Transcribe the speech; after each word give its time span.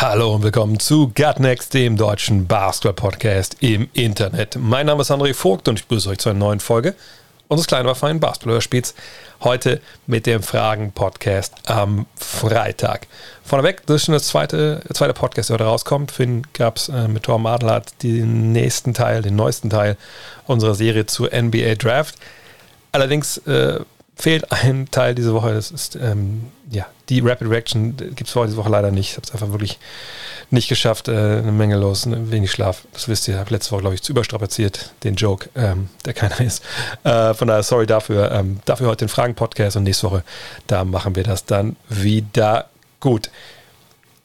Hallo 0.00 0.36
und 0.36 0.44
willkommen 0.44 0.78
zu 0.78 1.08
Gut 1.08 1.40
Next, 1.40 1.74
dem 1.74 1.96
deutschen 1.96 2.46
Basketball-Podcast 2.46 3.56
im 3.58 3.88
Internet. 3.94 4.56
Mein 4.56 4.86
Name 4.86 5.00
ist 5.00 5.10
André 5.10 5.34
Vogt 5.34 5.66
und 5.66 5.80
ich 5.80 5.86
begrüße 5.86 6.10
euch 6.10 6.18
zu 6.18 6.28
einer 6.28 6.38
neuen 6.38 6.60
Folge 6.60 6.94
unseres 7.48 7.66
kleinen, 7.66 7.84
aber 7.84 7.96
feinen 7.96 8.20
Basketball-Hörspiels. 8.20 8.94
Heute 9.40 9.80
mit 10.06 10.26
dem 10.26 10.44
Fragen-Podcast 10.44 11.68
am 11.68 12.06
Freitag. 12.14 13.08
Vorneweg, 13.42 13.84
das 13.86 13.96
ist 13.96 14.04
schon 14.04 14.12
das 14.12 14.28
zweite, 14.28 14.82
zweite 14.92 15.14
Podcast, 15.14 15.50
der 15.50 15.54
heute 15.54 15.64
rauskommt. 15.64 16.12
Finn 16.12 16.46
gab 16.52 16.76
es 16.76 16.88
äh, 16.88 17.08
mit 17.08 17.24
Thor 17.24 17.40
Madlert 17.40 18.00
den 18.04 18.52
nächsten 18.52 18.94
Teil, 18.94 19.22
den 19.22 19.34
neuesten 19.34 19.68
Teil 19.68 19.96
unserer 20.46 20.76
Serie 20.76 21.06
zur 21.06 21.30
NBA 21.34 21.74
Draft. 21.74 22.14
Allerdings 22.92 23.38
äh, 23.38 23.80
fehlt 24.18 24.50
ein 24.50 24.90
Teil 24.90 25.14
diese 25.14 25.32
Woche. 25.32 25.54
Das 25.54 25.70
ist 25.70 25.96
ähm, 25.96 26.50
ja 26.70 26.86
die 27.08 27.20
Rapid 27.20 27.48
Reaction. 27.48 27.96
Gibt 27.96 28.26
es 28.28 28.32
diese 28.32 28.56
Woche 28.56 28.68
leider 28.68 28.90
nicht. 28.90 29.10
Ich 29.10 29.16
habe 29.16 29.24
es 29.24 29.32
einfach 29.32 29.50
wirklich 29.52 29.78
nicht 30.50 30.68
geschafft. 30.68 31.08
Äh, 31.08 31.12
eine 31.12 31.52
Menge 31.52 31.76
los, 31.76 32.04
ne, 32.04 32.30
wenig 32.30 32.50
Schlaf. 32.50 32.82
Das 32.92 33.08
wisst 33.08 33.28
ihr. 33.28 33.34
Ich 33.34 33.40
habe 33.40 33.50
letzte 33.50 33.70
Woche, 33.70 33.82
glaube 33.82 33.94
ich, 33.94 34.02
zu 34.02 34.12
überstrapaziert. 34.12 34.92
Den 35.04 35.14
Joke, 35.14 35.48
ähm, 35.54 35.88
der 36.04 36.14
keiner 36.14 36.40
ist. 36.44 36.64
Äh, 37.04 37.32
von 37.34 37.48
daher, 37.48 37.62
sorry 37.62 37.86
dafür. 37.86 38.32
Ähm, 38.32 38.60
dafür 38.64 38.88
heute 38.88 39.06
den 39.06 39.08
Fragen-Podcast 39.08 39.76
und 39.76 39.84
nächste 39.84 40.10
Woche, 40.10 40.24
da 40.66 40.84
machen 40.84 41.14
wir 41.14 41.22
das 41.22 41.44
dann 41.44 41.76
wieder 41.88 42.68
gut. 43.00 43.30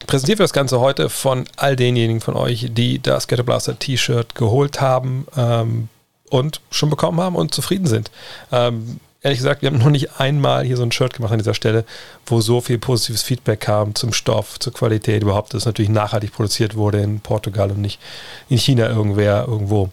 Präsentiert 0.06 0.38
wir 0.38 0.44
das 0.44 0.52
Ganze 0.52 0.80
heute 0.80 1.08
von 1.08 1.44
all 1.56 1.76
denjenigen 1.76 2.20
von 2.20 2.36
euch, 2.36 2.68
die 2.70 3.00
das 3.00 3.26
Ghetto 3.26 3.44
T-Shirt 3.44 4.34
geholt 4.34 4.80
haben 4.80 5.26
ähm, 5.36 5.88
und 6.28 6.60
schon 6.70 6.90
bekommen 6.90 7.20
haben 7.20 7.36
und 7.36 7.54
zufrieden 7.54 7.86
sind. 7.86 8.10
Ähm, 8.52 9.00
ehrlich 9.24 9.38
gesagt, 9.38 9.62
wir 9.62 9.70
haben 9.70 9.78
noch 9.78 9.90
nicht 9.90 10.20
einmal 10.20 10.64
hier 10.64 10.76
so 10.76 10.82
ein 10.82 10.92
Shirt 10.92 11.14
gemacht 11.14 11.32
an 11.32 11.38
dieser 11.38 11.54
Stelle, 11.54 11.84
wo 12.26 12.40
so 12.40 12.60
viel 12.60 12.78
positives 12.78 13.22
Feedback 13.22 13.60
kam 13.60 13.94
zum 13.94 14.12
Stoff, 14.12 14.60
zur 14.60 14.72
Qualität 14.72 15.22
überhaupt, 15.22 15.54
dass 15.54 15.62
es 15.62 15.66
natürlich 15.66 15.90
nachhaltig 15.90 16.32
produziert 16.32 16.76
wurde 16.76 17.00
in 17.00 17.20
Portugal 17.20 17.70
und 17.70 17.80
nicht 17.80 17.98
in 18.48 18.58
China 18.58 18.88
irgendwer 18.88 19.46
irgendwo. 19.48 19.88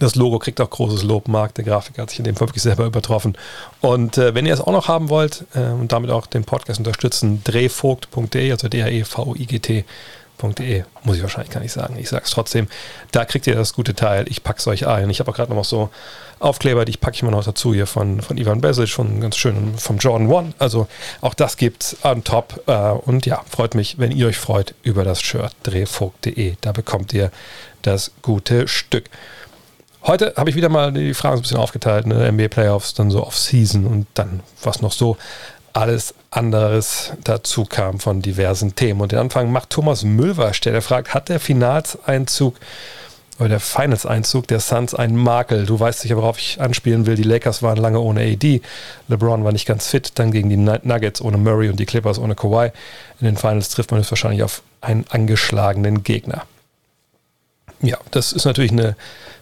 Das 0.00 0.16
Logo 0.16 0.40
kriegt 0.40 0.60
auch 0.60 0.68
großes 0.68 1.04
Lob. 1.04 1.28
Marc, 1.28 1.54
der 1.54 1.64
Grafiker, 1.64 2.02
hat 2.02 2.10
sich 2.10 2.18
in 2.18 2.24
dem 2.24 2.34
Fall 2.34 2.48
wirklich 2.48 2.64
selber 2.64 2.84
übertroffen. 2.84 3.38
Und 3.80 4.18
äh, 4.18 4.34
wenn 4.34 4.44
ihr 4.44 4.52
es 4.52 4.60
auch 4.60 4.72
noch 4.72 4.88
haben 4.88 5.08
wollt 5.08 5.44
äh, 5.54 5.68
und 5.68 5.92
damit 5.92 6.10
auch 6.10 6.26
den 6.26 6.42
Podcast 6.42 6.80
unterstützen, 6.80 7.42
drehvogt.de, 7.44 8.50
also 8.50 8.68
D-R-E-V-I-G-T 8.68 9.84
.de, 10.42 10.84
muss 11.02 11.16
ich 11.16 11.22
wahrscheinlich 11.22 11.52
gar 11.52 11.60
nicht 11.60 11.72
sagen. 11.72 11.96
Ich 11.98 12.08
sage 12.08 12.24
es 12.24 12.30
trotzdem. 12.30 12.68
Da 13.12 13.24
kriegt 13.24 13.46
ihr 13.46 13.54
das 13.54 13.72
gute 13.72 13.94
Teil. 13.94 14.26
Ich 14.28 14.42
packe 14.42 14.58
es 14.58 14.66
euch 14.66 14.86
ein. 14.86 15.10
Ich 15.10 15.20
habe 15.20 15.30
auch 15.30 15.36
gerade 15.36 15.54
noch 15.54 15.64
so 15.64 15.90
Aufkleber, 16.40 16.84
die 16.84 16.96
packe 16.96 17.14
ich 17.14 17.22
mal 17.22 17.30
noch 17.30 17.44
dazu 17.44 17.72
hier 17.72 17.86
von, 17.86 18.20
von 18.20 18.36
Ivan 18.36 18.60
Besic, 18.60 18.90
von 18.90 19.20
ganz 19.20 19.36
schön 19.36 19.78
vom 19.78 19.98
Jordan 19.98 20.28
One. 20.28 20.54
Also 20.58 20.88
auch 21.20 21.34
das 21.34 21.56
gibt's 21.56 21.96
on 22.02 22.24
top. 22.24 22.62
Äh, 22.66 22.90
und 22.90 23.26
ja, 23.26 23.42
freut 23.48 23.74
mich, 23.74 23.98
wenn 23.98 24.10
ihr 24.10 24.26
euch 24.26 24.36
freut 24.36 24.74
über 24.82 25.04
das 25.04 25.22
Shirt 25.22 25.54
drehvogt.de. 25.62 26.56
Da 26.60 26.72
bekommt 26.72 27.12
ihr 27.12 27.30
das 27.82 28.10
gute 28.22 28.68
Stück. 28.68 29.08
Heute 30.06 30.34
habe 30.36 30.50
ich 30.50 30.56
wieder 30.56 30.68
mal 30.68 30.92
die 30.92 31.14
Fragen 31.14 31.36
ein 31.36 31.42
bisschen 31.42 31.56
aufgeteilt, 31.56 32.06
ne? 32.06 32.30
NBA 32.30 32.48
Playoffs, 32.48 32.92
dann 32.92 33.10
so 33.10 33.26
Off-Season 33.26 33.86
und 33.86 34.06
dann 34.12 34.40
was 34.62 34.82
noch 34.82 34.92
so 34.92 35.16
alles 35.74 36.14
anderes 36.30 37.12
dazu 37.24 37.64
kam 37.64 38.00
von 38.00 38.22
diversen 38.22 38.74
Themen. 38.74 39.00
Und 39.00 39.12
den 39.12 39.18
Anfang 39.18 39.52
macht 39.52 39.70
Thomas 39.70 40.04
Müllwasch, 40.04 40.60
der 40.60 40.80
fragt, 40.80 41.12
hat 41.12 41.28
der 41.28 41.40
Finalseinzug 41.40 42.56
oder 43.40 43.48
der 43.48 43.60
Finals-Einzug 43.60 44.46
der 44.46 44.60
Suns 44.60 44.94
einen 44.94 45.16
Makel? 45.16 45.66
Du 45.66 45.78
weißt 45.78 46.00
sicher, 46.00 46.16
worauf 46.16 46.38
ich 46.38 46.60
anspielen 46.60 47.06
will. 47.06 47.16
Die 47.16 47.24
Lakers 47.24 47.62
waren 47.62 47.78
lange 47.78 47.98
ohne 47.98 48.20
AD, 48.20 48.60
LeBron 49.08 49.42
war 49.42 49.50
nicht 49.50 49.66
ganz 49.66 49.88
fit, 49.88 50.12
dann 50.14 50.30
gegen 50.30 50.48
die 50.48 50.56
Nuggets 50.56 51.20
ohne 51.20 51.36
Murray 51.36 51.68
und 51.68 51.80
die 51.80 51.86
Clippers 51.86 52.20
ohne 52.20 52.36
Kawhi. 52.36 52.70
In 53.20 53.26
den 53.26 53.36
Finals 53.36 53.70
trifft 53.70 53.90
man 53.90 54.00
es 54.00 54.10
wahrscheinlich 54.10 54.44
auf 54.44 54.62
einen 54.80 55.04
angeschlagenen 55.08 56.04
Gegner. 56.04 56.44
Ja, 57.82 57.98
das 58.12 58.32
ist 58.32 58.44
natürlich 58.44 58.70
eine 58.70 58.94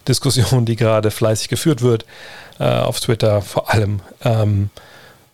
Diskussion, 0.09 0.65
die 0.65 0.77
gerade 0.77 1.11
fleißig 1.11 1.49
geführt 1.49 1.83
wird, 1.83 2.07
äh, 2.59 2.65
auf 2.65 2.99
Twitter 2.99 3.43
vor 3.43 3.71
allem. 3.73 4.01
Ähm, 4.25 4.71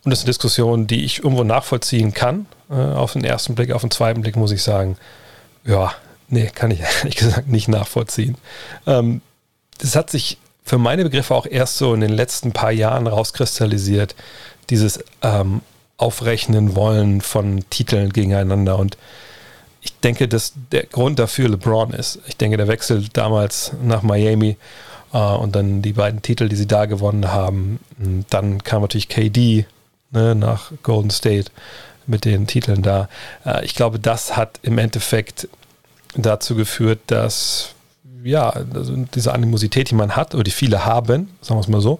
und 0.03 0.11
das 0.11 0.19
ist 0.19 0.25
eine 0.25 0.31
Diskussion, 0.31 0.87
die 0.87 1.03
ich 1.03 1.23
irgendwo 1.23 1.43
nachvollziehen 1.43 2.13
kann. 2.13 2.45
Äh, 2.69 2.75
auf 2.75 3.13
den 3.13 3.23
ersten 3.23 3.55
Blick, 3.55 3.71
auf 3.71 3.81
den 3.81 3.91
zweiten 3.91 4.21
Blick 4.21 4.35
muss 4.35 4.51
ich 4.51 4.63
sagen, 4.63 4.97
ja, 5.65 5.93
nee, 6.29 6.49
kann 6.53 6.71
ich 6.71 6.79
ehrlich 7.01 7.15
gesagt 7.15 7.47
nicht 7.47 7.67
nachvollziehen. 7.67 8.37
Ähm, 8.87 9.21
das 9.77 9.95
hat 9.95 10.09
sich 10.09 10.37
für 10.63 10.77
meine 10.77 11.03
Begriffe 11.03 11.35
auch 11.35 11.45
erst 11.45 11.77
so 11.77 11.93
in 11.93 12.01
den 12.01 12.11
letzten 12.11 12.51
paar 12.51 12.71
Jahren 12.71 13.07
rauskristallisiert, 13.07 14.15
dieses 14.69 15.03
ähm, 15.21 15.61
Aufrechnen 15.97 16.75
wollen 16.75 17.21
von 17.21 17.65
Titeln 17.69 18.13
gegeneinander. 18.13 18.77
Und 18.77 18.97
ich 19.81 19.97
denke, 19.99 20.27
dass 20.27 20.53
der 20.71 20.85
Grund 20.85 21.19
dafür 21.19 21.49
LeBron 21.49 21.91
ist. 21.91 22.19
Ich 22.27 22.37
denke, 22.37 22.55
der 22.57 22.67
Wechsel 22.67 23.07
damals 23.11 23.73
nach 23.83 24.03
Miami 24.03 24.57
äh, 25.11 25.17
und 25.17 25.55
dann 25.55 25.81
die 25.81 25.93
beiden 25.93 26.21
Titel, 26.21 26.47
die 26.47 26.55
sie 26.55 26.67
da 26.67 26.85
gewonnen 26.85 27.31
haben. 27.31 27.79
Dann 28.29 28.63
kam 28.63 28.81
natürlich 28.81 29.09
KD 29.09 29.65
ne, 30.11 30.35
nach 30.35 30.71
Golden 30.83 31.09
State 31.09 31.51
mit 32.07 32.25
den 32.25 32.47
Titeln 32.47 32.81
da. 32.81 33.09
Äh, 33.45 33.65
ich 33.65 33.75
glaube, 33.75 33.99
das 33.99 34.35
hat 34.35 34.59
im 34.63 34.77
Endeffekt 34.77 35.47
dazu 36.15 36.55
geführt, 36.55 36.99
dass 37.07 37.75
ja, 38.23 38.49
also 38.49 38.95
diese 39.13 39.33
Animosität, 39.33 39.91
die 39.91 39.95
man 39.95 40.15
hat, 40.15 40.33
oder 40.33 40.43
die 40.43 40.51
viele 40.51 40.85
haben, 40.85 41.29
sagen 41.41 41.57
wir 41.57 41.61
es 41.61 41.67
mal 41.67 41.81
so, 41.81 41.99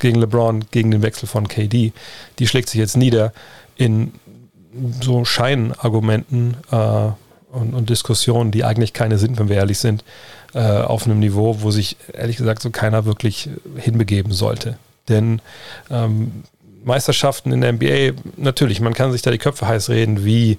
gegen 0.00 0.20
LeBron, 0.20 0.64
gegen 0.70 0.90
den 0.90 1.02
Wechsel 1.02 1.26
von 1.26 1.48
KD, 1.48 1.92
die 2.38 2.46
schlägt 2.46 2.70
sich 2.70 2.78
jetzt 2.78 2.96
nieder 2.96 3.32
in 3.76 4.12
so 5.00 5.24
Scheinargumenten 5.24 6.56
äh, 6.70 7.10
und, 7.50 7.74
und, 7.74 7.90
Diskussionen, 7.90 8.50
die 8.50 8.64
eigentlich 8.64 8.92
keine 8.92 9.18
sind, 9.18 9.38
wenn 9.38 9.48
wir 9.48 9.56
ehrlich 9.56 9.78
sind, 9.78 10.04
äh, 10.54 10.60
auf 10.60 11.06
einem 11.06 11.18
Niveau, 11.18 11.62
wo 11.62 11.70
sich 11.70 11.96
ehrlich 12.12 12.36
gesagt 12.36 12.62
so 12.62 12.70
keiner 12.70 13.04
wirklich 13.06 13.48
hinbegeben 13.76 14.32
sollte. 14.32 14.78
Denn 15.08 15.40
ähm, 15.90 16.44
Meisterschaften 16.84 17.52
in 17.52 17.60
der 17.60 17.72
NBA, 17.72 18.20
natürlich, 18.36 18.80
man 18.80 18.94
kann 18.94 19.12
sich 19.12 19.22
da 19.22 19.30
die 19.30 19.38
Köpfe 19.38 19.66
heiß 19.66 19.90
reden, 19.90 20.24
wie 20.24 20.58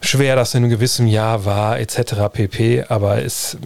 schwer 0.00 0.36
das 0.36 0.54
in 0.54 0.62
einem 0.62 0.70
gewissen 0.70 1.06
Jahr 1.06 1.44
war, 1.44 1.78
etc. 1.78 2.14
pp. 2.32 2.84
Aber 2.88 3.22
es, 3.22 3.56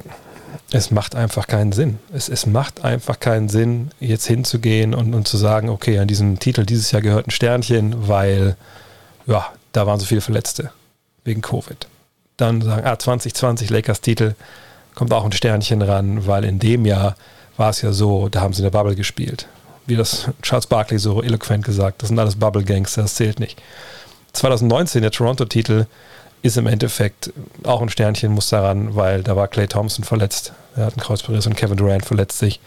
es 0.71 0.91
macht 0.91 1.15
einfach 1.15 1.47
keinen 1.47 1.73
Sinn. 1.73 1.99
Es, 2.13 2.29
es 2.29 2.47
macht 2.47 2.85
einfach 2.85 3.21
keinen 3.21 3.49
Sinn, 3.49 3.91
jetzt 4.01 4.27
hinzugehen 4.27 4.95
und, 4.95 5.15
und 5.15 5.29
zu 5.29 5.37
sagen, 5.37 5.69
okay, 5.69 5.99
an 5.99 6.09
diesem 6.09 6.39
Titel 6.39 6.65
dieses 6.65 6.91
Jahr 6.91 7.03
gehört 7.03 7.27
ein 7.27 7.31
Sternchen, 7.31 8.09
weil 8.09 8.57
ja, 9.27 9.47
da 9.73 9.87
waren 9.87 10.01
so 10.01 10.07
viele 10.07 10.21
Verletzte 10.21 10.71
wegen 11.25 11.43
Covid. 11.43 11.87
Dann 12.37 12.63
sagen, 12.63 12.87
ah, 12.87 12.99
2020 12.99 13.71
Lakers 13.71 14.01
Titel, 14.01 14.35
kommt 14.95 15.13
auch 15.13 15.25
ein 15.25 15.33
Sternchen 15.33 15.83
ran, 15.83 16.27
weil 16.27 16.45
in 16.45 16.59
dem 16.59 16.85
Jahr 16.85 17.17
war 17.57 17.71
es 17.71 17.83
ja 17.83 17.93
so, 17.93 18.29
da 18.29 18.41
haben 18.41 18.53
sie 18.53 18.61
in 18.61 18.65
der 18.65 18.71
Bubble 18.71 18.95
gespielt 18.95 19.47
wie 19.87 19.97
das 19.97 20.29
Charles 20.43 20.67
Barkley 20.67 20.99
so 20.99 21.23
eloquent 21.23 21.65
gesagt, 21.65 22.03
das 22.03 22.09
sind 22.09 22.19
alles 22.19 22.37
Bubble 22.37 22.65
Gangster, 22.65 23.03
das 23.03 23.15
zählt 23.15 23.41
nicht. 23.41 23.61
2019, 24.33 25.03
der 25.03 25.11
Toronto-Titel, 25.11 25.87
ist 26.43 26.57
im 26.57 26.67
Endeffekt 26.67 27.33
auch 27.63 27.81
ein 27.81 27.89
Sternchen, 27.89 28.33
muss 28.33 28.49
daran, 28.49 28.97
weil 28.97 29.23
da 29.23 29.37
war 29.37 29.49
Clay 29.49 29.69
Thompson 29.69 30.05
verletzt. 30.05 30.53
Er 30.77 30.87
hat 30.87 30.95
einen 30.95 31.03
Kreuzberiss 31.03 31.47
und 31.47 31.57
Kevin 31.57 31.77
Durant 31.77 32.05
verletzt 32.05 32.39
sich. 32.39 32.61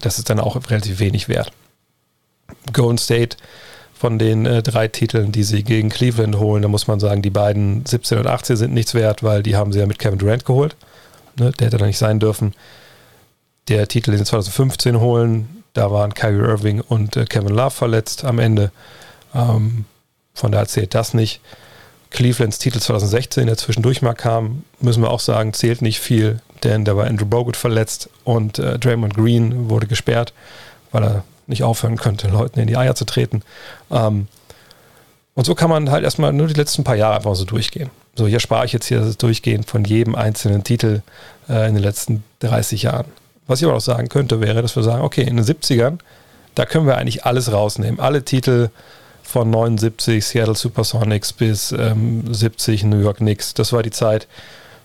Das 0.00 0.18
ist 0.18 0.28
dann 0.28 0.40
auch 0.40 0.56
relativ 0.68 0.98
wenig 0.98 1.28
wert. 1.28 1.52
Golden 2.72 2.98
State 2.98 3.36
von 3.94 4.18
den 4.18 4.46
äh, 4.46 4.64
drei 4.64 4.88
Titeln, 4.88 5.30
die 5.30 5.44
sie 5.44 5.62
gegen 5.62 5.88
Cleveland 5.88 6.36
holen, 6.38 6.62
da 6.62 6.68
muss 6.68 6.88
man 6.88 6.98
sagen, 6.98 7.22
die 7.22 7.30
beiden 7.30 7.86
17 7.86 8.18
und 8.18 8.26
18 8.26 8.56
sind 8.56 8.74
nichts 8.74 8.94
wert, 8.94 9.22
weil 9.22 9.44
die 9.44 9.54
haben 9.54 9.72
sie 9.72 9.78
ja 9.78 9.86
mit 9.86 10.00
Kevin 10.00 10.18
Durant 10.18 10.44
geholt. 10.44 10.74
Ne, 11.38 11.52
der 11.52 11.68
hätte 11.68 11.78
da 11.78 11.86
nicht 11.86 11.98
sein 11.98 12.18
dürfen. 12.18 12.52
Der 13.68 13.86
Titel, 13.86 14.10
den 14.10 14.18
sie 14.18 14.24
2015 14.24 14.98
holen, 14.98 15.61
da 15.72 15.90
waren 15.90 16.14
Kyrie 16.14 16.48
Irving 16.48 16.80
und 16.80 17.16
äh, 17.16 17.24
Kevin 17.24 17.54
Love 17.54 17.70
verletzt 17.70 18.24
am 18.24 18.38
Ende. 18.38 18.70
Ähm, 19.34 19.84
von 20.34 20.52
daher 20.52 20.68
zählt 20.68 20.94
das 20.94 21.14
nicht. 21.14 21.40
Clevelands 22.10 22.58
Titel 22.58 22.78
2016, 22.78 23.46
der 23.46 23.56
zwischendurch 23.56 24.02
mal 24.02 24.14
kam, 24.14 24.64
müssen 24.80 25.02
wir 25.02 25.10
auch 25.10 25.20
sagen, 25.20 25.54
zählt 25.54 25.80
nicht 25.80 25.98
viel, 26.00 26.40
denn 26.62 26.84
da 26.84 26.94
war 26.96 27.06
Andrew 27.06 27.24
Bogut 27.24 27.56
verletzt 27.56 28.10
und 28.24 28.58
äh, 28.58 28.78
Draymond 28.78 29.14
Green 29.14 29.70
wurde 29.70 29.86
gesperrt, 29.86 30.34
weil 30.90 31.04
er 31.04 31.24
nicht 31.46 31.62
aufhören 31.62 31.96
könnte, 31.96 32.28
Leuten 32.28 32.60
in 32.60 32.66
die 32.66 32.76
Eier 32.76 32.94
zu 32.94 33.04
treten. 33.06 33.42
Ähm, 33.90 34.28
Und 35.34 35.46
so 35.46 35.54
kann 35.54 35.70
man 35.70 35.90
halt 35.90 36.04
erstmal 36.04 36.32
nur 36.34 36.46
die 36.46 36.54
letzten 36.54 36.84
paar 36.84 36.96
Jahre 36.96 37.16
einfach 37.16 37.34
so 37.34 37.46
durchgehen. 37.46 37.90
So, 38.14 38.26
hier 38.26 38.40
spare 38.40 38.66
ich 38.66 38.74
jetzt 38.74 38.86
hier 38.86 39.00
das 39.00 39.16
Durchgehen 39.16 39.62
von 39.64 39.84
jedem 39.84 40.14
einzelnen 40.14 40.64
Titel 40.64 41.00
äh, 41.48 41.66
in 41.68 41.74
den 41.74 41.82
letzten 41.82 42.22
30 42.40 42.82
Jahren. 42.82 43.06
Was 43.46 43.60
ich 43.60 43.66
aber 43.66 43.76
auch 43.76 43.80
sagen 43.80 44.08
könnte, 44.08 44.40
wäre, 44.40 44.62
dass 44.62 44.76
wir 44.76 44.82
sagen, 44.82 45.02
okay, 45.02 45.22
in 45.22 45.36
den 45.36 45.44
70ern, 45.44 45.98
da 46.54 46.64
können 46.64 46.86
wir 46.86 46.96
eigentlich 46.96 47.24
alles 47.24 47.52
rausnehmen. 47.52 47.98
Alle 48.00 48.24
Titel 48.24 48.70
von 49.22 49.50
79 49.50 50.24
Seattle 50.24 50.54
Supersonics 50.54 51.32
bis 51.32 51.72
ähm, 51.72 52.32
70 52.32 52.84
New 52.84 53.00
York 53.00 53.18
Knicks, 53.18 53.54
das 53.54 53.72
war 53.72 53.82
die 53.82 53.90
Zeit. 53.90 54.28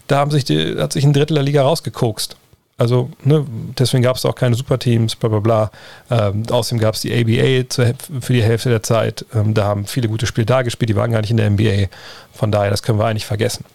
Da 0.07 0.19
haben 0.19 0.31
sich 0.31 0.45
die, 0.45 0.77
hat 0.79 0.93
sich 0.93 1.03
ein 1.03 1.13
Drittel 1.13 1.35
der 1.35 1.43
Liga 1.43 1.63
rausgekokst. 1.63 2.37
Also, 2.79 3.09
ne, 3.23 3.43
deswegen 3.77 4.03
gab 4.03 4.17
es 4.17 4.25
auch 4.25 4.35
keine 4.35 4.55
Superteams, 4.55 5.15
bla 5.15 5.29
bla 5.29 5.39
bla. 5.39 5.71
Ähm, 6.11 6.43
außerdem 6.49 6.79
gab 6.79 6.93
es 6.93 7.01
die 7.01 7.11
ABA 7.11 7.67
zu, 7.69 7.93
für 8.21 8.33
die 8.33 8.43
Hälfte 8.43 8.69
der 8.69 8.83
Zeit. 8.83 9.25
Ähm, 9.33 9.53
da 9.53 9.65
haben 9.65 9.85
viele 9.87 10.07
gute 10.07 10.27
Spiele 10.27 10.45
da 10.45 10.61
gespielt, 10.61 10.89
die 10.89 10.95
waren 10.95 11.11
gar 11.11 11.21
nicht 11.21 11.31
in 11.31 11.37
der 11.37 11.49
NBA. 11.49 11.87
Von 12.33 12.51
daher, 12.51 12.69
das 12.69 12.83
können 12.83 12.99
wir 12.99 13.05
eigentlich 13.05 13.25
vergessen. 13.25 13.65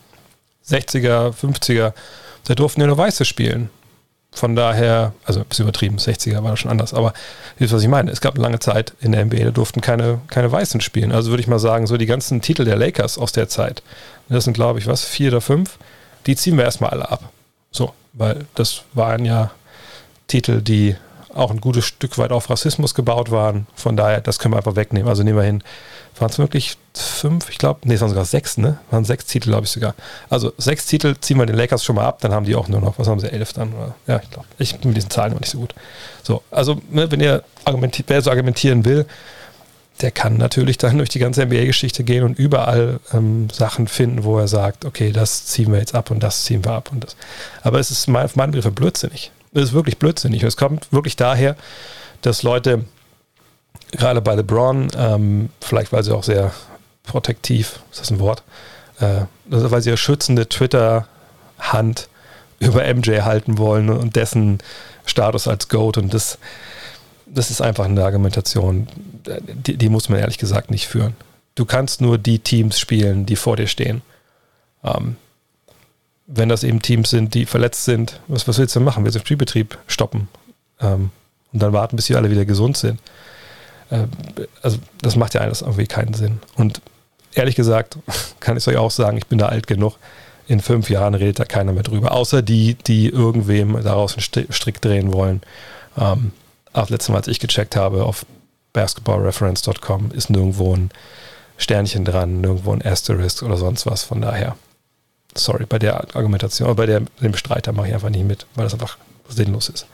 60er, 0.69 1.35
50er, 1.35 1.93
da 2.45 2.55
durften 2.55 2.81
ja 2.81 2.87
nur 2.87 2.97
Weiße 2.97 3.25
spielen. 3.25 3.71
Von 4.35 4.57
daher, 4.57 5.13
also 5.25 5.45
bisschen 5.45 5.65
übertrieben, 5.65 5.99
60er 5.99 6.43
war 6.43 6.51
das 6.51 6.61
schon 6.61 6.71
anders, 6.71 6.95
aber 6.95 7.09
ihr 7.57 7.61
wisst, 7.61 7.75
was 7.75 7.83
ich 7.83 7.89
meine. 7.89 8.11
Es 8.11 8.23
gab 8.23 8.35
eine 8.35 8.43
lange 8.43 8.61
Zeit 8.61 8.95
in 9.01 9.13
der 9.13 9.25
NBA, 9.27 9.45
da 9.45 9.51
durften 9.51 9.83
keine, 9.83 10.21
keine 10.29 10.51
Weißen 10.51 10.81
spielen. 10.81 11.13
Also 11.13 11.31
würde 11.31 11.43
ich 11.43 11.49
mal 11.49 11.59
sagen, 11.59 11.87
so 11.87 11.99
die 11.99 12.07
ganzen 12.07 12.41
Titel 12.41 12.65
der 12.65 12.77
Lakers 12.77 13.19
aus 13.19 13.33
der 13.33 13.49
Zeit, 13.49 13.83
das 14.29 14.45
sind 14.45 14.55
glaube 14.55 14.79
ich 14.79 14.87
was, 14.87 15.05
vier 15.05 15.29
oder 15.29 15.43
fünf, 15.43 15.79
die 16.27 16.35
ziehen 16.35 16.57
wir 16.57 16.65
erstmal 16.65 16.91
alle 16.91 17.11
ab. 17.11 17.31
So, 17.71 17.93
weil 18.15 18.47
das 18.55 18.83
waren 18.95 19.25
ja 19.27 19.51
Titel, 20.29 20.63
die 20.63 20.97
auch 21.35 21.51
ein 21.51 21.61
gutes 21.61 21.85
Stück 21.85 22.19
weit 22.19 22.33
auf 22.33 22.51
Rassismus 22.51 22.95
gebaut 22.95 23.31
waren. 23.31 23.67
Von 23.75 23.97
daher, 23.97 24.21
das 24.21 24.39
können 24.39 24.55
wir 24.55 24.59
einfach 24.59 24.77
wegnehmen. 24.77 25.09
Also 25.09 25.23
nehmen 25.23 25.39
wir 25.39 25.45
hin, 25.45 25.63
waren 26.19 26.31
es 26.31 26.39
wirklich 26.39 26.77
fünf, 26.95 27.49
ich 27.51 27.59
glaube, 27.59 27.81
nee, 27.85 27.95
es 27.95 28.01
waren 28.01 28.11
sogar 28.11 28.25
sechs, 28.25 28.59
ne? 28.59 28.79
Waren 28.91 29.05
sechs 29.05 29.27
Titel, 29.27 29.51
glaube 29.51 29.65
ich 29.65 29.71
sogar. 29.71 29.95
Also 30.31 30.53
sechs 30.59 30.87
Titel 30.87 31.17
ziehen 31.21 31.39
wir 31.39 31.47
den 31.47 31.57
Lakers 31.57 31.85
schon 31.85 31.97
mal 31.97 32.07
ab, 32.07 32.19
dann 32.21 32.33
haben 32.33 32.45
die 32.45 32.55
auch 32.55 32.69
nur 32.69 32.81
noch, 32.81 32.99
was 32.99 33.09
haben 33.09 33.21
sie, 33.21 33.31
elf 33.31 33.53
dann? 33.53 33.73
Oder? 33.73 33.95
Ja, 34.07 34.21
ich 34.23 34.31
glaube, 34.31 34.47
ich 34.59 34.79
bin 34.79 34.91
mit 34.91 34.97
diesen 34.97 35.11
Zahlen 35.11 35.33
noch 35.33 35.41
nicht 35.41 35.51
so 35.51 35.59
gut. 35.59 35.75
So, 36.23 36.43
also 36.51 36.81
ne, 36.91 37.11
wenn 37.11 37.21
ihr 37.21 37.43
argumentiert, 37.65 38.09
wer 38.09 38.23
so 38.23 38.31
argumentieren 38.31 38.85
will, 38.85 39.07
der 40.01 40.11
kann 40.11 40.37
natürlich 40.37 40.79
dann 40.79 40.99
durch 40.99 41.11
die 41.11 41.19
ganze 41.19 41.45
NBA-Geschichte 41.47 42.05
gehen 42.05 42.25
und 42.25 42.39
überall 42.39 43.01
ähm, 43.13 43.49
Sachen 43.51 43.89
finden, 43.89 44.25
wo 44.25 44.39
er 44.39 44.49
sagt, 44.49 44.85
okay, 44.85 45.13
das 45.13 45.47
ziehen 45.47 45.73
wir 45.73 45.79
jetzt 45.79 45.95
ab 45.95 46.11
und 46.11 46.23
das 46.23 46.45
ziehen 46.45 46.65
wir 46.65 46.73
ab 46.73 46.91
und 46.93 47.05
das. 47.05 47.17
Aber 47.63 47.79
es 47.79 47.91
ist 47.91 48.09
auf 48.09 48.37
meinen 48.37 48.53
Begriffe 48.53 48.71
blödsinnig. 48.71 49.33
Es 49.53 49.65
ist 49.65 49.73
wirklich 49.73 49.99
blödsinnig. 49.99 50.43
Es 50.43 50.57
kommt 50.57 50.93
wirklich 50.93 51.17
daher, 51.17 51.57
dass 52.23 52.43
Leute, 52.43 52.85
gerade 53.91 54.21
bei 54.21 54.35
LeBron, 54.35 54.89
ähm, 54.97 55.51
vielleicht 55.61 55.93
weil 55.93 56.03
sie 56.03 56.15
auch 56.15 56.25
sehr 56.25 56.53
protektiv, 57.03 57.81
ist 57.91 58.01
das 58.01 58.11
ein 58.11 58.21
Wort, 58.21 58.43
äh, 59.01 59.27
also 59.51 59.71
weil 59.71 59.83
sie 59.83 59.91
ihre 59.91 59.97
schützende 59.97 60.49
Twitter-Hand 60.49 62.09
über 62.61 62.83
MJ 62.95 63.23
halten 63.23 63.59
wollen 63.59 63.91
und 63.91 64.17
dessen 64.17 64.59
Status 65.05 65.49
als 65.49 65.69
GOAT 65.69 65.99
und 65.99 66.15
das 66.15 66.39
das 67.35 67.51
ist 67.51 67.63
einfach 67.63 67.87
eine 67.87 68.05
Argumentation, 68.05 68.87
die, 69.27 69.77
die, 69.77 69.89
muss 69.89 70.09
man 70.09 70.19
ehrlich 70.19 70.39
gesagt 70.39 70.71
nicht 70.71 70.87
führen. 70.87 71.15
Du 71.55 71.65
kannst 71.65 72.01
nur 72.01 72.19
die 72.19 72.39
Teams 72.39 72.79
spielen, 72.79 73.27
die 73.27 73.37
vor 73.37 73.57
dir 73.57 73.67
stehen. 73.67 74.03
Ähm, 74.85 75.17
wenn 76.27 76.49
das 76.49 76.65
eben 76.65 76.81
Teams 76.81 77.11
sind, 77.11 77.35
die 77.35 77.47
verletzt 77.47 77.85
sind, 77.85 78.21
was, 78.29 78.47
was 78.49 78.59
willst 78.59 78.77
du 78.77 78.81
machen? 78.81 79.05
Willst 79.05 79.17
du 79.17 79.21
den 79.21 79.27
Spielbetrieb 79.27 79.79
stoppen 79.87 80.29
ähm, 80.81 81.11
und 81.53 81.63
dann 81.63 81.73
warten, 81.73 81.97
bis 81.97 82.07
sie 82.07 82.17
alle 82.17 82.31
wieder 82.31 82.45
gesund 82.45 82.77
sind? 82.77 83.01
Äh, 83.91 84.07
also 84.63 84.79
das 85.01 85.17
macht 85.17 85.35
ja 85.35 85.41
alles 85.41 85.63
irgendwie 85.63 85.87
keinen 85.87 86.15
Sinn. 86.15 86.41
Und 86.57 86.81
ehrlich 87.35 87.55
gesagt 87.55 87.99
kann 88.41 88.57
ich 88.57 88.67
euch 88.67 88.77
auch 88.77 88.91
sagen, 88.91 89.17
ich 89.17 89.27
bin 89.27 89.39
da 89.39 89.47
alt 89.47 89.67
genug. 89.67 89.99
In 90.49 90.61
fünf 90.61 90.91
Jahren 90.91 91.15
redet 91.15 91.39
da 91.39 91.45
keiner 91.45 91.73
mehr 91.73 91.85
drüber, 91.85 92.13
außer 92.13 92.43
die, 92.43 92.75
die 92.75 93.09
irgendwem 93.09 93.81
daraus 93.83 94.17
einen 94.17 94.53
Strick 94.53 94.81
drehen 94.81 95.13
wollen. 95.13 95.41
Ähm, 95.97 96.33
auch 96.73 96.91
letztes 96.91 97.11
Mal, 97.11 97.19
als 97.19 97.29
ich 97.29 97.39
gecheckt 97.39 97.77
habe 97.77 98.05
auf 98.05 98.27
basketballreference.com, 98.73 100.11
ist 100.13 100.31
nirgendwo 100.31 100.75
ein 100.75 100.91
Sternchen 101.59 102.05
dran, 102.05 102.41
nirgendwo 102.41 102.73
ein 102.73 102.85
Asterisk 102.85 103.43
oder 103.43 103.57
sonst 103.57 103.87
was. 103.87 104.03
Von 104.03 104.21
daher, 104.21 104.57
sorry, 105.35 105.67
bei 105.67 105.79
der 105.79 106.15
Argumentation, 106.15 106.69
oder 106.69 106.77
bei 106.77 106.87
der, 106.87 107.01
dem 107.21 107.35
Streiter 107.35 107.73
mache 107.73 107.89
ich 107.89 107.95
einfach 107.95 108.11
nicht 108.11 108.25
mit, 108.25 108.47
weil 108.55 108.65
das 108.65 108.75
einfach 108.75 108.99
sinnlos 109.29 109.69
ist. 109.69 109.87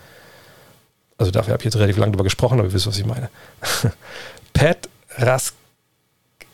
Also 1.16 1.32
dafür 1.32 1.52
habe 1.52 1.60
ich 1.60 1.64
jetzt 1.66 1.76
relativ 1.76 1.96
lange 1.96 2.12
drüber 2.12 2.24
gesprochen, 2.24 2.58
aber 2.58 2.68
ihr 2.68 2.72
wisst, 2.72 2.86
was 2.86 2.98
ich 2.98 3.06
meine. 3.06 3.28
Pat 4.52 4.88
Rask, 5.16 5.54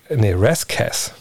nee, 0.08 0.34
Raskas 0.36 1.12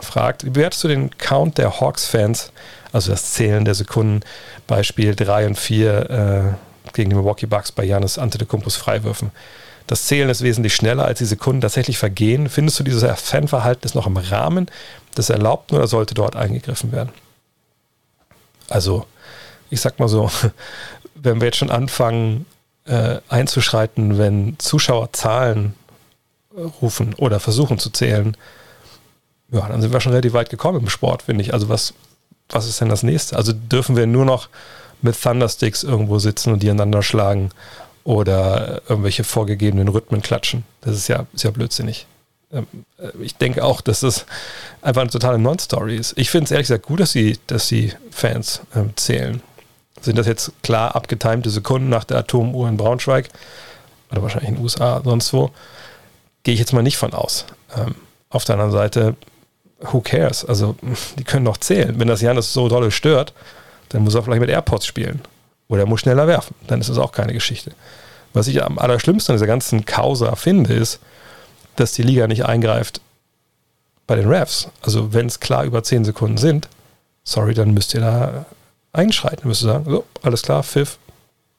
fragt, 0.00 0.44
wie 0.44 0.50
bewertest 0.50 0.84
du 0.84 0.88
den 0.88 1.16
Count 1.18 1.58
der 1.58 1.80
Hawks-Fans, 1.80 2.52
also 2.92 3.10
das 3.10 3.32
Zählen 3.32 3.64
der 3.64 3.74
Sekunden 3.74 4.20
bei 4.66 4.82
Spiel 4.82 5.14
3 5.14 5.46
und 5.46 5.58
4 5.58 6.10
äh, 6.10 6.92
gegen 6.92 7.10
die 7.10 7.16
Milwaukee 7.16 7.46
Bucks 7.46 7.72
bei 7.72 7.84
Janis 7.84 8.18
Antetokounmpos 8.18 8.76
Freiwürfen. 8.76 9.30
Das 9.86 10.06
Zählen 10.06 10.28
ist 10.28 10.42
wesentlich 10.42 10.74
schneller, 10.74 11.04
als 11.04 11.18
die 11.18 11.26
Sekunden 11.26 11.60
tatsächlich 11.60 11.98
vergehen. 11.98 12.48
Findest 12.48 12.80
du 12.80 12.84
dieses 12.84 13.08
Fanverhalten 13.20 13.84
ist 13.84 13.94
noch 13.94 14.06
im 14.06 14.16
Rahmen 14.16 14.68
des 15.16 15.30
Erlaubten 15.30 15.76
oder 15.76 15.86
sollte 15.86 16.14
dort 16.14 16.36
eingegriffen 16.36 16.92
werden? 16.92 17.10
Also, 18.68 19.06
ich 19.70 19.80
sag 19.80 19.98
mal 19.98 20.08
so, 20.08 20.30
wenn 21.14 21.40
wir 21.40 21.46
jetzt 21.46 21.58
schon 21.58 21.70
anfangen 21.70 22.46
äh, 22.84 23.20
einzuschreiten, 23.28 24.18
wenn 24.18 24.58
Zuschauer 24.58 25.12
Zahlen 25.12 25.74
rufen 26.80 27.14
oder 27.14 27.40
versuchen 27.40 27.78
zu 27.78 27.90
zählen, 27.90 28.36
ja, 29.50 29.68
dann 29.68 29.80
sind 29.80 29.92
wir 29.92 30.00
schon 30.00 30.12
relativ 30.12 30.32
weit 30.32 30.50
gekommen 30.50 30.80
im 30.80 30.88
Sport, 30.88 31.22
finde 31.22 31.42
ich. 31.42 31.52
Also 31.52 31.68
was, 31.68 31.94
was 32.48 32.66
ist 32.66 32.80
denn 32.80 32.88
das 32.88 33.02
nächste? 33.02 33.36
Also 33.36 33.52
dürfen 33.52 33.96
wir 33.96 34.06
nur 34.06 34.24
noch 34.24 34.48
mit 35.02 35.20
Thundersticks 35.20 35.82
irgendwo 35.82 36.18
sitzen 36.18 36.52
und 36.52 36.62
die 36.62 36.70
aneinander 36.70 37.02
schlagen 37.02 37.50
oder 38.04 38.82
irgendwelche 38.88 39.24
vorgegebenen 39.24 39.88
Rhythmen 39.88 40.22
klatschen. 40.22 40.64
Das 40.80 40.96
ist 40.96 41.08
ja, 41.08 41.26
ist 41.32 41.44
ja 41.44 41.50
blödsinnig. 41.50 42.06
Ähm, 42.52 42.66
äh, 42.98 43.10
ich 43.20 43.36
denke 43.36 43.64
auch, 43.64 43.80
dass 43.80 44.00
das 44.00 44.26
einfach 44.86 45.02
eine 45.02 45.10
totale 45.10 45.38
Non-Story 45.38 45.96
ist. 45.96 46.16
Ich 46.16 46.30
finde 46.30 46.44
es 46.44 46.50
ehrlich 46.52 46.68
gesagt 46.68 46.86
gut, 46.86 47.00
dass 47.00 47.12
die, 47.12 47.38
dass 47.48 47.66
die 47.66 47.92
Fans 48.10 48.60
ähm, 48.74 48.92
zählen. 48.96 49.42
Sind 50.00 50.16
das 50.16 50.26
jetzt 50.26 50.52
klar 50.62 50.94
abgetimte 50.94 51.50
Sekunden 51.50 51.88
nach 51.88 52.04
der 52.04 52.18
Atomuhr 52.18 52.68
in 52.68 52.76
Braunschweig 52.76 53.28
oder 54.12 54.22
wahrscheinlich 54.22 54.50
in 54.50 54.54
den 54.56 54.62
USA, 54.62 55.02
sonst 55.04 55.32
wo? 55.32 55.50
Gehe 56.44 56.54
ich 56.54 56.60
jetzt 56.60 56.72
mal 56.72 56.82
nicht 56.82 56.96
von 56.96 57.12
aus. 57.12 57.46
Ähm, 57.76 57.96
auf 58.30 58.44
der 58.44 58.54
anderen 58.54 58.70
Seite, 58.70 59.16
who 59.80 60.00
cares? 60.00 60.44
Also, 60.44 60.76
die 61.18 61.24
können 61.24 61.44
doch 61.44 61.56
zählen. 61.56 61.98
Wenn 61.98 62.06
das 62.06 62.20
Janis 62.20 62.52
so 62.52 62.68
dolle 62.68 62.92
stört, 62.92 63.32
dann 63.88 64.04
muss 64.04 64.14
er 64.14 64.22
vielleicht 64.22 64.40
mit 64.40 64.50
AirPods 64.50 64.86
spielen. 64.86 65.20
Oder 65.68 65.80
er 65.80 65.86
muss 65.86 66.00
schneller 66.00 66.28
werfen. 66.28 66.54
Dann 66.68 66.80
ist 66.80 66.90
das 66.90 66.98
auch 66.98 67.10
keine 67.10 67.32
Geschichte. 67.32 67.72
Was 68.32 68.46
ich 68.46 68.62
am 68.62 68.78
allerschlimmsten 68.78 69.32
an 69.32 69.38
dieser 69.38 69.48
ganzen 69.48 69.84
Causa 69.84 70.36
finde, 70.36 70.74
ist, 70.74 71.00
dass 71.74 71.92
die 71.92 72.02
Liga 72.02 72.28
nicht 72.28 72.44
eingreift 72.44 73.00
bei 74.06 74.16
den 74.16 74.28
Refs. 74.28 74.68
Also 74.82 75.12
wenn 75.12 75.26
es 75.26 75.40
klar 75.40 75.64
über 75.64 75.82
10 75.82 76.04
Sekunden 76.04 76.36
sind, 76.36 76.68
sorry, 77.24 77.54
dann 77.54 77.72
müsst 77.72 77.94
ihr 77.94 78.00
da 78.00 78.46
einschreiten. 78.92 79.48
Müsst 79.48 79.62
ihr 79.62 79.72
sagen, 79.72 79.84
so, 79.88 80.04
alles 80.22 80.42
klar, 80.42 80.62
Pfiff, 80.62 80.98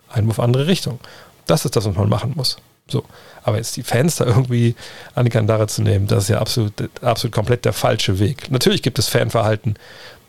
Einwurf 0.09 0.39
andere 0.39 0.67
Richtung. 0.67 0.99
Das 1.45 1.65
ist 1.65 1.75
das, 1.75 1.85
was 1.85 1.95
man 1.95 2.09
machen 2.09 2.33
muss. 2.35 2.57
So. 2.89 3.03
Aber 3.43 3.57
jetzt 3.57 3.75
die 3.75 3.83
Fans 3.83 4.17
da 4.17 4.25
irgendwie 4.25 4.75
an 5.15 5.25
die 5.25 5.31
Kandare 5.31 5.67
zu 5.67 5.81
nehmen, 5.81 6.07
das 6.07 6.23
ist 6.23 6.29
ja 6.29 6.39
absolut, 6.39 6.73
absolut 7.01 7.33
komplett 7.33 7.65
der 7.65 7.73
falsche 7.73 8.19
Weg. 8.19 8.49
Natürlich 8.51 8.81
gibt 8.81 8.99
es 8.99 9.07
Fanverhalten, 9.07 9.75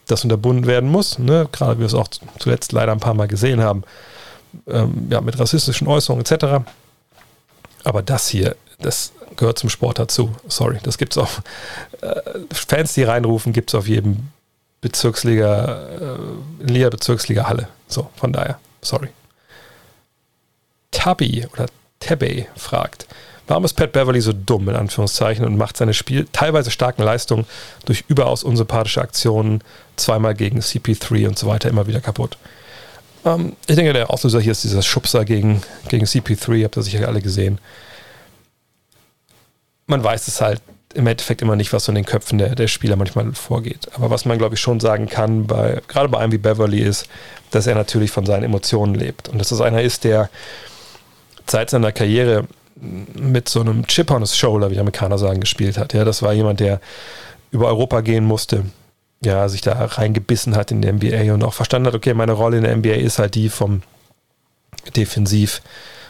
das 0.07 0.25
unterbunden 0.25 0.67
werden 0.67 0.89
muss, 0.89 1.19
ne? 1.19 1.49
gerade 1.53 1.77
wie 1.77 1.81
wir 1.81 1.87
es 1.87 1.95
auch 1.95 2.09
zuletzt 2.39 2.73
leider 2.73 2.93
ein 2.93 3.01
paar 3.01 3.15
Mal 3.15 3.29
gesehen 3.29 3.61
haben, 3.61 3.85
ähm, 4.67 5.09
ja, 5.11 5.21
mit 5.21 5.39
rassistischen 5.39 5.87
Äußerungen 5.87 6.25
etc. 6.25 6.65
Aber 7.85 8.03
das 8.03 8.29
hier, 8.29 8.57
das 8.81 9.13
gehört 9.39 9.59
zum 9.59 9.71
Sport 9.71 9.99
dazu. 9.99 10.35
Sorry, 10.49 10.79
das 10.83 10.99
gibt 10.99 11.17
es 11.17 11.19
auch. 11.19 11.31
Äh, 12.03 12.21
Fans, 12.53 12.93
die 12.93 13.05
reinrufen, 13.05 13.53
gibt 13.53 13.71
es 13.71 13.75
auf 13.75 13.89
jedem 13.89 14.29
Bezirksliga, 14.81 15.89
äh, 16.61 16.65
Liga 16.71 16.91
Bezirksliga 16.91 17.49
Halle. 17.49 17.69
So, 17.89 18.11
von 18.17 18.33
daher, 18.33 18.59
sorry. 18.83 19.09
Tabby 20.91 21.47
oder 21.53 21.67
Tabby 22.01 22.47
fragt, 22.57 23.07
Warum 23.49 23.65
ist 23.65 23.73
Pat 23.75 23.93
Beverly 23.93 24.21
so 24.21 24.35
dumm, 24.35 24.69
in 24.69 24.77
Anführungszeichen, 24.77 25.45
und 25.47 25.57
macht 25.57 25.79
seine 25.79 25.95
Spiel 25.95 26.29
teilweise 26.33 26.71
starken 26.71 27.03
Leistungen 27.03 27.47
durch 27.87 28.05
überaus 28.07 28.45
unsympathische 28.45 29.01
Aktionen, 29.01 29.63
zweimal 29.97 30.35
gegen 30.35 30.61
CP3 30.61 31.29
und 31.29 31.39
so 31.39 31.47
weiter, 31.47 31.71
immer 31.71 31.87
wieder 31.87 32.01
kaputt? 32.01 32.37
Ähm, 33.25 33.57
ich 33.67 33.75
denke, 33.75 33.95
der 33.95 34.11
Auslöser 34.11 34.41
hier 34.41 34.53
ist 34.53 34.65
dieser 34.65 34.83
Schubser 34.83 35.25
gegen, 35.25 35.63
gegen 35.89 36.05
CP3, 36.05 36.65
habt 36.65 36.77
ihr 36.77 36.83
sicher 36.83 37.09
alle 37.09 37.23
gesehen. 37.23 37.59
Man 39.89 40.05
weiß 40.05 40.29
es 40.29 40.41
halt 40.41 40.63
im 40.95 41.07
Endeffekt 41.07 41.43
immer 41.43 41.57
nicht, 41.57 41.73
was 41.73 41.85
so 41.85 41.93
in 41.93 41.97
den 41.97 42.05
Köpfen 42.05 42.39
der, 42.39 42.55
der 42.55 42.69
Spieler 42.69 42.97
manchmal 42.97 43.33
vorgeht. 43.35 43.89
Aber 43.95 44.11
was 44.11 44.25
man, 44.25 44.39
glaube 44.39 44.55
ich, 44.55 44.61
schon 44.61 44.81
sagen 44.81 45.07
kann, 45.07 45.47
bei, 45.47 45.83
gerade 45.89 46.09
bei 46.09 46.19
einem 46.19 46.33
wie 46.33 46.39
Beverly, 46.39 46.81
ist, 46.81 47.09
dass 47.51 47.67
er 47.67 47.75
natürlich 47.75 48.11
von 48.11 48.25
seinen 48.25 48.45
Emotionen 48.45 48.95
lebt. 48.95 49.29
Und 49.29 49.39
dass 49.39 49.49
das 49.49 49.61
einer 49.61 49.83
ist, 49.83 50.05
der 50.05 50.31
seit 51.47 51.71
seiner 51.71 51.93
Karriere 51.93 52.47
mit 52.81 53.49
so 53.49 53.61
einem 53.61 53.87
Chip 53.87 54.11
on 54.11 54.21
his 54.21 54.37
shoulder, 54.37 54.71
wie 54.71 54.79
Amerikaner 54.79 55.19
sagen, 55.19 55.41
gespielt 55.41 55.79
hat. 55.79 55.95
Ja, 55.95 56.05
das 56.05 56.23
war 56.23 56.33
jemand, 56.33 56.61
der 56.61 56.81
über 57.51 57.67
Europa 57.67 58.01
gehen 58.01 58.25
musste, 58.25 58.65
ja, 59.23 59.49
sich 59.49 59.63
da 59.63 59.85
reingebissen 59.85 60.55
hat 60.55 60.71
in 60.71 60.83
die 60.83 60.93
NBA 60.93 61.35
und 61.35 61.43
auch 61.43 61.55
verstanden 61.55 61.89
hat, 61.89 61.95
okay, 61.95 62.15
meine 62.15 62.33
Rolle 62.33 62.59
in 62.59 62.65
der 62.65 62.77
NBA 62.77 62.95
ist 62.95 63.19
halt 63.19 63.35
die 63.35 63.49
vom 63.49 63.83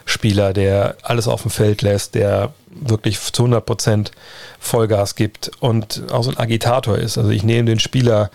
Defensivspieler, 0.08 0.52
der 0.52 0.96
alles 1.02 1.28
auf 1.28 1.42
dem 1.42 1.50
Feld 1.50 1.82
lässt, 1.82 2.14
der 2.14 2.52
wirklich 2.70 3.20
zu 3.20 3.42
100 3.42 3.64
Prozent 3.64 4.12
Vollgas 4.58 5.14
gibt 5.14 5.50
und 5.60 6.04
auch 6.10 6.24
so 6.24 6.30
ein 6.30 6.38
Agitator 6.38 6.96
ist. 6.96 7.18
Also 7.18 7.30
ich 7.30 7.42
nehme 7.42 7.66
den 7.68 7.78
Spieler, 7.78 8.30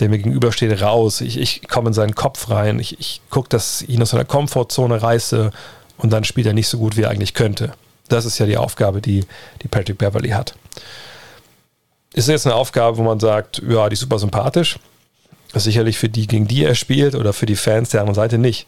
der 0.00 0.08
mir 0.08 0.18
gegenübersteht, 0.18 0.80
raus. 0.82 1.20
Ich, 1.20 1.38
ich 1.38 1.68
komme 1.68 1.88
in 1.88 1.94
seinen 1.94 2.14
Kopf 2.14 2.50
rein. 2.50 2.78
Ich, 2.78 2.98
ich 2.98 3.20
gucke, 3.30 3.48
dass 3.48 3.82
ich 3.82 3.90
ihn 3.90 4.02
aus 4.02 4.10
seiner 4.10 4.24
Komfortzone 4.24 5.02
reiße 5.02 5.50
und 5.98 6.12
dann 6.12 6.24
spielt 6.24 6.46
er 6.46 6.54
nicht 6.54 6.68
so 6.68 6.78
gut, 6.78 6.96
wie 6.96 7.02
er 7.02 7.10
eigentlich 7.10 7.34
könnte. 7.34 7.72
Das 8.08 8.24
ist 8.24 8.38
ja 8.38 8.46
die 8.46 8.56
Aufgabe, 8.56 9.00
die, 9.00 9.24
die 9.62 9.68
Patrick 9.68 9.98
Beverly 9.98 10.30
hat. 10.30 10.54
Ist 12.14 12.28
jetzt 12.28 12.46
eine 12.46 12.54
Aufgabe, 12.54 12.98
wo 12.98 13.02
man 13.02 13.20
sagt, 13.20 13.62
ja, 13.66 13.88
die 13.88 13.94
ist 13.94 14.00
super 14.00 14.18
sympathisch. 14.18 14.78
Sicherlich 15.54 15.98
für 15.98 16.08
die, 16.08 16.26
gegen 16.26 16.48
die 16.48 16.64
er 16.64 16.74
spielt 16.74 17.14
oder 17.14 17.34
für 17.34 17.46
die 17.46 17.56
Fans 17.56 17.90
der 17.90 18.00
anderen 18.00 18.14
Seite 18.14 18.38
nicht. 18.38 18.66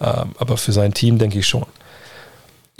Ähm, 0.00 0.32
aber 0.38 0.56
für 0.56 0.72
sein 0.72 0.94
Team 0.94 1.18
denke 1.18 1.38
ich 1.38 1.46
schon. 1.46 1.66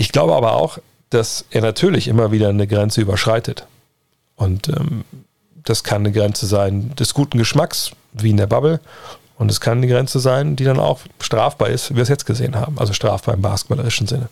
Ich 0.02 0.10
glaube 0.10 0.34
aber 0.34 0.54
auch, 0.54 0.78
dass 1.10 1.44
er 1.52 1.60
natürlich 1.60 2.08
immer 2.08 2.32
wieder 2.32 2.48
eine 2.48 2.66
Grenze 2.66 3.00
überschreitet. 3.00 3.68
Und 4.34 4.66
ähm, 4.66 5.04
das 5.62 5.84
kann 5.84 6.02
eine 6.02 6.10
Grenze 6.10 6.46
sein 6.46 6.92
des 6.96 7.14
guten 7.14 7.38
Geschmacks, 7.38 7.92
wie 8.12 8.30
in 8.30 8.36
der 8.36 8.48
Bubble. 8.48 8.80
Und 9.38 9.48
es 9.48 9.60
kann 9.60 9.78
eine 9.78 9.86
Grenze 9.86 10.18
sein, 10.18 10.56
die 10.56 10.64
dann 10.64 10.80
auch 10.80 11.02
strafbar 11.20 11.68
ist, 11.68 11.92
wie 11.92 11.94
wir 11.94 12.02
es 12.02 12.08
jetzt 12.08 12.26
gesehen 12.26 12.56
haben. 12.56 12.80
Also 12.80 12.94
strafbar 12.94 13.34
im 13.34 13.42
basketballerischen 13.42 14.08
Sinne. 14.08 14.28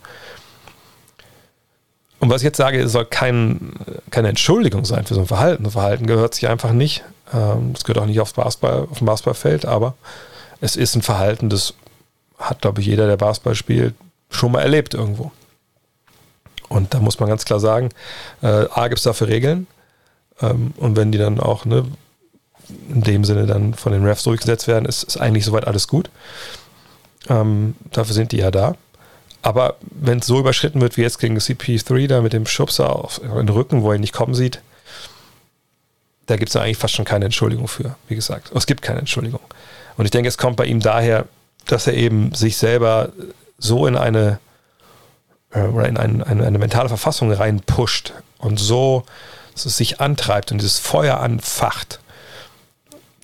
Und 2.18 2.30
was 2.30 2.42
ich 2.42 2.46
jetzt 2.46 2.56
sage, 2.56 2.88
soll 2.88 3.04
kein, 3.04 3.70
keine 4.10 4.26
Entschuldigung 4.26 4.84
sein 4.84 5.06
für 5.06 5.14
so 5.14 5.20
ein 5.20 5.28
Verhalten. 5.28 5.66
Ein 5.66 5.70
Verhalten 5.70 6.06
gehört 6.06 6.34
sich 6.34 6.48
einfach 6.48 6.72
nicht. 6.72 7.04
Ähm, 7.32 7.74
das 7.74 7.84
gehört 7.84 8.02
auch 8.02 8.06
nicht 8.06 8.18
aufs 8.18 8.32
Basketball, 8.32 8.88
auf 8.90 8.98
dem 8.98 9.06
Basketballfeld, 9.06 9.66
aber 9.66 9.94
es 10.60 10.74
ist 10.74 10.96
ein 10.96 11.02
Verhalten, 11.02 11.48
das 11.48 11.74
hat, 12.40 12.60
glaube 12.60 12.80
ich, 12.80 12.88
jeder, 12.88 13.06
der 13.06 13.16
Basketball 13.16 13.54
spielt, 13.54 13.94
schon 14.30 14.50
mal 14.50 14.62
erlebt 14.62 14.94
irgendwo. 14.94 15.30
Und 16.70 16.94
da 16.94 17.00
muss 17.00 17.18
man 17.20 17.28
ganz 17.28 17.44
klar 17.44 17.60
sagen, 17.60 17.90
äh, 18.42 18.46
A 18.72 18.88
gibt 18.88 18.98
es 18.98 19.04
dafür 19.04 19.28
Regeln. 19.28 19.66
Ähm, 20.40 20.72
und 20.76 20.96
wenn 20.96 21.12
die 21.12 21.18
dann 21.18 21.38
auch 21.38 21.66
ne, 21.66 21.84
in 22.88 23.02
dem 23.02 23.24
Sinne 23.24 23.46
dann 23.46 23.74
von 23.74 23.92
den 23.92 24.04
Refs 24.04 24.22
durchgesetzt 24.22 24.68
werden, 24.68 24.86
ist, 24.86 25.02
ist 25.02 25.18
eigentlich 25.18 25.44
soweit 25.44 25.66
alles 25.66 25.88
gut. 25.88 26.10
Ähm, 27.28 27.74
dafür 27.92 28.14
sind 28.14 28.32
die 28.32 28.38
ja 28.38 28.50
da. 28.50 28.76
Aber 29.42 29.76
wenn 29.80 30.18
es 30.18 30.26
so 30.26 30.38
überschritten 30.38 30.80
wird 30.80 30.96
wie 30.96 31.02
jetzt 31.02 31.18
gegen 31.18 31.36
CP3, 31.36 32.06
da 32.06 32.20
mit 32.20 32.32
dem 32.32 32.46
Schubser 32.46 32.94
auf 32.94 33.20
den 33.20 33.48
Rücken, 33.48 33.82
wo 33.82 33.90
er 33.90 33.96
ihn 33.96 34.02
nicht 34.02 34.12
kommen 34.12 34.34
sieht, 34.34 34.62
da 36.26 36.36
gibt 36.36 36.50
es 36.50 36.56
eigentlich 36.56 36.76
fast 36.76 36.94
schon 36.94 37.04
keine 37.04 37.24
Entschuldigung 37.24 37.66
für, 37.66 37.96
wie 38.06 38.14
gesagt. 38.14 38.52
Es 38.54 38.66
gibt 38.66 38.82
keine 38.82 39.00
Entschuldigung. 39.00 39.40
Und 39.96 40.04
ich 40.04 40.12
denke, 40.12 40.28
es 40.28 40.38
kommt 40.38 40.56
bei 40.56 40.66
ihm 40.66 40.78
daher, 40.78 41.26
dass 41.66 41.88
er 41.88 41.94
eben 41.94 42.32
sich 42.32 42.56
selber 42.56 43.10
so 43.58 43.86
in 43.86 43.96
eine, 43.96 44.38
äh, 45.52 45.88
in 45.88 45.96
eine, 45.96 46.26
eine, 46.26 46.46
eine 46.46 46.58
mentale 46.58 46.88
Verfassung 46.88 47.32
reinpusht 47.32 48.12
und 48.38 48.58
so 48.58 49.04
sich 49.54 50.00
antreibt 50.00 50.52
und 50.52 50.58
dieses 50.58 50.78
Feuer 50.78 51.18
anfacht, 51.20 52.00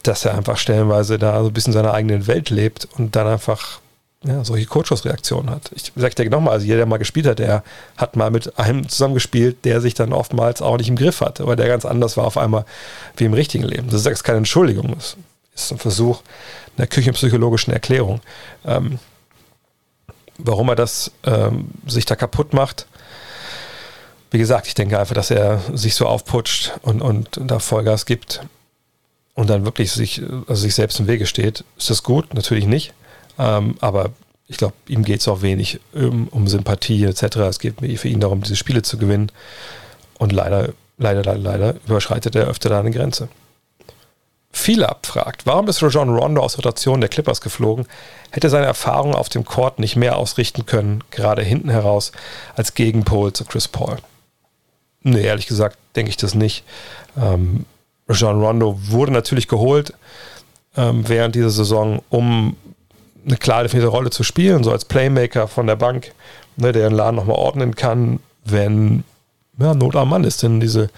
dass 0.03 0.25
er 0.25 0.35
einfach 0.35 0.59
stellenweise 0.59 1.19
da 1.19 1.41
so 1.41 1.49
ein 1.49 1.55
bisschen 1.55 1.73
seiner 1.73 1.95
eigenen 1.95 2.27
Welt 2.27 2.51
lebt 2.51 2.87
und 2.97 3.17
dann 3.17 3.27
einfach 3.27 3.81
ja, 4.23 4.45
solche 4.45 4.67
Kurzschussreaktionen 4.67 5.51
hat. 5.51 5.71
Ich 5.75 5.93
sage 5.95 6.15
dir 6.15 6.31
nochmal, 6.31 6.55
also 6.55 6.67
jeder, 6.67 6.79
der 6.79 6.87
mal 6.87 6.97
gespielt 6.97 7.27
hat, 7.27 7.39
der 7.39 7.63
hat 7.97 8.17
mal 8.17 8.31
mit 8.31 8.59
einem 8.59 8.89
zusammengespielt, 8.89 9.65
der 9.65 9.81
sich 9.81 9.95
dann 9.95 10.13
oftmals 10.13 10.63
auch 10.63 10.77
nicht 10.79 10.89
im 10.89 10.97
Griff 10.97 11.21
hatte, 11.21 11.43
aber 11.43 11.57
der 11.57 11.69
ganz 11.69 11.85
anders 11.85 12.17
war 12.17 12.25
auf 12.27 12.37
einmal 12.37 12.65
wie 13.17 13.25
im 13.25 13.35
richtigen 13.35 13.65
Leben. 13.65 13.89
Das 13.89 14.05
ist 14.05 14.25
keine 14.25 14.39
Entschuldigung, 14.39 14.95
das 14.95 15.17
ist 15.55 15.73
ein 15.73 15.79
Versuch 15.79 16.23
einer 16.77 16.87
küchenpsychologischen 16.87 17.73
Erklärung. 17.73 18.21
Ähm, 18.65 18.99
warum 20.39 20.69
er 20.69 20.77
das 20.77 21.13
ähm, 21.25 21.69
sich 21.87 22.05
da 22.05 22.17
kaputt 22.17 22.53
macht, 22.53 22.87
wie 24.31 24.39
gesagt, 24.39 24.67
ich 24.67 24.75
denke 24.75 24.99
einfach, 24.99 25.15
dass 25.15 25.31
er 25.31 25.61
sich 25.73 25.95
so 25.95 26.07
aufputscht 26.07 26.73
und, 26.83 27.01
und 27.01 27.41
da 27.41 27.59
Vollgas 27.59 28.07
gibt 28.07 28.41
und 29.35 29.49
dann 29.49 29.65
wirklich 29.65 29.93
sich, 29.93 30.23
also 30.49 30.63
sich 30.63 30.75
selbst 30.75 30.99
im 30.99 31.07
Wege 31.07 31.27
steht. 31.27 31.65
Ist 31.79 31.91
das 31.91 32.03
gut? 32.03 32.35
Natürlich 32.35 32.67
nicht. 32.67 32.93
Ähm, 33.39 33.77
aber 33.81 34.11
ich 34.49 34.57
glaube, 34.57 34.75
ihm 34.89 35.05
geht 35.05 35.21
es 35.21 35.29
auch 35.29 35.43
wenig 35.43 35.81
um, 35.93 36.29
um, 36.29 36.49
Sympathie 36.49 37.05
etc. 37.05 37.37
Es 37.37 37.59
geht 37.59 37.77
für 37.99 38.09
ihn 38.09 38.21
darum, 38.21 38.43
diese 38.43 38.57
Spiele 38.57 38.83
zu 38.83 38.99
gewinnen. 38.99 39.31
Und 40.19 40.33
leider, 40.33 40.73
leider, 40.99 41.23
leider, 41.23 41.39
leider 41.39 41.75
überschreitet 41.87 42.35
er 42.35 42.47
öfter 42.47 42.69
da 42.69 42.81
eine 42.81 42.91
Grenze. 42.91 43.29
Viele 44.59 44.89
abfragt, 44.89 45.45
warum 45.45 45.69
ist 45.69 45.83
Rajon 45.83 46.09
Rondo 46.09 46.41
aus 46.43 46.57
Rotation 46.57 47.03
der 47.03 47.11
Clippers 47.11 47.43
geflogen? 47.43 47.87
Hätte 48.31 48.49
seine 48.49 48.65
Erfahrung 48.65 49.15
auf 49.15 49.29
dem 49.29 49.45
Court 49.45 49.79
nicht 49.79 49.97
mehr 49.97 50.17
ausrichten 50.17 50.65
können, 50.65 51.05
gerade 51.11 51.43
hinten 51.43 51.69
heraus, 51.69 52.11
als 52.57 52.73
Gegenpol 52.73 53.35
zu 53.35 53.45
Chris 53.45 53.69
Paul? 53.69 53.99
Nee, 55.03 55.27
ehrlich 55.27 55.47
gesagt 55.47 55.77
denke 55.95 56.09
ich 56.09 56.17
das 56.17 56.35
nicht. 56.35 56.65
Ähm, 57.21 57.67
Rajon 58.09 58.43
Rondo 58.43 58.79
wurde 58.81 59.13
natürlich 59.13 59.47
geholt 59.47 59.93
ähm, 60.75 61.07
während 61.07 61.35
dieser 61.35 61.51
Saison, 61.51 62.03
um 62.09 62.57
eine 63.27 63.37
klar 63.37 63.63
definierte 63.63 63.91
Rolle 63.91 64.09
zu 64.09 64.23
spielen, 64.25 64.65
so 64.65 64.73
als 64.73 64.87
Playmaker 64.87 65.49
von 65.49 65.67
der 65.67 65.77
Bank, 65.77 66.13
ne, 66.57 66.73
der 66.73 66.89
den 66.89 66.97
Laden 66.97 67.17
nochmal 67.17 67.37
ordnen 67.37 67.75
kann, 67.75 68.21
wenn 68.47 69.05
ja, 69.59 69.75
Not 69.75 69.97
am 69.97 70.09
Mann 70.09 70.25
ist. 70.25 70.43
Denn 70.43 70.61
diese, 70.61 70.89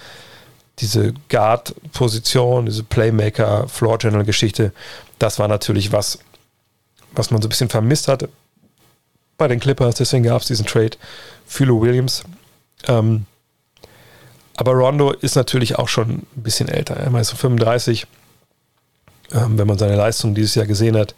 diese 0.81 1.13
Guard-Position, 1.29 2.65
diese 2.65 2.83
Playmaker-Floor-General-Geschichte, 2.83 4.73
das 5.17 5.39
war 5.39 5.47
natürlich 5.47 5.91
was, 5.91 6.19
was 7.11 7.31
man 7.31 7.41
so 7.41 7.47
ein 7.47 7.49
bisschen 7.49 7.69
vermisst 7.69 8.07
hatte 8.07 8.29
bei 9.37 9.47
den 9.47 9.59
Clippers. 9.59 9.95
Deswegen 9.95 10.23
gab 10.23 10.41
es 10.41 10.47
diesen 10.47 10.65
Trade 10.65 10.97
für 11.45 11.65
Lou 11.65 11.81
Williams. 11.81 12.23
Ähm, 12.87 13.25
aber 14.55 14.73
Rondo 14.73 15.11
ist 15.11 15.35
natürlich 15.35 15.77
auch 15.77 15.87
schon 15.87 16.09
ein 16.09 16.27
bisschen 16.35 16.69
älter. 16.69 16.95
Er 16.95 17.13
ist 17.19 17.29
so 17.29 17.35
35. 17.35 18.05
Ähm, 19.31 19.57
wenn 19.57 19.67
man 19.67 19.77
seine 19.77 19.95
Leistung 19.95 20.35
dieses 20.35 20.55
Jahr 20.55 20.65
gesehen 20.65 20.97
hat, 20.97 21.13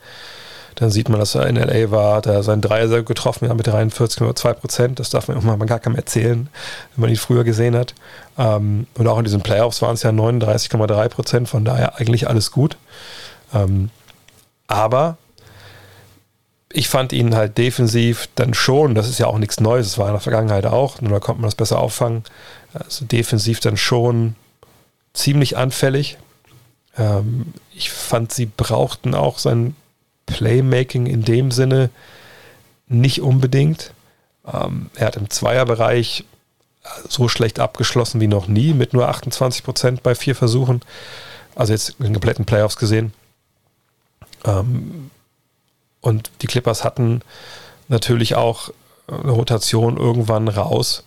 dann 0.76 0.90
sieht 0.90 1.10
man, 1.10 1.20
dass 1.20 1.36
er 1.36 1.48
in 1.48 1.56
LA 1.56 1.92
war, 1.92 2.16
hat 2.16 2.26
er 2.26 2.44
seinen 2.44 2.62
Dreier 2.62 3.04
getroffen, 3.04 3.48
ja, 3.48 3.54
mit 3.54 3.68
43,2 3.68 4.54
Prozent. 4.54 5.00
Das 5.00 5.10
darf 5.10 5.28
man 5.28 5.44
mal 5.46 5.66
gar 5.66 5.80
keinem 5.80 5.96
erzählen, 5.96 6.50
wenn 6.96 7.02
man 7.02 7.10
ihn 7.10 7.18
früher 7.18 7.44
gesehen 7.44 7.76
hat. 7.76 7.94
Ähm, 8.38 8.88
und 8.96 9.08
auch 9.08 9.18
in 9.18 9.26
diesen 9.26 9.42
Playoffs 9.42 9.82
waren 9.82 9.96
es 9.96 10.04
ja 10.04 10.12
39,3 10.12 11.10
Prozent, 11.10 11.50
von 11.50 11.66
daher 11.66 11.98
eigentlich 11.98 12.28
alles 12.28 12.52
gut. 12.52 12.78
Ähm, 13.54 13.90
aber 14.68 15.18
ich 16.74 16.88
fand 16.88 17.12
ihn 17.14 17.36
halt 17.36 17.58
defensiv 17.58 18.30
dann 18.36 18.54
schon, 18.54 18.96
das 18.96 19.10
ist 19.10 19.20
ja 19.20 19.28
auch 19.28 19.38
nichts 19.38 19.60
Neues, 19.60 19.88
das 19.88 19.98
war 19.98 20.08
in 20.08 20.14
der 20.14 20.22
Vergangenheit 20.22 20.66
auch, 20.66 21.02
nur 21.02 21.12
da 21.12 21.20
konnte 21.20 21.42
man 21.42 21.48
das 21.48 21.56
besser 21.56 21.80
auffangen. 21.80 22.24
Also 22.74 23.06
defensiv 23.06 23.60
dann 23.60 23.76
schon 23.76 24.36
ziemlich 25.14 25.58
anfällig. 25.58 26.18
Ähm, 26.98 27.54
ich 27.74 27.92
fand, 27.92 28.32
sie 28.32 28.46
brauchten 28.46 29.14
auch 29.14 29.40
sein 29.40 29.76
Playmaking 30.32 31.08
in 31.08 31.24
dem 31.24 31.52
Sinne 31.52 31.90
nicht 32.88 33.22
unbedingt. 33.22 33.94
Ähm, 34.46 34.90
er 34.96 35.08
hat 35.08 35.18
im 35.18 35.30
Zweierbereich 35.30 36.26
so 37.08 37.28
schlecht 37.28 37.60
abgeschlossen 37.60 38.20
wie 38.22 38.28
noch 38.28 38.48
nie, 38.48 38.74
mit 38.74 38.94
nur 38.94 39.08
28 39.08 39.64
Prozent 39.64 40.04
bei 40.04 40.16
vier 40.16 40.36
Versuchen. 40.36 40.82
Also 41.56 41.74
jetzt 41.74 41.96
in 42.00 42.06
den 42.06 42.14
kompletten 42.14 42.46
Playoffs 42.46 42.78
gesehen. 42.78 43.14
Ähm, 44.46 45.12
und 46.02 46.32
die 46.42 46.48
Clippers 46.48 46.84
hatten 46.84 47.22
natürlich 47.88 48.36
auch 48.36 48.72
eine 49.08 49.32
Rotation 49.32 49.98
irgendwann 49.98 50.48
raus, 50.48 51.04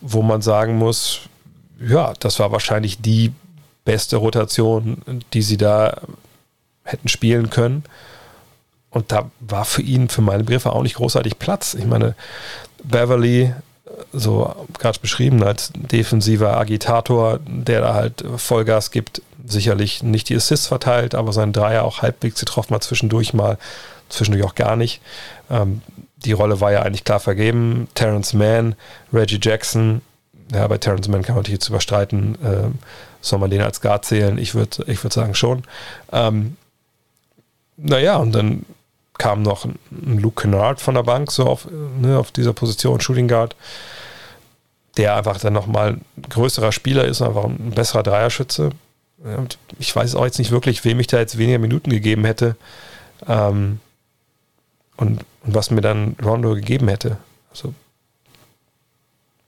wo 0.00 0.22
man 0.22 0.40
sagen 0.40 0.76
muss, 0.76 1.20
ja, 1.80 2.14
das 2.20 2.38
war 2.38 2.52
wahrscheinlich 2.52 3.02
die 3.02 3.32
beste 3.84 4.16
Rotation, 4.16 5.24
die 5.32 5.42
sie 5.42 5.56
da 5.56 6.00
hätten 6.84 7.08
spielen 7.08 7.50
können. 7.50 7.84
Und 8.92 9.10
da 9.10 9.30
war 9.40 9.64
für 9.64 9.82
ihn, 9.82 10.08
für 10.08 10.22
meine 10.22 10.44
Begriffe, 10.44 10.72
auch 10.72 10.82
nicht 10.82 10.96
großartig 10.96 11.38
Platz. 11.38 11.74
Ich 11.74 11.86
meine, 11.86 12.14
Beverly, 12.84 13.54
so 14.12 14.54
gerade 14.78 14.98
beschrieben 15.00 15.42
als 15.42 15.72
defensiver 15.74 16.56
Agitator, 16.58 17.40
der 17.46 17.80
da 17.80 17.94
halt 17.94 18.24
Vollgas 18.36 18.90
gibt, 18.90 19.22
sicherlich 19.44 20.02
nicht 20.02 20.28
die 20.28 20.36
Assists 20.36 20.66
verteilt, 20.66 21.14
aber 21.14 21.32
sein 21.32 21.52
Dreier 21.52 21.84
auch 21.84 22.02
halbwegs 22.02 22.38
getroffen 22.38 22.74
hat, 22.74 22.84
zwischendurch 22.84 23.34
mal, 23.34 23.58
zwischendurch 24.08 24.44
auch 24.44 24.54
gar 24.54 24.76
nicht. 24.76 25.00
Ähm, 25.50 25.82
die 26.16 26.32
Rolle 26.32 26.60
war 26.60 26.70
ja 26.70 26.82
eigentlich 26.82 27.04
klar 27.04 27.20
vergeben. 27.20 27.88
Terrence 27.94 28.34
Mann, 28.34 28.76
Reggie 29.12 29.40
Jackson, 29.42 30.02
ja, 30.52 30.66
bei 30.68 30.78
Terrence 30.78 31.08
Mann 31.08 31.22
kann 31.22 31.34
man 31.34 31.42
natürlich 31.42 31.60
jetzt 31.60 31.68
überstreiten, 31.68 32.36
ähm, 32.44 32.78
soll 33.20 33.38
man 33.38 33.50
den 33.50 33.62
als 33.62 33.80
Guard 33.80 34.04
zählen? 34.04 34.38
Ich 34.38 34.54
würde 34.54 34.84
ich 34.86 35.02
würd 35.02 35.12
sagen 35.12 35.34
schon. 35.34 35.62
Ähm, 36.12 36.56
naja, 37.76 38.16
und 38.16 38.32
dann 38.32 38.64
kam 39.22 39.42
noch 39.42 39.64
ein 39.64 40.18
Luke 40.18 40.42
Kennard 40.42 40.80
von 40.80 40.96
der 40.96 41.04
Bank, 41.04 41.30
so 41.30 41.46
auf, 41.46 41.68
ne, 41.70 42.18
auf 42.18 42.32
dieser 42.32 42.52
Position, 42.52 43.00
Shooting 43.00 43.28
Guard. 43.28 43.54
der 44.96 45.14
einfach 45.14 45.38
dann 45.38 45.52
nochmal 45.52 45.92
ein 45.92 46.04
größerer 46.28 46.72
Spieler 46.72 47.04
ist, 47.04 47.22
einfach 47.22 47.44
ein 47.44 47.70
besserer 47.70 48.02
Dreierschütze. 48.02 48.70
Und 49.18 49.58
ich 49.78 49.94
weiß 49.94 50.16
auch 50.16 50.24
jetzt 50.24 50.40
nicht 50.40 50.50
wirklich, 50.50 50.84
wem 50.84 50.98
ich 50.98 51.06
da 51.06 51.20
jetzt 51.20 51.38
weniger 51.38 51.60
Minuten 51.60 51.90
gegeben 51.90 52.24
hätte 52.24 52.56
ähm, 53.28 53.78
und, 54.96 55.24
und, 55.44 55.54
was 55.54 55.70
mir 55.70 55.82
dann 55.82 56.16
Rondo 56.20 56.56
gegeben 56.56 56.88
hätte. 56.88 57.16
Also 57.52 57.72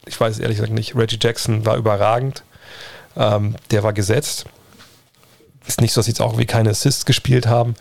ich 0.06 0.20
weiß 0.20 0.38
ehrlich 0.38 0.58
gesagt 0.58 0.72
nicht. 0.72 0.94
Reggie 0.94 1.18
Jackson 1.20 1.66
war 1.66 1.76
überragend. 1.76 2.44
Ähm, 3.16 3.56
der 3.72 3.82
war 3.82 3.92
gesetzt. 3.92 4.44
Ist 5.66 5.80
nicht 5.80 5.92
so, 5.92 5.98
dass 5.98 6.06
sie 6.06 6.12
jetzt 6.12 6.22
auch 6.22 6.38
wie 6.38 6.46
keine 6.46 6.70
Assists 6.70 7.04
gespielt 7.04 7.48
haben. 7.48 7.74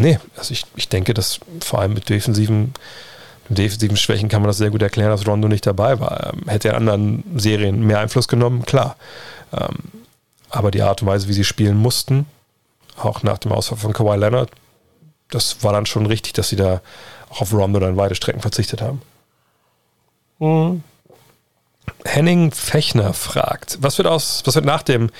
Nee, 0.00 0.18
also 0.36 0.52
ich, 0.52 0.64
ich 0.76 0.88
denke, 0.88 1.12
dass 1.12 1.40
vor 1.60 1.80
allem 1.80 1.92
mit 1.92 2.08
defensiven, 2.08 2.72
mit 3.48 3.58
defensiven 3.58 3.96
Schwächen 3.96 4.28
kann 4.30 4.40
man 4.40 4.48
das 4.48 4.56
sehr 4.56 4.70
gut 4.70 4.80
erklären, 4.80 5.10
dass 5.10 5.26
Rondo 5.26 5.46
nicht 5.46 5.66
dabei 5.66 6.00
war. 6.00 6.32
Ähm, 6.32 6.48
hätte 6.48 6.68
er 6.68 6.74
in 6.74 6.88
anderen 6.88 7.38
Serien 7.38 7.86
mehr 7.86 8.00
Einfluss 8.00 8.26
genommen, 8.26 8.64
klar. 8.64 8.96
Ähm, 9.52 9.76
aber 10.48 10.70
die 10.70 10.82
Art 10.82 11.02
und 11.02 11.08
Weise, 11.08 11.28
wie 11.28 11.34
sie 11.34 11.44
spielen 11.44 11.76
mussten, 11.76 12.26
auch 12.96 13.22
nach 13.22 13.38
dem 13.38 13.52
Ausfall 13.52 13.78
von 13.78 13.92
Kawhi 13.92 14.16
Leonard, 14.16 14.50
das 15.30 15.62
war 15.62 15.72
dann 15.72 15.86
schon 15.86 16.06
richtig, 16.06 16.32
dass 16.32 16.48
sie 16.48 16.56
da 16.56 16.80
auch 17.28 17.42
auf 17.42 17.52
Rondo 17.52 17.78
dann 17.78 17.96
weite 17.96 18.14
Strecken 18.14 18.40
verzichtet 18.40 18.80
haben. 18.80 19.02
Mhm. 20.38 20.82
Henning 22.04 22.52
Fechner 22.52 23.12
fragt, 23.12 23.78
was 23.80 23.98
wird 23.98 24.08
aus, 24.08 24.42
was 24.46 24.54
wird 24.54 24.64
nach 24.64 24.82
dem 24.82 25.10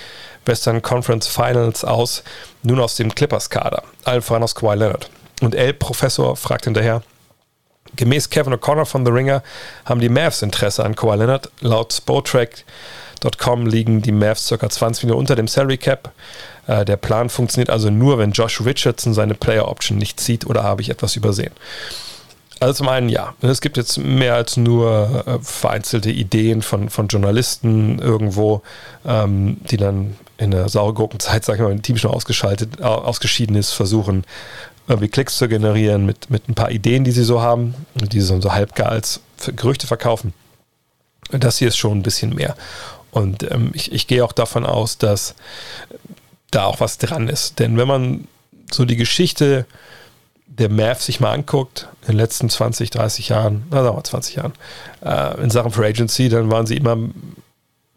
Western 0.47 0.83
Conference 0.83 1.27
Finals 1.27 1.85
aus 1.85 2.23
nun 2.63 2.81
aus 2.81 2.97
dem 2.97 3.15
Clippers-Kader? 3.15 3.83
Allen 4.05 4.23
voran 4.23 4.43
aus 4.43 4.55
Kawhi 4.55 4.77
Leonard. 4.77 5.11
Und 5.41 5.55
El 5.55 5.75
Professor 5.75 6.37
fragt 6.37 6.65
hinterher, 6.65 7.03
gemäß 7.97 8.31
Kevin 8.31 8.55
O'Connor 8.55 8.85
von 8.85 9.05
The 9.05 9.13
Ringer 9.13 9.43
haben 9.85 10.01
die 10.01 10.09
Mavs 10.09 10.43
Interesse 10.43 10.85
an 10.85 10.95
Kawhi 10.95 11.17
Leonard. 11.17 11.51
Laut 11.61 11.93
Spotrack.com 11.93 13.67
liegen 13.67 14.03
die 14.03 14.13
Mavs 14.13 14.49
ca. 14.49 14.69
20 14.69 15.05
Millionen 15.05 15.21
unter 15.21 15.37
dem 15.37 15.49
Salary 15.49 15.79
Cap. 15.79 16.13
Äh, 16.67 16.85
der 16.85 16.97
Plan 16.97 17.31
funktioniert 17.31 17.71
also 17.71 17.91
nur, 17.91 18.19
wenn 18.19 18.33
Josh 18.33 18.61
Richardson 18.61 19.15
seine 19.15 19.35
Player 19.35 19.69
Option 19.69 19.99
nicht 19.99 20.21
zieht 20.21 20.47
oder 20.47 20.63
habe 20.63 20.83
ich 20.83 20.91
etwas 20.91 21.17
übersehen? 21.17 21.53
Also 22.61 22.75
zum 22.75 22.89
einen 22.89 23.09
ja. 23.09 23.35
Es 23.41 23.63
gibt 23.63 23.79
jetzt 23.79 23.97
mehr 23.97 24.35
als 24.35 24.59
nur 24.59 25.25
äh, 25.27 25.39
vereinzelte 25.43 26.11
Ideen 26.11 26.61
von, 26.61 26.91
von 26.91 27.09
Journalisten 27.09 27.99
irgendwo, 27.99 28.63
ähm, 29.07 29.57
die 29.71 29.79
dann 29.79 30.17
in 30.41 30.51
der 30.51 30.69
Saugurkenzeit, 30.71 31.45
sag 31.45 31.57
ich 31.57 31.61
mal, 31.61 31.71
ein 31.71 31.83
Team 31.83 31.99
schon 31.99 32.11
ausgeschaltet, 32.11 32.81
ausgeschieden 32.81 33.57
ist, 33.57 33.73
versuchen, 33.73 34.25
irgendwie 34.89 35.09
Klicks 35.09 35.37
zu 35.37 35.49
generieren 35.49 36.07
mit, 36.07 36.31
mit 36.31 36.49
ein 36.49 36.55
paar 36.55 36.71
Ideen, 36.71 37.05
die 37.05 37.11
sie 37.11 37.25
so 37.25 37.43
haben, 37.43 37.75
die 37.95 38.21
sie 38.21 38.41
so 38.41 38.53
halbgar 38.53 38.89
als 38.89 39.21
Gerüchte 39.55 39.87
verkaufen. 39.87 40.33
Das 41.31 41.59
hier 41.59 41.69
ist 41.69 41.77
schon 41.77 41.99
ein 41.99 42.03
bisschen 42.03 42.35
mehr. 42.35 42.57
Und 43.11 43.49
ähm, 43.51 43.71
ich, 43.75 43.93
ich 43.93 44.07
gehe 44.07 44.25
auch 44.25 44.33
davon 44.33 44.65
aus, 44.65 44.97
dass 44.99 45.35
da 46.51 46.65
auch 46.65 46.81
was 46.81 46.99
dran 46.99 47.29
ist. 47.29 47.59
Denn 47.59 47.77
wenn 47.77 47.87
man 47.87 48.27
so 48.73 48.85
die 48.85 48.97
Geschichte 48.97 49.67
der 50.47 50.71
Mavs 50.71 51.07
sich 51.07 51.21
mal 51.21 51.33
anguckt, 51.33 51.89
in 52.03 52.09
den 52.09 52.17
letzten 52.17 52.49
20, 52.49 52.91
30 52.91 53.29
Jahren, 53.29 53.65
na 53.71 53.83
sagen 53.83 53.97
wir 53.97 54.05
20 54.05 54.35
Jahren, 54.37 54.53
äh, 55.05 55.43
in 55.43 55.51
Sachen 55.51 55.71
Free 55.71 55.87
Agency, 55.87 56.29
dann 56.29 56.51
waren 56.51 56.67
sie 56.67 56.77
immer 56.77 56.97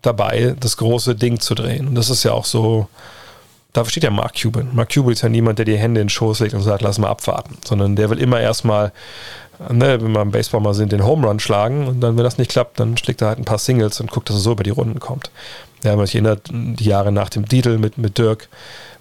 dabei, 0.05 0.55
das 0.59 0.77
große 0.77 1.15
Ding 1.15 1.39
zu 1.39 1.55
drehen. 1.55 1.87
Und 1.87 1.95
das 1.95 2.09
ist 2.09 2.23
ja 2.23 2.31
auch 2.31 2.45
so, 2.45 2.87
dafür 3.73 3.91
steht 3.91 4.03
ja 4.03 4.11
Mark 4.11 4.41
Cuban. 4.41 4.69
Mark 4.73 4.93
Cuban 4.93 5.13
ist 5.13 5.23
ja 5.23 5.29
niemand, 5.29 5.59
der 5.59 5.65
die 5.65 5.77
Hände 5.77 6.01
in 6.01 6.05
den 6.05 6.09
Schoß 6.09 6.39
legt 6.41 6.53
und 6.53 6.61
sagt, 6.61 6.81
lass 6.81 6.99
mal 6.99 7.09
abwarten, 7.09 7.57
sondern 7.65 7.95
der 7.95 8.09
will 8.09 8.19
immer 8.19 8.39
erstmal, 8.39 8.91
ne, 9.69 10.01
wenn 10.01 10.11
wir 10.11 10.21
im 10.21 10.31
Baseball 10.31 10.61
mal 10.61 10.73
sind, 10.73 10.91
den 10.91 11.05
Home 11.05 11.27
Run 11.27 11.39
schlagen 11.39 11.87
und 11.87 12.01
dann, 12.01 12.17
wenn 12.17 12.23
das 12.23 12.37
nicht 12.37 12.51
klappt, 12.51 12.79
dann 12.79 12.97
schlägt 12.97 13.21
er 13.21 13.29
halt 13.29 13.39
ein 13.39 13.45
paar 13.45 13.57
Singles 13.57 13.99
und 13.99 14.11
guckt, 14.11 14.29
dass 14.29 14.37
er 14.37 14.41
so 14.41 14.51
über 14.51 14.63
die 14.63 14.69
Runden 14.69 14.99
kommt. 14.99 15.31
Ja, 15.83 15.95
man 15.95 16.05
sich 16.05 16.15
erinnert, 16.15 16.49
die 16.51 16.85
Jahre 16.85 17.11
nach 17.11 17.29
dem 17.29 17.47
Titel 17.47 17.77
mit, 17.77 17.97
mit 17.97 18.17
Dirk, 18.17 18.47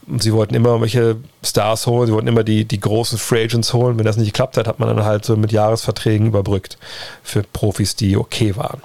und 0.07 0.23
sie 0.23 0.33
wollten 0.33 0.55
immer 0.55 0.71
irgendwelche 0.71 1.17
Stars 1.45 1.87
holen, 1.87 2.09
sie 2.09 2.13
wollten 2.13 2.27
immer 2.27 2.43
die, 2.43 2.65
die 2.65 2.81
großen 2.81 3.19
Free 3.19 3.45
Agents 3.45 3.73
holen. 3.73 3.99
Wenn 3.99 4.05
das 4.05 4.17
nicht 4.17 4.33
geklappt 4.33 4.57
hat, 4.57 4.67
hat 4.67 4.81
man 4.81 4.89
dann 4.89 5.05
halt 5.05 5.25
so 5.25 5.37
mit 5.37 5.53
Jahresverträgen 5.53 6.27
überbrückt 6.27 6.77
für 7.23 7.43
Profis, 7.45 7.95
die 7.95 8.17
okay 8.17 8.57
waren. 8.57 8.83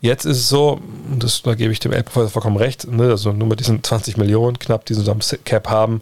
Jetzt 0.00 0.24
ist 0.24 0.38
es 0.38 0.48
so, 0.48 0.80
das, 1.18 1.42
da 1.42 1.54
gebe 1.54 1.72
ich 1.72 1.80
dem 1.80 1.92
Elbprofessor 1.92 2.30
vollkommen 2.30 2.56
recht, 2.56 2.90
ne, 2.90 3.10
also 3.10 3.32
nur 3.32 3.48
mit 3.48 3.60
diesen 3.60 3.84
20 3.84 4.16
Millionen 4.16 4.58
knapp, 4.58 4.86
die 4.86 4.94
sie 4.94 5.10
am 5.10 5.20
Cap 5.44 5.68
haben, 5.68 6.00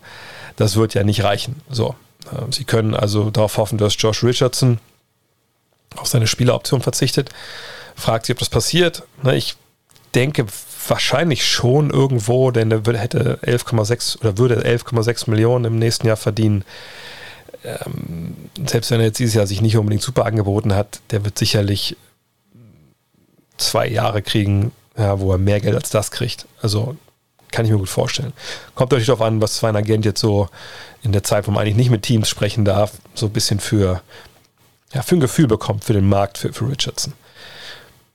das 0.56 0.76
wird 0.76 0.94
ja 0.94 1.02
nicht 1.02 1.24
reichen. 1.24 1.62
So, 1.68 1.96
äh, 2.26 2.52
sie 2.52 2.64
können 2.64 2.94
also 2.94 3.30
darauf 3.30 3.56
hoffen, 3.56 3.76
dass 3.76 3.96
Josh 3.98 4.22
Richardson 4.22 4.78
auf 5.96 6.06
seine 6.06 6.28
Spieleroption 6.28 6.80
verzichtet. 6.80 7.30
Fragt 7.96 8.26
sich, 8.26 8.34
ob 8.34 8.38
das 8.38 8.50
passiert. 8.50 9.02
Ne, 9.24 9.37
ich 9.37 9.56
denke 10.14 10.46
wahrscheinlich 10.87 11.46
schon 11.46 11.90
irgendwo, 11.90 12.50
denn 12.52 12.70
er 12.70 12.82
hätte 12.98 13.40
11,6 13.42 14.20
oder 14.20 14.38
würde 14.38 14.64
11,6 14.64 15.28
Millionen 15.28 15.64
im 15.64 15.78
nächsten 15.78 16.06
Jahr 16.06 16.16
verdienen. 16.16 16.64
Ähm, 17.64 18.37
selbst 18.66 18.90
wenn 18.90 19.00
er 19.00 19.06
jetzt 19.06 19.18
dieses 19.18 19.34
Jahr 19.34 19.46
sich 19.46 19.61
nicht 19.61 19.76
unbedingt 19.76 20.02
super 20.02 20.24
angeboten 20.24 20.74
hat, 20.74 21.00
der 21.11 21.24
wird 21.24 21.37
sicherlich 21.37 21.96
zwei 23.58 23.88
Jahre 23.88 24.22
kriegen, 24.22 24.72
ja, 24.96 25.20
wo 25.20 25.32
er 25.32 25.38
mehr 25.38 25.60
Geld 25.60 25.74
als 25.74 25.90
das 25.90 26.10
kriegt. 26.10 26.46
Also 26.62 26.96
kann 27.50 27.64
ich 27.64 27.70
mir 27.70 27.78
gut 27.78 27.88
vorstellen. 27.88 28.32
Kommt 28.74 28.90
natürlich 28.90 29.06
darauf 29.06 29.22
an, 29.22 29.40
was 29.40 29.62
ein 29.64 29.76
Agent 29.76 30.04
jetzt 30.04 30.20
so 30.20 30.48
in 31.02 31.12
der 31.12 31.22
Zeit, 31.22 31.46
wo 31.46 31.50
man 31.50 31.62
eigentlich 31.62 31.76
nicht 31.76 31.90
mit 31.90 32.02
Teams 32.02 32.28
sprechen 32.28 32.64
darf, 32.64 32.92
so 33.14 33.26
ein 33.26 33.32
bisschen 33.32 33.60
für, 33.60 34.02
ja, 34.92 35.02
für 35.02 35.16
ein 35.16 35.20
Gefühl 35.20 35.46
bekommt 35.46 35.84
für 35.84 35.92
den 35.92 36.08
Markt 36.08 36.38
für, 36.38 36.52
für 36.52 36.68
Richardson. 36.68 37.14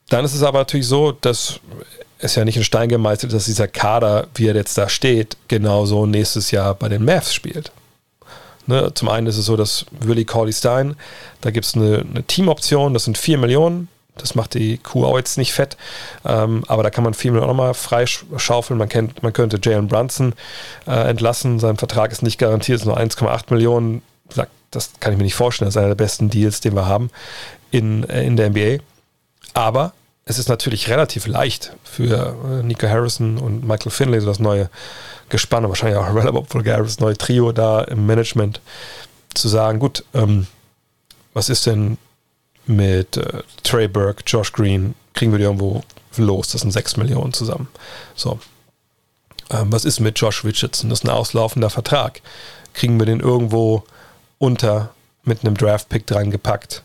Dann 0.09 0.25
ist 0.25 0.35
es 0.35 0.43
aber 0.43 0.59
natürlich 0.59 0.87
so, 0.87 1.11
dass 1.11 1.59
es 2.19 2.35
ja 2.35 2.45
nicht 2.45 2.57
in 2.57 2.63
Stein 2.63 2.89
gemeißelt 2.89 3.31
ist, 3.31 3.35
dass 3.37 3.45
dieser 3.45 3.67
Kader, 3.67 4.27
wie 4.35 4.47
er 4.47 4.55
jetzt 4.55 4.77
da 4.77 4.89
steht, 4.89 5.37
genauso 5.47 6.05
nächstes 6.05 6.51
Jahr 6.51 6.75
bei 6.75 6.89
den 6.89 7.03
Mavs 7.03 7.33
spielt. 7.33 7.71
Ne, 8.65 8.93
zum 8.93 9.09
einen 9.09 9.27
ist 9.27 9.37
es 9.37 9.45
so, 9.45 9.57
dass 9.57 9.85
Willie 9.91 10.23
Corley 10.23 10.53
Stein, 10.53 10.95
da 11.41 11.51
gibt 11.51 11.65
es 11.65 11.75
eine, 11.75 12.05
eine 12.09 12.23
Teamoption, 12.23 12.93
das 12.93 13.03
sind 13.05 13.17
4 13.17 13.37
Millionen. 13.37 13.89
Das 14.17 14.35
macht 14.35 14.53
die 14.53 14.77
Kuh 14.77 15.05
auch 15.05 15.17
jetzt 15.17 15.37
nicht 15.37 15.53
fett, 15.53 15.75
ähm, 16.23 16.63
aber 16.67 16.83
da 16.83 16.91
kann 16.91 17.03
man 17.03 17.15
4 17.15 17.31
Millionen 17.31 17.49
auch 17.49 17.55
nochmal 17.55 17.73
freischaufeln. 17.73 18.77
Man, 18.77 18.89
kennt, 18.89 19.23
man 19.23 19.33
könnte 19.33 19.59
Jalen 19.61 19.87
Brunson 19.87 20.33
äh, 20.85 21.09
entlassen, 21.09 21.59
sein 21.59 21.77
Vertrag 21.77 22.11
ist 22.11 22.21
nicht 22.21 22.37
garantiert, 22.37 22.77
es 22.77 22.83
sind 22.83 22.93
nur 22.93 22.99
1,8 22.99 23.45
Millionen. 23.49 24.03
Das 24.69 24.91
kann 24.99 25.13
ich 25.13 25.17
mir 25.17 25.23
nicht 25.23 25.35
vorstellen, 25.35 25.67
das 25.67 25.75
ist 25.75 25.79
einer 25.79 25.89
der 25.89 25.95
besten 25.95 26.29
Deals, 26.29 26.61
den 26.61 26.75
wir 26.75 26.85
haben 26.85 27.09
in, 27.71 28.07
äh, 28.09 28.23
in 28.23 28.37
der 28.37 28.49
NBA. 28.49 28.83
Aber 29.53 29.93
es 30.25 30.39
ist 30.39 30.47
natürlich 30.47 30.89
relativ 30.89 31.27
leicht 31.27 31.75
für 31.83 32.35
äh, 32.45 32.63
Nico 32.63 32.87
Harrison 32.87 33.37
und 33.37 33.67
Michael 33.67 33.91
Finlay, 33.91 34.19
so 34.19 34.27
das 34.27 34.39
neue 34.39 34.69
Gespann, 35.29 35.67
wahrscheinlich 35.67 35.97
auch 35.97 36.13
Relevant 36.13 36.53
Vulgaris, 36.53 36.99
neue 36.99 37.17
Trio 37.17 37.51
da 37.51 37.81
im 37.81 38.05
Management, 38.05 38.61
zu 39.33 39.47
sagen, 39.47 39.79
gut, 39.79 40.05
ähm, 40.13 40.47
was 41.33 41.49
ist 41.49 41.65
denn 41.65 41.97
mit 42.65 43.17
äh, 43.17 43.43
Trey 43.63 43.87
Burke, 43.87 44.23
Josh 44.25 44.51
Green, 44.51 44.95
kriegen 45.13 45.31
wir 45.31 45.39
die 45.39 45.45
irgendwo 45.45 45.83
los? 46.17 46.49
Das 46.49 46.61
sind 46.61 46.71
6 46.71 46.97
Millionen 46.97 47.33
zusammen. 47.33 47.67
So. 48.15 48.39
Ähm, 49.49 49.71
was 49.71 49.85
ist 49.85 49.99
mit 49.99 50.19
Josh 50.19 50.43
Richardson? 50.43 50.89
Das 50.89 50.99
ist 50.99 51.05
ein 51.05 51.11
auslaufender 51.11 51.69
Vertrag. 51.69 52.21
Kriegen 52.73 52.99
wir 52.99 53.05
den 53.05 53.19
irgendwo 53.19 53.83
unter 54.39 54.93
mit 55.23 55.45
einem 55.45 55.55
Draft-Pick 55.55 56.05
dran 56.05 56.31
gepackt 56.31 56.83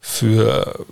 für 0.00 0.86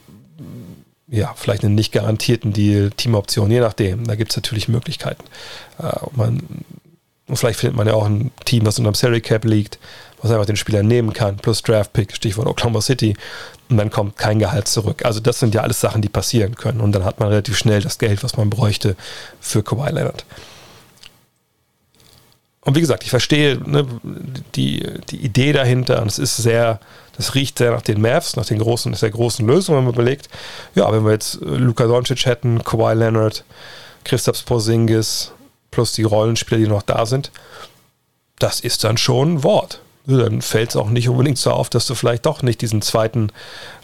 ja, 1.08 1.32
vielleicht 1.36 1.64
einen 1.64 1.74
nicht 1.74 1.92
garantierten 1.92 2.52
Deal, 2.52 2.90
Teamoption, 2.90 3.50
je 3.50 3.60
nachdem. 3.60 4.06
Da 4.06 4.16
gibt 4.16 4.32
es 4.32 4.36
natürlich 4.36 4.68
Möglichkeiten. 4.68 5.22
Äh, 5.78 5.92
man, 6.12 6.40
vielleicht 7.32 7.60
findet 7.60 7.76
man 7.76 7.86
ja 7.86 7.94
auch 7.94 8.06
ein 8.06 8.30
Team, 8.44 8.64
das 8.64 8.78
unter 8.78 8.90
dem 8.90 8.94
Salary 8.94 9.20
Cap 9.20 9.44
liegt, 9.44 9.78
was 10.20 10.30
einfach 10.30 10.46
den 10.46 10.56
Spieler 10.56 10.82
nehmen 10.82 11.12
kann, 11.12 11.36
plus 11.36 11.62
Draft 11.62 11.92
Pick, 11.92 12.14
Stichwort 12.14 12.46
Oklahoma 12.46 12.80
City, 12.80 13.14
und 13.70 13.78
dann 13.78 13.90
kommt 13.90 14.16
kein 14.16 14.38
Gehalt 14.38 14.68
zurück. 14.68 15.04
Also 15.04 15.20
das 15.20 15.38
sind 15.38 15.54
ja 15.54 15.62
alles 15.62 15.80
Sachen, 15.80 16.02
die 16.02 16.08
passieren 16.08 16.54
können. 16.54 16.80
Und 16.80 16.92
dann 16.92 17.04
hat 17.04 17.18
man 17.18 17.28
relativ 17.28 17.56
schnell 17.56 17.80
das 17.80 17.98
Geld, 17.98 18.22
was 18.22 18.36
man 18.36 18.50
bräuchte 18.50 18.94
für 19.40 19.62
Kawhi 19.62 19.90
Leonard. 19.90 20.24
Und 22.60 22.76
wie 22.76 22.80
gesagt, 22.80 23.04
ich 23.04 23.10
verstehe 23.10 23.58
ne, 23.58 23.86
die, 24.54 24.86
die 25.10 25.18
Idee 25.18 25.52
dahinter 25.52 26.00
und 26.00 26.08
es 26.08 26.18
ist 26.18 26.38
sehr, 26.38 26.80
das 27.16 27.34
riecht 27.34 27.58
sehr 27.58 27.72
nach 27.72 27.82
den 27.82 28.00
Mavs, 28.00 28.36
nach 28.36 28.46
den 28.46 28.58
großen, 28.58 28.94
sehr 28.94 29.10
großen 29.10 29.46
Lösungen, 29.46 29.78
wenn 29.78 29.84
man 29.84 29.94
überlegt, 29.94 30.30
ja, 30.74 30.90
wenn 30.90 31.04
wir 31.04 31.12
jetzt 31.12 31.42
äh, 31.42 31.44
Luka 31.44 31.86
Doncic 31.86 32.24
hätten, 32.24 32.64
Kawhi 32.64 32.94
Leonard, 32.94 33.44
Christoph 34.04 34.44
Porzingis 34.46 35.32
plus 35.74 35.92
die 35.92 36.04
Rollenspieler, 36.04 36.60
die 36.60 36.68
noch 36.68 36.82
da 36.82 37.06
sind, 37.06 37.30
das 38.38 38.60
ist 38.60 38.84
dann 38.84 38.96
schon 38.96 39.34
ein 39.34 39.42
Wort 39.42 39.80
dann 40.06 40.42
fällt 40.42 40.70
es 40.70 40.76
auch 40.76 40.90
nicht 40.90 41.08
unbedingt 41.08 41.38
so 41.38 41.50
auf, 41.50 41.70
dass 41.70 41.86
du 41.86 41.94
vielleicht 41.94 42.26
doch 42.26 42.42
nicht 42.42 42.60
diesen 42.60 42.82
zweiten 42.82 43.30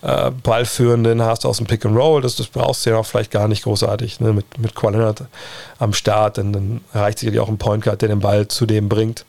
äh, 0.03 0.31
Ballführenden 0.31 1.22
hast 1.22 1.46
aus 1.46 1.57
dem 1.57 1.66
Pick 1.66 1.87
and 1.87 1.96
Roll. 1.96 2.20
Das, 2.20 2.37
das 2.37 2.48
brauchst 2.48 2.85
du 2.85 2.90
ja 2.90 2.96
auch 2.96 3.07
vielleicht 3.07 3.31
gar 3.31 3.48
nicht 3.48 3.64
großartig 3.64 4.20
ne? 4.20 4.33
mit, 4.35 4.59
mit 4.59 4.74
Qualinert 4.74 5.24
am 5.79 5.94
Start. 5.94 6.37
Denn 6.37 6.53
dann 6.53 6.81
reicht 6.92 7.20
sicherlich 7.20 7.40
auch 7.40 7.48
ein 7.48 7.57
Point 7.57 7.85
Guard, 7.85 8.03
der 8.03 8.11
den 8.11 8.20
Ball 8.20 8.48
zu 8.48 8.66
dem 8.66 8.88
bringt. 8.88 9.24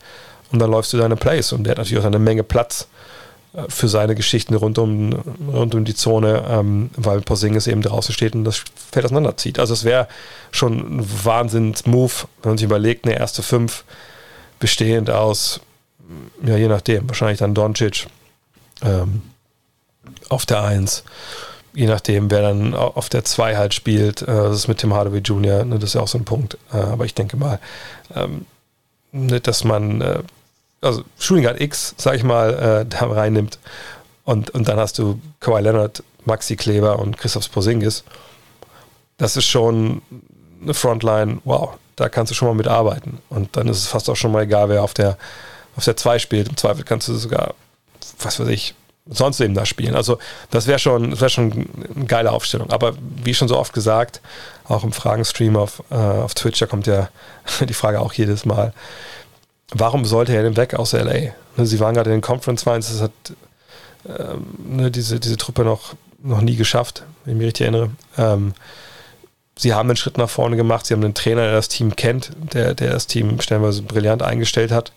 Und 0.52 0.60
dann 0.60 0.70
läufst 0.70 0.92
du 0.92 0.98
deine 0.98 1.16
Plays. 1.16 1.54
Und 1.54 1.64
der 1.64 1.72
hat 1.72 1.78
natürlich 1.78 2.04
auch 2.04 2.08
eine 2.08 2.20
Menge 2.20 2.44
Platz 2.44 2.88
für 3.68 3.90
seine 3.90 4.16
Geschichten 4.16 4.56
rund 4.56 4.78
um, 4.78 5.14
rund 5.52 5.76
um 5.76 5.84
die 5.84 5.96
Zone, 5.96 6.46
ähm, 6.48 6.90
weil 6.96 7.20
Porzingis 7.22 7.68
eben 7.68 7.82
draußen 7.82 8.14
steht 8.14 8.34
und 8.34 8.46
das 8.46 8.64
Feld 8.92 9.06
auseinanderzieht. 9.06 9.60
Also 9.60 9.74
es 9.74 9.84
wäre 9.84 10.08
schon 10.52 11.00
ein 11.00 11.26
Wahnsinns-Move, 11.26 12.14
wenn 12.42 12.52
man 12.52 12.58
sich 12.58 12.66
überlegt, 12.66 13.06
eine 13.06 13.18
erste 13.18 13.44
Fünf 13.44 13.84
bestehend 14.60 15.10
aus, 15.10 15.60
ja 16.44 16.56
je 16.56 16.68
nachdem, 16.68 17.10
wahrscheinlich 17.10 17.40
dann 17.40 17.54
Doncic 17.54 18.08
ähm, 18.84 19.22
auf 20.30 20.46
der 20.46 20.64
Eins, 20.64 21.04
je 21.74 21.88
nachdem, 21.88 22.32
wer 22.32 22.42
dann 22.42 22.74
auf 22.74 23.10
der 23.10 23.26
2 23.26 23.58
halt 23.58 23.74
spielt. 23.74 24.22
Äh, 24.22 24.28
das 24.28 24.56
ist 24.56 24.68
mit 24.70 24.78
Tim 24.78 24.94
Hardaway 24.94 25.20
Jr., 25.20 25.66
ne, 25.66 25.76
das 25.76 25.90
ist 25.90 25.94
ja 25.96 26.02
auch 26.02 26.08
so 26.08 26.18
ein 26.18 26.26
Punkt. 26.26 26.58
Äh, 26.72 26.78
aber 26.78 27.04
ich 27.04 27.16
denke 27.16 27.36
mal, 27.36 27.60
ähm, 28.16 28.46
dass 29.12 29.66
man 29.66 30.00
äh, 30.00 30.20
also 30.82 31.04
Shooting 31.20 31.44
Guard 31.44 31.62
X, 31.62 31.96
sag 31.98 32.16
ich 32.16 32.24
mal, 32.24 32.54
äh, 32.82 32.86
da 32.90 33.08
reinnimmt 33.08 33.60
und, 34.26 34.50
und 34.52 34.68
dann 34.68 34.78
hast 34.80 35.00
du 35.00 35.20
Kawhi 35.40 35.62
Leonard, 35.62 36.04
Maxi 36.26 36.56
Kleber 36.56 37.00
und 37.00 37.18
Christoph 37.18 37.52
Posingis. 37.52 38.04
Das 39.18 39.38
ist 39.38 39.46
schon 39.46 40.02
eine 40.62 40.74
Frontline, 40.74 41.42
wow, 41.44 41.78
da 41.96 42.10
kannst 42.10 42.32
du 42.32 42.36
schon 42.36 42.48
mal 42.48 42.56
mitarbeiten. 42.56 43.20
Und 43.30 43.56
dann 43.56 43.68
ist 43.68 43.78
es 43.78 43.88
fast 43.88 44.10
auch 44.10 44.16
schon 44.16 44.32
mal 44.32 44.44
egal, 44.44 44.70
wer 44.70 44.84
auf 44.84 44.94
der 44.94 45.18
auf 45.76 45.86
der 45.86 45.98
2 45.98 46.20
spielt. 46.20 46.50
Im 46.50 46.58
Zweifel 46.58 46.84
kannst 46.84 47.08
du 47.08 47.14
sogar, 47.16 47.56
was 48.20 48.40
weiß 48.40 48.48
ich, 48.50 48.76
sonst 49.10 49.40
eben 49.40 49.54
da 49.54 49.66
spielen. 49.66 49.96
Also 49.96 50.18
das 50.52 50.68
wäre 50.68 50.80
schon, 50.80 51.20
wär 51.20 51.30
schon 51.30 51.70
eine 51.96 52.06
geile 52.06 52.32
Aufstellung. 52.32 52.70
Aber 52.72 52.94
wie 53.24 53.34
schon 53.34 53.48
so 53.48 53.58
oft 53.58 53.74
gesagt, 53.74 54.22
auch 54.68 54.84
im 54.84 54.92
Fragenstream 54.92 55.56
auf, 55.56 55.84
äh, 55.90 55.96
auf 55.96 56.34
Twitch, 56.34 56.60
da 56.60 56.66
kommt 56.66 56.88
ja 56.88 57.10
die 57.62 57.74
Frage 57.74 58.00
auch 58.00 58.14
jedes 58.14 58.46
Mal, 58.46 58.74
warum 59.72 60.06
sollte 60.06 60.36
er 60.36 60.44
denn 60.44 60.58
weg 60.58 60.76
aus 60.76 60.94
LA? 60.94 61.34
Ne, 61.58 61.66
sie 61.66 61.80
waren 61.80 61.96
gerade 61.96 62.10
in 62.10 62.18
den 62.18 62.22
Conference 62.22 62.64
Finals, 62.64 62.90
das 62.90 63.02
hat 63.02 63.12
ähm, 64.08 64.46
ne, 64.58 64.92
diese, 64.92 65.20
diese 65.20 65.38
Truppe 65.38 65.64
noch, 65.64 65.94
noch 66.22 66.42
nie 66.42 66.56
geschafft, 66.56 67.04
wenn 67.24 67.34
ich 67.34 67.38
mich 67.38 67.48
richtig 67.48 67.62
erinnere. 67.66 67.90
Ähm, 68.18 68.54
sie 69.58 69.74
haben 69.74 69.90
einen 69.90 69.98
Schritt 69.98 70.18
nach 70.18 70.30
vorne 70.30 70.56
gemacht, 70.56 70.86
sie 70.86 70.94
haben 70.94 71.04
einen 71.04 71.14
Trainer, 71.14 71.44
der 71.44 71.54
das 71.54 71.70
Team 71.70 71.96
kennt, 71.96 72.32
der, 72.54 72.74
der 72.74 72.92
das 72.92 73.08
Team 73.08 73.40
stellenweise 73.42 73.82
brillant 73.82 74.24
eingestellt 74.24 74.72
hat. 74.72 74.92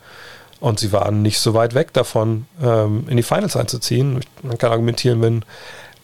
Und 0.60 0.80
sie 0.80 0.92
waren 0.92 1.20
nicht 1.20 1.40
so 1.40 1.52
weit 1.52 1.74
weg 1.74 1.92
davon, 1.92 2.46
ähm, 2.62 3.04
in 3.08 3.16
die 3.16 3.22
Finals 3.22 3.56
einzuziehen. 3.56 4.20
Man 4.42 4.56
kann 4.56 4.70
argumentieren, 4.70 5.20
wenn 5.20 5.44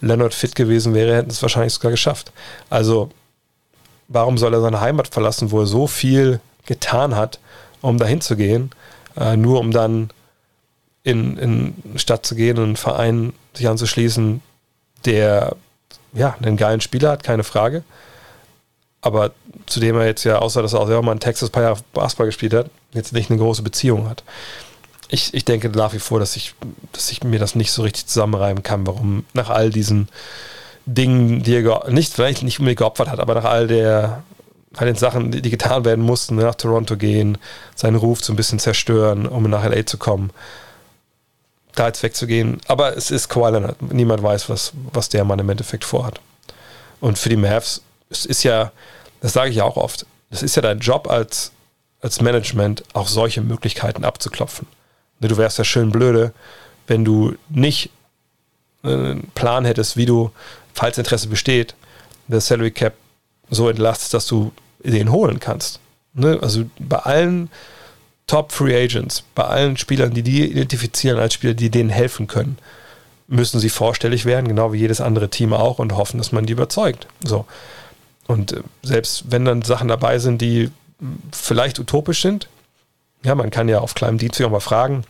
Leonard 0.01 0.33
fit 0.33 0.55
gewesen 0.55 0.93
wäre, 0.93 1.15
hätten 1.15 1.31
es 1.31 1.41
wahrscheinlich 1.41 1.73
sogar 1.73 1.91
geschafft. 1.91 2.31
Also, 2.69 3.09
warum 4.07 4.37
soll 4.37 4.53
er 4.53 4.61
seine 4.61 4.81
Heimat 4.81 5.07
verlassen, 5.07 5.51
wo 5.51 5.61
er 5.61 5.67
so 5.67 5.87
viel 5.87 6.41
getan 6.65 7.15
hat, 7.15 7.39
um 7.81 7.97
dahin 7.97 8.21
zu 8.21 8.35
gehen, 8.35 8.71
äh, 9.17 9.35
nur 9.35 9.59
um 9.59 9.71
dann 9.71 10.09
in, 11.03 11.37
in 11.37 11.75
eine 11.89 11.99
Stadt 11.99 12.25
zu 12.25 12.35
gehen 12.35 12.57
und 12.57 12.63
einen 12.63 12.75
Verein 12.75 13.33
sich 13.53 13.67
anzuschließen, 13.67 14.41
der 15.05 15.55
ja 16.13 16.35
einen 16.41 16.57
geilen 16.57 16.81
Spieler 16.81 17.11
hat, 17.11 17.23
keine 17.23 17.43
Frage. 17.43 17.83
Aber 19.01 19.31
zu 19.65 19.79
dem 19.79 19.95
er 19.95 20.05
jetzt 20.05 20.23
ja, 20.23 20.39
außer 20.39 20.61
dass 20.61 20.73
er 20.73 20.79
auch 20.79 20.87
selber 20.87 21.01
mal 21.01 21.13
in 21.13 21.19
Texas 21.19 21.49
ein 21.49 21.51
paar 21.51 21.63
Jahre 21.63 21.79
Basketball 21.93 22.27
gespielt 22.27 22.53
hat, 22.53 22.69
jetzt 22.93 23.13
nicht 23.13 23.31
eine 23.31 23.39
große 23.39 23.63
Beziehung 23.63 24.07
hat. 24.07 24.23
Ich, 25.09 25.33
ich 25.33 25.43
denke 25.43 25.69
nach 25.69 25.93
wie 25.93 25.99
vor, 25.99 26.19
dass 26.19 26.35
ich, 26.35 26.53
dass 26.91 27.11
ich 27.11 27.23
mir 27.23 27.39
das 27.39 27.55
nicht 27.55 27.71
so 27.71 27.81
richtig 27.81 28.05
zusammenreimen 28.05 28.63
kann, 28.63 28.85
warum 28.85 29.25
nach 29.33 29.49
all 29.49 29.71
diesen 29.71 30.07
Dingen, 30.85 31.43
die 31.43 31.55
er 31.55 31.89
nicht, 31.89 32.13
vielleicht 32.13 32.43
nicht 32.43 32.59
unbedingt 32.59 32.79
geopfert 32.79 33.09
hat, 33.09 33.19
aber 33.19 33.33
nach 33.33 33.45
all 33.45 33.67
der 33.67 34.23
all 34.77 34.85
den 34.85 34.95
Sachen, 34.95 35.31
die, 35.31 35.49
getan 35.49 35.85
werden 35.85 36.03
mussten, 36.03 36.35
nach 36.35 36.55
Toronto 36.55 36.95
gehen, 36.95 37.37
seinen 37.75 37.95
Ruf 37.95 38.23
so 38.23 38.31
ein 38.31 38.37
bisschen 38.37 38.59
zerstören, 38.59 39.27
um 39.27 39.43
nach 39.43 39.65
LA 39.65 39.85
zu 39.85 39.97
kommen, 39.97 40.31
da 41.75 41.87
jetzt 41.87 42.03
wegzugehen. 42.03 42.59
Aber 42.67 42.95
es 42.95 43.11
ist 43.11 43.29
Kawhi 43.29 43.51
Leonard. 43.51 43.81
Niemand 43.81 44.23
weiß, 44.23 44.49
was, 44.49 44.71
was 44.93 45.09
der 45.09 45.25
Mann 45.25 45.39
im 45.39 45.49
Endeffekt 45.49 45.83
vorhat. 45.83 46.21
Und 46.99 47.17
für 47.19 47.29
die 47.29 47.35
Mavs, 47.35 47.81
es 48.09 48.25
ist 48.25 48.43
ja, 48.43 48.71
das 49.21 49.33
sage 49.33 49.49
ich 49.49 49.57
ja 49.57 49.63
auch 49.63 49.77
oft, 49.77 50.05
das 50.29 50.43
ist 50.43 50.55
ja 50.55 50.61
dein 50.61 50.79
Job 50.79 51.09
als 51.09 51.51
als 52.01 52.21
Management 52.21 52.83
auch 52.93 53.07
solche 53.07 53.41
Möglichkeiten 53.41 54.03
abzuklopfen. 54.03 54.67
Ne, 55.19 55.27
du 55.27 55.37
wärst 55.37 55.57
ja 55.57 55.63
schön 55.63 55.91
blöde, 55.91 56.33
wenn 56.87 57.05
du 57.05 57.35
nicht 57.49 57.91
äh, 58.83 58.87
einen 58.87 59.31
Plan 59.35 59.65
hättest, 59.65 59.97
wie 59.97 60.05
du, 60.05 60.31
falls 60.73 60.97
Interesse 60.97 61.27
besteht, 61.27 61.75
das 62.27 62.47
Salary 62.47 62.71
Cap 62.71 62.93
so 63.51 63.69
entlastest, 63.69 64.15
dass 64.15 64.25
du 64.25 64.51
den 64.83 65.11
holen 65.11 65.39
kannst. 65.39 65.79
Ne? 66.13 66.39
Also 66.41 66.63
bei 66.79 66.97
allen 66.97 67.51
Top 68.25 68.51
Free 68.51 68.75
Agents, 68.75 69.23
bei 69.35 69.43
allen 69.43 69.77
Spielern, 69.77 70.13
die 70.13 70.23
die 70.23 70.49
identifizieren 70.49 71.19
als 71.19 71.35
Spieler, 71.35 71.53
die 71.53 71.69
denen 71.69 71.89
helfen 71.89 72.27
können, 72.27 72.57
müssen 73.27 73.59
sie 73.59 73.69
vorstellig 73.69 74.25
werden, 74.25 74.47
genau 74.47 74.73
wie 74.73 74.79
jedes 74.79 75.01
andere 75.01 75.29
Team 75.29 75.53
auch, 75.53 75.79
und 75.79 75.95
hoffen, 75.95 76.17
dass 76.17 76.31
man 76.31 76.45
die 76.45 76.53
überzeugt. 76.53 77.07
So. 77.23 77.45
Und 78.27 78.53
äh, 78.53 78.61
selbst 78.81 79.25
wenn 79.29 79.45
dann 79.45 79.61
Sachen 79.61 79.87
dabei 79.87 80.17
sind, 80.17 80.41
die 80.41 80.71
vielleicht 81.31 81.79
utopisch 81.79 82.21
sind. 82.21 82.47
Ja, 83.23 83.35
man 83.35 83.51
kann 83.51 83.69
ja 83.69 83.79
auf 83.79 83.95
kleinem 83.95 84.17
Dienst 84.17 84.41
auch 84.41 84.49
mal 84.49 84.59
fragen, 84.59 85.03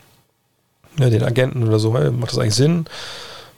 ja, 1.00 1.10
den 1.10 1.24
Agenten 1.24 1.68
oder 1.68 1.80
so, 1.80 1.98
hey, 1.98 2.12
macht 2.12 2.32
das 2.32 2.40
eigentlich 2.40 2.56
Sinn, 2.56 2.86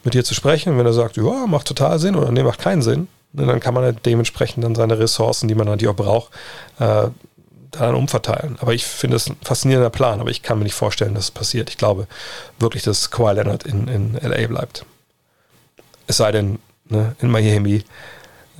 mit 0.03 0.13
dir 0.13 0.23
zu 0.23 0.33
sprechen? 0.33 0.73
Und 0.73 0.79
wenn 0.79 0.85
er 0.85 0.93
sagt, 0.93 1.17
ja, 1.17 1.47
macht 1.47 1.67
total 1.67 1.97
Sinn 1.99 2.15
oder 2.15 2.31
nee, 2.31 2.43
macht 2.43 2.59
keinen 2.59 2.81
Sinn, 2.81 3.01
ne, 3.01 3.07
dann 3.33 3.59
kann 3.59 3.73
man 3.73 3.83
halt 3.83 4.05
dementsprechend 4.05 4.63
dann 4.63 4.75
seine 4.75 4.99
Ressourcen, 4.99 5.47
die 5.47 5.55
man 5.55 5.67
natürlich 5.67 5.91
auch 5.91 5.95
braucht, 5.95 6.31
äh, 6.79 7.07
dann 7.71 7.95
umverteilen. 7.95 8.57
Aber 8.61 8.73
ich 8.73 8.85
finde 8.85 9.17
es 9.17 9.27
ein 9.27 9.35
faszinierender 9.41 9.89
Plan, 9.89 10.19
aber 10.19 10.29
ich 10.29 10.43
kann 10.43 10.59
mir 10.59 10.63
nicht 10.63 10.75
vorstellen, 10.75 11.15
dass 11.15 11.25
es 11.25 11.31
passiert. 11.31 11.69
Ich 11.69 11.77
glaube 11.77 12.07
wirklich, 12.59 12.83
dass 12.83 13.09
Kawhi 13.09 13.33
Leonard 13.33 13.63
in, 13.63 13.87
in 13.87 14.13
LA 14.13 14.47
bleibt. 14.47 14.85
Es 16.05 16.17
sei 16.17 16.31
denn, 16.31 16.59
ne, 16.89 17.15
in 17.19 17.31
Miami, 17.31 17.83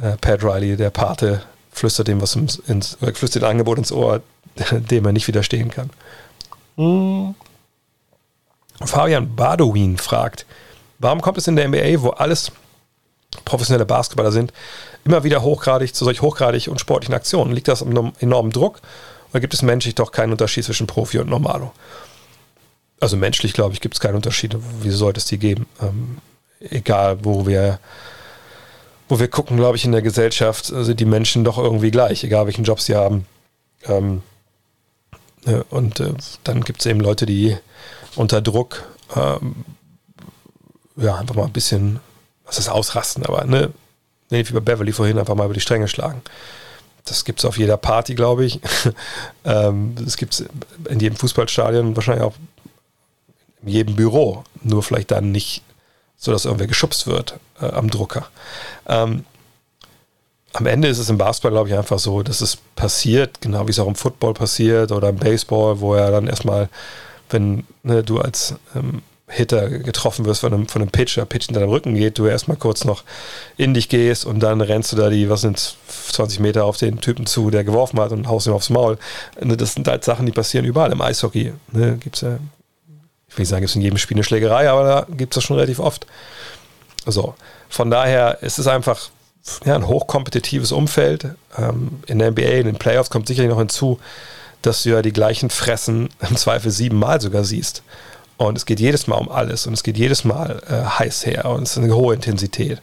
äh, 0.01 0.17
Pat 0.19 0.43
Riley, 0.43 0.75
der 0.75 0.89
Pate, 0.89 1.43
flüstert 1.71 2.07
dem 2.07 2.21
was 2.21 2.35
ins, 2.35 2.55
ins 2.55 2.97
flüstert 3.13 3.43
ein 3.43 3.51
Angebot 3.51 3.77
ins 3.77 3.91
Ohr, 3.91 4.21
dem 4.71 5.05
er 5.05 5.11
nicht 5.11 5.27
widerstehen 5.27 5.69
kann. 5.69 5.89
Hm. 6.77 7.35
Fabian 8.83 9.35
Badowin 9.35 9.97
fragt, 9.97 10.45
warum 10.99 11.21
kommt 11.21 11.37
es 11.37 11.47
in 11.47 11.55
der 11.55 11.67
NBA, 11.67 12.01
wo 12.01 12.09
alles 12.09 12.51
professionelle 13.45 13.85
Basketballer 13.85 14.31
sind, 14.31 14.53
immer 15.05 15.23
wieder 15.23 15.41
hochgradig 15.41 15.93
zu 15.93 16.05
solch 16.05 16.21
hochgradig 16.21 16.67
und 16.67 16.79
sportlichen 16.79 17.15
Aktionen? 17.15 17.53
Liegt 17.53 17.67
das 17.67 17.81
am 17.81 18.13
enormen 18.19 18.51
Druck 18.51 18.81
oder 19.31 19.39
gibt 19.39 19.53
es 19.53 19.61
menschlich 19.61 19.95
doch 19.95 20.11
keinen 20.11 20.31
Unterschied 20.31 20.65
zwischen 20.65 20.87
Profi 20.87 21.19
und 21.19 21.29
Normalo? 21.29 21.71
Also 22.99 23.17
menschlich, 23.17 23.53
glaube 23.53 23.73
ich, 23.73 23.81
gibt 23.81 23.95
es 23.95 23.99
keinen 23.99 24.15
Unterschied. 24.15 24.55
Wieso 24.81 24.97
sollte 24.97 25.19
es 25.19 25.25
die 25.25 25.37
geben? 25.37 25.65
Ähm, 25.81 26.17
egal, 26.59 27.17
wo 27.23 27.45
wir 27.45 27.79
wo 29.09 29.19
wir 29.19 29.27
gucken, 29.27 29.57
glaube 29.57 29.75
ich, 29.75 29.85
in 29.85 29.91
der 29.91 30.01
Gesellschaft 30.01 30.65
sind 30.65 30.99
die 30.99 31.05
Menschen 31.05 31.43
doch 31.43 31.57
irgendwie 31.57 31.91
gleich, 31.91 32.23
egal 32.23 32.45
welchen 32.45 32.63
Job 32.63 32.79
sie 32.79 32.95
haben. 32.95 33.27
Ähm, 33.85 34.23
ne, 35.45 35.63
und 35.69 35.99
äh, 35.99 36.13
dann 36.43 36.61
gibt 36.63 36.79
es 36.79 36.85
eben 36.85 37.01
Leute, 37.01 37.25
die 37.25 37.57
unter 38.15 38.41
Druck 38.41 38.83
ähm, 39.15 39.65
ja, 40.95 41.15
einfach 41.15 41.35
mal 41.35 41.45
ein 41.45 41.51
bisschen, 41.51 41.99
was 42.45 42.57
ist 42.57 42.69
ausrasten, 42.69 43.25
aber 43.25 43.45
ne, 43.45 43.71
nee, 44.29 44.47
wie 44.47 44.53
bei 44.53 44.59
Beverly 44.59 44.91
vorhin, 44.91 45.17
einfach 45.17 45.35
mal 45.35 45.45
über 45.45 45.53
die 45.53 45.61
Stränge 45.61 45.87
schlagen. 45.87 46.21
Das 47.05 47.25
gibt 47.25 47.39
es 47.39 47.45
auf 47.45 47.57
jeder 47.57 47.77
Party, 47.77 48.15
glaube 48.15 48.45
ich. 48.45 48.59
ähm, 49.45 49.95
das 49.99 50.17
gibt 50.17 50.33
es 50.33 50.45
in 50.89 50.99
jedem 50.99 51.17
Fußballstadion 51.17 51.95
wahrscheinlich 51.95 52.23
auch 52.23 52.35
in 53.61 53.69
jedem 53.69 53.95
Büro. 53.95 54.43
Nur 54.61 54.83
vielleicht 54.83 55.11
dann 55.11 55.31
nicht 55.31 55.63
so, 56.17 56.31
dass 56.31 56.45
irgendwer 56.45 56.67
geschubst 56.67 57.07
wird 57.07 57.37
äh, 57.61 57.65
am 57.65 57.89
Drucker. 57.89 58.27
Ähm, 58.87 59.25
am 60.53 60.65
Ende 60.67 60.87
ist 60.87 60.99
es 60.99 61.09
im 61.09 61.17
Basketball, 61.17 61.51
glaube 61.51 61.69
ich, 61.69 61.75
einfach 61.75 61.99
so, 61.99 62.23
dass 62.23 62.39
es 62.39 62.57
passiert, 62.75 63.41
genau 63.41 63.67
wie 63.67 63.71
es 63.71 63.79
auch 63.79 63.87
im 63.87 63.95
Football 63.95 64.33
passiert 64.33 64.91
oder 64.91 65.09
im 65.09 65.17
Baseball, 65.17 65.79
wo 65.79 65.95
er 65.95 66.11
dann 66.11 66.27
erstmal, 66.27 66.69
wenn 67.29 67.65
ne, 67.81 68.03
du 68.03 68.19
als 68.19 68.55
ähm, 68.75 69.01
Hitter 69.33 69.69
getroffen 69.69 70.25
wirst 70.25 70.41
von 70.41 70.53
einem, 70.53 70.67
von 70.67 70.81
einem 70.81 70.91
Pitcher, 70.91 71.25
Pitch 71.25 71.47
in 71.49 71.55
deinem 71.55 71.69
Rücken 71.69 71.95
geht, 71.95 72.19
du 72.19 72.27
erstmal 72.27 72.57
kurz 72.57 72.85
noch 72.85 73.03
in 73.57 73.73
dich 73.73 73.89
gehst 73.89 74.25
und 74.25 74.39
dann 74.39 74.61
rennst 74.61 74.91
du 74.91 74.95
da 74.95 75.09
die, 75.09 75.29
was 75.29 75.41
sind 75.41 75.75
20 75.87 76.39
Meter 76.39 76.65
auf 76.65 76.77
den 76.77 77.01
Typen 77.01 77.25
zu, 77.25 77.49
der 77.49 77.63
geworfen 77.63 77.99
hat 77.99 78.11
und 78.11 78.27
haust 78.27 78.47
ihm 78.47 78.53
aufs 78.53 78.69
Maul. 78.69 78.97
Ne, 79.41 79.57
das 79.57 79.73
sind 79.73 79.87
halt 79.87 80.03
Sachen, 80.03 80.25
die 80.25 80.31
passieren 80.31 80.65
überall. 80.65 80.91
Im 80.91 81.01
Eishockey 81.01 81.53
ne, 81.71 81.97
gibt 81.97 82.17
es 82.17 82.21
ja, 82.21 82.37
ich 83.27 83.37
will 83.37 83.41
nicht 83.41 83.49
sagen, 83.49 83.61
gibt 83.61 83.71
es 83.71 83.75
in 83.75 83.81
jedem 83.81 83.97
Spiel 83.97 84.17
eine 84.17 84.23
Schlägerei, 84.23 84.69
aber 84.69 84.83
da 84.83 85.07
gibt 85.09 85.33
es 85.33 85.35
das 85.35 85.43
schon 85.43 85.55
relativ 85.55 85.79
oft. 85.79 86.05
So, 87.05 87.33
von 87.69 87.89
daher 87.89 88.43
ist 88.43 88.59
es 88.59 88.67
einfach 88.67 89.09
ja, 89.65 89.75
ein 89.75 89.87
hochkompetitives 89.87 90.71
Umfeld. 90.71 91.27
Ähm, 91.57 92.03
in 92.07 92.19
der 92.19 92.31
NBA, 92.31 92.41
in 92.41 92.65
den 92.67 92.77
Playoffs 92.77 93.09
kommt 93.09 93.27
sicherlich 93.27 93.49
noch 93.49 93.59
hinzu, 93.59 93.99
dass 94.61 94.83
du 94.83 94.89
ja 94.89 95.01
die 95.01 95.13
gleichen 95.13 95.49
Fressen 95.49 96.09
im 96.27 96.37
Zweifel 96.37 96.71
siebenmal 96.71 97.19
sogar 97.21 97.43
siehst. 97.43 97.83
Und 98.37 98.57
es 98.57 98.65
geht 98.65 98.79
jedes 98.79 99.07
Mal 99.07 99.17
um 99.17 99.29
alles 99.29 99.67
und 99.67 99.73
es 99.73 99.83
geht 99.83 99.97
jedes 99.97 100.23
Mal 100.23 100.61
äh, 100.67 100.99
heiß 100.99 101.25
her 101.25 101.45
und 101.45 101.63
es 101.63 101.71
ist 101.71 101.83
eine 101.83 101.95
hohe 101.95 102.15
Intensität. 102.15 102.81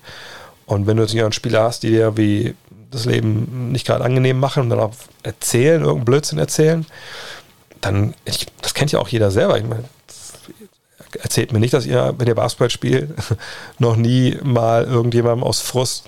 Und 0.67 0.87
wenn 0.87 0.97
du 0.97 1.03
natürlich 1.03 1.23
einen 1.23 1.33
Spieler 1.33 1.65
hast, 1.65 1.83
die 1.83 1.91
dir 1.91 2.17
wie 2.17 2.55
das 2.91 3.05
Leben 3.05 3.73
nicht 3.73 3.87
gerade 3.87 4.05
angenehm 4.05 4.39
machen 4.39 4.65
und 4.65 4.71
dann 4.71 4.81
auch 4.81 4.93
erzählen, 5.23 5.81
irgendeinen 5.83 6.05
Blödsinn 6.05 6.39
erzählen, 6.39 6.87
dann, 7.81 8.15
ich, 8.25 8.47
das 8.63 8.75
kennt 8.75 8.93
ja 8.93 8.99
auch 8.99 9.09
jeder 9.09 9.31
selber. 9.31 9.59
Ich 9.59 9.65
meine, 9.65 9.85
erzählt 11.23 11.53
mir 11.53 11.61
nicht, 11.61 11.75
dass 11.75 11.87
ihr, 11.87 12.15
wenn 12.19 12.29
ihr 12.29 12.35
Basketball 12.35 12.71
spielt, 12.71 13.11
noch 13.79 13.97
nie 13.97 14.39
mal 14.43 14.85
irgendjemandem 14.85 15.45
aus 15.45 15.61
Frust 15.61 16.07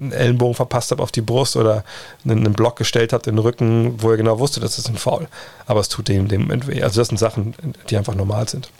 einen 0.00 0.12
Ellenbogen 0.12 0.54
verpasst 0.54 0.90
habt 0.90 1.00
auf 1.00 1.12
die 1.12 1.20
Brust 1.20 1.56
oder 1.56 1.84
einen, 2.24 2.52
Block 2.52 2.76
gestellt 2.76 3.12
habt 3.12 3.26
in 3.26 3.36
den 3.36 3.42
Rücken, 3.42 4.02
wo 4.02 4.10
ihr 4.10 4.16
genau 4.16 4.38
wusstet, 4.38 4.62
das 4.62 4.78
ist 4.78 4.88
ein 4.88 4.96
Foul. 4.96 5.28
Aber 5.66 5.80
es 5.80 5.88
tut 5.88 6.08
dem, 6.08 6.28
dem 6.28 6.42
Moment 6.42 6.66
weh. 6.66 6.82
Also 6.82 7.00
das 7.00 7.08
sind 7.08 7.18
Sachen, 7.18 7.54
die 7.90 7.96
einfach 7.96 8.14
normal 8.14 8.48
sind. 8.48 8.70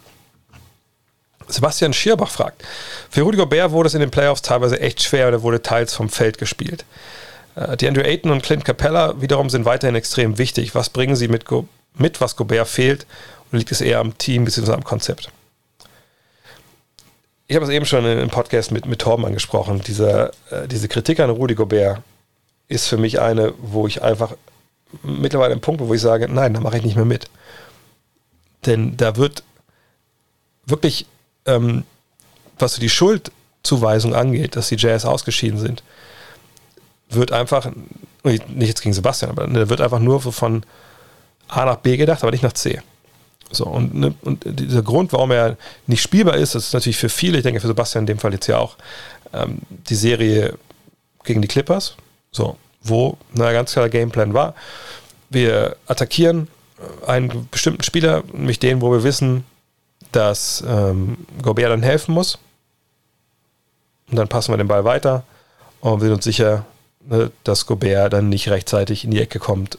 Sebastian 1.48 1.94
Schierbach 1.94 2.31
fragt, 2.31 2.62
für 3.11 3.22
Rudy 3.22 3.38
Gobert 3.38 3.70
wurde 3.70 3.87
es 3.87 3.94
in 3.94 4.00
den 4.00 4.11
Playoffs 4.11 4.42
teilweise 4.42 4.81
echt 4.81 5.02
schwer 5.02 5.28
oder 5.28 5.42
wurde 5.42 5.62
teils 5.62 5.94
vom 5.94 6.11
Feld 6.11 6.38
gespielt. 6.38 6.85
Äh, 7.54 7.76
die 7.76 7.88
Andrew 7.88 8.02
Ayton 8.02 8.31
und 8.31 8.42
Clint 8.42 8.64
Capella 8.64 9.20
wiederum 9.20 9.48
sind 9.50 9.64
weiterhin 9.64 9.96
extrem 9.96 10.38
wichtig. 10.38 10.74
Was 10.74 10.90
bringen 10.90 11.16
sie 11.16 11.28
mit, 11.28 11.44
mit 11.94 12.20
was 12.20 12.37
Gobert 12.37 12.68
fehlt? 12.68 13.07
Oder 13.50 13.59
liegt 13.59 13.72
es 13.72 13.81
eher 13.81 14.00
am 14.00 14.16
Team 14.18 14.44
bzw. 14.44 14.72
am 14.72 14.85
Konzept? 14.85 15.31
Ich 17.50 17.56
habe 17.56 17.64
es 17.64 17.72
eben 17.72 17.87
schon 17.87 18.04
im 18.04 18.28
Podcast 18.28 18.72
mit, 18.72 18.84
mit 18.84 19.00
Torben 19.00 19.24
angesprochen. 19.24 19.80
Diese, 19.80 20.32
äh, 20.50 20.68
diese 20.68 20.87
Kritik 20.87 21.18
an 21.18 21.30
Rudy 21.30 21.54
Gobert 21.54 22.02
ist 22.68 22.87
für 22.87 22.98
mich 22.98 23.20
eine, 23.20 23.54
wo 23.56 23.87
ich 23.87 24.02
einfach 24.02 24.37
mittlerweile 25.02 25.54
im 25.54 25.61
Punkt 25.62 25.78
bin, 25.80 25.88
wo 25.88 25.94
ich 25.94 26.02
sage, 26.02 26.28
nein, 26.28 26.52
da 26.52 26.61
mache 26.61 26.76
ich 26.76 26.84
nicht 26.84 26.96
mehr 26.96 27.06
mit. 27.06 27.30
Denn 28.66 28.98
da 28.98 29.16
wird 29.16 29.44
wirklich, 30.66 31.06
ähm, 31.46 31.84
was 32.58 32.74
die 32.74 32.90
Schuldzuweisung 32.90 34.14
angeht, 34.14 34.54
dass 34.54 34.68
die 34.68 34.76
Jazz 34.76 35.06
ausgeschieden 35.06 35.58
sind, 35.58 35.82
wird 37.08 37.32
einfach, 37.32 37.70
nicht 38.24 38.44
jetzt 38.58 38.82
gegen 38.82 38.92
Sebastian, 38.92 39.30
aber 39.30 39.46
da 39.46 39.70
wird 39.70 39.80
einfach 39.80 40.00
nur 40.00 40.20
von 40.20 40.64
A 41.48 41.64
nach 41.64 41.76
B 41.76 41.96
gedacht, 41.96 42.22
aber 42.22 42.30
nicht 42.30 42.42
nach 42.42 42.52
C. 42.52 42.82
So, 43.50 43.64
und, 43.64 43.94
ne, 43.94 44.14
und 44.22 44.44
dieser 44.44 44.82
Grund, 44.82 45.12
warum 45.12 45.30
er 45.30 45.56
nicht 45.87 46.02
spielbar 46.02 46.37
ist, 46.37 46.54
das 46.54 46.66
ist 46.66 46.74
natürlich 46.74 46.98
für 46.98 47.08
viele, 47.08 47.38
ich 47.38 47.42
denke 47.42 47.61
für 47.61 47.66
Sebastian 47.66 48.02
in 48.02 48.06
dem 48.06 48.18
Fall 48.18 48.32
jetzt 48.32 48.46
ja 48.46 48.58
auch, 48.58 48.76
ähm, 49.32 49.61
die 49.70 49.94
Serie 49.94 50.54
gegen 51.24 51.42
die 51.42 51.48
Clippers, 51.48 51.96
so, 52.30 52.56
wo 52.82 53.16
ein 53.32 53.38
ganz 53.38 53.72
klarer 53.72 53.88
Gameplan 53.88 54.34
war. 54.34 54.54
Wir 55.30 55.76
attackieren 55.87 56.48
einen 57.06 57.48
bestimmten 57.50 57.82
Spieler, 57.82 58.22
nämlich 58.32 58.58
den, 58.58 58.80
wo 58.80 58.90
wir 58.92 59.02
wissen, 59.02 59.44
dass 60.12 60.62
ähm, 60.66 61.18
Gobert 61.42 61.70
dann 61.70 61.82
helfen 61.82 62.14
muss. 62.14 62.38
Und 64.11 64.16
dann 64.16 64.28
passen 64.28 64.52
wir 64.52 64.56
den 64.56 64.68
Ball 64.68 64.84
weiter 64.84 65.24
und 65.80 66.00
sind 66.00 66.12
uns 66.12 66.24
sicher, 66.24 66.64
ne, 67.06 67.30
dass 67.44 67.66
Gobert 67.66 68.12
dann 68.12 68.28
nicht 68.28 68.48
rechtzeitig 68.48 69.04
in 69.04 69.11
die 69.11 69.20
Ecke 69.20 69.38
kommt, 69.38 69.78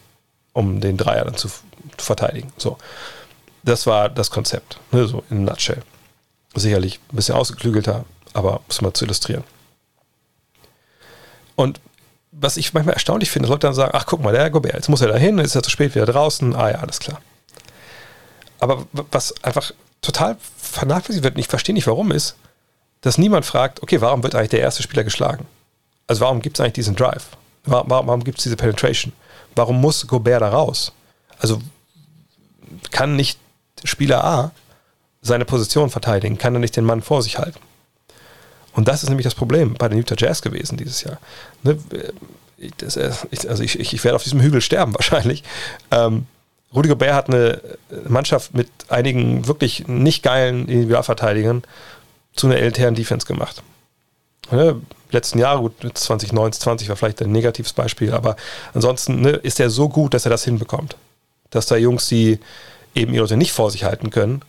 um 0.53 0.81
den 0.81 0.97
Dreier 0.97 1.25
dann 1.25 1.35
zu, 1.35 1.47
zu 1.47 2.05
verteidigen. 2.05 2.51
So. 2.57 2.77
Das 3.63 3.85
war 3.87 4.09
das 4.09 4.31
Konzept, 4.31 4.79
ne, 4.91 5.07
so 5.07 5.23
in 5.29 5.43
Nutshell. 5.43 5.81
Sicherlich 6.55 6.99
ein 7.11 7.15
bisschen 7.15 7.35
ausgeklügelter, 7.35 8.05
aber 8.33 8.61
muss 8.67 8.81
mal 8.81 8.93
zu 8.93 9.05
illustrieren. 9.05 9.43
Und 11.55 11.79
was 12.31 12.57
ich 12.57 12.73
manchmal 12.73 12.93
erstaunlich 12.93 13.31
finde, 13.31 13.49
Leute 13.49 13.67
dann 13.67 13.73
sagen, 13.73 13.91
ach 13.93 14.05
guck 14.05 14.23
mal, 14.23 14.31
der 14.31 14.49
Gobert, 14.49 14.75
jetzt 14.75 14.89
muss 14.89 15.01
er 15.01 15.09
da 15.09 15.17
hin, 15.17 15.39
ist 15.39 15.55
er 15.55 15.63
zu 15.63 15.69
spät 15.69 15.93
wieder 15.93 16.05
draußen, 16.05 16.55
ah 16.55 16.71
ja, 16.71 16.77
alles 16.77 16.99
klar. 16.99 17.21
Aber 18.59 18.85
was 18.93 19.43
einfach 19.43 19.71
total 20.01 20.37
vernachlässigt 20.57 21.23
wird, 21.23 21.35
und 21.35 21.39
ich 21.39 21.47
verstehe 21.47 21.75
nicht 21.75 21.87
warum, 21.87 22.11
ist, 22.11 22.35
dass 23.01 23.17
niemand 23.17 23.45
fragt, 23.45 23.81
okay, 23.83 24.01
warum 24.01 24.23
wird 24.23 24.35
eigentlich 24.35 24.49
der 24.49 24.61
erste 24.61 24.83
Spieler 24.83 25.03
geschlagen? 25.03 25.45
Also 26.07 26.21
warum 26.21 26.41
gibt 26.41 26.57
es 26.57 26.61
eigentlich 26.61 26.73
diesen 26.73 26.95
Drive? 26.95 27.27
Warum, 27.65 27.89
warum 27.89 28.23
gibt 28.23 28.39
es 28.39 28.43
diese 28.43 28.55
Penetration? 28.55 29.13
Warum 29.55 29.79
muss 29.81 30.07
Gobert 30.07 30.41
da 30.41 30.49
raus? 30.49 30.91
Also 31.39 31.61
kann 32.91 33.15
nicht 33.15 33.39
Spieler 33.83 34.23
A 34.23 34.51
seine 35.21 35.45
Position 35.45 35.89
verteidigen, 35.89 36.37
kann 36.37 36.53
er 36.53 36.59
nicht 36.59 36.75
den 36.75 36.85
Mann 36.85 37.01
vor 37.01 37.21
sich 37.21 37.37
halten. 37.37 37.59
Und 38.73 38.87
das 38.87 39.03
ist 39.03 39.09
nämlich 39.09 39.25
das 39.25 39.35
Problem 39.35 39.73
bei 39.73 39.89
den 39.89 39.97
Utah 39.97 40.15
Jazz 40.17 40.41
gewesen 40.41 40.77
dieses 40.77 41.03
Jahr. 41.03 41.19
Ne? 41.63 41.77
Das, 42.77 42.97
also 42.97 43.63
ich, 43.63 43.79
ich, 43.79 44.03
werde 44.03 44.15
auf 44.15 44.23
diesem 44.23 44.41
Hügel 44.41 44.61
sterben 44.61 44.93
wahrscheinlich. 44.95 45.43
Ähm, 45.91 46.27
Rudi 46.73 46.89
Gobert 46.89 47.13
hat 47.13 47.29
eine 47.29 47.61
Mannschaft 48.07 48.53
mit 48.53 48.69
einigen 48.89 49.47
wirklich 49.47 49.87
nicht 49.87 50.23
geilen 50.23 50.67
Individualverteidigern 50.67 51.63
zu 52.35 52.47
einer 52.47 52.57
elitären 52.57 52.95
Defense 52.95 53.25
gemacht. 53.25 53.63
Ne? 54.51 54.79
Letzten 55.11 55.39
Jahre, 55.39 55.61
gut, 55.61 55.73
2019, 55.97 56.61
20 56.61 56.89
war 56.89 56.95
vielleicht 56.95 57.21
ein 57.23 57.31
negatives 57.31 57.73
Beispiel, 57.73 58.13
aber 58.13 58.35
ansonsten 58.73 59.21
ne, 59.21 59.31
ist 59.31 59.59
er 59.59 59.71
so 59.71 59.89
gut, 59.89 60.13
dass 60.13 60.25
er 60.25 60.29
das 60.29 60.43
hinbekommt. 60.43 60.95
Dass 61.49 61.65
da 61.65 61.75
Jungs, 61.75 62.07
die 62.07 62.39
eben 62.95 63.13
Leute 63.13 63.37
nicht 63.37 63.51
vor 63.51 63.71
sich 63.71 63.83
halten 63.83 64.09
können, 64.09 64.41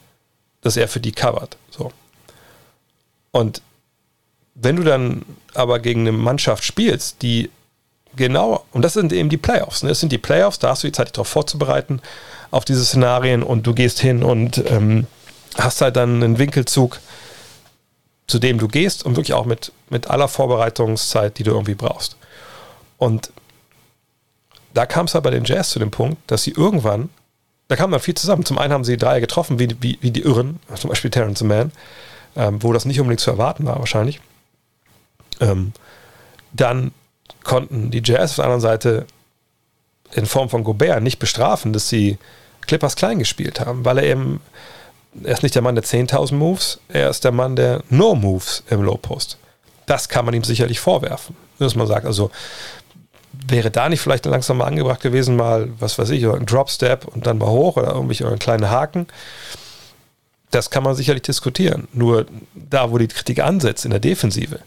dass 0.61 0.77
er 0.77 0.89
für 0.89 1.01
die 1.01 1.13
covert. 1.13 1.57
So. 1.71 1.93
Und 3.31 3.63
wenn 4.55 4.77
du 4.77 4.83
dann 4.83 5.25
aber 5.55 5.79
gegen 5.79 6.01
eine 6.01 6.13
Mannschaft 6.13 6.65
spielst, 6.65 7.23
die 7.23 7.51
genau, 8.17 8.65
und 8.73 8.83
das 8.83 8.93
sind 8.93 9.13
eben 9.13 9.29
die 9.29 9.37
Playoffs, 9.37 9.83
ne? 9.83 9.91
das 9.91 10.01
sind 10.01 10.13
die 10.13 10.19
Playoffs, 10.19 10.59
da 10.59 10.71
hast 10.71 10.83
du 10.83 10.89
die 10.89 10.93
Zeit, 10.93 11.09
dich 11.09 11.13
darauf 11.13 11.29
vorzubereiten, 11.29 12.03
auf 12.51 12.65
diese 12.65 12.85
Szenarien 12.85 13.43
und 13.43 13.67
du 13.67 13.75
gehst 13.75 14.01
hin 14.01 14.23
und 14.23 14.63
ähm, 14.71 15.07
hast 15.57 15.81
halt 15.81 15.97
dann 15.97 16.23
einen 16.23 16.39
Winkelzug, 16.39 16.99
zu 18.27 18.39
dem 18.39 18.59
du 18.59 18.69
gehst 18.69 19.05
und 19.05 19.17
wirklich 19.17 19.35
auch 19.35 19.45
mit, 19.45 19.73
mit 19.89 20.09
aller 20.09 20.29
Vorbereitungszeit, 20.29 21.39
die 21.39 21.43
du 21.43 21.53
irgendwie 21.53 21.75
brauchst. 21.75 22.17
Und 22.99 23.33
da 24.75 24.87
kam 24.87 25.07
es 25.07 25.15
halt 25.15 25.25
bei 25.25 25.31
den 25.31 25.45
Jazz 25.45 25.71
zu 25.71 25.79
dem 25.79 25.91
Punkt, 25.91 26.19
dass 26.31 26.45
sie 26.45 26.53
irgendwann 26.53 27.09
da 27.71 27.77
kam 27.77 27.93
dann 27.93 28.01
viel 28.01 28.17
zusammen. 28.17 28.45
Zum 28.45 28.59
einen 28.59 28.73
haben 28.73 28.83
sie 28.83 28.97
drei 28.97 29.21
getroffen, 29.21 29.61
wie, 29.61 29.69
wie, 29.81 29.97
wie 30.01 30.11
die 30.11 30.23
Irren, 30.23 30.59
zum 30.75 30.91
Beispiel 30.91 31.09
Terrence 31.09 31.45
Mann, 31.45 31.71
ähm, 32.35 32.61
wo 32.65 32.73
das 32.73 32.85
nicht 32.85 32.99
unbedingt 32.99 33.21
zu 33.21 33.31
erwarten 33.31 33.65
war, 33.65 33.79
wahrscheinlich. 33.79 34.21
Ähm, 35.39 35.73
dann 36.53 36.91
konnten 37.45 37.93
die 37.93 38.03
Jazz 38.05 38.33
auf 38.33 38.37
der 38.37 38.45
anderen 38.47 38.61
Seite 38.61 39.07
in 40.15 40.27
Form 40.27 40.49
von 40.49 40.65
Gobert 40.65 41.01
nicht 41.01 41.21
bestrafen, 41.21 41.73
dass 41.73 41.89
sie 41.89 42.19
Clippers 42.63 42.97
klein 42.97 43.21
gespielt 43.21 43.61
haben, 43.61 43.85
weil 43.85 43.99
er 43.99 44.05
eben, 44.05 44.41
er 45.23 45.35
ist 45.35 45.45
nicht 45.45 45.55
der 45.55 45.63
Mann 45.63 45.77
der 45.77 45.85
10.000 45.85 46.35
Moves, 46.35 46.81
er 46.89 47.09
ist 47.09 47.23
der 47.23 47.31
Mann 47.31 47.55
der 47.55 47.85
No 47.89 48.17
Moves 48.17 48.65
im 48.69 48.83
Low 48.83 48.97
Post. 48.97 49.39
Das 49.87 50.09
kann 50.09 50.25
man 50.25 50.35
ihm 50.35 50.43
sicherlich 50.43 50.81
vorwerfen, 50.81 51.37
dass 51.61 51.77
man 51.77 51.87
sagt, 51.87 52.05
also 52.05 52.33
wäre 53.33 53.71
da 53.71 53.89
nicht 53.89 54.01
vielleicht 54.01 54.27
langsam 54.27 54.59
mal 54.59 54.67
angebracht 54.67 55.01
gewesen, 55.01 55.37
mal, 55.37 55.69
was 55.79 55.99
weiß 55.99 56.11
ich, 56.11 56.27
ein 56.27 56.47
Drop-Step 56.47 57.07
und 57.07 57.27
dann 57.27 57.39
mal 57.39 57.49
hoch 57.49 57.77
oder 57.77 57.93
irgendwie 57.93 58.25
einen 58.25 58.39
kleinen 58.39 58.71
Haken? 58.71 59.07
Das 60.51 60.71
kann 60.71 60.83
man 60.83 60.97
sicherlich 60.97 61.23
diskutieren. 61.23 61.87
Nur 61.93 62.27
da, 62.55 62.91
wo 62.91 62.99
die 62.99 63.07
Kritik 63.07 63.41
ansetzt, 63.41 63.85
in 63.85 63.93
der 63.93 64.01
Defensive, 64.01 64.61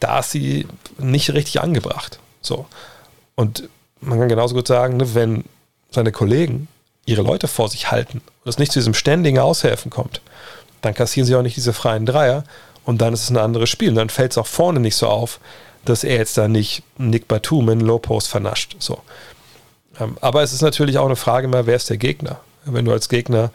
da 0.00 0.18
ist 0.18 0.32
sie 0.32 0.66
nicht 0.98 1.32
richtig 1.32 1.60
angebracht. 1.60 2.18
So. 2.42 2.66
Und 3.34 3.68
man 4.00 4.18
kann 4.18 4.28
genauso 4.28 4.54
gut 4.54 4.68
sagen, 4.68 4.98
ne, 4.98 5.14
wenn 5.14 5.44
seine 5.90 6.12
Kollegen 6.12 6.68
ihre 7.06 7.22
Leute 7.22 7.48
vor 7.48 7.68
sich 7.68 7.90
halten 7.90 8.20
und 8.44 8.48
es 8.48 8.58
nicht 8.58 8.72
zu 8.72 8.78
diesem 8.78 8.94
ständigen 8.94 9.38
Aushelfen 9.38 9.90
kommt, 9.90 10.20
dann 10.82 10.94
kassieren 10.94 11.26
sie 11.26 11.34
auch 11.34 11.42
nicht 11.42 11.56
diese 11.56 11.72
freien 11.72 12.06
Dreier 12.06 12.44
und 12.84 13.00
dann 13.00 13.14
ist 13.14 13.22
es 13.22 13.30
ein 13.30 13.38
anderes 13.38 13.70
Spiel. 13.70 13.90
Und 13.90 13.96
dann 13.96 14.10
fällt 14.10 14.32
es 14.32 14.38
auch 14.38 14.46
vorne 14.46 14.80
nicht 14.80 14.96
so 14.96 15.06
auf, 15.06 15.40
dass 15.84 16.04
er 16.04 16.16
jetzt 16.16 16.38
da 16.38 16.48
nicht 16.48 16.82
Nick 16.98 17.28
Batum 17.28 17.68
in 17.70 17.80
Low 17.80 17.98
Post 17.98 18.28
vernascht. 18.28 18.76
So. 18.78 19.00
Ähm, 19.98 20.16
aber 20.20 20.42
es 20.42 20.52
ist 20.52 20.62
natürlich 20.62 20.98
auch 20.98 21.06
eine 21.06 21.16
Frage 21.16 21.48
mehr, 21.48 21.66
wer 21.66 21.76
ist 21.76 21.90
der 21.90 21.96
Gegner? 21.96 22.40
Wenn 22.64 22.84
du 22.84 22.92
als 22.92 23.08
Gegner 23.08 23.50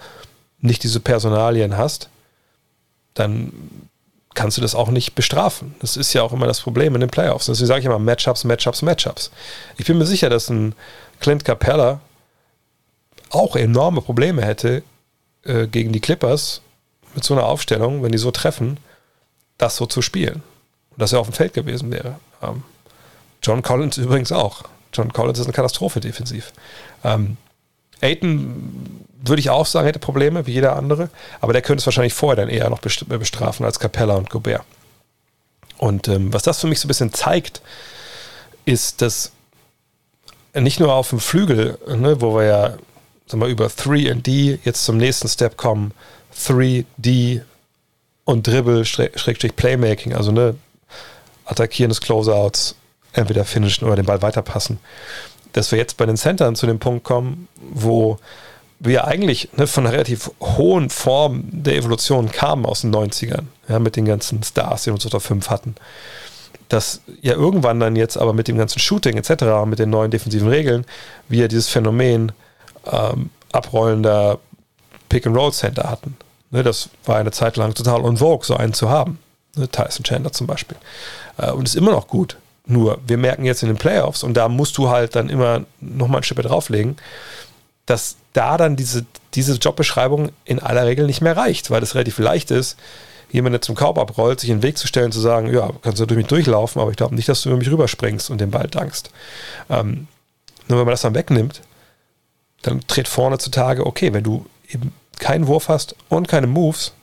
nicht 0.59 0.83
diese 0.83 0.99
Personalien 0.99 1.77
hast, 1.77 2.09
dann 3.13 3.51
kannst 4.33 4.57
du 4.57 4.61
das 4.61 4.75
auch 4.75 4.89
nicht 4.89 5.15
bestrafen. 5.15 5.75
Das 5.79 5.97
ist 5.97 6.13
ja 6.13 6.21
auch 6.21 6.33
immer 6.33 6.45
das 6.45 6.61
Problem 6.61 6.93
in 6.93 7.01
den 7.01 7.09
Playoffs. 7.09 7.47
Deswegen 7.47 7.67
sage 7.67 7.79
ich 7.79 7.85
immer 7.85 7.99
Matchups, 7.99 8.43
Matchups, 8.43 8.81
Matchups. 8.81 9.31
Ich 9.77 9.85
bin 9.85 9.97
mir 9.97 10.05
sicher, 10.05 10.29
dass 10.29 10.49
ein 10.49 10.75
Clint 11.19 11.43
Capella 11.43 12.01
auch 13.29 13.55
enorme 13.55 14.01
Probleme 14.01 14.43
hätte 14.43 14.83
äh, 15.43 15.67
gegen 15.67 15.91
die 15.91 15.99
Clippers 15.99 16.61
mit 17.15 17.23
so 17.23 17.33
einer 17.33 17.45
Aufstellung, 17.45 18.03
wenn 18.03 18.11
die 18.11 18.17
so 18.19 18.31
treffen, 18.31 18.77
das 19.57 19.75
so 19.75 19.85
zu 19.87 20.01
spielen 20.01 20.43
dass 20.97 21.13
er 21.13 21.19
auf 21.19 21.27
dem 21.27 21.33
Feld 21.33 21.53
gewesen 21.53 21.91
wäre. 21.91 22.19
Ähm, 22.41 22.63
John 23.41 23.61
Collins 23.61 23.97
übrigens 23.97 24.31
auch. 24.31 24.63
John 24.93 25.13
Collins 25.13 25.39
ist 25.39 25.45
eine 25.45 25.53
Katastrophe 25.53 25.99
defensiv. 25.99 26.53
Ähm, 27.03 27.37
Aiton 28.01 29.05
würde 29.21 29.39
ich 29.39 29.49
auch 29.49 29.65
sagen, 29.65 29.85
hätte 29.85 29.99
Probleme, 29.99 30.45
wie 30.45 30.53
jeder 30.53 30.75
andere, 30.75 31.09
aber 31.41 31.53
der 31.53 31.61
könnte 31.61 31.81
es 31.81 31.85
wahrscheinlich 31.87 32.13
vorher 32.13 32.35
dann 32.35 32.49
eher 32.49 32.69
noch 32.69 32.79
bestrafen 32.79 33.65
als 33.65 33.79
Capella 33.79 34.15
und 34.15 34.29
Gobert. 34.29 34.63
Und 35.77 36.07
ähm, 36.07 36.33
was 36.33 36.43
das 36.43 36.59
für 36.59 36.67
mich 36.67 36.79
so 36.79 36.85
ein 36.85 36.89
bisschen 36.89 37.13
zeigt, 37.13 37.61
ist, 38.65 39.01
dass 39.01 39.31
nicht 40.53 40.79
nur 40.79 40.93
auf 40.93 41.09
dem 41.09 41.19
Flügel, 41.19 41.77
ne, 41.87 42.21
wo 42.21 42.35
wir 42.35 42.45
ja 42.45 42.77
sagen 43.27 43.41
wir, 43.41 43.47
über 43.47 43.67
3D 43.67 44.59
jetzt 44.63 44.85
zum 44.85 44.97
nächsten 44.97 45.27
Step 45.27 45.57
kommen, 45.57 45.91
3D 46.35 47.41
und 48.23 48.47
Dribble, 48.47 48.85
Schrägstrich 48.85 49.55
Playmaking, 49.55 50.13
also 50.13 50.31
ne, 50.31 50.55
Attackieren 51.47 51.89
des 51.89 52.01
Closeouts, 52.01 52.75
entweder 53.13 53.45
finishen 53.45 53.85
oder 53.87 53.95
den 53.95 54.05
Ball 54.05 54.21
weiterpassen. 54.21 54.79
Dass 55.53 55.71
wir 55.71 55.79
jetzt 55.79 55.97
bei 55.97 56.05
den 56.05 56.17
Centern 56.17 56.55
zu 56.55 56.67
dem 56.67 56.79
Punkt 56.79 57.03
kommen, 57.03 57.47
wo 57.59 58.19
wir 58.79 59.05
eigentlich 59.05 59.49
ne, 59.57 59.65
von 59.65 59.85
einer 59.85 59.93
relativ 59.93 60.29
hohen 60.39 60.89
Form 60.89 61.43
der 61.51 61.75
Evolution 61.75 62.31
kamen 62.31 62.65
aus 62.65 62.81
den 62.81 62.93
90ern, 62.93 63.43
ja, 63.67 63.79
mit 63.79 63.95
den 63.95 64.05
ganzen 64.05 64.43
Stars, 64.43 64.83
die 64.83 64.87
wir 64.87 64.93
uns 64.93 65.05
unter 65.05 65.19
fünf 65.19 65.49
hatten. 65.49 65.75
Dass 66.69 67.01
ja 67.21 67.33
irgendwann 67.33 67.79
dann 67.79 67.95
jetzt 67.95 68.17
aber 68.17 68.33
mit 68.33 68.47
dem 68.47 68.57
ganzen 68.57 68.79
Shooting 68.79 69.17
etc., 69.17 69.65
mit 69.65 69.79
den 69.79 69.89
neuen 69.89 70.11
defensiven 70.11 70.49
Regeln, 70.49 70.85
wir 71.27 71.47
dieses 71.47 71.69
Phänomen 71.69 72.33
ähm, 72.85 73.29
abrollender 73.51 74.39
Pick-and-Roll-Center 75.09 75.89
hatten. 75.89 76.17
Ne, 76.51 76.63
das 76.63 76.89
war 77.05 77.17
eine 77.17 77.31
Zeit 77.31 77.57
lang 77.57 77.73
total 77.73 78.01
on 78.01 78.17
vogue, 78.17 78.45
so 78.45 78.55
einen 78.55 78.73
zu 78.73 78.89
haben. 78.89 79.19
Ne, 79.55 79.67
Tyson 79.69 80.03
Chandler 80.03 80.31
zum 80.31 80.45
Beispiel. 80.45 80.77
Äh, 81.37 81.51
und 81.51 81.67
ist 81.67 81.75
immer 81.75 81.91
noch 81.91 82.07
gut. 82.07 82.37
Nur, 82.65 82.99
wir 83.07 83.17
merken 83.17 83.45
jetzt 83.45 83.63
in 83.63 83.69
den 83.69 83.77
Playoffs, 83.77 84.23
und 84.23 84.33
da 84.35 84.49
musst 84.49 84.77
du 84.77 84.89
halt 84.89 85.15
dann 85.15 85.29
immer 85.29 85.63
nochmal 85.79 86.19
ein 86.21 86.23
Schippe 86.23 86.41
drauflegen, 86.41 86.97
dass 87.85 88.17
da 88.33 88.57
dann 88.57 88.75
diese, 88.75 89.05
diese 89.33 89.55
Jobbeschreibung 89.55 90.31
in 90.43 90.59
aller 90.59 90.85
Regel 90.85 91.05
nicht 91.05 91.21
mehr 91.21 91.37
reicht, 91.37 91.71
weil 91.71 91.81
es 91.81 91.95
relativ 91.95 92.19
leicht 92.19 92.51
ist, 92.51 92.77
jemand, 93.31 93.53
der 93.53 93.61
zum 93.61 93.75
Kaub 93.75 93.97
abrollt, 93.97 94.41
sich 94.41 94.49
in 94.49 94.57
den 94.57 94.63
Weg 94.63 94.77
zu 94.77 94.87
stellen, 94.87 95.11
zu 95.11 95.19
sagen, 95.19 95.53
ja, 95.53 95.69
kannst 95.81 95.99
du 95.99 96.05
durch 96.05 96.17
mich 96.17 96.27
durchlaufen, 96.27 96.81
aber 96.81 96.91
ich 96.91 96.97
glaube 96.97 97.15
nicht, 97.15 97.29
dass 97.29 97.41
du 97.41 97.49
über 97.49 97.57
mich 97.57 97.69
rüberspringst 97.69 98.29
und 98.29 98.41
den 98.41 98.51
Ball 98.51 98.67
dankst. 98.67 99.11
Ähm, 99.69 100.07
nur 100.67 100.79
wenn 100.79 100.85
man 100.85 100.93
das 100.93 101.01
dann 101.01 101.15
wegnimmt, 101.15 101.61
dann 102.61 102.81
tritt 102.87 103.07
vorne 103.07 103.37
zutage, 103.37 103.85
okay, 103.85 104.13
wenn 104.13 104.23
du 104.23 104.45
eben 104.69 104.93
keinen 105.19 105.47
Wurf 105.47 105.69
hast 105.69 105.95
und 106.09 106.27
keine 106.27 106.47
Moves, 106.47 106.93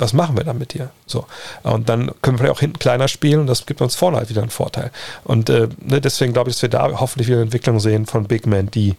was 0.00 0.12
machen 0.12 0.36
wir 0.36 0.44
dann 0.44 0.58
mit 0.58 0.74
dir? 0.74 0.90
So. 1.06 1.26
Und 1.62 1.88
dann 1.88 2.10
können 2.22 2.36
wir 2.36 2.44
vielleicht 2.44 2.56
auch 2.56 2.60
hinten 2.60 2.78
kleiner 2.78 3.08
spielen 3.08 3.40
und 3.40 3.46
das 3.46 3.66
gibt 3.66 3.80
uns 3.80 3.94
vorne 3.94 4.16
halt 4.16 4.30
wieder 4.30 4.42
einen 4.42 4.50
Vorteil. 4.50 4.90
Und 5.24 5.50
äh, 5.50 5.68
ne, 5.80 6.00
deswegen 6.00 6.32
glaube 6.32 6.50
ich, 6.50 6.56
dass 6.56 6.62
wir 6.62 6.68
da 6.68 7.00
hoffentlich 7.00 7.28
wieder 7.28 7.38
eine 7.38 7.44
Entwicklung 7.44 7.80
sehen 7.80 8.06
von 8.06 8.24
Big 8.24 8.46
Men, 8.46 8.70
die 8.70 8.96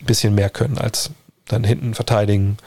ein 0.00 0.06
bisschen 0.06 0.34
mehr 0.34 0.50
können 0.50 0.78
als 0.78 1.10
dann 1.46 1.64
hinten 1.64 1.94
verteidigen 1.94 2.58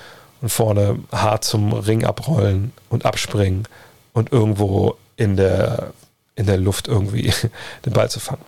und 0.41 0.49
vorne 0.49 0.99
hart 1.12 1.43
zum 1.43 1.73
Ring 1.73 2.03
abrollen 2.03 2.73
und 2.89 3.05
abspringen 3.05 3.67
und 4.13 4.31
irgendwo 4.31 4.97
in 5.15 5.38
der, 5.38 5.93
in 6.36 6.47
der 6.47 6.57
Luft 6.57 6.88
irgendwie 6.88 7.31
den 7.86 7.93
Ball 7.93 8.10
zu 8.10 8.19
fangen. 8.19 8.43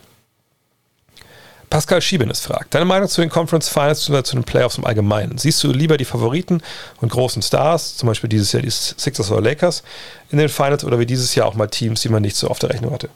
Pascal 1.74 2.04
Schiebenes 2.04 2.42
fragt, 2.42 2.76
deine 2.76 2.86
Meinung 2.86 3.10
zu 3.10 3.22
den 3.22 3.32
Conference 3.32 3.68
Finals 3.68 4.08
oder 4.08 4.24
zu 4.24 4.36
den 4.36 4.44
Playoffs 4.44 4.78
im 4.78 4.86
Allgemeinen? 4.86 5.40
Siehst 5.40 5.64
du 5.64 5.72
lieber 5.72 5.98
die 5.98 6.06
Favoriten 6.06 6.62
und 7.02 7.12
großen 7.12 7.42
Stars, 7.42 7.98
zum 7.98 8.06
Beispiel 8.06 8.30
dieses 8.30 8.52
Jahr 8.52 8.62
die 8.62 8.70
Sixers 8.70 9.32
oder 9.32 9.42
Lakers, 9.42 9.82
in 10.30 10.38
den 10.38 10.50
Finals 10.50 10.84
oder 10.84 11.00
wie 11.00 11.08
dieses 11.08 11.34
Jahr 11.34 11.48
auch 11.48 11.56
mal 11.56 11.66
Teams, 11.66 12.02
die 12.02 12.10
man 12.10 12.22
nicht 12.22 12.36
so 12.36 12.48
auf 12.48 12.60
der 12.60 12.70
Rechnung 12.70 12.94
hatte? 12.94 13.10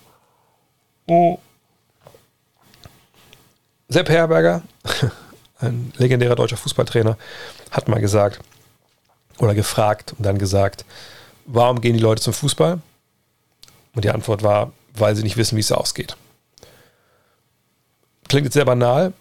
Oh. 1.06 1.38
Sepp 3.90 4.10
Herberger, 4.10 4.64
ein 5.60 5.94
legendärer 5.98 6.34
deutscher 6.34 6.58
Fußballtrainer, 6.58 7.16
hat 7.70 7.88
mal 7.88 8.02
gesagt 8.02 8.40
oder 9.38 9.54
gefragt 9.54 10.16
und 10.18 10.26
dann 10.26 10.40
gesagt, 10.40 10.84
warum 11.46 11.80
gehen 11.80 11.94
die 11.94 12.02
Leute 12.02 12.24
zum 12.24 12.34
Fußball? 12.34 12.80
Und 13.94 14.04
die 14.04 14.10
Antwort 14.10 14.42
war, 14.42 14.72
weil 14.96 15.16
sie 15.16 15.22
nicht 15.22 15.38
wissen, 15.38 15.58
wie 15.58 15.62
es 15.62 15.72
ausgeht. 15.72 16.18
Klingt 18.28 18.46
jetzt 18.46 18.54
sehr 18.54 18.66
banal, 18.66 19.14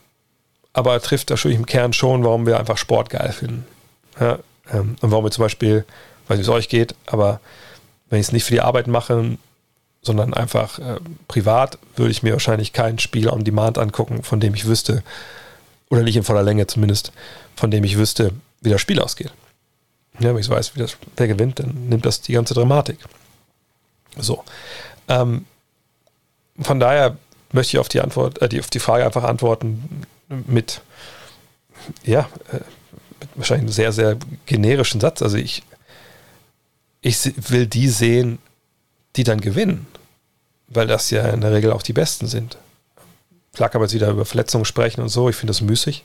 aber 0.73 1.01
trifft 1.01 1.31
natürlich 1.31 1.57
im 1.57 1.66
Kern 1.66 1.92
schon, 1.92 2.25
warum 2.25 2.47
wir 2.47 2.59
einfach 2.59 2.77
Sport 2.79 3.11
geil 3.11 3.33
finden. 3.33 3.66
Ja, 4.21 4.38
ähm, 4.73 4.97
und 5.01 5.11
warum 5.11 5.25
wir 5.25 5.31
zum 5.31 5.42
Beispiel, 5.42 5.85
weiß 6.29 6.38
nicht, 6.38 6.47
wie 6.47 6.51
es 6.51 6.57
euch 6.57 6.69
geht, 6.69 6.95
aber 7.07 7.40
wenn 8.11 8.21
ich 8.21 8.27
es 8.27 8.33
nicht 8.33 8.45
für 8.45 8.53
die 8.53 8.61
Arbeit 8.61 8.87
mache, 8.87 9.38
sondern 10.03 10.35
einfach 10.35 10.79
äh, 10.79 11.01
privat, 11.29 11.79
würde 11.97 12.12
ich 12.12 12.23
mir 12.23 12.33
wahrscheinlich 12.33 12.73
kein 12.73 12.99
Spiel 12.99 13.29
on 13.29 13.45
Demand 13.45 13.79
angucken, 13.79 14.23
von 14.23 14.40
dem 14.40 14.55
ich 14.55 14.66
wüsste, 14.66 15.03
oder 15.90 16.03
nicht 16.03 16.16
in 16.16 16.23
voller 16.23 16.42
Länge 16.42 16.66
zumindest, 16.66 17.12
von 17.57 17.71
dem 17.71 17.85
ich 17.85 17.97
wüsste, 17.97 18.33
wie 18.61 18.71
das 18.71 18.81
Spiel 18.81 19.01
ausgeht. 19.01 19.33
Ja, 20.19 20.35
wenn 20.35 20.40
ich 20.40 20.49
weiß, 20.49 20.75
wie 20.75 20.81
das, 20.81 20.97
wer 21.16 21.29
gewinnt, 21.29 21.59
dann 21.59 21.88
nimmt 21.88 22.07
das 22.07 22.21
die 22.23 22.33
ganze 22.33 22.55
Dramatik. 22.55 22.99
So. 24.16 24.45
Ähm, 25.09 25.45
von 26.61 26.81
daher 26.81 27.16
möchte 27.52 27.76
ich 27.76 27.78
auf 27.78 27.88
die 27.88 28.00
Antwort, 28.00 28.40
äh, 28.42 28.48
die, 28.48 28.61
auf 28.61 28.70
die 28.70 28.78
Frage 28.78 29.04
einfach 29.04 29.24
antworten 29.24 30.02
mit, 30.28 30.80
ja, 32.04 32.28
äh, 32.52 32.61
mit 33.20 33.28
wahrscheinlich 33.37 33.64
einem 33.64 33.72
sehr, 33.72 33.92
sehr 33.92 34.16
generischen 34.46 35.00
Satz. 35.00 35.22
Also 35.22 35.37
ich, 35.37 35.62
ich 37.00 37.50
will 37.50 37.66
die 37.66 37.88
sehen, 37.88 38.38
die 39.16 39.24
dann 39.24 39.40
gewinnen, 39.40 39.87
weil 40.68 40.87
das 40.87 41.11
ja 41.11 41.28
in 41.28 41.40
der 41.40 41.52
Regel 41.52 41.72
auch 41.72 41.82
die 41.82 41.92
Besten 41.92 42.26
sind. 42.26 42.59
Klar 43.54 43.70
kann 43.70 43.80
man 43.80 43.87
jetzt 43.88 43.94
wieder 43.94 44.11
über 44.11 44.26
Verletzungen 44.26 44.66
sprechen 44.66 45.00
und 45.00 45.09
so, 45.09 45.30
ich 45.30 45.37
finde 45.37 45.52
das 45.52 45.62
müßig. 45.62 46.04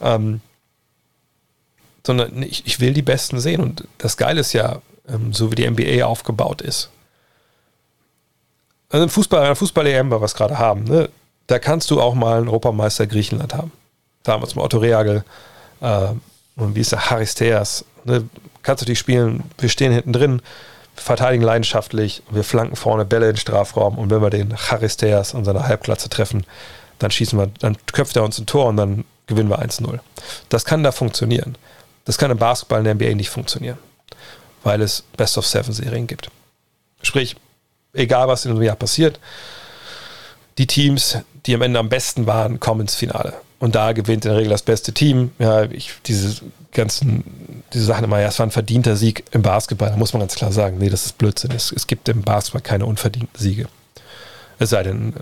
Ähm, 0.00 0.40
sondern 2.06 2.42
ich, 2.42 2.66
ich 2.66 2.80
will 2.80 2.94
die 2.94 3.02
Besten 3.02 3.40
sehen. 3.40 3.60
Und 3.60 3.86
das 3.98 4.16
Geile 4.16 4.40
ist 4.40 4.52
ja, 4.52 4.80
ähm, 5.08 5.32
so 5.32 5.50
wie 5.50 5.56
die 5.56 5.68
NBA 5.68 6.04
aufgebaut 6.04 6.62
ist, 6.62 6.90
also 8.90 9.04
im 9.04 9.10
Fußball, 9.10 9.42
einer 9.42 9.56
Fußball-EM, 9.56 10.10
was 10.10 10.34
wir 10.34 10.38
gerade 10.38 10.58
haben, 10.58 10.84
ne, 10.84 11.08
da 11.46 11.58
kannst 11.58 11.90
du 11.90 12.00
auch 12.00 12.14
mal 12.14 12.38
einen 12.38 12.48
Europameister 12.48 13.06
Griechenland 13.06 13.54
haben. 13.54 13.72
Damals 14.22 14.54
mal 14.54 14.62
Otto 14.62 14.78
Reagel 14.78 15.24
äh, 15.80 16.08
und 16.56 16.74
wie 16.74 16.80
ist 16.80 16.92
der 16.92 17.00
Charisteas. 17.00 17.84
Ne, 18.04 18.28
kannst 18.62 18.82
du 18.82 18.86
die 18.86 18.96
spielen, 18.96 19.44
wir 19.58 19.68
stehen 19.68 19.92
hinten 19.92 20.12
drin, 20.12 20.42
verteidigen 20.94 21.42
leidenschaftlich, 21.42 22.22
wir 22.30 22.44
flanken 22.44 22.76
vorne 22.76 23.04
Bälle 23.04 23.26
in 23.26 23.32
den 23.32 23.38
Strafraum 23.38 23.98
und 23.98 24.10
wenn 24.10 24.22
wir 24.22 24.30
den 24.30 24.56
Charisteas 24.56 25.34
an 25.34 25.44
seiner 25.44 25.66
Halbklatze 25.66 26.08
treffen, 26.08 26.44
dann 26.98 27.10
schießen 27.10 27.38
wir, 27.38 27.50
dann 27.60 27.76
köpft 27.92 28.16
er 28.16 28.24
uns 28.24 28.38
ein 28.38 28.46
Tor 28.46 28.66
und 28.66 28.76
dann 28.76 29.04
gewinnen 29.26 29.48
wir 29.48 29.60
1-0. 29.60 29.98
Das 30.48 30.64
kann 30.64 30.82
da 30.82 30.92
funktionieren. 30.92 31.56
Das 32.04 32.18
kann 32.18 32.30
im 32.30 32.38
Basketball 32.38 32.80
in 32.80 32.84
der 32.84 32.94
NBA 32.94 33.14
nicht 33.14 33.30
funktionieren, 33.30 33.78
weil 34.62 34.82
es 34.82 35.04
Best 35.16 35.38
of 35.38 35.46
Seven 35.46 35.72
Serien 35.72 36.06
gibt. 36.06 36.30
Sprich, 37.02 37.36
egal 37.92 38.28
was 38.28 38.44
in 38.44 38.52
einem 38.52 38.62
Jahr 38.62 38.76
passiert, 38.76 39.18
die 40.58 40.66
Teams, 40.66 41.18
die 41.46 41.54
am 41.54 41.62
Ende 41.62 41.78
am 41.78 41.88
besten 41.88 42.26
waren, 42.26 42.60
kommen 42.60 42.82
ins 42.82 42.94
Finale. 42.94 43.34
Und 43.58 43.74
da 43.74 43.92
gewinnt 43.92 44.24
in 44.24 44.30
der 44.30 44.38
Regel 44.38 44.50
das 44.50 44.62
beste 44.62 44.92
Team. 44.92 45.32
Ja, 45.38 45.64
ich, 45.64 45.92
diese 46.06 46.42
ganzen, 46.72 47.62
diese 47.72 47.84
Sachen 47.84 48.04
immer, 48.04 48.20
ja, 48.20 48.28
es 48.28 48.38
war 48.38 48.46
ein 48.46 48.50
verdienter 48.50 48.96
Sieg 48.96 49.24
im 49.32 49.42
Basketball. 49.42 49.90
Da 49.90 49.96
muss 49.96 50.12
man 50.12 50.20
ganz 50.20 50.34
klar 50.34 50.50
sagen, 50.50 50.78
nee, 50.78 50.88
das 50.88 51.04
ist 51.04 51.18
Blödsinn. 51.18 51.50
Es, 51.50 51.70
es 51.70 51.86
gibt 51.86 52.08
im 52.08 52.22
Basketball 52.22 52.62
keine 52.62 52.86
unverdienten 52.86 53.38
Siege. 53.38 53.68
Es 54.58 54.70
sei 54.70 54.82
denn, 54.82 55.14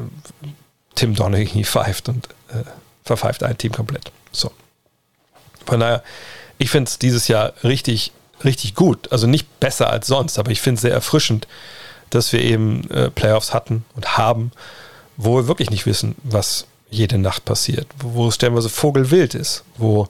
Tim 0.95 1.15
Donaghy 1.15 1.65
pfeift 1.65 2.09
und 2.09 2.29
äh, 2.49 2.65
verpfeift 3.05 3.43
ein 3.43 3.59
Team 3.59 3.73
komplett. 3.73 4.13
So. 4.31 4.53
Von 5.67 5.81
daher, 5.81 6.03
ich 6.59 6.71
finde 6.71 6.89
es 6.89 6.99
dieses 6.99 7.29
Jahr 7.29 7.53
richtig, 7.65 8.13
richtig 8.45 8.75
gut. 8.75 9.11
Also 9.13 9.27
nicht 9.27 9.61
besser 9.61 9.91
als 9.91 10.07
sonst, 10.07 10.39
aber 10.39 10.51
ich 10.51 10.61
finde 10.61 10.77
es 10.77 10.83
sehr 10.83 10.93
erfrischend, 10.93 11.47
dass 12.11 12.33
wir 12.33 12.41
eben 12.41 12.89
äh, 12.91 13.11
Playoffs 13.11 13.53
hatten 13.53 13.85
und 13.95 14.17
haben, 14.17 14.53
wo 15.17 15.37
wir 15.37 15.49
wirklich 15.49 15.71
nicht 15.71 15.87
wissen, 15.87 16.15
was 16.23 16.67
jede 16.91 17.19
Nacht 17.19 17.45
passiert, 17.45 17.87
wo, 17.99 18.29
es 18.29 18.37
stellenweise 18.37 18.69
vogelwild 18.69 19.35
ist, 19.35 19.65
wo 19.77 20.09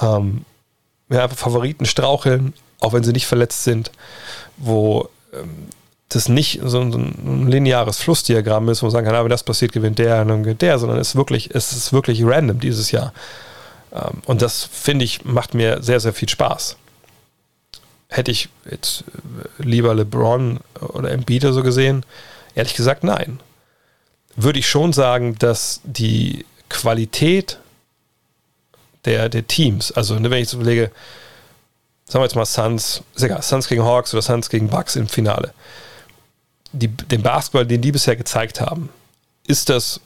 ähm, 0.00 0.44
ja, 1.08 1.22
einfach 1.22 1.36
Favoriten 1.36 1.86
straucheln, 1.86 2.52
auch 2.80 2.92
wenn 2.92 3.04
sie 3.04 3.12
nicht 3.12 3.26
verletzt 3.26 3.64
sind, 3.64 3.92
wo 4.56 5.08
ähm, 5.32 5.68
das 6.08 6.28
nicht 6.28 6.60
so 6.64 6.80
ein, 6.80 6.92
so 6.92 6.98
ein, 6.98 7.48
lineares 7.48 7.98
Flussdiagramm 7.98 8.68
ist, 8.68 8.82
wo 8.82 8.86
man 8.86 8.92
sagen 8.92 9.06
kann, 9.06 9.14
ah, 9.14 9.22
wenn 9.22 9.30
das 9.30 9.42
passiert, 9.42 9.72
gewinnt 9.72 9.98
der 9.98 10.24
dann 10.24 10.42
gewinnt 10.42 10.62
der, 10.62 10.78
sondern 10.78 10.98
es 10.98 11.08
ist 11.08 11.16
wirklich, 11.16 11.54
es 11.54 11.72
ist 11.72 11.92
wirklich 11.92 12.24
random 12.24 12.60
dieses 12.60 12.90
Jahr. 12.90 13.12
Ähm, 13.92 14.22
und 14.26 14.42
das, 14.42 14.64
finde 14.64 15.04
ich, 15.04 15.24
macht 15.24 15.54
mir 15.54 15.82
sehr, 15.82 16.00
sehr 16.00 16.12
viel 16.12 16.28
Spaß 16.28 16.76
hätte 18.08 18.30
ich 18.30 18.48
jetzt 18.70 19.04
äh, 19.58 19.62
lieber 19.62 19.94
LeBron 19.94 20.60
oder 20.80 21.10
Embiid 21.10 21.42
so 21.42 21.62
gesehen? 21.62 22.04
Ehrlich 22.54 22.74
gesagt, 22.74 23.04
nein. 23.04 23.40
Würde 24.34 24.58
ich 24.58 24.68
schon 24.68 24.92
sagen, 24.92 25.36
dass 25.38 25.80
die 25.84 26.44
Qualität 26.68 27.58
der, 29.04 29.28
der 29.28 29.46
Teams, 29.46 29.92
also 29.92 30.18
ne, 30.18 30.30
wenn 30.30 30.42
ich 30.42 30.48
so 30.48 30.58
überlege, 30.58 30.90
sagen 32.04 32.20
wir 32.20 32.26
jetzt 32.26 32.36
mal 32.36 32.44
Suns, 32.44 33.02
ist 33.14 33.22
egal, 33.22 33.42
Suns 33.42 33.68
gegen 33.68 33.84
Hawks 33.84 34.12
oder 34.12 34.22
Suns 34.22 34.50
gegen 34.50 34.68
Bucks 34.68 34.96
im 34.96 35.08
Finale, 35.08 35.54
die, 36.72 36.88
den 36.88 37.22
Basketball, 37.22 37.66
den 37.66 37.80
die 37.80 37.92
bisher 37.92 38.16
gezeigt 38.16 38.60
haben, 38.60 38.90
ist 39.46 39.68
das 39.68 40.00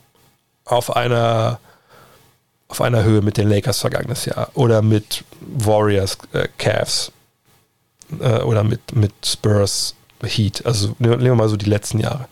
auf 0.65 0.95
einer 0.95 1.59
auf 2.69 2.81
einer 2.81 3.03
Höhe 3.03 3.21
mit 3.21 3.37
den 3.37 3.49
Lakers 3.49 3.81
vergangenes 3.81 4.27
Jahr 4.27 4.49
oder 4.55 4.81
mit 4.81 5.25
Warriors, 5.41 6.17
äh, 6.33 6.47
Cavs 6.57 7.11
äh, 8.21 8.41
oder 8.41 8.65
mit, 8.65 8.95
mit 8.95 9.13
Spurs 9.25 9.95
Heat. 10.23 10.65
Also 10.67 10.95
nehmen 10.99 11.23
wir 11.23 11.35
mal 11.35 11.49
so 11.49 11.57
die 11.57 11.69
letzten 11.69 11.99
Jahre. 11.99 12.27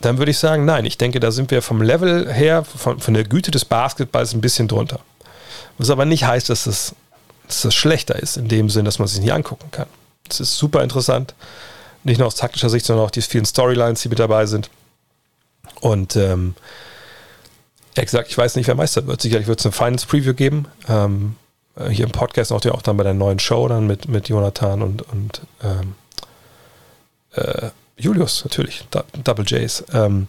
Dann 0.00 0.18
würde 0.18 0.30
ich 0.30 0.38
sagen, 0.38 0.64
nein, 0.64 0.84
ich 0.84 0.98
denke, 0.98 1.20
da 1.20 1.30
sind 1.30 1.50
wir 1.50 1.62
vom 1.62 1.82
Level 1.82 2.32
her, 2.32 2.64
von, 2.64 3.00
von 3.00 3.14
der 3.14 3.24
Güte 3.24 3.50
des 3.50 3.64
Basketballs 3.64 4.32
ein 4.32 4.40
bisschen 4.40 4.68
drunter. 4.68 5.00
Was 5.76 5.90
aber 5.90 6.04
nicht 6.04 6.24
heißt, 6.24 6.50
dass 6.50 6.64
das, 6.64 6.94
dass 7.46 7.62
das 7.62 7.74
schlechter 7.74 8.16
ist, 8.16 8.36
in 8.36 8.48
dem 8.48 8.70
Sinn, 8.70 8.84
dass 8.84 8.98
man 8.98 9.08
sich 9.08 9.20
nicht 9.20 9.32
angucken 9.32 9.70
kann. 9.70 9.86
Es 10.28 10.40
ist 10.40 10.56
super 10.56 10.82
interessant, 10.82 11.34
nicht 12.04 12.18
nur 12.18 12.26
aus 12.26 12.36
taktischer 12.36 12.70
Sicht, 12.70 12.86
sondern 12.86 13.06
auch 13.06 13.10
die 13.10 13.22
vielen 13.22 13.44
Storylines, 13.44 14.02
die 14.02 14.08
mit 14.08 14.18
dabei 14.18 14.46
sind. 14.46 14.70
Und 15.80 16.16
ähm, 16.16 16.54
Exakt, 17.98 18.28
ich 18.30 18.38
weiß 18.38 18.54
nicht, 18.56 18.68
wer 18.68 18.76
Meister 18.76 19.06
wird. 19.06 19.20
Sicherlich 19.20 19.48
wird 19.48 19.58
es 19.58 19.66
eine 19.66 19.72
Finals-Preview 19.72 20.34
geben. 20.34 20.66
Ähm, 20.88 21.34
äh, 21.78 21.88
hier 21.88 22.06
im 22.06 22.12
Podcast 22.12 22.52
auch, 22.52 22.64
auch 22.66 22.82
dann 22.82 22.96
bei 22.96 23.04
der 23.04 23.14
neuen 23.14 23.38
Show 23.38 23.68
dann 23.68 23.86
mit, 23.86 24.08
mit 24.08 24.28
Jonathan 24.28 24.82
und, 24.82 25.02
und 25.02 25.42
ähm, 25.62 25.94
äh, 27.32 27.70
Julius, 27.96 28.44
natürlich, 28.44 28.84
Double 29.24 29.44
J's. 29.44 29.84
Ähm, 29.92 30.26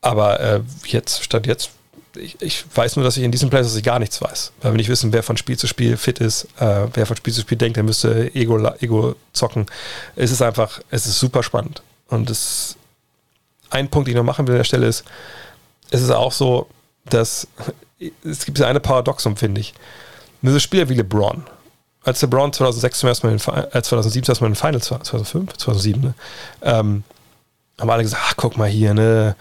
aber 0.00 0.40
äh, 0.40 0.60
jetzt, 0.86 1.22
stand 1.22 1.46
jetzt, 1.46 1.70
ich, 2.16 2.40
ich, 2.40 2.64
weiß 2.74 2.96
nur, 2.96 3.04
dass 3.04 3.16
ich 3.16 3.22
in 3.22 3.30
diesem 3.30 3.50
Place 3.50 3.74
ich 3.74 3.82
gar 3.82 3.98
nichts 3.98 4.20
weiß. 4.20 4.52
Weil 4.60 4.72
wir 4.72 4.76
nicht 4.76 4.88
wissen, 4.88 5.12
wer 5.12 5.22
von 5.22 5.36
Spiel 5.36 5.56
zu 5.56 5.66
Spiel 5.66 5.96
fit 5.96 6.18
ist, 6.18 6.44
äh, 6.58 6.86
wer 6.92 7.06
von 7.06 7.16
Spiel 7.16 7.32
zu 7.32 7.42
Spiel 7.42 7.58
denkt, 7.58 7.76
der 7.76 7.84
müsste 7.84 8.34
Ego, 8.34 8.58
Ego 8.80 9.14
zocken. 9.32 9.66
Es 10.16 10.30
ist 10.30 10.42
einfach, 10.42 10.80
es 10.90 11.06
ist 11.06 11.18
super 11.18 11.42
spannend. 11.42 11.82
Und 12.08 12.30
es, 12.30 12.76
ein 13.70 13.88
Punkt, 13.88 14.08
den 14.08 14.12
ich 14.12 14.16
noch 14.16 14.24
machen 14.24 14.46
will 14.46 14.54
an 14.54 14.58
der 14.58 14.64
Stelle 14.64 14.86
ist, 14.86 15.04
es 15.90 16.02
ist 16.02 16.10
auch 16.10 16.32
so, 16.32 16.68
dass 17.04 17.46
es 18.24 18.44
gibt 18.44 18.60
eine 18.62 18.80
Paradoxum, 18.80 19.36
finde 19.36 19.60
ich. 19.60 19.74
Diese 20.42 20.60
Spieler 20.60 20.88
wie 20.88 20.94
LeBron, 20.94 21.44
als 22.04 22.22
LeBron 22.22 22.52
2006 22.52 22.98
zum 23.00 23.08
ersten 23.08 23.26
Mal, 23.26 23.32
in, 23.32 23.72
äh, 23.72 23.82
2007 23.82 24.24
zum 24.24 24.32
ersten 24.32 24.44
Mal 24.44 24.48
in 24.48 24.54
Finals 24.54 24.90
war, 24.90 25.02
2005, 25.02 25.56
2007, 25.56 26.02
ne, 26.02 26.14
ähm, 26.62 27.02
haben 27.78 27.90
alle 27.90 28.02
gesagt, 28.02 28.22
ach, 28.24 28.34
guck 28.36 28.56
mal 28.56 28.68
hier, 28.68 28.94
ne, 28.94 29.36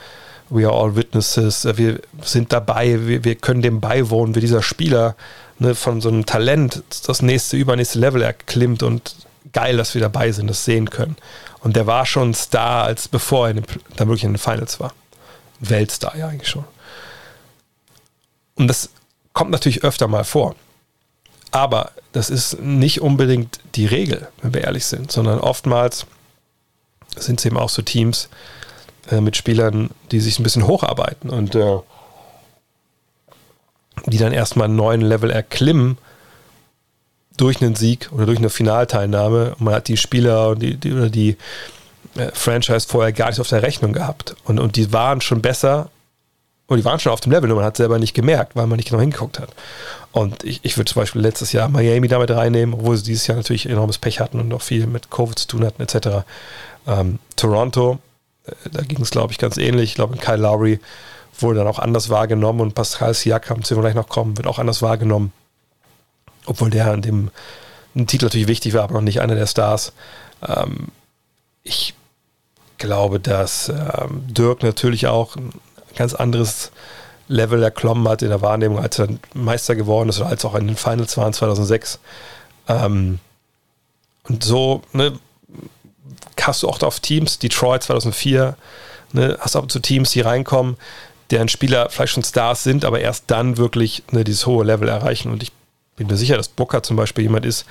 we 0.49 0.65
are 0.65 0.75
all 0.75 0.95
witnesses, 0.95 1.65
äh, 1.65 1.77
wir 1.77 1.99
sind 2.21 2.51
dabei, 2.51 3.07
wir, 3.07 3.23
wir 3.23 3.35
können 3.35 3.61
dem 3.61 3.79
beiwohnen, 3.79 4.35
wie 4.35 4.39
dieser 4.39 4.63
Spieler 4.63 5.15
ne, 5.59 5.75
von 5.75 6.01
so 6.01 6.09
einem 6.09 6.25
Talent 6.25 6.83
das 7.05 7.21
nächste, 7.21 7.57
übernächste 7.57 7.99
Level 7.99 8.21
erklimmt 8.21 8.81
und 8.81 9.15
geil, 9.53 9.77
dass 9.77 9.93
wir 9.93 10.01
dabei 10.01 10.31
sind, 10.31 10.47
das 10.47 10.65
sehen 10.65 10.89
können. 10.89 11.15
Und 11.59 11.75
der 11.75 11.87
war 11.87 12.05
schon 12.05 12.33
Star, 12.33 12.83
als 12.83 13.07
bevor 13.07 13.47
er 13.47 13.53
dann 13.55 14.07
wirklich 14.07 14.23
in 14.23 14.33
den 14.33 14.37
Finals 14.37 14.79
war. 14.79 14.93
Weltstar 15.59 16.15
ja 16.15 16.27
eigentlich 16.27 16.49
schon. 16.49 16.65
Und 18.57 18.67
das 18.67 18.89
kommt 19.33 19.51
natürlich 19.51 19.83
öfter 19.83 20.07
mal 20.07 20.23
vor. 20.23 20.55
Aber 21.51 21.91
das 22.11 22.29
ist 22.29 22.59
nicht 22.59 23.01
unbedingt 23.01 23.59
die 23.75 23.85
Regel, 23.85 24.27
wenn 24.41 24.53
wir 24.53 24.63
ehrlich 24.63 24.85
sind, 24.85 25.11
sondern 25.11 25.39
oftmals 25.39 26.05
sind 27.15 27.39
es 27.39 27.45
eben 27.45 27.57
auch 27.57 27.69
so 27.69 27.81
Teams 27.81 28.29
äh, 29.09 29.21
mit 29.21 29.37
Spielern, 29.37 29.91
die 30.11 30.19
sich 30.19 30.39
ein 30.39 30.43
bisschen 30.43 30.67
hocharbeiten 30.67 31.29
und 31.29 31.55
äh, 31.55 31.77
die 34.05 34.17
dann 34.17 34.33
erstmal 34.33 34.65
einen 34.65 34.75
neuen 34.75 35.01
Level 35.01 35.31
erklimmen 35.31 35.97
durch 37.37 37.61
einen 37.61 37.75
Sieg 37.75 38.09
oder 38.11 38.25
durch 38.25 38.39
eine 38.39 38.49
Finalteilnahme. 38.49 39.55
man 39.59 39.75
hat 39.75 39.87
die 39.87 39.97
Spieler 39.97 40.55
die, 40.55 40.75
die, 40.75 40.91
oder 40.91 41.09
die 41.09 41.37
äh, 42.15 42.31
Franchise 42.33 42.87
vorher 42.87 43.13
gar 43.13 43.29
nicht 43.29 43.39
auf 43.39 43.49
der 43.49 43.61
Rechnung 43.61 43.93
gehabt. 43.93 44.35
Und, 44.43 44.59
und 44.59 44.75
die 44.75 44.91
waren 44.91 45.21
schon 45.21 45.41
besser 45.41 45.89
und 46.67 46.77
die 46.77 46.85
waren 46.85 46.99
schon 46.99 47.13
auf 47.13 47.21
dem 47.21 47.31
Level, 47.31 47.47
nur 47.47 47.57
man 47.57 47.65
hat 47.65 47.77
selber 47.77 47.97
nicht 47.97 48.13
gemerkt, 48.13 48.55
weil 48.55 48.67
man 48.67 48.75
nicht 48.75 48.89
genau 48.89 48.99
hingeguckt 48.99 49.39
hat. 49.39 49.49
Und 50.11 50.43
ich, 50.43 50.59
ich 50.63 50.77
würde 50.77 50.91
zum 50.91 51.01
Beispiel 51.01 51.21
letztes 51.21 51.53
Jahr 51.53 51.69
Miami 51.69 52.09
damit 52.09 52.29
reinnehmen, 52.29 52.75
obwohl 52.75 52.97
sie 52.97 53.03
dieses 53.03 53.27
Jahr 53.27 53.37
natürlich 53.37 53.69
enormes 53.69 53.97
Pech 53.97 54.19
hatten 54.19 54.39
und 54.39 54.53
auch 54.53 54.61
viel 54.61 54.85
mit 54.85 55.09
Covid 55.09 55.39
zu 55.39 55.47
tun 55.47 55.65
hatten, 55.65 55.81
etc. 55.81 56.25
Ähm, 56.85 57.19
Toronto, 57.37 57.99
äh, 58.45 58.51
da 58.71 58.81
ging 58.81 59.01
es, 59.01 59.11
glaube 59.11 59.31
ich, 59.31 59.37
ganz 59.37 59.57
ähnlich. 59.57 59.91
Ich 59.91 59.95
glaube, 59.95 60.17
Kyle 60.17 60.37
Lowry 60.37 60.79
wurde 61.39 61.59
dann 61.59 61.67
auch 61.67 61.79
anders 61.79 62.09
wahrgenommen 62.09 62.59
und 62.59 62.75
Pascal 62.75 63.13
Siakam, 63.13 63.63
zu 63.63 63.73
dem 63.73 63.77
wir 63.83 63.89
gleich 63.89 63.95
noch 63.95 64.09
kommen, 64.09 64.37
wird 64.37 64.47
auch 64.47 64.59
anders 64.59 64.81
wahrgenommen. 64.81 65.31
Obwohl 66.45 66.69
der 66.69 66.91
an 66.91 67.01
dem 67.01 67.31
Titel 68.07 68.25
natürlich 68.25 68.47
wichtig 68.47 68.73
war, 68.73 68.83
aber 68.83 68.93
noch 68.93 69.01
nicht 69.01 69.21
einer 69.21 69.35
der 69.35 69.47
Stars. 69.47 69.93
Ähm, 70.45 70.87
ich 71.63 71.93
glaube, 72.77 73.19
dass 73.19 73.69
ähm, 73.69 74.23
Dirk 74.27 74.63
natürlich 74.63 75.07
auch 75.07 75.37
ganz 75.97 76.13
anderes 76.13 76.71
Level 77.27 77.61
erklommen 77.61 78.07
hat 78.07 78.21
in 78.21 78.29
der 78.29 78.41
Wahrnehmung, 78.41 78.79
als 78.79 78.99
er 78.99 79.09
Meister 79.33 79.75
geworden 79.75 80.09
ist 80.09 80.19
oder 80.19 80.29
als 80.29 80.45
auch 80.45 80.55
in 80.55 80.67
den 80.67 80.77
Finals 80.77 81.17
waren 81.17 81.33
2006. 81.33 81.99
Ähm, 82.69 83.19
und 84.23 84.43
so 84.43 84.81
ne, 84.93 85.19
hast 86.41 86.63
du 86.63 86.69
auch 86.69 86.81
auf 86.81 86.99
Teams, 86.99 87.39
Detroit 87.39 87.83
2004, 87.83 88.55
ne, 89.13 89.37
hast 89.39 89.55
du 89.55 89.59
und 89.59 89.71
zu 89.71 89.79
Teams, 89.79 90.11
die 90.11 90.21
reinkommen, 90.21 90.77
deren 91.31 91.49
Spieler 91.49 91.89
vielleicht 91.89 92.13
schon 92.13 92.23
Stars 92.23 92.63
sind, 92.63 92.85
aber 92.85 93.01
erst 93.01 93.25
dann 93.27 93.57
wirklich 93.57 94.03
ne, 94.11 94.23
dieses 94.23 94.45
hohe 94.45 94.63
Level 94.63 94.87
erreichen. 94.87 95.31
Und 95.31 95.43
ich 95.43 95.51
bin 95.97 96.07
mir 96.07 96.17
sicher, 96.17 96.37
dass 96.37 96.47
Booker 96.47 96.83
zum 96.83 96.95
Beispiel 96.95 97.25
jemand 97.25 97.45
ist, 97.45 97.65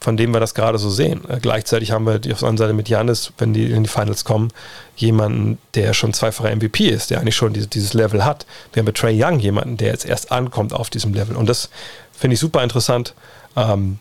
von 0.00 0.16
dem 0.16 0.32
wir 0.32 0.40
das 0.40 0.54
gerade 0.54 0.78
so 0.78 0.90
sehen. 0.90 1.22
Äh, 1.28 1.38
gleichzeitig 1.40 1.90
haben 1.90 2.06
wir 2.06 2.14
auf 2.14 2.20
der 2.20 2.32
anderen 2.34 2.56
Seite 2.56 2.72
mit 2.72 2.88
Janis, 2.88 3.32
wenn 3.38 3.52
die 3.52 3.70
in 3.70 3.82
die 3.82 3.88
Finals 3.88 4.24
kommen, 4.24 4.52
jemanden, 4.96 5.58
der 5.74 5.92
schon 5.92 6.12
zweifacher 6.12 6.54
MVP 6.54 6.88
ist, 6.88 7.10
der 7.10 7.20
eigentlich 7.20 7.36
schon 7.36 7.52
diese, 7.52 7.66
dieses 7.66 7.94
Level 7.94 8.24
hat. 8.24 8.46
Wir 8.72 8.80
haben 8.80 8.86
mit 8.86 8.96
Trey 8.96 9.22
Young 9.22 9.38
jemanden, 9.38 9.76
der 9.76 9.88
jetzt 9.88 10.06
erst 10.06 10.32
ankommt 10.32 10.72
auf 10.72 10.90
diesem 10.90 11.14
Level. 11.14 11.36
Und 11.36 11.48
das 11.48 11.70
finde 12.12 12.34
ich 12.34 12.40
super 12.40 12.62
interessant. 12.62 13.14
Ähm, 13.56 13.98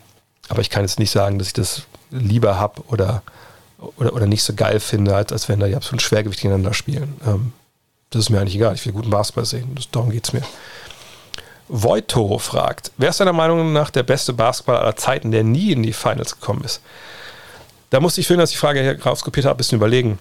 aber 0.49 0.61
ich 0.61 0.69
kann 0.69 0.83
jetzt 0.83 0.99
nicht 0.99 1.11
sagen, 1.11 1.39
dass 1.39 1.47
ich 1.47 1.53
das 1.53 1.83
lieber 2.09 2.59
habe 2.59 2.81
oder, 2.87 3.21
oder, 3.97 4.13
oder 4.13 4.25
nicht 4.27 4.43
so 4.43 4.53
geil 4.53 4.79
finde, 4.79 5.15
als, 5.15 5.31
als 5.31 5.49
wenn 5.49 5.59
da 5.59 5.67
die 5.67 5.75
absolut 5.75 6.01
Schwergewicht 6.01 6.41
gegeneinander 6.41 6.73
spielen. 6.73 7.15
Ähm, 7.25 7.53
das 8.09 8.21
ist 8.21 8.29
mir 8.29 8.39
eigentlich 8.39 8.55
egal. 8.55 8.75
Ich 8.75 8.85
will 8.85 8.93
guten 8.93 9.09
Basketball 9.09 9.45
sehen. 9.45 9.75
Darum 9.91 10.11
geht 10.11 10.25
es 10.25 10.33
mir. 10.33 10.43
Voito 11.69 12.37
fragt, 12.37 12.91
wer 12.97 13.09
ist 13.09 13.19
deiner 13.19 13.33
Meinung 13.33 13.73
nach 13.73 13.89
der 13.89 14.03
beste 14.03 14.33
Basketballer 14.33 14.81
aller 14.81 14.95
Zeiten, 14.95 15.31
der 15.31 15.43
nie 15.43 15.71
in 15.71 15.83
die 15.83 15.93
Finals 15.93 16.39
gekommen 16.39 16.63
ist? 16.63 16.81
Da 17.89 17.99
musste 17.99 18.21
ich, 18.21 18.27
für 18.27 18.37
dass 18.37 18.49
ich 18.49 18.55
die 18.55 18.59
Frage 18.59 18.81
hier 18.81 19.01
rauskopiert 19.01 19.45
habe, 19.45 19.55
ein 19.55 19.57
bisschen 19.57 19.77
überlegen. 19.77 20.19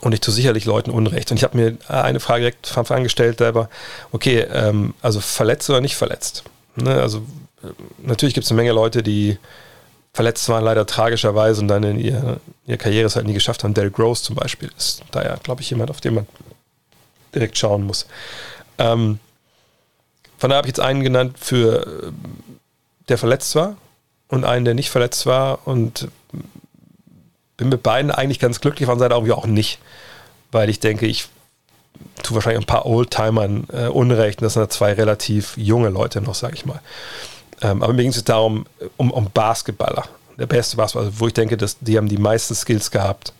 Und 0.00 0.12
ich 0.12 0.20
tue 0.20 0.34
sicherlich 0.34 0.64
Leuten 0.64 0.90
Unrecht. 0.90 1.30
Und 1.30 1.38
ich 1.38 1.44
habe 1.44 1.56
mir 1.56 1.76
eine 1.88 2.20
Frage 2.20 2.40
direkt 2.40 2.66
von 2.66 2.80
Anfang 2.80 3.02
gestellt, 3.02 3.38
selber, 3.38 3.68
okay, 4.12 4.40
ähm, 4.52 4.94
also 5.00 5.20
verletzt 5.20 5.70
oder 5.70 5.80
nicht 5.80 5.96
verletzt? 5.96 6.44
Ne, 6.76 7.00
also 7.00 7.18
äh, 7.62 7.68
natürlich 7.98 8.34
gibt 8.34 8.44
es 8.44 8.50
eine 8.50 8.56
Menge 8.56 8.72
Leute, 8.72 9.02
die 9.02 9.38
verletzt 10.12 10.48
waren, 10.48 10.64
leider 10.64 10.86
tragischerweise 10.86 11.60
und 11.60 11.68
dann 11.68 11.82
in 11.82 11.98
ihrer, 11.98 12.38
ihrer 12.66 12.78
Karriere 12.78 13.06
es 13.06 13.16
halt 13.16 13.26
nie 13.26 13.34
geschafft 13.34 13.64
haben. 13.64 13.74
Derrick 13.74 13.98
Rose 13.98 14.22
zum 14.22 14.34
Beispiel 14.34 14.70
ist 14.76 15.02
da 15.12 15.22
ja, 15.22 15.36
glaube 15.36 15.62
ich, 15.62 15.70
jemand, 15.70 15.90
auf 15.90 16.00
den 16.00 16.14
man 16.14 16.26
direkt 17.34 17.56
schauen 17.56 17.84
muss. 17.84 18.06
Ähm, 18.78 19.18
von 20.38 20.50
daher 20.50 20.58
habe 20.58 20.68
ich 20.68 20.76
jetzt 20.76 20.80
einen 20.80 21.02
genannt, 21.02 21.38
für 21.38 21.86
äh, 21.86 22.12
der 23.08 23.18
verletzt 23.18 23.54
war 23.54 23.76
und 24.28 24.44
einen, 24.44 24.64
der 24.64 24.74
nicht 24.74 24.90
verletzt 24.90 25.26
war 25.26 25.66
und 25.66 26.08
bin 27.56 27.68
mit 27.68 27.82
beiden 27.82 28.10
eigentlich 28.10 28.38
ganz 28.38 28.60
glücklich, 28.60 28.86
von 28.86 28.98
Seite 28.98 29.14
irgendwie 29.14 29.32
auch 29.32 29.46
nicht, 29.46 29.78
weil 30.52 30.68
ich 30.68 30.80
denke, 30.80 31.06
ich 31.06 31.28
tue 32.22 32.34
wahrscheinlich 32.34 32.62
ein 32.62 32.66
paar 32.66 32.86
Oldtimern 32.86 33.66
äh, 33.72 33.86
Unrecht. 33.86 34.42
Das 34.42 34.54
sind 34.54 34.62
ja 34.62 34.68
zwei 34.68 34.92
relativ 34.92 35.56
junge 35.56 35.88
Leute 35.88 36.20
noch, 36.20 36.34
sage 36.34 36.54
ich 36.54 36.66
mal. 36.66 36.80
Ähm, 37.62 37.82
aber 37.82 37.92
mir 37.92 38.02
ging 38.02 38.10
es 38.10 38.22
darum, 38.24 38.66
um, 38.96 39.10
um 39.10 39.30
Basketballer. 39.32 40.04
Der 40.38 40.46
beste 40.46 40.76
Basketballer, 40.76 41.12
wo 41.18 41.26
ich 41.26 41.34
denke, 41.34 41.56
dass 41.56 41.78
die 41.80 41.96
haben 41.96 42.08
die 42.08 42.18
meisten 42.18 42.54
Skills 42.54 42.90
gehabt. 42.90 43.32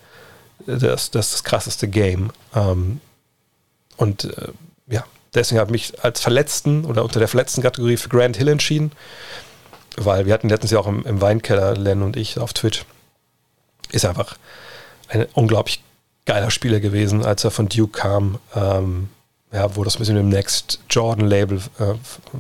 Das, 0.67 1.11
das 1.11 1.27
ist 1.27 1.35
das 1.35 1.45
krasseste 1.45 1.89
Game. 1.89 2.31
Ähm, 2.55 3.01
und 3.99 4.25
äh, 4.25 4.49
ja, 4.89 5.05
Deswegen 5.37 5.61
habe 5.61 5.77
ich 5.77 5.93
mich 5.93 6.05
als 6.05 6.21
Verletzten 6.21 6.85
oder 6.85 7.05
unter 7.05 7.19
der 7.19 7.29
verletzten 7.29 7.63
Kategorie 7.63 7.97
für 7.97 8.09
Grant 8.09 8.37
Hill 8.37 8.49
entschieden, 8.49 8.91
weil 9.97 10.27
wir 10.27 10.35
hatten 10.35 10.49
letztens 10.49 10.73
ja 10.73 10.79
auch 10.79 10.87
im, 10.87 11.05
im 11.07 11.21
Weinkeller, 11.21 11.77
Len 11.77 12.03
und 12.03 12.17
ich, 12.17 12.39
auf 12.39 12.53
Twitch. 12.53 12.85
Ist 13.93 14.05
einfach 14.05 14.37
ein 15.09 15.27
unglaublich 15.35 15.83
geiler 16.25 16.51
Spieler 16.51 16.81
gewesen, 16.81 17.25
als 17.25 17.45
er 17.45 17.51
von 17.51 17.69
Duke 17.69 18.01
kam. 18.01 18.39
Ähm, 18.55 19.11
ja, 19.53 19.77
wo 19.77 19.85
das 19.85 19.97
ein 19.97 19.99
bisschen 20.01 20.17
mit 20.17 20.25
dem 20.25 20.29
Next 20.31 20.81
Jordan 20.91 21.27
Label 21.27 21.59
äh, 21.79 21.95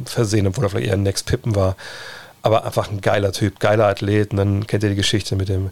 versehen, 0.05 0.47
obwohl 0.47 0.64
er 0.64 0.70
vielleicht 0.70 0.88
eher 0.88 0.97
Next 0.97 1.26
Pippen 1.26 1.55
war. 1.55 1.76
Aber 2.42 2.64
einfach 2.64 2.90
ein 2.90 3.01
geiler 3.01 3.32
Typ, 3.32 3.61
geiler 3.61 3.86
Athlet. 3.86 4.32
Und 4.32 4.38
dann 4.38 4.66
kennt 4.66 4.82
ihr 4.82 4.90
die 4.90 4.97
Geschichte 4.97 5.36
mit 5.36 5.49
dem 5.49 5.70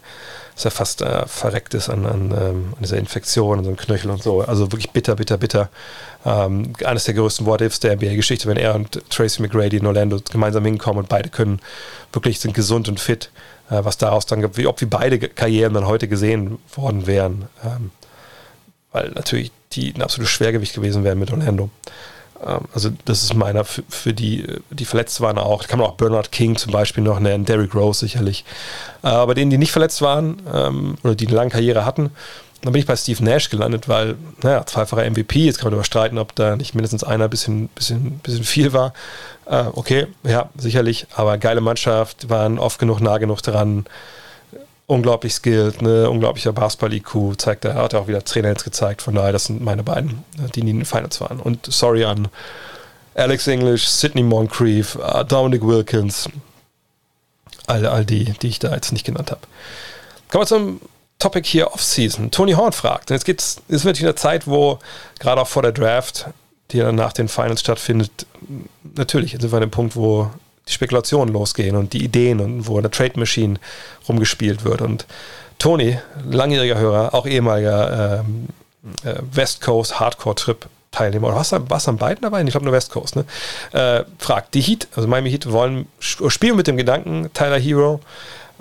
dass 0.55 0.65
er 0.65 0.71
fast 0.71 1.03
äh, 1.03 1.27
verreckt 1.27 1.75
ist 1.75 1.89
an, 1.89 2.07
an, 2.07 2.31
ähm, 2.31 2.73
an, 2.73 2.83
dieser 2.83 2.97
Infektion, 2.97 3.59
an 3.59 3.65
so 3.65 3.71
einem 3.71 3.77
Knöchel 3.77 4.11
und 4.11 4.23
so. 4.23 4.43
Also 4.43 4.71
wirklich 4.71 4.91
bitter, 4.91 5.17
bitter, 5.17 5.37
bitter. 5.37 5.69
Ähm, 6.25 6.73
eines 6.85 7.05
der 7.05 7.15
größten 7.15 7.45
What-Ifs 7.45 7.81
der 7.81 7.97
NBA-Geschichte, 7.97 8.49
wenn 8.49 8.57
er 8.57 8.75
und 8.75 9.03
Tracy 9.11 9.43
McGrady 9.43 9.79
in 9.79 9.87
Orlando 9.87 10.21
gemeinsam 10.31 10.65
hinkommen 10.65 11.01
und 11.01 11.09
beide 11.09 11.29
können 11.29 11.61
wirklich 12.13 12.39
sind 12.39 12.55
gesund 12.55 12.89
und 12.89 13.01
fit, 13.01 13.31
äh, 13.69 13.85
was 13.85 13.99
daraus 13.99 14.27
dann 14.27 14.57
wie 14.57 14.67
ob 14.67 14.81
wie 14.81 14.87
beide 14.87 15.19
Karrieren 15.19 15.75
dann 15.75 15.87
heute 15.87 16.07
gesehen 16.07 16.59
worden 16.75 17.07
wären. 17.07 17.49
Ähm, 17.65 17.91
weil 18.93 19.11
natürlich 19.11 19.51
die 19.73 19.93
ein 19.93 20.03
absolutes 20.03 20.31
Schwergewicht 20.31 20.75
gewesen 20.75 21.03
wären 21.03 21.19
mit 21.19 21.33
Orlando. 21.33 21.69
Ähm, 22.45 22.61
also 22.73 22.91
das 23.05 23.23
ist 23.23 23.35
meiner 23.35 23.65
für, 23.65 23.83
für, 23.89 24.13
die, 24.13 24.47
die 24.71 24.85
verletzt 24.85 25.21
waren 25.21 25.39
auch. 25.39 25.67
Kann 25.67 25.79
man 25.79 25.89
auch 25.89 25.95
Bernard 25.95 26.33
King 26.33 26.57
zum 26.57 26.73
Beispiel 26.73 27.03
noch 27.03 27.21
nennen, 27.21 27.45
Derrick 27.45 27.75
Rose 27.75 28.01
sicherlich. 28.01 28.45
Äh, 29.03 29.09
aber 29.09 29.35
denen, 29.35 29.51
die 29.51 29.59
nicht 29.59 29.73
verletzt 29.73 30.03
waren 30.03 30.43
ähm, 30.53 30.97
oder 31.03 31.15
die 31.15 31.27
eine 31.27 31.37
lange 31.37 31.51
Karriere 31.51 31.85
hatten, 31.85 32.11
dann 32.63 32.73
bin 32.73 32.81
ich 32.81 32.87
bei 32.87 32.97
Steve 32.97 33.23
Nash 33.23 33.51
gelandet, 33.51 33.89
weil, 33.91 34.17
naja, 34.43 34.65
zweifacher 34.65 35.09
MVP, 35.11 35.45
jetzt 35.45 35.59
kann 35.59 35.67
man 35.67 35.75
überstreiten, 35.75 36.17
ob 36.17 36.35
da 36.35 36.57
nicht 36.57 36.75
mindestens 36.75 37.05
einer 37.05 37.25
ein 37.25 37.31
bisschen, 37.31 37.69
bisschen, 37.69 38.21
bisschen 38.21 38.45
viel 38.45 38.73
war. 38.73 38.95
Äh, 39.45 39.65
okay, 39.75 40.07
ja, 40.23 40.49
sicherlich, 40.57 41.07
aber 41.15 41.37
geile 41.37 41.61
Mannschaft, 41.61 42.31
waren 42.31 42.59
oft 42.59 42.79
genug 42.79 43.01
nah 43.01 43.19
genug 43.19 43.43
dran. 43.43 43.85
Unglaublich 44.87 45.35
skilled, 45.35 45.81
ne, 45.83 46.09
unglaublicher 46.11 46.53
Basketball-IQ, 46.53 47.39
zeigt 47.39 47.65
er, 47.65 47.75
hat 47.75 47.95
er 47.95 48.01
auch 48.01 48.09
wieder 48.09 48.25
Trainer 48.25 48.49
jetzt 48.49 48.65
gezeigt, 48.65 49.03
von 49.03 49.15
daher, 49.15 49.33
das 49.33 49.47
sind 49.47 49.63
meine 49.63 49.83
beiden, 49.83 50.25
die 50.55 50.61
in 50.61 50.67
den 50.67 50.85
Finals 50.85 51.21
waren. 51.21 51.41
Und 51.41 51.67
sorry 51.67 52.05
an 52.05 52.29
Alex 53.15 53.47
English, 53.47 53.87
Sidney 53.87 54.23
Moncrief, 54.23 54.97
uh, 54.97 55.23
Dominic 55.23 55.63
Wilkins, 55.63 56.29
all, 57.67 57.87
all 57.87 58.05
die, 58.05 58.25
die 58.43 58.49
ich 58.49 58.59
da 58.59 58.75
jetzt 58.75 58.93
nicht 58.93 59.07
genannt 59.07 59.31
habe. 59.31 59.41
Kommen 60.29 60.43
wir 60.43 60.47
zum 60.47 60.81
Topic 61.19 61.49
hier 61.49 61.73
Offseason. 61.73 62.31
Tony 62.31 62.53
Horn 62.53 62.73
fragt, 62.73 63.11
jetzt 63.11 63.25
gibt's, 63.25 63.63
ist 63.69 63.85
wirklich 63.85 64.05
eine 64.05 64.17
Zeit, 64.17 64.47
wo 64.47 64.79
gerade 65.21 65.41
auch 65.41 65.49
vor 65.49 65.63
der 65.63 65.73
Draft, 65.73 66.27
die 66.73 66.79
dann 66.79 66.97
nach 66.97 67.13
den 67.13 67.29
Finals 67.29 67.61
stattfindet, 67.61 68.27
natürlich 68.83 69.33
sind 69.33 69.51
wir 69.51 69.55
an 69.55 69.61
dem 69.63 69.71
Punkt, 69.71 69.97
wo 69.97 70.31
die 70.69 70.73
Spekulationen 70.73 71.33
losgehen 71.33 71.77
und 71.77 71.93
die 71.93 72.05
Ideen 72.05 72.41
und 72.41 72.67
wo 72.67 72.79
eine 72.79 72.91
Trade 72.91 73.19
Machine 73.19 73.59
rumgespielt 74.09 74.65
wird. 74.65 74.81
Und 74.81 75.07
Tony, 75.59 75.99
langjähriger 76.31 76.79
Hörer, 76.79 77.15
auch 77.15 77.27
ehemaliger 77.27 78.21
ähm, 78.21 78.49
äh, 79.05 79.15
West 79.33 79.61
Coast 79.61 80.01
Hardcore 80.01 80.35
Trip 80.35 80.67
Teilnehmer, 80.91 81.29
oder 81.29 81.37
was 81.37 81.53
warst 81.53 81.89
an 81.89 81.97
beiden 81.97 82.23
dabei? 82.23 82.43
Ich 82.43 82.51
glaube 82.51 82.65
nur 82.65 82.73
West 82.73 82.93
Coast, 82.93 83.17
ne? 83.17 83.25
Äh, 83.73 84.05
fragt, 84.19 84.55
die 84.55 84.61
Heat, 84.61 84.87
also 84.95 85.09
Miami 85.09 85.31
Heat 85.31 85.51
wollen 85.51 85.87
spielen 85.99 86.57
mit 86.57 86.69
dem 86.69 86.77
Gedanken, 86.77 87.31
Tyler 87.35 87.59
Hero, 87.59 88.01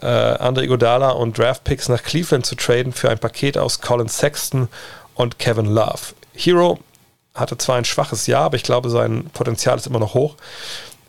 äh, 0.01 0.08
Andre 0.08 0.64
Iguodala 0.64 1.12
und 1.12 1.38
Draft 1.38 1.64
Picks 1.64 1.89
nach 1.89 2.01
Cleveland 2.01 2.45
zu 2.45 2.56
traden 2.56 2.91
für 2.91 3.10
ein 3.12 3.20
Paket 3.20 3.58
aus 3.58 3.82
Colin 3.82 4.10
Sexton 4.10 4.68
und 5.14 5.38
Kevin 5.38 5.68
Love. 5.68 5.99
Hero 6.34 6.80
hatte 7.36 7.58
zwar 7.58 7.78
ein 7.78 7.86
schwaches 7.86 8.26
Jahr, 8.26 8.45
aber 8.45 8.56
ich 8.56 8.64
glaube, 8.64 8.89
sein 8.89 9.30
Potenzial 9.34 9.78
ist 9.78 9.88
immer 9.88 9.99
noch 9.99 10.16
hoch 10.16 10.36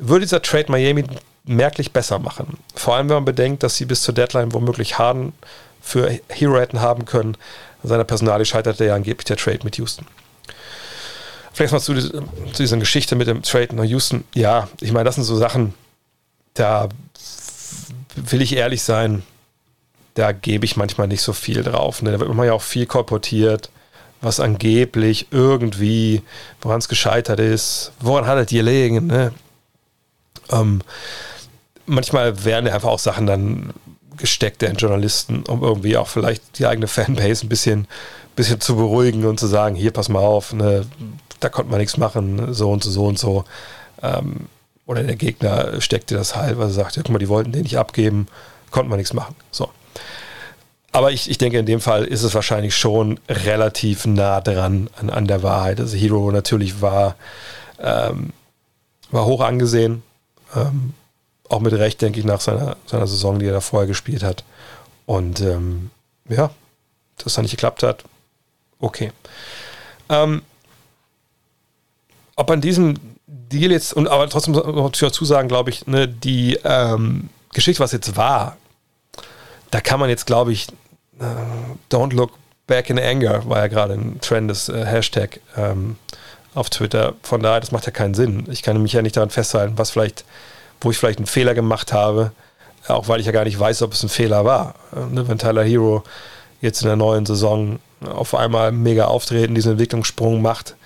würde 0.08 0.24
dieser 0.24 0.42
Trade 0.42 0.70
Miami 0.70 1.04
merklich 1.44 1.92
besser 1.92 2.18
machen. 2.18 2.58
Vor 2.74 2.96
allem, 2.96 3.08
wenn 3.08 3.16
man 3.16 3.24
bedenkt, 3.24 3.62
dass 3.62 3.76
sie 3.76 3.84
bis 3.84 4.02
zur 4.02 4.14
Deadline 4.14 4.52
womöglich 4.52 4.98
Harden 4.98 5.32
für 5.80 6.18
Hero 6.28 6.58
hätten 6.58 6.80
haben 6.80 7.04
können. 7.04 7.36
Seiner 7.82 8.04
Personalie 8.04 8.46
scheiterte 8.46 8.86
ja 8.86 8.94
angeblich 8.94 9.26
der 9.26 9.36
Trade 9.36 9.60
mit 9.62 9.76
Houston. 9.76 10.06
Vielleicht 11.52 11.72
mal 11.72 11.80
zu, 11.80 11.94
zu 11.94 12.22
dieser 12.56 12.78
Geschichte 12.78 13.14
mit 13.14 13.28
dem 13.28 13.42
Trade 13.42 13.76
nach 13.76 13.84
Houston. 13.84 14.24
Ja, 14.34 14.68
ich 14.80 14.92
meine, 14.92 15.04
das 15.04 15.16
sind 15.16 15.24
so 15.24 15.36
Sachen, 15.36 15.74
da 16.54 16.88
will 18.16 18.42
ich 18.42 18.56
ehrlich 18.56 18.82
sein, 18.82 19.22
da 20.14 20.32
gebe 20.32 20.64
ich 20.64 20.76
manchmal 20.76 21.08
nicht 21.08 21.22
so 21.22 21.32
viel 21.32 21.62
drauf. 21.62 22.02
Ne? 22.02 22.12
Da 22.12 22.20
wird 22.20 22.32
man 22.32 22.46
ja 22.46 22.54
auch 22.54 22.62
viel 22.62 22.86
kolportiert, 22.86 23.70
was 24.20 24.40
angeblich 24.40 25.28
irgendwie, 25.30 26.22
woran 26.62 26.78
es 26.78 26.88
gescheitert 26.88 27.40
ist, 27.40 27.92
woran 28.00 28.26
hat 28.26 28.38
es 28.38 28.46
gelegen. 28.48 29.06
Ne? 29.08 29.32
Ähm, 30.50 30.82
manchmal 31.86 32.44
werden 32.44 32.68
einfach 32.68 32.88
auch 32.88 32.98
Sachen 32.98 33.26
dann 33.26 33.72
gesteckt 34.16 34.62
der 34.62 34.72
Journalisten, 34.72 35.42
um 35.44 35.62
irgendwie 35.62 35.96
auch 35.96 36.08
vielleicht 36.08 36.58
die 36.58 36.66
eigene 36.66 36.86
Fanbase 36.86 37.44
ein 37.46 37.48
bisschen, 37.48 37.88
bisschen 38.36 38.60
zu 38.60 38.76
beruhigen 38.76 39.24
und 39.24 39.40
zu 39.40 39.46
sagen, 39.46 39.74
hier, 39.74 39.90
pass 39.90 40.08
mal 40.08 40.20
auf, 40.20 40.52
ne, 40.52 40.86
da 41.40 41.48
konnte 41.48 41.70
man 41.70 41.80
nichts 41.80 41.96
machen, 41.96 42.54
so 42.54 42.70
und 42.70 42.82
so, 42.82 42.90
so 42.90 43.06
und 43.06 43.18
so. 43.18 43.44
Ähm, 44.02 44.46
oder 44.86 45.02
der 45.02 45.16
Gegner 45.16 45.80
steckte 45.80 46.14
das 46.14 46.36
halt, 46.36 46.58
weil 46.58 46.66
er 46.66 46.70
sagt, 46.70 46.96
ja, 46.96 47.02
guck 47.02 47.12
mal, 47.12 47.18
die 47.18 47.28
wollten 47.28 47.52
den 47.52 47.62
nicht 47.62 47.78
abgeben, 47.78 48.28
konnte 48.70 48.88
man 48.88 48.98
nichts 48.98 49.14
machen. 49.14 49.34
So. 49.50 49.70
Aber 50.92 51.10
ich, 51.10 51.28
ich 51.28 51.38
denke, 51.38 51.58
in 51.58 51.66
dem 51.66 51.80
Fall 51.80 52.04
ist 52.04 52.22
es 52.22 52.34
wahrscheinlich 52.34 52.76
schon 52.76 53.18
relativ 53.28 54.06
nah 54.06 54.40
dran 54.40 54.88
an, 54.96 55.10
an 55.10 55.26
der 55.26 55.42
Wahrheit. 55.42 55.80
Also 55.80 55.96
Hero 55.96 56.30
natürlich 56.30 56.80
war, 56.80 57.16
ähm, 57.80 58.32
war 59.10 59.24
hoch 59.24 59.40
angesehen, 59.40 60.02
ähm, 60.54 60.94
auch 61.48 61.60
mit 61.60 61.72
Recht, 61.72 62.00
denke 62.02 62.20
ich, 62.20 62.26
nach 62.26 62.40
seiner, 62.40 62.76
seiner 62.86 63.06
Saison, 63.06 63.38
die 63.38 63.46
er 63.46 63.52
da 63.52 63.60
vorher 63.60 63.86
gespielt 63.86 64.22
hat. 64.22 64.44
Und 65.06 65.40
ähm, 65.40 65.90
ja, 66.28 66.50
dass 67.18 67.34
das 67.34 67.42
nicht 67.42 67.50
geklappt 67.52 67.82
hat, 67.82 68.04
okay. 68.80 69.12
Ähm, 70.08 70.42
ob 72.36 72.50
an 72.50 72.60
diesem 72.60 72.98
Deal 73.26 73.70
jetzt, 73.70 73.92
und 73.92 74.08
aber 74.08 74.28
trotzdem 74.28 74.54
muss 74.54 74.92
ich 74.94 75.00
dazu 75.00 75.24
sagen, 75.24 75.48
glaube 75.48 75.70
ich, 75.70 75.86
ne, 75.86 76.08
die 76.08 76.58
ähm, 76.64 77.28
Geschichte, 77.52 77.82
was 77.82 77.92
jetzt 77.92 78.16
war, 78.16 78.56
da 79.70 79.80
kann 79.80 80.00
man 80.00 80.08
jetzt, 80.08 80.26
glaube 80.26 80.52
ich, 80.52 80.68
äh, 81.20 81.24
don't 81.90 82.14
look 82.14 82.32
back 82.66 82.90
in 82.90 82.98
anger, 82.98 83.48
war 83.48 83.58
ja 83.58 83.66
gerade 83.68 83.94
ein 83.94 84.20
Trend 84.20 84.50
des 84.50 84.68
äh, 84.68 84.84
Hashtag 84.84 85.40
ähm, 85.56 85.96
auf 86.54 86.70
Twitter. 86.70 87.14
Von 87.22 87.42
daher, 87.42 87.60
das 87.60 87.72
macht 87.72 87.86
ja 87.86 87.92
keinen 87.92 88.14
Sinn. 88.14 88.46
Ich 88.50 88.62
kann 88.62 88.80
mich 88.80 88.92
ja 88.92 89.02
nicht 89.02 89.16
daran 89.16 89.30
festhalten, 89.30 89.74
was 89.76 89.90
vielleicht, 89.90 90.24
wo 90.80 90.90
ich 90.90 90.98
vielleicht 90.98 91.18
einen 91.18 91.26
Fehler 91.26 91.54
gemacht 91.54 91.92
habe, 91.92 92.32
auch 92.86 93.08
weil 93.08 93.20
ich 93.20 93.26
ja 93.26 93.32
gar 93.32 93.44
nicht 93.44 93.58
weiß, 93.58 93.82
ob 93.82 93.92
es 93.92 94.02
ein 94.02 94.08
Fehler 94.08 94.44
war. 94.44 94.74
Ne, 95.10 95.26
wenn 95.26 95.38
Tyler 95.38 95.64
Hero 95.64 96.04
jetzt 96.60 96.82
in 96.82 96.88
der 96.88 96.96
neuen 96.96 97.26
Saison 97.26 97.78
auf 98.00 98.34
einmal 98.34 98.72
mega 98.72 99.06
auftreten, 99.06 99.54
diesen 99.54 99.72
Entwicklungssprung 99.72 100.42
macht, 100.42 100.76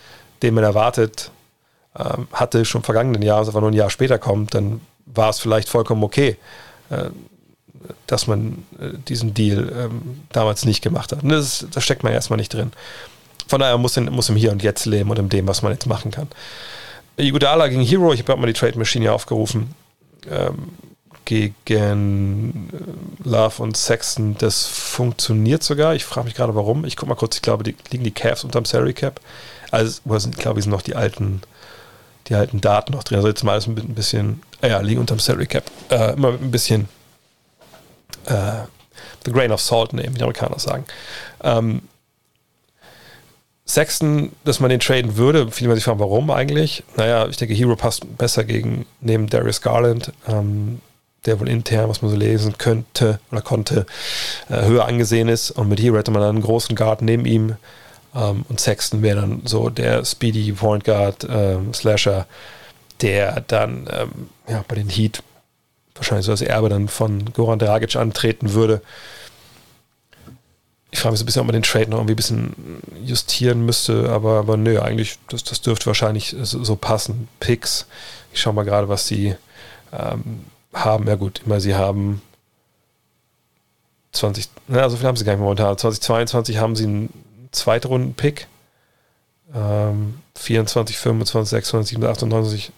den 0.43 0.55
man 0.55 0.64
erwartet 0.64 1.31
ähm, 1.99 2.29
hatte, 2.33 2.64
schon 2.64 2.83
vergangenen 2.83 3.23
Jahr, 3.23 3.39
also 3.39 3.51
einfach 3.51 3.61
nur 3.61 3.71
ein 3.71 3.75
Jahr 3.75 3.91
später 3.91 4.19
kommt, 4.19 4.55
dann 4.55 4.81
war 5.07 5.31
es 5.31 5.41
vielleicht 5.41 5.69
vollkommen 5.69 6.05
okay, 6.05 6.37
äh, 6.91 7.11
dass 8.07 8.27
man 8.27 8.64
äh, 8.79 8.97
diesen 9.09 9.35
Deal 9.35 9.73
ähm, 9.77 10.21
damals 10.31 10.64
nicht 10.64 10.83
gemacht 10.83 11.12
hat. 11.12 11.21
Das, 11.23 11.66
das 11.71 11.85
steckt 11.85 12.03
man 12.03 12.12
erstmal 12.12 12.39
nicht 12.39 12.53
drin. 12.53 12.73
Von 13.49 13.61
daher 13.61 13.78
muss, 13.78 13.96
in, 13.96 14.05
muss 14.07 14.28
im 14.28 14.36
Hier 14.36 14.53
und 14.53 14.62
Jetzt 14.62 14.86
leben 14.86 15.11
und 15.11 15.18
in 15.18 15.28
dem, 15.28 15.49
was 15.49 15.62
man 15.62 15.72
jetzt 15.72 15.86
machen 15.86 16.11
kann. 16.11 16.28
Iguodala 17.16 17.66
gegen 17.68 17.82
Hero, 17.82 18.12
ich 18.12 18.20
habe 18.20 18.36
mal 18.36 18.46
die 18.46 18.53
Trade 18.53 18.78
Machine 18.78 19.05
hier 19.05 19.14
aufgerufen. 19.14 19.74
Ähm, 20.30 20.68
gegen 21.24 22.70
äh, 22.72 23.28
Love 23.28 23.62
und 23.62 23.76
Sexton, 23.76 24.36
das 24.38 24.66
funktioniert 24.66 25.62
sogar. 25.62 25.94
Ich 25.94 26.05
frage 26.05 26.26
mich 26.26 26.34
gerade 26.34 26.55
warum. 26.55 26.84
Ich 26.84 26.96
gucke 26.96 27.09
mal 27.09 27.16
kurz, 27.16 27.36
ich 27.36 27.42
glaube, 27.42 27.64
die, 27.64 27.76
liegen 27.90 28.05
die 28.05 28.11
Cavs 28.11 28.44
unterm 28.44 28.64
Salary 28.64 28.94
Cap. 28.94 29.20
Also, 29.70 30.01
ich 30.16 30.36
glaube, 30.36 30.62
sind 30.62 30.70
noch 30.70 30.80
die 30.80 30.96
alten, 30.96 31.42
die 32.28 32.34
alten 32.34 32.61
Daten 32.61 32.92
noch 32.92 33.05
drin. 33.05 33.16
Also 33.16 33.28
jetzt 33.28 33.44
mal 33.44 33.53
alles 33.53 33.66
ein 33.66 33.74
bisschen, 33.74 34.42
äh, 34.62 34.70
ja, 34.70 34.80
liegen 34.80 35.01
unterm 35.01 35.18
Salary 35.18 35.46
Cap. 35.46 35.64
Äh, 35.90 36.14
immer 36.14 36.32
mit 36.32 36.42
ein 36.42 36.51
bisschen 36.51 36.88
äh, 38.24 38.62
the 39.26 39.32
grain 39.32 39.53
of 39.53 39.61
salt 39.61 39.92
nehmen, 39.92 40.14
wie 40.14 40.18
die 40.18 40.24
Amerikaner 40.24 40.59
sagen. 40.59 40.84
Ähm, 41.42 41.82
Sexton, 43.69 44.33
dass 44.45 44.61
man 44.61 44.71
den 44.71 44.81
traden 44.81 45.19
würde, 45.19 45.51
viele 45.51 45.75
sich 45.75 45.85
fragen, 45.85 45.99
warum 45.99 46.31
eigentlich? 46.31 46.85
Naja, 46.97 47.29
ich 47.29 47.37
denke, 47.37 47.55
Hero 47.55 47.77
passt 47.77 48.16
besser 48.16 48.45
gegen 48.45 48.87
neben 49.03 49.29
Darius 49.29 49.61
Garland, 49.61 50.11
ähm, 50.27 50.81
der 51.27 51.39
wohl 51.39 51.51
intern, 51.51 51.91
was 51.91 52.01
man 52.01 52.11
so 52.11 52.16
lesen 52.16 52.57
könnte 52.57 53.21
oder 53.31 53.43
konnte, 53.43 53.85
äh, 54.49 54.64
höher 54.64 54.87
angesehen 54.87 55.29
ist. 55.29 55.51
Und 55.51 55.69
mit 55.69 55.81
Hero 55.81 55.99
hätte 55.99 56.11
man 56.11 56.23
dann 56.23 56.37
einen 56.37 56.45
großen 56.45 56.77
Guard 56.77 57.03
neben 57.03 57.27
ihm. 57.27 57.57
Ähm, 58.14 58.47
und 58.49 58.59
Sexton 58.59 59.03
wäre 59.03 59.21
dann 59.21 59.43
so 59.45 59.69
der 59.69 60.03
Speedy 60.07 60.51
Point 60.53 60.85
Guard 60.85 61.27
ähm, 61.31 61.75
Slasher, 61.75 62.27
der 63.03 63.43
dann 63.49 63.87
ähm, 63.93 64.31
ja, 64.49 64.64
bei 64.66 64.77
den 64.77 64.89
Heat 64.89 65.23
wahrscheinlich 65.95 66.25
so 66.25 66.33
als 66.33 66.41
Erbe 66.41 66.71
dann 66.71 66.89
von 66.89 67.35
Goran 67.35 67.59
Dragic 67.59 67.97
antreten 67.97 68.55
würde 68.55 68.81
ich 70.91 71.01
frage 71.01 71.12
mich 71.12 71.18
so 71.18 71.24
ein 71.24 71.26
bisschen, 71.26 71.41
ob 71.41 71.47
man 71.47 71.55
den 71.55 71.62
Trade 71.62 71.91
noch 71.91 71.99
irgendwie 71.99 72.14
ein 72.14 72.16
bisschen 72.16 72.82
justieren 73.05 73.64
müsste, 73.64 74.09
aber, 74.11 74.39
aber 74.39 74.57
nö, 74.57 74.80
eigentlich, 74.80 75.18
das, 75.28 75.45
das 75.45 75.61
dürfte 75.61 75.86
wahrscheinlich 75.86 76.34
so, 76.43 76.64
so 76.64 76.76
passen. 76.76 77.28
Picks, 77.41 77.86
ich 78.32 78.41
schaue 78.41 78.55
mal 78.55 78.64
gerade, 78.64 78.89
was 78.89 79.07
sie 79.07 79.34
ähm, 79.93 80.45
haben. 80.72 81.07
Ja 81.07 81.16
gut, 81.16 81.43
immer 81.45 81.61
sie 81.61 81.74
haben 81.74 82.22
20, 84.12 84.49
na, 84.68 84.89
so 84.89 84.97
viel 84.97 85.07
haben 85.07 85.16
sie 85.16 85.24
gar 85.24 85.32
nicht 85.32 85.43
momentan. 85.43 85.76
2022 85.76 86.59
haben 86.59 86.74
sie 86.74 86.84
einen 86.84 87.12
Zweitrunden-Pick. 87.53 88.47
Ähm, 89.55 90.20
24, 90.36 90.97
25, 90.97 91.51
26, 91.51 91.91
27, 91.97 92.22
98 92.22 92.72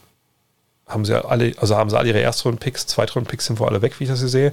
haben 0.86 1.04
sie 1.04 1.24
alle, 1.24 1.54
also 1.58 1.76
haben 1.76 1.90
sie 1.90 1.98
alle 1.98 2.08
ihre 2.08 2.20
Erstrunden-Picks, 2.20 2.86
Zweitrunden-Picks 2.86 3.46
sind 3.46 3.60
wohl 3.60 3.68
alle 3.68 3.82
weg, 3.82 3.98
wie 3.98 4.04
ich 4.04 4.10
das 4.10 4.20
hier 4.20 4.28
sehe. 4.28 4.52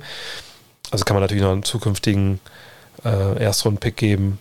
Also 0.92 1.04
kann 1.06 1.16
man 1.16 1.24
natürlich 1.24 1.44
noch 1.44 1.52
einen 1.52 1.64
zukünftigen 1.64 2.40
äh, 3.06 3.44
Erstrunden-Pick 3.44 3.96
geben, 3.96 4.40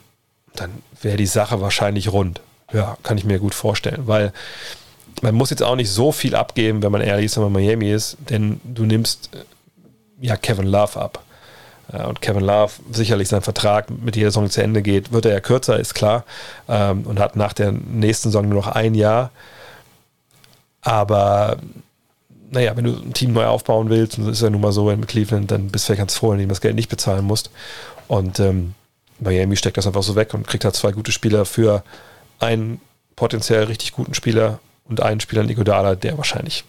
dann 0.55 0.71
wäre 1.03 1.17
die 1.17 1.27
Sache 1.27 1.61
wahrscheinlich 1.61 2.13
rund. 2.13 2.41
Ja, 2.73 2.97
kann 3.03 3.19
ich 3.19 3.25
mir 3.25 3.39
gut 3.39 3.55
vorstellen, 3.55 4.07
weil 4.07 4.33
man 5.23 5.35
muss 5.35 5.51
jetzt 5.51 5.63
auch 5.63 5.77
nicht 5.77 5.91
so 5.91 6.13
viel 6.13 6.35
abgeben, 6.35 6.83
wenn 6.83 6.93
man 6.93 7.01
ehrlich 7.01 7.27
ist, 7.27 7.37
wenn 7.37 7.45
man 7.45 7.53
Miami 7.53 7.91
ist, 7.91 8.17
denn 8.29 8.61
du 8.65 8.85
nimmst 8.85 9.31
äh, 9.35 10.27
ja 10.27 10.37
Kevin 10.37 10.67
Love 10.67 11.01
ab. 11.01 11.25
Äh, 11.93 12.05
und 12.05 12.21
Kevin 12.21 12.45
Love, 12.45 12.73
sicherlich 12.91 13.29
sein 13.29 13.43
Vertrag 13.43 13.91
mit 13.91 14.17
jeder 14.17 14.31
Saison 14.31 14.51
zu 14.51 14.63
Ende 14.63 14.83
geht, 14.83 15.13
wird 15.13 15.27
er 15.27 15.33
ja 15.33 15.41
kürzer, 15.41 15.79
ist 15.79 15.95
klar. 15.95 16.25
Ähm, 16.69 17.05
und 17.07 17.19
hat 17.19 17.37
nach 17.37 17.53
der 17.53 17.73
nächsten 17.73 18.29
Saison 18.29 18.49
nur 18.49 18.63
noch 18.63 18.69
ein 18.69 18.95
Jahr. 18.95 19.31
Aber 20.83 21.59
naja, 22.51 22.77
wenn 22.77 22.85
du 22.85 22.93
ein 22.93 23.13
Team 23.13 23.33
neu 23.33 23.47
aufbauen 23.47 23.89
willst, 23.89 24.19
und 24.19 24.27
das 24.27 24.35
ist 24.35 24.43
ja 24.43 24.51
nun 24.51 24.61
mal 24.61 24.73
so 24.73 24.91
in 24.91 25.07
Cleveland, 25.07 25.51
dann 25.51 25.69
bist 25.69 25.85
du 25.85 25.87
vielleicht 25.87 26.01
ganz 26.01 26.15
froh, 26.17 26.31
wenn 26.31 26.39
du 26.39 26.47
das 26.47 26.61
Geld 26.61 26.77
nicht 26.77 26.89
bezahlen 26.89 27.25
musst. 27.25 27.51
Und 28.09 28.41
ähm, 28.41 28.75
Miami 29.19 29.57
steckt 29.57 29.77
das 29.77 29.87
einfach 29.87 30.03
so 30.03 30.15
weg 30.15 30.35
und 30.35 30.47
kriegt 30.47 30.65
halt 30.65 30.77
zwei 30.77 30.93
gute 30.93 31.13
Spieler 31.13 31.45
für 31.45 31.83
einen 32.39 32.81
potenziell 33.17 33.65
richtig 33.65 33.93
guten 33.93 34.15
Spieler 34.15 34.61
und 34.85 35.01
einen 35.01 35.21
Spieler 35.21 35.43
Nigodala, 35.43 35.95
der 35.95 36.17
wahrscheinlich 36.19 36.65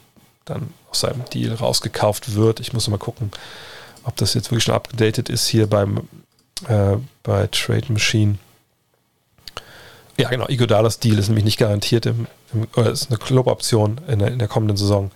dann 0.45 0.73
aus 0.89 1.01
seinem 1.01 1.25
Deal 1.33 1.53
rausgekauft 1.53 2.35
wird. 2.35 2.59
Ich 2.59 2.73
muss 2.73 2.88
mal 2.88 2.97
gucken, 2.97 3.31
ob 4.03 4.15
das 4.15 4.33
jetzt 4.33 4.49
wirklich 4.49 4.63
schon 4.63 4.75
abgedatet 4.75 5.29
ist 5.29 5.47
hier 5.47 5.67
beim 5.67 6.07
äh, 6.67 6.95
bei 7.23 7.47
Trade 7.47 7.91
Machine. 7.91 8.38
Ja, 10.17 10.29
genau, 10.29 10.47
Iguodala's 10.47 10.99
Deal 10.99 11.19
ist 11.19 11.27
nämlich 11.27 11.45
nicht 11.45 11.59
garantiert 11.59 12.07
im, 12.07 12.25
im 12.53 12.67
oder 12.75 12.89
ist 12.89 13.09
eine 13.09 13.19
Cluboption 13.19 14.01
in 14.07 14.19
in 14.21 14.39
der 14.39 14.47
kommenden 14.47 14.77
Saison. 14.77 15.11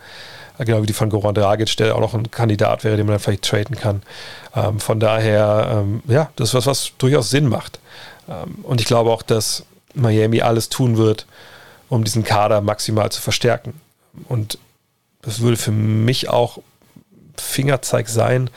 Genau 0.64 0.82
wie 0.82 0.86
die 0.86 0.92
von 0.92 1.10
Goran 1.10 1.34
Dragic, 1.34 1.76
der 1.76 1.94
auch 1.94 2.00
noch 2.00 2.14
ein 2.14 2.30
Kandidat 2.30 2.84
wäre, 2.84 2.96
den 2.96 3.06
man 3.06 3.14
dann 3.14 3.20
vielleicht 3.20 3.44
traden 3.44 3.76
kann. 3.76 4.02
Ähm, 4.54 4.80
von 4.80 5.00
daher, 5.00 5.82
ähm, 5.82 6.02
ja, 6.06 6.30
das 6.36 6.50
ist 6.50 6.54
was, 6.54 6.66
was 6.66 6.92
durchaus 6.98 7.30
Sinn 7.30 7.48
macht. 7.48 7.80
Ähm, 8.28 8.56
und 8.62 8.80
ich 8.80 8.86
glaube 8.86 9.10
auch, 9.10 9.22
dass 9.22 9.64
Miami 9.94 10.40
alles 10.42 10.68
tun 10.68 10.96
wird, 10.96 11.26
um 11.88 12.04
diesen 12.04 12.24
Kader 12.24 12.60
maximal 12.60 13.10
zu 13.10 13.20
verstärken. 13.20 13.80
Und 14.28 14.58
das 15.22 15.40
würde 15.40 15.56
für 15.56 15.72
mich 15.72 16.28
auch 16.28 16.58
Fingerzeig 17.36 18.08
sein, 18.08 18.50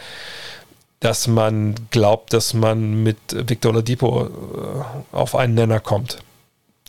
dass 0.99 1.27
man 1.27 1.75
glaubt, 1.91 2.33
dass 2.33 2.53
man 2.53 3.03
mit 3.03 3.17
Victor 3.31 3.71
Oladipo 3.71 4.25
äh, 4.25 5.15
auf 5.15 5.35
einen 5.35 5.53
Nenner 5.53 5.79
kommt. 5.79 6.19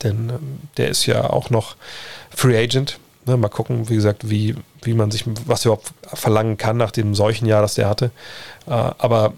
Denn 0.03 0.29
ähm, 0.29 0.59
der 0.77 0.89
ist 0.89 1.05
ja 1.05 1.29
auch 1.29 1.49
noch 1.49 1.75
Free 2.29 2.57
Agent. 2.57 2.99
Ne, 3.25 3.37
mal 3.37 3.49
gucken, 3.49 3.89
wie 3.89 3.95
gesagt, 3.95 4.29
wie, 4.29 4.55
wie 4.87 4.93
man 4.93 5.11
sich, 5.11 5.25
was 5.45 5.65
überhaupt 5.65 5.91
verlangen 6.13 6.57
kann 6.57 6.77
nach 6.77 6.91
dem 6.91 7.13
solchen 7.13 7.45
Jahr, 7.45 7.61
das 7.61 7.75
der 7.75 7.87
hatte. 7.87 8.11
Äh, 8.65 8.71
aber 8.71 9.33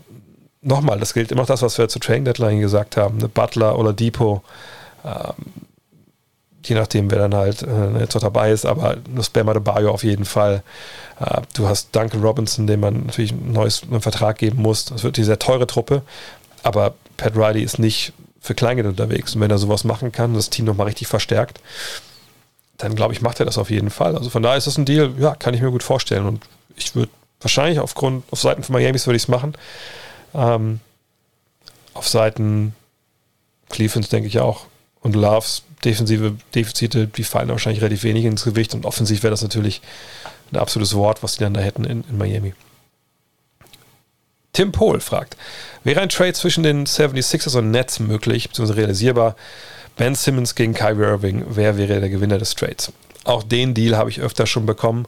nochmal, 0.61 0.99
das 0.99 1.13
gilt 1.13 1.31
immer 1.31 1.45
das, 1.45 1.61
was 1.61 1.77
wir 1.77 1.89
zur 1.89 2.01
Trading 2.01 2.25
Deadline 2.25 2.61
gesagt 2.61 2.95
haben. 2.95 3.17
Ne, 3.17 3.27
Butler 3.27 3.77
oder 3.77 3.91
Depot, 3.91 4.41
ähm, 5.03 5.33
je 6.63 6.75
nachdem, 6.75 7.09
wer 7.11 7.19
dann 7.19 7.35
halt 7.35 7.63
äh, 7.63 7.99
jetzt 7.99 8.15
noch 8.15 8.21
dabei 8.21 8.51
ist, 8.51 8.65
aber 8.65 8.97
das 9.15 9.29
Bama 9.29 9.53
de 9.53 9.61
Bayo 9.61 9.91
auf 9.91 10.03
jeden 10.03 10.25
Fall. 10.25 10.63
Äh, 11.19 11.41
du 11.55 11.67
hast 11.67 11.95
Duncan 11.95 12.21
Robinson, 12.21 12.67
dem 12.67 12.81
man 12.81 13.05
natürlich 13.07 13.31
einen 13.31 13.53
neuen 13.53 14.01
Vertrag 14.01 14.37
geben 14.37 14.61
muss. 14.61 14.85
Das 14.85 15.03
wird 15.03 15.17
die 15.17 15.23
sehr 15.23 15.39
teure 15.39 15.67
Truppe, 15.67 16.03
aber 16.63 16.93
Pat 17.17 17.35
Riley 17.35 17.63
ist 17.63 17.79
nicht 17.79 18.13
für 18.39 18.55
Kleingeld 18.55 18.87
unterwegs. 18.87 19.35
Und 19.35 19.41
wenn 19.41 19.51
er 19.51 19.57
sowas 19.57 19.83
machen 19.83 20.11
kann, 20.11 20.33
das 20.33 20.49
Team 20.49 20.65
nochmal 20.65 20.87
richtig 20.87 21.07
verstärkt, 21.07 21.59
dann 22.79 22.95
glaube 22.95 23.13
ich, 23.13 23.21
macht 23.21 23.39
er 23.39 23.45
das 23.45 23.57
auf 23.57 23.69
jeden 23.69 23.89
Fall. 23.89 24.15
Also 24.15 24.29
von 24.29 24.41
daher 24.41 24.57
ist 24.57 24.65
das 24.65 24.77
ein 24.77 24.85
Deal, 24.85 25.13
ja, 25.19 25.35
kann 25.35 25.53
ich 25.53 25.61
mir 25.61 25.69
gut 25.69 25.83
vorstellen. 25.83 26.25
Und 26.25 26.45
ich 26.75 26.95
würde 26.95 27.11
wahrscheinlich 27.41 27.79
aufgrund, 27.79 28.23
auf 28.31 28.39
Seiten 28.39 28.63
von 28.63 28.75
Miamis 28.75 29.05
würde 29.05 29.17
ich 29.17 29.23
es 29.23 29.27
machen. 29.27 29.53
Ähm, 30.33 30.79
auf 31.93 32.07
Seiten 32.07 32.73
Clevelands 33.69 34.09
denke 34.09 34.27
ich 34.27 34.39
auch. 34.39 34.65
Und 35.01 35.15
Loves 35.15 35.63
defensive 35.83 36.35
Defizite, 36.55 37.07
die 37.07 37.23
fallen 37.23 37.49
wahrscheinlich 37.49 37.81
relativ 37.81 38.03
wenig 38.03 38.25
ins 38.25 38.45
Gewicht. 38.45 38.73
Und 38.73 38.85
offensiv 38.85 39.23
wäre 39.23 39.31
das 39.31 39.41
natürlich 39.41 39.81
ein 40.51 40.57
absolutes 40.57 40.95
Wort, 40.95 41.21
was 41.21 41.33
die 41.33 41.43
dann 41.43 41.53
da 41.53 41.61
hätten 41.61 41.83
in, 41.83 42.05
in 42.09 42.17
Miami. 42.17 42.53
Tim 44.53 44.71
Pohl 44.71 44.99
fragt, 45.01 45.37
wäre 45.83 46.01
ein 46.01 46.09
Trade 46.09 46.33
zwischen 46.33 46.63
den 46.63 46.85
76ers 46.85 47.57
und 47.57 47.71
Nets 47.71 47.99
möglich, 47.99 48.47
beziehungsweise 48.47 48.79
realisierbar? 48.79 49.35
Ben 49.99 50.15
Simmons 50.15 50.55
gegen 50.55 50.73
Kyrie 50.73 51.03
Irving, 51.03 51.43
wer 51.49 51.77
wäre 51.77 51.99
der 51.99 52.09
Gewinner 52.09 52.37
des 52.37 52.55
Trades? 52.55 52.93
Auch 53.25 53.43
den 53.43 53.73
Deal 53.73 53.97
habe 53.97 54.09
ich 54.09 54.21
öfter 54.21 54.45
schon 54.45 54.65
bekommen. 54.65 55.05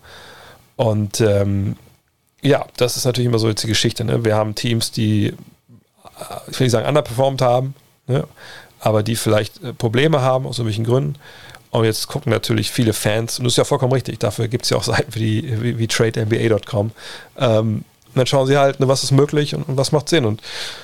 Und 0.75 1.21
ähm, 1.21 1.77
ja, 2.41 2.65
das 2.75 2.97
ist 2.97 3.05
natürlich 3.05 3.27
immer 3.27 3.39
so 3.39 3.47
jetzt 3.47 3.63
die 3.63 3.67
Geschichte. 3.67 4.03
Ne? 4.03 4.25
Wir 4.25 4.35
haben 4.35 4.53
Teams, 4.53 4.91
die, 4.91 5.27
äh, 5.27 5.33
ich 6.49 6.59
will 6.59 6.65
nicht 6.65 6.73
sagen, 6.73 6.89
underperformed 6.89 7.41
haben, 7.41 7.73
ne? 8.07 8.27
aber 8.81 9.01
die 9.01 9.15
vielleicht 9.15 9.63
äh, 9.63 9.71
Probleme 9.71 10.19
haben, 10.19 10.45
aus 10.45 10.59
irgendwelchen 10.59 10.83
Gründen. 10.83 11.15
Und 11.69 11.85
jetzt 11.85 12.07
gucken 12.07 12.29
natürlich 12.29 12.69
viele 12.69 12.91
Fans, 12.91 13.39
und 13.39 13.45
das 13.45 13.53
ist 13.53 13.57
ja 13.57 13.63
vollkommen 13.63 13.93
richtig, 13.93 14.19
dafür 14.19 14.49
gibt 14.49 14.65
es 14.65 14.71
ja 14.71 14.77
auch 14.77 14.83
Seiten 14.83 15.15
wie, 15.15 15.61
wie, 15.61 15.77
wie 15.79 15.87
TradeNBA.com. 15.87 16.91
Ähm, 17.37 17.85
dann 18.15 18.25
schauen 18.25 18.47
sie 18.47 18.57
halt, 18.57 18.79
ne, 18.79 18.87
was 18.87 19.03
ist 19.03 19.11
möglich 19.11 19.55
und, 19.55 19.63
und, 19.63 19.77
was 19.77 19.91
macht 19.91 20.09
Sinn. 20.09 20.25
Und 20.25 20.41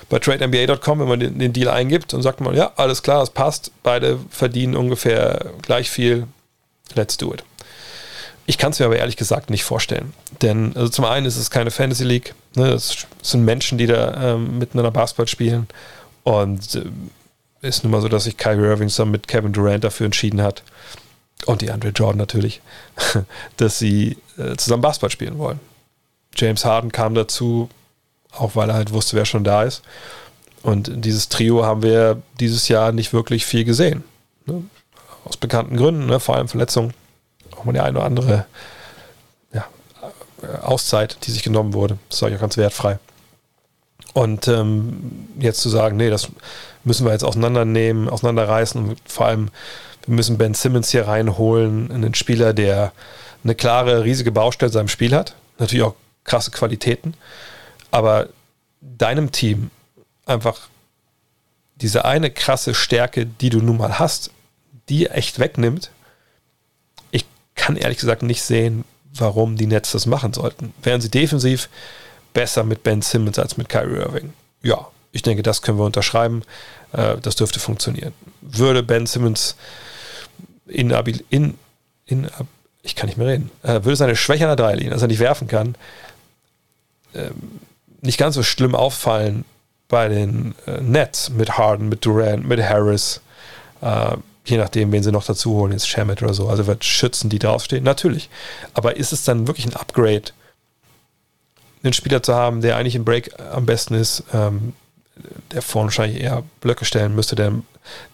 bei 0.10 0.20
TradeNBA.com, 0.20 1.00
wenn 1.00 1.08
man 1.08 1.20
den, 1.20 1.40
den, 1.40 1.54
Deal 1.54 1.70
eingibt, 1.70 2.14
dann 2.14 2.22
sagt 2.22 2.42
man, 2.42 2.56
ja, 2.56 2.72
alles 2.76 3.04
klar, 3.04 3.20
das 3.20 3.30
passt, 3.30 3.72
beide 3.84 4.20
verdienen 4.30 4.76
ungefähr 4.76 5.52
gleich 5.62 5.90
viel, 5.90 6.28
let's 6.96 7.18
do 7.18 7.34
it. 7.34 7.44
Ich 8.46 8.58
kann 8.58 8.72
es 8.72 8.80
mir 8.80 8.86
aber 8.86 8.98
ehrlich 8.98 9.18
gesagt 9.18 9.50
nicht 9.50 9.66
vorstellen. 9.66 10.14
Denn 10.42 10.72
also 10.76 10.90
zum 10.90 11.06
einen 11.06 11.26
ist 11.26 11.36
es 11.36 11.50
keine 11.50 11.72
Fantasy 11.72 12.06
League, 12.06 12.34
ne, 12.56 12.70
es 12.70 13.06
sind 13.22 13.44
Menschen, 13.44 13.78
die 13.78 13.88
da 13.88 14.34
ähm, 14.34 14.58
miteinander 14.60 14.92
Basketball 14.92 15.28
spielen. 15.28 15.68
Und 16.24 16.76
äh, 16.76 17.68
ist 17.68 17.84
nun 17.84 17.92
mal 17.92 18.02
so, 18.02 18.08
dass 18.08 18.26
sich 18.26 18.38
Kyrie 18.38 18.66
Irving 18.66 18.90
zusammen 18.90 19.12
mit 19.12 19.28
Kevin 19.28 19.52
Durant 19.52 19.84
dafür 19.84 20.06
entschieden 20.06 20.42
hat, 20.42 20.64
und 21.46 21.62
die 21.62 21.72
Andre 21.72 21.90
Jordan 21.90 22.18
natürlich, 22.18 22.62
dass 23.58 23.80
sie 23.80 24.18
äh, 24.38 24.56
zusammen 24.58 24.82
Basketball 24.82 25.12
spielen 25.12 25.38
wollen. 25.38 25.60
James 26.38 26.66
Harden 26.66 26.92
kam 26.92 27.16
dazu, 27.16 27.70
auch 28.32 28.56
weil 28.56 28.70
er 28.70 28.76
halt 28.76 28.94
wusste, 28.94 29.16
wer 29.16 29.26
schon 29.26 29.44
da 29.44 29.64
ist. 29.64 29.82
Und 30.64 30.92
dieses 31.06 31.30
Trio 31.30 31.66
haben 31.66 31.82
wir 31.84 32.22
dieses 32.40 32.68
Jahr 32.68 32.92
nicht 32.92 33.14
wirklich 33.14 33.46
viel 33.46 33.64
gesehen. 33.64 34.04
Ne? 34.46 34.64
Aus 35.24 35.38
bekannten 35.38 35.78
Gründen, 35.78 36.08
ne? 36.08 36.20
vor 36.20 36.36
allem 36.36 36.48
Verletzungen. 36.48 36.94
Auch 37.56 37.64
mal 37.64 37.74
die 37.74 37.80
eine 37.80 37.98
oder 37.98 38.06
andere 38.06 38.46
ja, 39.54 39.66
Auszeit, 40.62 41.18
die 41.26 41.32
sich 41.32 41.44
genommen 41.44 41.74
wurde. 41.74 41.98
Das 42.10 42.22
war 42.22 42.30
ja 42.30 42.38
ganz 42.38 42.58
wertfrei. 42.58 43.00
Und 44.14 44.48
ähm, 44.48 45.28
jetzt 45.40 45.62
zu 45.62 45.70
sagen, 45.70 45.98
nee, 45.98 46.10
das 46.10 46.30
müssen 46.84 47.06
wir 47.06 47.12
jetzt 47.12 47.24
auseinandernehmen, 47.24 48.10
auseinanderreißen 48.10 48.90
und 48.90 49.00
vor 49.06 49.28
allem, 49.28 49.50
wir 50.06 50.16
müssen 50.16 50.38
Ben 50.38 50.54
Simmons 50.54 50.90
hier 50.90 51.08
reinholen, 51.08 51.92
einen 51.92 52.16
Spieler, 52.16 52.54
der 52.54 52.94
eine 53.44 53.54
klare, 53.54 54.04
riesige 54.04 54.32
Baustelle 54.32 54.70
in 54.70 54.74
seinem 54.74 54.88
Spiel 54.88 55.14
hat, 55.14 55.36
natürlich 55.60 55.84
auch 55.84 55.96
krasse 56.28 56.52
Qualitäten, 56.52 57.16
aber 57.90 58.30
deinem 58.82 59.32
Team 59.32 59.72
einfach 60.28 60.68
diese 61.76 62.06
eine 62.06 62.30
krasse 62.30 62.76
Stärke, 62.76 63.26
die 63.26 63.50
du 63.50 63.60
nun 63.60 63.78
mal 63.78 63.98
hast, 63.98 64.32
die 64.90 65.08
echt 65.08 65.40
wegnimmt. 65.40 65.90
Ich 67.12 67.26
kann 67.56 67.76
ehrlich 67.76 67.98
gesagt 67.98 68.22
nicht 68.22 68.44
sehen, 68.44 68.84
warum 69.14 69.58
die 69.58 69.68
Nets 69.68 69.92
das 69.92 70.06
machen 70.06 70.34
sollten. 70.34 70.74
Wären 70.84 71.02
sie 71.02 71.10
defensiv 71.10 71.70
besser 72.34 72.64
mit 72.64 72.84
Ben 72.84 73.02
Simmons 73.02 73.40
als 73.40 73.58
mit 73.58 73.70
Kyrie 73.70 73.98
Irving. 73.98 74.34
Ja, 74.62 74.88
ich 75.12 75.22
denke, 75.22 75.44
das 75.44 75.62
können 75.62 75.80
wir 75.80 75.86
unterschreiben. 75.86 76.44
Äh, 76.94 77.18
das 77.18 77.36
dürfte 77.36 77.60
funktionieren. 77.60 78.14
Würde 78.42 78.84
Ben 78.84 79.06
Simmons 79.06 79.56
in, 80.68 80.92
in, 81.30 81.58
in 82.06 82.30
ich 82.84 82.96
kann 82.96 83.08
nicht 83.08 83.18
mehr 83.18 83.28
reden, 83.28 83.52
äh, 83.64 83.84
würde 83.84 83.96
seine 83.96 84.16
Schwäche 84.16 84.48
an 84.48 84.56
der 84.56 84.66
Dreilinie, 84.66 84.92
dass 84.92 85.02
er 85.02 85.08
nicht 85.08 85.20
werfen 85.20 85.48
kann, 85.48 85.76
nicht 88.02 88.18
ganz 88.18 88.36
so 88.36 88.44
schlimm 88.44 88.76
auffallen 88.76 89.46
bei 89.88 90.08
den 90.10 90.54
äh, 90.66 90.82
Nets 90.82 91.30
mit 91.30 91.58
Harden, 91.58 91.90
mit 91.90 92.06
Durant, 92.06 92.48
mit 92.48 92.62
Harris, 92.62 93.22
je 94.50 94.58
nachdem, 94.58 94.92
wen 94.92 95.04
sie 95.04 95.12
noch 95.12 95.26
dazu 95.26 95.54
holen, 95.54 95.72
jetzt 95.72 95.88
Shamet 95.88 96.22
oder 96.24 96.34
so, 96.34 96.48
also 96.50 96.68
wird 96.68 96.84
Schützen, 96.84 97.30
die 97.30 97.40
draufstehen, 97.40 97.84
natürlich. 97.84 98.30
Aber 98.74 98.96
ist 98.98 99.14
es 99.14 99.24
dann 99.24 99.48
wirklich 99.48 99.66
ein 99.66 99.76
Upgrade, 99.76 100.32
einen 101.84 101.94
Spieler 101.94 102.24
zu 102.24 102.34
haben, 102.34 102.62
der 102.62 102.78
eigentlich 102.78 102.96
im 102.96 103.06
Break 103.06 103.32
am 103.52 103.66
besten 103.66 103.94
ist, 103.94 104.24
ähm, 104.34 104.74
der 105.52 105.62
vorne 105.62 105.88
wahrscheinlich 105.88 106.22
eher 106.22 106.44
Blöcke 106.62 106.86
stellen 106.86 107.16
müsste, 107.16 107.36
der 107.36 107.54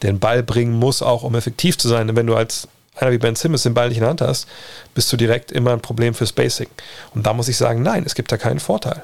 den 0.02 0.20
Ball 0.20 0.44
bringen 0.44 0.74
muss, 0.74 1.02
auch 1.02 1.24
um 1.24 1.36
effektiv 1.36 1.78
zu 1.78 1.88
sein. 1.88 2.08
Denn 2.08 2.16
wenn 2.16 2.28
du 2.28 2.36
als 2.36 2.68
einer 2.96 3.12
wie 3.12 3.18
Ben 3.18 3.36
Simmons 3.36 3.64
den 3.64 3.74
Ball 3.74 3.90
nicht 3.90 3.98
in 3.98 4.02
der 4.02 4.10
Hand 4.10 4.22
hast, 4.22 4.48
bist 4.94 5.12
du 5.12 5.18
direkt 5.18 5.52
immer 5.52 5.72
ein 5.72 5.82
Problem 5.82 6.14
fürs 6.14 6.32
Basic. 6.32 6.70
Und 7.14 7.26
da 7.26 7.34
muss 7.34 7.48
ich 7.48 7.58
sagen, 7.58 7.82
nein, 7.82 8.04
es 8.06 8.16
gibt 8.16 8.32
da 8.32 8.38
keinen 8.38 8.60
Vorteil 8.60 9.02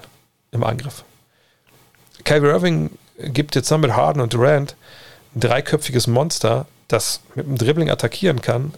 im 0.51 0.63
Angriff. 0.63 1.03
Kyrie 2.23 2.49
Irving 2.49 2.91
gibt 3.17 3.55
jetzt 3.55 3.67
zusammen 3.67 3.83
mit 3.83 3.95
Harden 3.95 4.21
und 4.21 4.33
Durant 4.33 4.75
ein 5.35 5.39
dreiköpfiges 5.39 6.07
Monster, 6.07 6.65
das 6.87 7.21
mit 7.35 7.45
einem 7.45 7.57
Dribbling 7.57 7.89
attackieren 7.89 8.41
kann, 8.41 8.73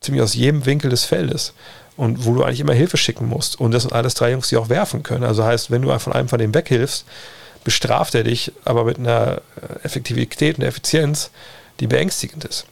ziemlich 0.00 0.22
aus 0.22 0.34
jedem 0.34 0.66
Winkel 0.66 0.90
des 0.90 1.04
Feldes 1.04 1.52
und 1.96 2.24
wo 2.24 2.34
du 2.34 2.42
eigentlich 2.42 2.60
immer 2.60 2.74
Hilfe 2.74 2.96
schicken 2.96 3.28
musst. 3.28 3.58
Und 3.58 3.72
das 3.72 3.82
sind 3.82 3.92
alles 3.92 4.14
drei 4.14 4.30
Jungs, 4.32 4.48
die 4.48 4.56
auch 4.56 4.68
werfen 4.68 5.02
können. 5.02 5.24
Also 5.24 5.44
heißt, 5.44 5.70
wenn 5.70 5.82
du 5.82 5.98
von 5.98 6.12
einem 6.12 6.28
von 6.28 6.38
denen 6.38 6.54
weghilfst, 6.54 7.04
bestraft 7.64 8.14
er 8.14 8.24
dich, 8.24 8.52
aber 8.64 8.84
mit 8.84 8.98
einer 8.98 9.40
Effektivität 9.82 10.58
und 10.58 10.64
Effizienz, 10.64 11.30
die 11.80 11.86
beängstigend 11.86 12.44
ist. 12.44 12.66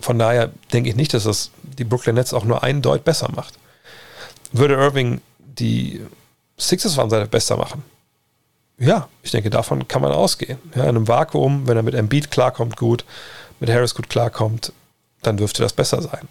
Von 0.00 0.18
daher 0.18 0.50
denke 0.72 0.90
ich 0.90 0.96
nicht, 0.96 1.14
dass 1.14 1.24
das 1.24 1.50
die 1.62 1.84
Brooklyn 1.84 2.14
Nets 2.14 2.34
auch 2.34 2.44
nur 2.44 2.62
einen 2.62 2.82
Deut 2.82 3.04
besser 3.04 3.30
macht. 3.34 3.54
Würde 4.52 4.74
Irving 4.74 5.20
die 5.38 6.00
Sixers 6.58 6.94
Seite 6.94 7.26
besser 7.26 7.56
machen? 7.56 7.82
Ja, 8.78 9.08
ich 9.22 9.30
denke, 9.30 9.50
davon 9.50 9.86
kann 9.88 10.02
man 10.02 10.12
ausgehen. 10.12 10.58
Ja, 10.74 10.84
in 10.84 10.88
einem 10.88 11.08
Vakuum, 11.08 11.66
wenn 11.66 11.76
er 11.76 11.82
mit 11.82 11.94
Embiid 11.94 12.30
klarkommt, 12.30 12.76
gut, 12.76 13.04
mit 13.60 13.70
Harris 13.70 13.94
gut 13.94 14.08
klarkommt, 14.08 14.72
dann 15.22 15.36
dürfte 15.36 15.62
das 15.62 15.74
besser 15.74 16.00
sein. 16.00 16.28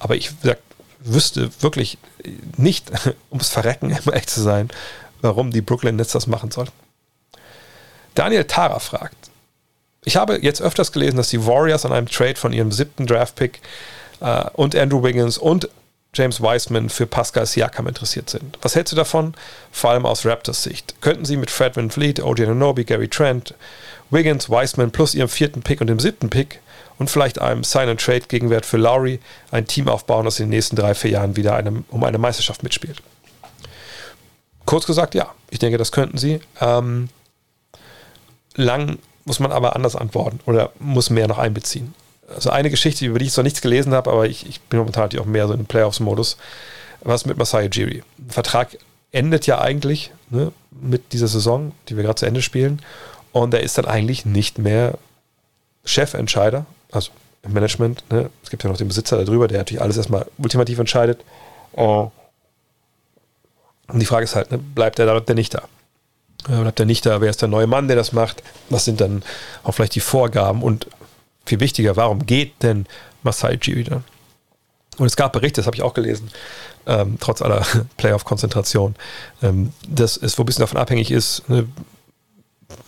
Aber 0.00 0.16
ich 0.16 0.32
sag, 0.42 0.58
wüsste 0.98 1.50
wirklich 1.62 1.98
nicht, 2.56 2.90
ums 3.30 3.48
Verrecken, 3.48 3.90
immer 4.04 4.14
echt 4.14 4.30
zu 4.30 4.42
sein, 4.42 4.68
warum 5.20 5.50
die 5.52 5.62
Brooklyn 5.62 5.96
Nets 5.96 6.12
das 6.12 6.26
machen 6.26 6.50
sollten. 6.50 6.72
Daniel 8.14 8.44
Tara 8.44 8.78
fragt, 8.78 9.30
ich 10.04 10.16
habe 10.16 10.38
jetzt 10.42 10.62
öfters 10.62 10.92
gelesen, 10.92 11.16
dass 11.16 11.28
die 11.28 11.46
Warriors 11.46 11.84
an 11.84 11.92
einem 11.92 12.08
Trade 12.08 12.36
von 12.36 12.52
ihrem 12.52 12.72
siebten 12.72 13.06
Draftpick 13.06 13.60
äh, 14.20 14.44
und 14.52 14.76
Andrew 14.76 15.02
Wiggins 15.02 15.38
und 15.38 15.68
James 16.14 16.40
Wiseman 16.40 16.90
für 16.90 17.06
Pascal 17.06 17.44
Siakam 17.44 17.88
interessiert 17.88 18.30
sind. 18.30 18.56
Was 18.62 18.76
hältst 18.76 18.92
du 18.92 18.96
davon? 18.96 19.34
Vor 19.72 19.90
allem 19.90 20.06
aus 20.06 20.24
Raptors 20.24 20.62
Sicht. 20.62 20.94
Könnten 21.00 21.24
sie 21.24 21.36
mit 21.36 21.50
Fred 21.50 21.76
Van 21.76 21.90
Fleet, 21.90 22.20
OG 22.20 22.40
Nobi, 22.54 22.84
Gary 22.84 23.08
Trent, 23.08 23.54
Wiggins, 24.10 24.48
Wiseman 24.48 24.92
plus 24.92 25.14
ihrem 25.14 25.28
vierten 25.28 25.62
Pick 25.62 25.80
und 25.80 25.88
dem 25.88 25.98
siebten 25.98 26.30
Pick 26.30 26.60
und 26.98 27.10
vielleicht 27.10 27.40
einem 27.40 27.64
Sign-and-Trade-Gegenwert 27.64 28.64
für 28.64 28.76
Lowry 28.76 29.18
ein 29.50 29.66
Team 29.66 29.88
aufbauen, 29.88 30.24
das 30.24 30.38
in 30.38 30.46
den 30.46 30.50
nächsten 30.50 30.76
drei, 30.76 30.94
vier 30.94 31.10
Jahren 31.10 31.36
wieder 31.36 31.56
eine, 31.56 31.82
um 31.90 32.04
eine 32.04 32.18
Meisterschaft 32.18 32.62
mitspielt? 32.62 33.02
Kurz 34.64 34.86
gesagt, 34.86 35.14
ja. 35.14 35.34
Ich 35.50 35.58
denke, 35.58 35.78
das 35.78 35.90
könnten 35.90 36.18
sie. 36.18 36.40
Ähm, 36.60 37.08
lang 38.54 38.98
muss 39.24 39.40
man 39.40 39.52
aber 39.52 39.74
anders 39.74 39.96
antworten 39.96 40.40
oder 40.46 40.72
muss 40.78 41.10
mehr 41.10 41.28
noch 41.28 41.38
einbeziehen. 41.38 41.94
Also 42.34 42.50
eine 42.50 42.70
Geschichte, 42.70 43.04
über 43.06 43.18
die 43.18 43.26
ich 43.26 43.36
noch 43.36 43.44
nichts 43.44 43.60
gelesen 43.60 43.92
habe, 43.92 44.10
aber 44.10 44.26
ich, 44.26 44.48
ich 44.48 44.60
bin 44.60 44.78
momentan 44.78 45.10
auch 45.18 45.24
mehr 45.24 45.46
so 45.46 45.54
im 45.54 45.66
Playoffs-Modus. 45.66 46.36
Was 47.02 47.26
mit 47.26 47.36
Masai 47.36 47.66
Ujiri? 47.66 48.02
Vertrag 48.28 48.78
endet 49.12 49.46
ja 49.46 49.60
eigentlich 49.60 50.10
ne, 50.30 50.52
mit 50.70 51.12
dieser 51.12 51.28
Saison, 51.28 51.72
die 51.88 51.96
wir 51.96 52.02
gerade 52.02 52.16
zu 52.16 52.26
Ende 52.26 52.42
spielen. 52.42 52.80
Und 53.32 53.52
er 53.52 53.60
ist 53.60 53.76
dann 53.78 53.84
eigentlich 53.84 54.24
nicht 54.24 54.58
mehr 54.58 54.96
Chefentscheider, 55.84 56.66
also 56.92 57.10
im 57.42 57.52
Management. 57.52 58.04
Ne? 58.10 58.30
Es 58.42 58.50
gibt 58.50 58.64
ja 58.64 58.70
noch 58.70 58.76
den 58.76 58.88
Besitzer 58.88 59.22
darüber, 59.22 59.48
der 59.48 59.58
natürlich 59.58 59.82
alles 59.82 59.96
erstmal 59.96 60.26
ultimativ 60.38 60.78
entscheidet. 60.78 61.20
Und 61.72 62.10
die 63.92 64.06
Frage 64.06 64.24
ist 64.24 64.34
halt, 64.34 64.50
ne, 64.50 64.58
bleibt 64.58 64.98
er 64.98 65.06
da 65.06 65.16
oder 65.16 65.34
nicht 65.34 65.54
da? 65.54 65.62
Bleibt 66.44 66.80
er 66.80 66.86
nicht 66.86 67.06
da? 67.06 67.20
Wer 67.20 67.30
ist 67.30 67.40
der 67.40 67.48
neue 67.48 67.66
Mann, 67.66 67.88
der 67.88 67.96
das 67.96 68.12
macht? 68.12 68.42
Was 68.68 68.84
sind 68.84 69.00
dann 69.00 69.22
auch 69.62 69.72
vielleicht 69.72 69.94
die 69.94 70.00
Vorgaben? 70.00 70.62
Und 70.62 70.86
viel 71.46 71.60
wichtiger, 71.60 71.96
warum 71.96 72.26
geht 72.26 72.62
denn 72.62 72.86
Masai 73.22 73.58
wieder? 73.62 74.02
Und 74.96 75.06
es 75.06 75.16
gab 75.16 75.32
Berichte, 75.32 75.60
das 75.60 75.66
habe 75.66 75.76
ich 75.76 75.82
auch 75.82 75.94
gelesen, 75.94 76.30
ähm, 76.86 77.16
trotz 77.18 77.42
aller 77.42 77.66
Playoff-Konzentration, 77.96 78.94
ähm, 79.42 79.72
dass 79.88 80.16
es 80.16 80.38
wo 80.38 80.42
ein 80.42 80.46
bisschen 80.46 80.62
davon 80.62 80.78
abhängig 80.78 81.10
ist, 81.10 81.48
ne, 81.48 81.66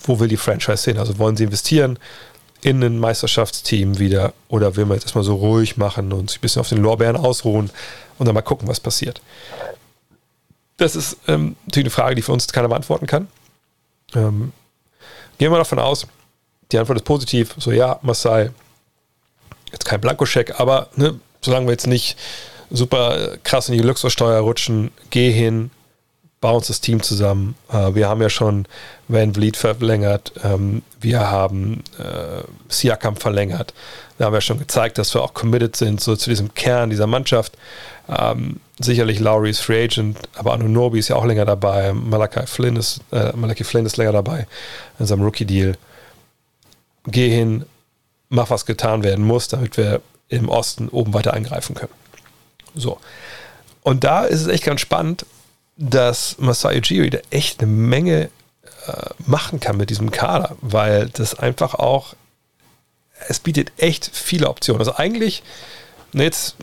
wo 0.03 0.21
will 0.21 0.29
die 0.29 0.37
Franchise 0.37 0.91
hin? 0.91 0.99
Also 0.99 1.19
wollen 1.19 1.37
sie 1.37 1.45
investieren 1.45 1.99
in 2.63 2.83
ein 2.83 2.99
Meisterschaftsteam 2.99 3.99
wieder 3.99 4.33
oder 4.49 4.77
will 4.77 4.87
man 4.87 4.97
jetzt 4.97 5.05
erstmal 5.05 5.25
so 5.25 5.35
ruhig 5.37 5.77
machen 5.77 6.13
und 6.13 6.31
sich 6.31 6.39
ein 6.39 6.43
bisschen 6.43 6.61
auf 6.61 6.69
den 6.69 6.79
Lorbeeren 6.79 7.17
ausruhen 7.17 7.71
und 8.19 8.27
dann 8.27 8.35
mal 8.35 8.43
gucken, 8.43 8.69
was 8.69 8.81
passiert? 8.81 9.21
Das 10.77 10.97
ist 10.97 11.17
ähm, 11.27 11.57
natürlich 11.67 11.87
eine 11.87 11.91
Frage, 11.91 12.15
die 12.15 12.23
für 12.23 12.33
uns 12.33 12.47
keiner 12.49 12.69
beantworten 12.69 13.07
kann. 13.07 13.29
Ähm, 14.15 14.53
gehen 15.39 15.51
wir 15.51 15.59
davon 15.59 15.79
aus, 15.79 16.07
die 16.73 16.79
Antwort 16.79 16.99
ist 16.99 17.05
positiv, 17.05 17.55
so 17.59 17.73
ja, 17.73 17.99
Masai, 18.03 18.51
jetzt 19.73 19.85
kein 19.85 20.01
Blankoscheck, 20.01 20.59
aber 20.61 20.89
ne, 20.97 21.19
solange 21.41 21.67
wir 21.67 21.73
jetzt 21.73 21.87
nicht 21.87 22.17
super 22.71 23.37
krass 23.45 23.69
in 23.69 23.77
die 23.77 23.83
Luxussteuer 23.83 24.41
rutschen, 24.41 24.91
geh 25.11 25.31
hin, 25.31 25.71
bau 26.41 26.57
uns 26.57 26.67
das 26.67 26.81
Team 26.81 27.03
zusammen. 27.03 27.55
Äh, 27.73 27.95
wir 27.95 28.09
haben 28.09 28.21
ja 28.21 28.31
schon 28.31 28.67
Van 29.09 29.35
Vliet 29.35 29.57
verlängert, 29.57 30.33
ähm, 30.43 30.83
wir 31.01 31.31
haben 31.31 31.83
äh, 31.99 32.43
Siakam 32.69 33.17
verlängert. 33.17 33.75
Da 34.19 34.27
haben 34.27 34.33
wir 34.33 34.41
schon 34.41 34.59
gezeigt, 34.59 34.99
dass 34.99 35.15
wir 35.15 35.23
auch 35.23 35.35
committed 35.35 35.77
sind 35.77 36.01
so 36.01 36.17
zu 36.17 36.31
diesem 36.31 36.55
Kern 36.55 36.91
dieser 36.91 37.07
Mannschaft. 37.07 37.57
Ähm, 38.09 38.61
sicherlich 38.79 39.19
Lowry 39.19 39.51
ist 39.51 39.61
Free 39.61 39.85
Agent, 39.85 40.19
aber 40.35 40.53
Anunobi 40.53 40.99
ist 40.99 41.09
ja 41.09 41.17
auch 41.17 41.25
länger 41.25 41.45
dabei. 41.45 41.93
Malachi 41.93 42.47
Flynn 42.47 42.77
ist, 42.77 43.01
äh, 43.11 43.33
Malachi 43.35 43.65
Flynn 43.65 43.87
ist 43.87 43.97
länger 43.97 44.13
dabei 44.13 44.47
in 44.99 45.07
seinem 45.07 45.23
Rookie-Deal. 45.23 45.77
Geh 47.07 47.31
hin, 47.31 47.65
mach, 48.29 48.51
was 48.51 48.67
getan 48.67 49.03
werden 49.03 49.25
muss, 49.25 49.49
damit 49.49 49.77
wir 49.77 50.01
im 50.29 50.49
Osten 50.49 50.89
oben 50.89 51.15
weiter 51.15 51.35
eingreifen 51.35 51.75
können. 51.75 51.93
So. 52.75 52.99
Und 53.83 54.05
da 54.05 54.25
ist 54.25 54.43
es 54.43 54.49
echt 54.49 54.65
ganz 54.65 54.81
spannend, 54.81 55.27
dass 55.77 56.37
Masai 56.39 56.79
Ujiri 56.79 57.11
da 57.11 57.19
echt 57.31 57.61
eine 57.61 57.71
Menge 57.71 58.31
äh, 58.87 59.11
machen 59.19 59.61
kann 59.61 59.77
mit 59.77 59.91
diesem 59.91 60.11
Kader, 60.11 60.57
weil 60.61 61.09
das 61.11 61.39
einfach 61.39 61.75
auch, 61.75 62.15
es 63.29 63.41
bietet 63.41 63.73
echt 63.79 64.11
viele 64.13 64.49
Optionen. 64.49 64.81
Also 64.81 64.97
eigentlich, 64.97 65.43
jetzt 66.13 66.57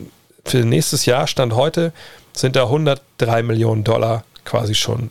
für 0.44 0.58
nächstes 0.58 1.06
Jahr, 1.06 1.26
Stand 1.26 1.54
heute, 1.54 1.92
sind 2.32 2.56
da 2.56 2.64
103 2.64 3.42
Millionen 3.42 3.84
Dollar 3.84 4.24
quasi 4.44 4.74
schon 4.74 5.10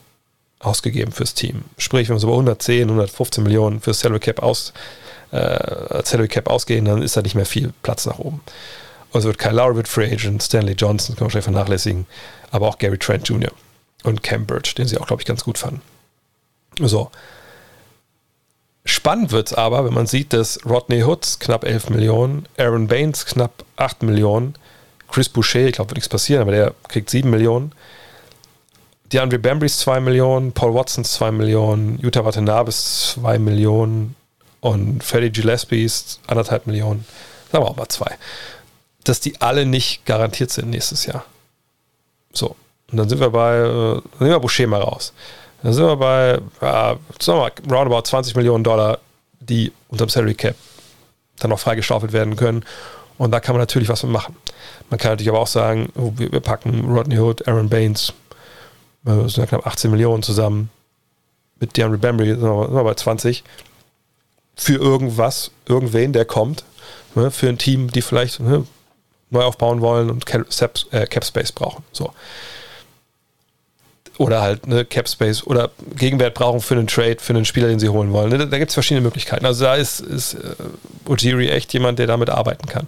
ausgegeben 0.59 1.11
fürs 1.11 1.33
Team. 1.33 1.65
Sprich, 1.77 2.09
wenn 2.09 2.15
wir 2.15 2.19
so 2.19 2.27
bei 2.27 2.33
110, 2.33 2.83
115 2.83 3.43
Millionen 3.43 3.81
fürs 3.81 3.99
Salary 3.99 4.19
Cap, 4.19 4.41
aus, 4.41 4.73
äh, 5.31 6.03
Salary 6.03 6.27
Cap 6.27 6.49
ausgehen, 6.49 6.85
dann 6.85 7.01
ist 7.01 7.17
da 7.17 7.21
nicht 7.21 7.35
mehr 7.35 7.45
viel 7.45 7.73
Platz 7.81 8.05
nach 8.05 8.19
oben. 8.19 8.41
Also 9.11 9.27
wird 9.27 9.37
Kyle 9.37 9.53
Lowry 9.53 9.75
wird 9.75 9.87
Free 9.87 10.11
Agent, 10.11 10.41
Stanley 10.41 10.73
Johnson 10.73 11.15
kann 11.15 11.25
man 11.25 11.31
schnell 11.31 11.43
vernachlässigen, 11.43 12.07
aber 12.51 12.67
auch 12.67 12.79
Gary 12.79 12.97
Trent 12.97 13.27
Jr. 13.27 13.51
und 14.03 14.23
Cam 14.23 14.45
Birch, 14.45 14.73
den 14.75 14.87
sie 14.87 14.97
auch, 14.97 15.07
glaube 15.07 15.21
ich, 15.21 15.27
ganz 15.27 15.43
gut 15.43 15.57
fanden. 15.57 15.81
So. 16.79 17.11
Spannend 18.85 19.31
wird 19.31 19.47
es 19.47 19.53
aber, 19.53 19.85
wenn 19.85 19.93
man 19.93 20.07
sieht, 20.07 20.33
dass 20.33 20.59
Rodney 20.65 21.01
Hoods 21.01 21.39
knapp 21.39 21.63
11 21.63 21.89
Millionen, 21.89 22.47
Aaron 22.57 22.87
Baines 22.87 23.25
knapp 23.25 23.63
8 23.77 24.03
Millionen, 24.03 24.55
Chris 25.13 25.29
Boucher, 25.29 25.67
ich 25.67 25.73
glaube, 25.73 25.91
wird 25.91 25.97
nichts 25.97 26.09
passieren, 26.09 26.41
aber 26.41 26.51
der 26.51 26.73
kriegt 26.87 27.09
7 27.09 27.29
Millionen. 27.29 27.71
DeAndre 29.11 29.37
Bambrys 29.37 29.77
2 29.77 29.99
Millionen, 29.99 30.53
Paul 30.53 30.73
Watson 30.73 31.05
2 31.05 31.31
Millionen, 31.31 31.99
Utah 32.01 32.25
Watanabe 32.25 32.71
2 32.71 33.37
Millionen 33.37 34.15
und 34.59 35.03
Freddie 35.03 35.29
Gillespie 35.29 35.83
ist 35.83 36.19
1,5 36.27 36.61
Millionen. 36.65 37.05
Sagen 37.51 37.63
wir 37.63 37.69
auch 37.69 37.75
mal 37.75 37.87
2. 37.87 38.05
Dass 39.03 39.19
die 39.19 39.39
alle 39.39 39.67
nicht 39.67 40.03
garantiert 40.07 40.49
sind 40.49 40.71
nächstes 40.71 41.05
Jahr. 41.05 41.23
So. 42.31 42.55
Und 42.91 42.97
dann 42.97 43.07
sind 43.07 43.19
wir 43.19 43.29
bei, 43.29 43.57
äh, 43.57 43.93
nehmen 44.19 44.31
wir 44.31 44.39
Boucher 44.39 44.65
mal 44.65 44.81
raus. 44.81 45.13
Dann 45.61 45.73
sind 45.73 45.85
wir 45.85 45.95
bei, 45.95 46.31
äh, 46.33 46.39
sagen 46.59 46.99
wir 47.19 47.35
mal, 47.35 47.51
roundabout 47.69 48.07
20 48.07 48.35
Millionen 48.35 48.63
Dollar, 48.63 48.97
die 49.39 49.71
unterm 49.89 50.09
Salary 50.09 50.33
Cap 50.33 50.55
dann 51.37 51.51
noch 51.51 51.59
freigeschaufelt 51.59 52.13
werden 52.13 52.35
können. 52.35 52.65
Und 53.19 53.29
da 53.29 53.39
kann 53.39 53.53
man 53.53 53.61
natürlich 53.61 53.89
was 53.89 54.01
machen. 54.03 54.35
Man 54.89 54.99
kann 54.99 55.11
natürlich 55.11 55.29
aber 55.29 55.39
auch 55.39 55.47
sagen, 55.47 55.91
oh, 55.95 56.13
wir, 56.15 56.31
wir, 56.31 56.39
packen 56.39 56.85
Rodney 56.91 57.17
Hood, 57.17 57.47
Aaron 57.47 57.69
Baines, 57.69 58.13
das 59.03 59.33
sind 59.33 59.43
ja 59.43 59.47
knapp 59.47 59.65
18 59.65 59.91
Millionen 59.91 60.23
zusammen. 60.23 60.69
Mit 61.59 61.77
DeAndre 61.77 62.01
wir, 62.19 62.35
sind 62.35 62.43
wir 62.43 62.83
bei 62.83 62.93
20. 62.93 63.43
Für 64.55 64.75
irgendwas, 64.75 65.51
irgendwen, 65.67 66.13
der 66.13 66.25
kommt. 66.25 66.63
Ne, 67.15 67.31
für 67.31 67.49
ein 67.49 67.57
Team, 67.57 67.91
die 67.91 68.01
vielleicht 68.01 68.39
ne, 68.39 68.65
neu 69.29 69.43
aufbauen 69.43 69.81
wollen 69.81 70.09
und 70.09 70.25
Cap, 70.25 70.45
äh, 70.91 71.05
Cap 71.05 71.25
Space 71.25 71.51
brauchen. 71.51 71.83
So 71.91 72.11
oder 74.17 74.41
halt 74.41 74.65
eine 74.65 74.85
Cap 74.85 75.09
Space 75.09 75.43
oder 75.43 75.71
Gegenwert 75.95 76.35
brauchen 76.35 76.61
für 76.61 76.75
einen 76.75 76.87
Trade, 76.87 77.17
für 77.19 77.33
einen 77.33 77.45
Spieler, 77.45 77.67
den 77.67 77.79
sie 77.79 77.89
holen 77.89 78.13
wollen. 78.13 78.29
Da, 78.29 78.45
da 78.45 78.57
gibt 78.59 78.69
es 78.69 78.73
verschiedene 78.73 79.01
Möglichkeiten. 79.01 79.45
Also 79.45 79.65
da 79.65 79.75
ist, 79.75 80.01
ist 80.01 80.35
uh, 80.35 81.11
Ujiri 81.11 81.49
echt 81.49 81.73
jemand, 81.73 81.97
der 81.97 82.07
damit 82.07 82.29
arbeiten 82.29 82.67
kann. 82.67 82.87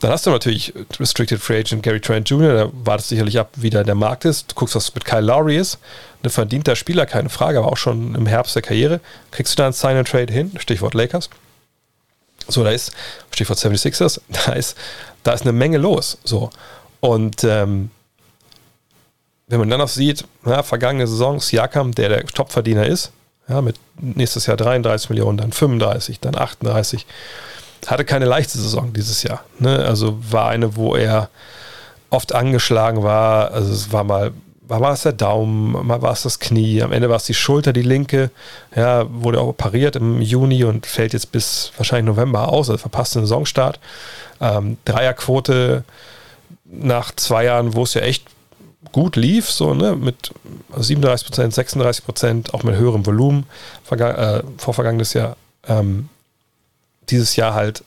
Dann 0.00 0.10
hast 0.10 0.26
du 0.26 0.30
natürlich 0.30 0.74
Restricted 0.98 1.40
Free 1.40 1.60
Agent 1.60 1.82
Gary 1.82 2.00
Trent 2.00 2.28
Jr., 2.28 2.54
da 2.54 2.70
wartest 2.84 3.10
sicherlich 3.10 3.38
ab, 3.38 3.50
wie 3.56 3.70
da 3.70 3.84
der 3.84 3.94
Markt 3.94 4.24
ist. 4.24 4.50
Du 4.50 4.54
guckst, 4.56 4.74
was 4.74 4.92
mit 4.94 5.04
Kyle 5.04 5.20
Lowry 5.20 5.56
ist. 5.56 5.78
Ein 6.22 6.30
verdienter 6.30 6.74
Spieler, 6.74 7.06
keine 7.06 7.28
Frage, 7.28 7.58
aber 7.58 7.68
auch 7.68 7.76
schon 7.76 8.16
im 8.16 8.26
Herbst 8.26 8.56
der 8.56 8.62
Karriere. 8.62 9.00
Kriegst 9.30 9.52
du 9.52 9.56
da 9.58 9.64
einen 9.66 9.72
Sign 9.72 9.96
and 9.96 10.08
Trade 10.08 10.32
hin? 10.32 10.50
Stichwort 10.58 10.94
Lakers. 10.94 11.30
So, 12.48 12.64
da 12.64 12.70
ist, 12.70 12.92
Stichwort 13.30 13.58
76ers, 13.58 14.20
da 14.46 14.52
ist, 14.52 14.76
da 15.22 15.32
ist 15.32 15.42
eine 15.42 15.52
Menge 15.52 15.78
los. 15.78 16.18
So. 16.24 16.50
Und 17.00 17.44
ähm, 17.44 17.90
wenn 19.48 19.60
man 19.60 19.70
dann 19.70 19.78
noch 19.78 19.88
sieht, 19.88 20.24
ja, 20.44 20.62
vergangene 20.62 21.06
Saison, 21.06 21.40
Siakam, 21.40 21.94
der 21.94 22.08
der 22.08 22.26
Topverdiener 22.26 22.86
ist, 22.86 23.12
ja, 23.48 23.60
mit 23.62 23.76
nächstes 24.00 24.46
Jahr 24.46 24.56
33 24.56 25.10
Millionen, 25.10 25.38
dann 25.38 25.52
35, 25.52 26.20
dann 26.20 26.36
38, 26.36 27.06
hatte 27.86 28.04
keine 28.04 28.24
leichte 28.24 28.58
Saison 28.58 28.92
dieses 28.92 29.22
Jahr. 29.22 29.44
Ne? 29.58 29.84
Also 29.84 30.18
war 30.30 30.48
eine, 30.48 30.76
wo 30.76 30.96
er 30.96 31.28
oft 32.10 32.34
angeschlagen 32.34 33.02
war. 33.02 33.52
Also 33.52 33.72
es 33.72 33.92
war 33.92 34.02
mal, 34.02 34.32
war, 34.62 34.80
war 34.80 34.92
es 34.92 35.02
der 35.02 35.12
Daumen, 35.12 35.86
mal 35.86 36.02
war 36.02 36.12
es 36.12 36.22
das 36.22 36.40
Knie, 36.40 36.82
am 36.82 36.92
Ende 36.92 37.08
war 37.08 37.16
es 37.16 37.24
die 37.24 37.34
Schulter, 37.34 37.72
die 37.72 37.82
linke. 37.82 38.30
Ja, 38.74 39.06
wurde 39.08 39.40
auch 39.40 39.48
operiert 39.48 39.94
im 39.94 40.20
Juni 40.20 40.64
und 40.64 40.86
fällt 40.86 41.12
jetzt 41.12 41.30
bis 41.30 41.72
wahrscheinlich 41.76 42.06
November 42.06 42.48
aus, 42.48 42.68
also 42.70 42.78
verpasst 42.78 43.14
den 43.14 43.22
Saisonstart. 43.22 43.78
Ähm, 44.40 44.78
Dreierquote 44.84 45.84
nach 46.64 47.14
zwei 47.14 47.44
Jahren, 47.44 47.74
wo 47.74 47.84
es 47.84 47.94
ja 47.94 48.00
echt 48.00 48.24
gut 48.92 49.16
lief, 49.16 49.50
so 49.50 49.74
ne, 49.74 49.96
mit 49.96 50.32
37 50.76 51.26
Prozent, 51.26 51.54
36 51.54 52.04
Prozent, 52.04 52.54
auch 52.54 52.62
mit 52.62 52.76
höherem 52.76 53.06
Volumen 53.06 53.46
äh, 53.90 54.42
vor 54.58 54.74
vergangenes 54.74 55.12
Jahr, 55.12 55.36
ähm, 55.66 56.08
dieses 57.08 57.36
Jahr 57.36 57.54
halt 57.54 57.84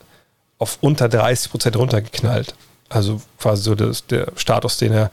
auf 0.58 0.78
unter 0.80 1.08
30 1.08 1.50
Prozent 1.50 1.76
runtergeknallt. 1.76 2.54
Also 2.88 3.20
quasi 3.38 3.62
so 3.62 3.74
das, 3.74 4.06
der 4.06 4.28
Status, 4.36 4.78
den 4.78 4.92
er 4.92 5.10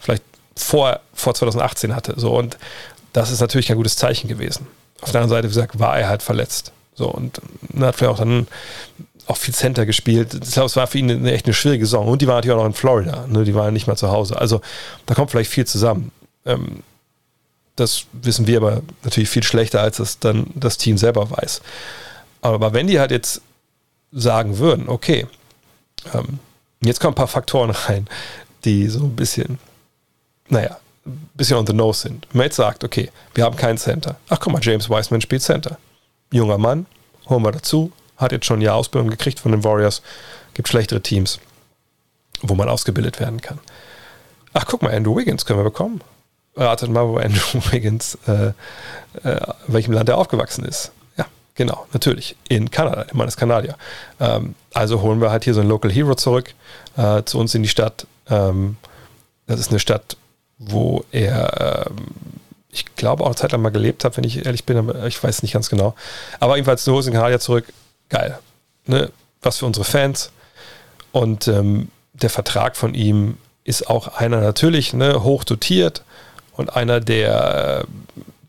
vielleicht 0.00 0.24
vor, 0.56 1.00
vor 1.14 1.34
2018 1.34 1.94
hatte. 1.94 2.14
So, 2.16 2.36
und 2.36 2.58
das 3.12 3.30
ist 3.30 3.40
natürlich 3.40 3.68
kein 3.68 3.76
gutes 3.76 3.96
Zeichen 3.96 4.28
gewesen. 4.28 4.66
Auf 5.00 5.12
der 5.12 5.20
anderen 5.20 5.36
Seite, 5.36 5.48
wie 5.48 5.54
gesagt, 5.54 5.78
war 5.78 5.98
er 5.98 6.08
halt 6.08 6.22
verletzt. 6.22 6.72
So, 6.94 7.08
und 7.08 7.40
hat 7.80 7.96
vielleicht 7.96 8.12
auch 8.12 8.18
dann 8.18 8.46
auch 9.26 9.36
viel 9.36 9.54
Center 9.54 9.86
gespielt. 9.86 10.34
Ich 10.34 10.52
glaube, 10.52 10.66
es 10.66 10.76
war 10.76 10.86
für 10.86 10.98
ihn 10.98 11.10
eine, 11.10 11.32
echt 11.32 11.46
eine 11.46 11.54
schwierige 11.54 11.86
Saison. 11.86 12.08
Und 12.08 12.22
die 12.22 12.26
waren 12.26 12.36
natürlich 12.36 12.54
auch 12.54 12.60
noch 12.60 12.66
in 12.66 12.74
Florida. 12.74 13.26
Ne? 13.26 13.44
Die 13.44 13.54
waren 13.54 13.72
nicht 13.72 13.86
mal 13.86 13.96
zu 13.96 14.10
Hause. 14.10 14.38
Also 14.38 14.60
da 15.06 15.14
kommt 15.14 15.30
vielleicht 15.30 15.50
viel 15.50 15.66
zusammen. 15.66 16.12
Ähm, 16.44 16.82
das 17.76 18.04
wissen 18.12 18.46
wir 18.46 18.58
aber 18.58 18.82
natürlich 19.02 19.30
viel 19.30 19.42
schlechter, 19.42 19.80
als 19.80 19.98
es 19.98 20.18
dann 20.18 20.46
das 20.54 20.76
Team 20.76 20.98
selber 20.98 21.30
weiß. 21.30 21.62
Aber 22.40 22.72
wenn 22.72 22.86
die 22.86 23.00
halt 23.00 23.10
jetzt 23.10 23.40
sagen 24.10 24.58
würden, 24.58 24.88
okay, 24.88 25.26
ähm, 26.12 26.38
jetzt 26.82 27.00
kommen 27.00 27.12
ein 27.12 27.16
paar 27.16 27.28
Faktoren 27.28 27.70
rein, 27.88 28.08
die 28.64 28.88
so 28.88 29.04
ein 29.04 29.16
bisschen, 29.16 29.58
naja, 30.48 30.78
ein 31.06 31.30
bisschen 31.34 31.56
on 31.56 31.66
the 31.66 31.72
nose 31.72 32.02
sind. 32.02 32.26
Wenn 32.30 32.38
man 32.38 32.44
jetzt 32.46 32.56
sagt, 32.56 32.84
okay, 32.84 33.10
wir 33.34 33.44
haben 33.44 33.56
keinen 33.56 33.78
Center. 33.78 34.16
Ach 34.28 34.38
guck 34.38 34.52
mal, 34.52 34.62
James 34.62 34.88
Wiseman 34.88 35.20
spielt 35.20 35.42
Center. 35.42 35.78
Junger 36.30 36.58
Mann, 36.58 36.86
holen 37.28 37.42
wir 37.42 37.52
dazu, 37.52 37.92
hat 38.22 38.32
jetzt 38.32 38.46
schon 38.46 38.60
ein 38.60 38.62
Jahr 38.62 38.76
Ausbildung 38.76 39.10
gekriegt 39.10 39.40
von 39.40 39.52
den 39.52 39.64
Warriors, 39.64 40.02
gibt 40.54 40.68
schlechtere 40.68 41.00
Teams, 41.00 41.40
wo 42.40 42.54
man 42.54 42.68
ausgebildet 42.68 43.20
werden 43.20 43.40
kann. 43.40 43.58
Ach 44.54 44.66
guck 44.66 44.82
mal, 44.82 44.94
Andrew 44.94 45.16
Wiggins 45.16 45.44
können 45.44 45.58
wir 45.58 45.64
bekommen. 45.64 46.02
Ratet 46.56 46.90
mal, 46.90 47.08
wo 47.08 47.16
Andrew 47.16 47.60
Wiggins, 47.70 48.18
äh, 48.26 48.48
äh, 48.48 49.40
in 49.66 49.74
welchem 49.74 49.92
Land 49.92 50.08
er 50.08 50.18
aufgewachsen 50.18 50.64
ist. 50.64 50.92
Ja, 51.16 51.26
genau, 51.54 51.86
natürlich. 51.92 52.36
In 52.48 52.70
Kanada. 52.70 53.04
Der 53.04 53.16
Mann 53.16 53.28
ist 53.28 53.38
Kanadier. 53.38 53.76
Ähm, 54.20 54.54
also 54.74 55.00
holen 55.00 55.20
wir 55.20 55.30
halt 55.30 55.44
hier 55.44 55.54
so 55.54 55.60
einen 55.60 55.70
Local 55.70 55.90
Hero 55.90 56.14
zurück 56.14 56.54
äh, 56.96 57.22
zu 57.24 57.38
uns 57.38 57.54
in 57.54 57.62
die 57.62 57.68
Stadt. 57.68 58.06
Ähm, 58.28 58.76
das 59.46 59.60
ist 59.60 59.70
eine 59.70 59.80
Stadt, 59.80 60.16
wo 60.58 61.04
er, 61.10 61.86
ähm, 61.90 62.06
ich 62.70 62.94
glaube, 62.96 63.22
auch 63.24 63.28
eine 63.28 63.36
Zeit 63.36 63.52
lang 63.52 63.62
mal 63.62 63.70
gelebt 63.70 64.04
hat, 64.04 64.16
wenn 64.16 64.24
ich 64.24 64.44
ehrlich 64.44 64.64
bin, 64.64 64.76
aber 64.76 65.06
ich 65.06 65.22
weiß 65.22 65.42
nicht 65.42 65.52
ganz 65.52 65.70
genau. 65.70 65.94
Aber 66.38 66.56
jedenfalls 66.56 66.84
so 66.84 66.98
ist 66.98 67.06
in 67.06 67.14
Kanadier 67.14 67.40
zurück. 67.40 67.72
Geil. 68.12 68.38
Ne? 68.84 69.10
Was 69.40 69.58
für 69.58 69.66
unsere 69.66 69.84
Fans. 69.84 70.30
Und 71.12 71.48
ähm, 71.48 71.88
der 72.12 72.28
Vertrag 72.28 72.76
von 72.76 72.94
ihm 72.94 73.38
ist 73.64 73.88
auch 73.88 74.18
einer 74.18 74.40
natürlich 74.40 74.92
ne, 74.92 75.22
hoch 75.22 75.44
dotiert 75.44 76.04
und 76.52 76.76
einer, 76.76 77.00
der, 77.00 77.86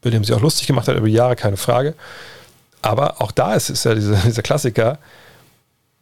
über 0.02 0.12
den 0.12 0.24
sich 0.24 0.36
auch 0.36 0.42
lustig 0.42 0.68
gemacht 0.68 0.90
hat 0.90 0.98
über 0.98 1.08
die 1.08 1.14
Jahre, 1.14 1.38
keine 1.38 1.56
Frage. 1.56 1.96
Aber 2.82 3.22
auch 3.22 3.32
da 3.32 3.54
ist, 3.54 3.70
ist 3.70 3.86
ja 3.86 3.96
dieser, 3.96 4.16
dieser 4.26 4.42
Klassiker, 4.42 4.98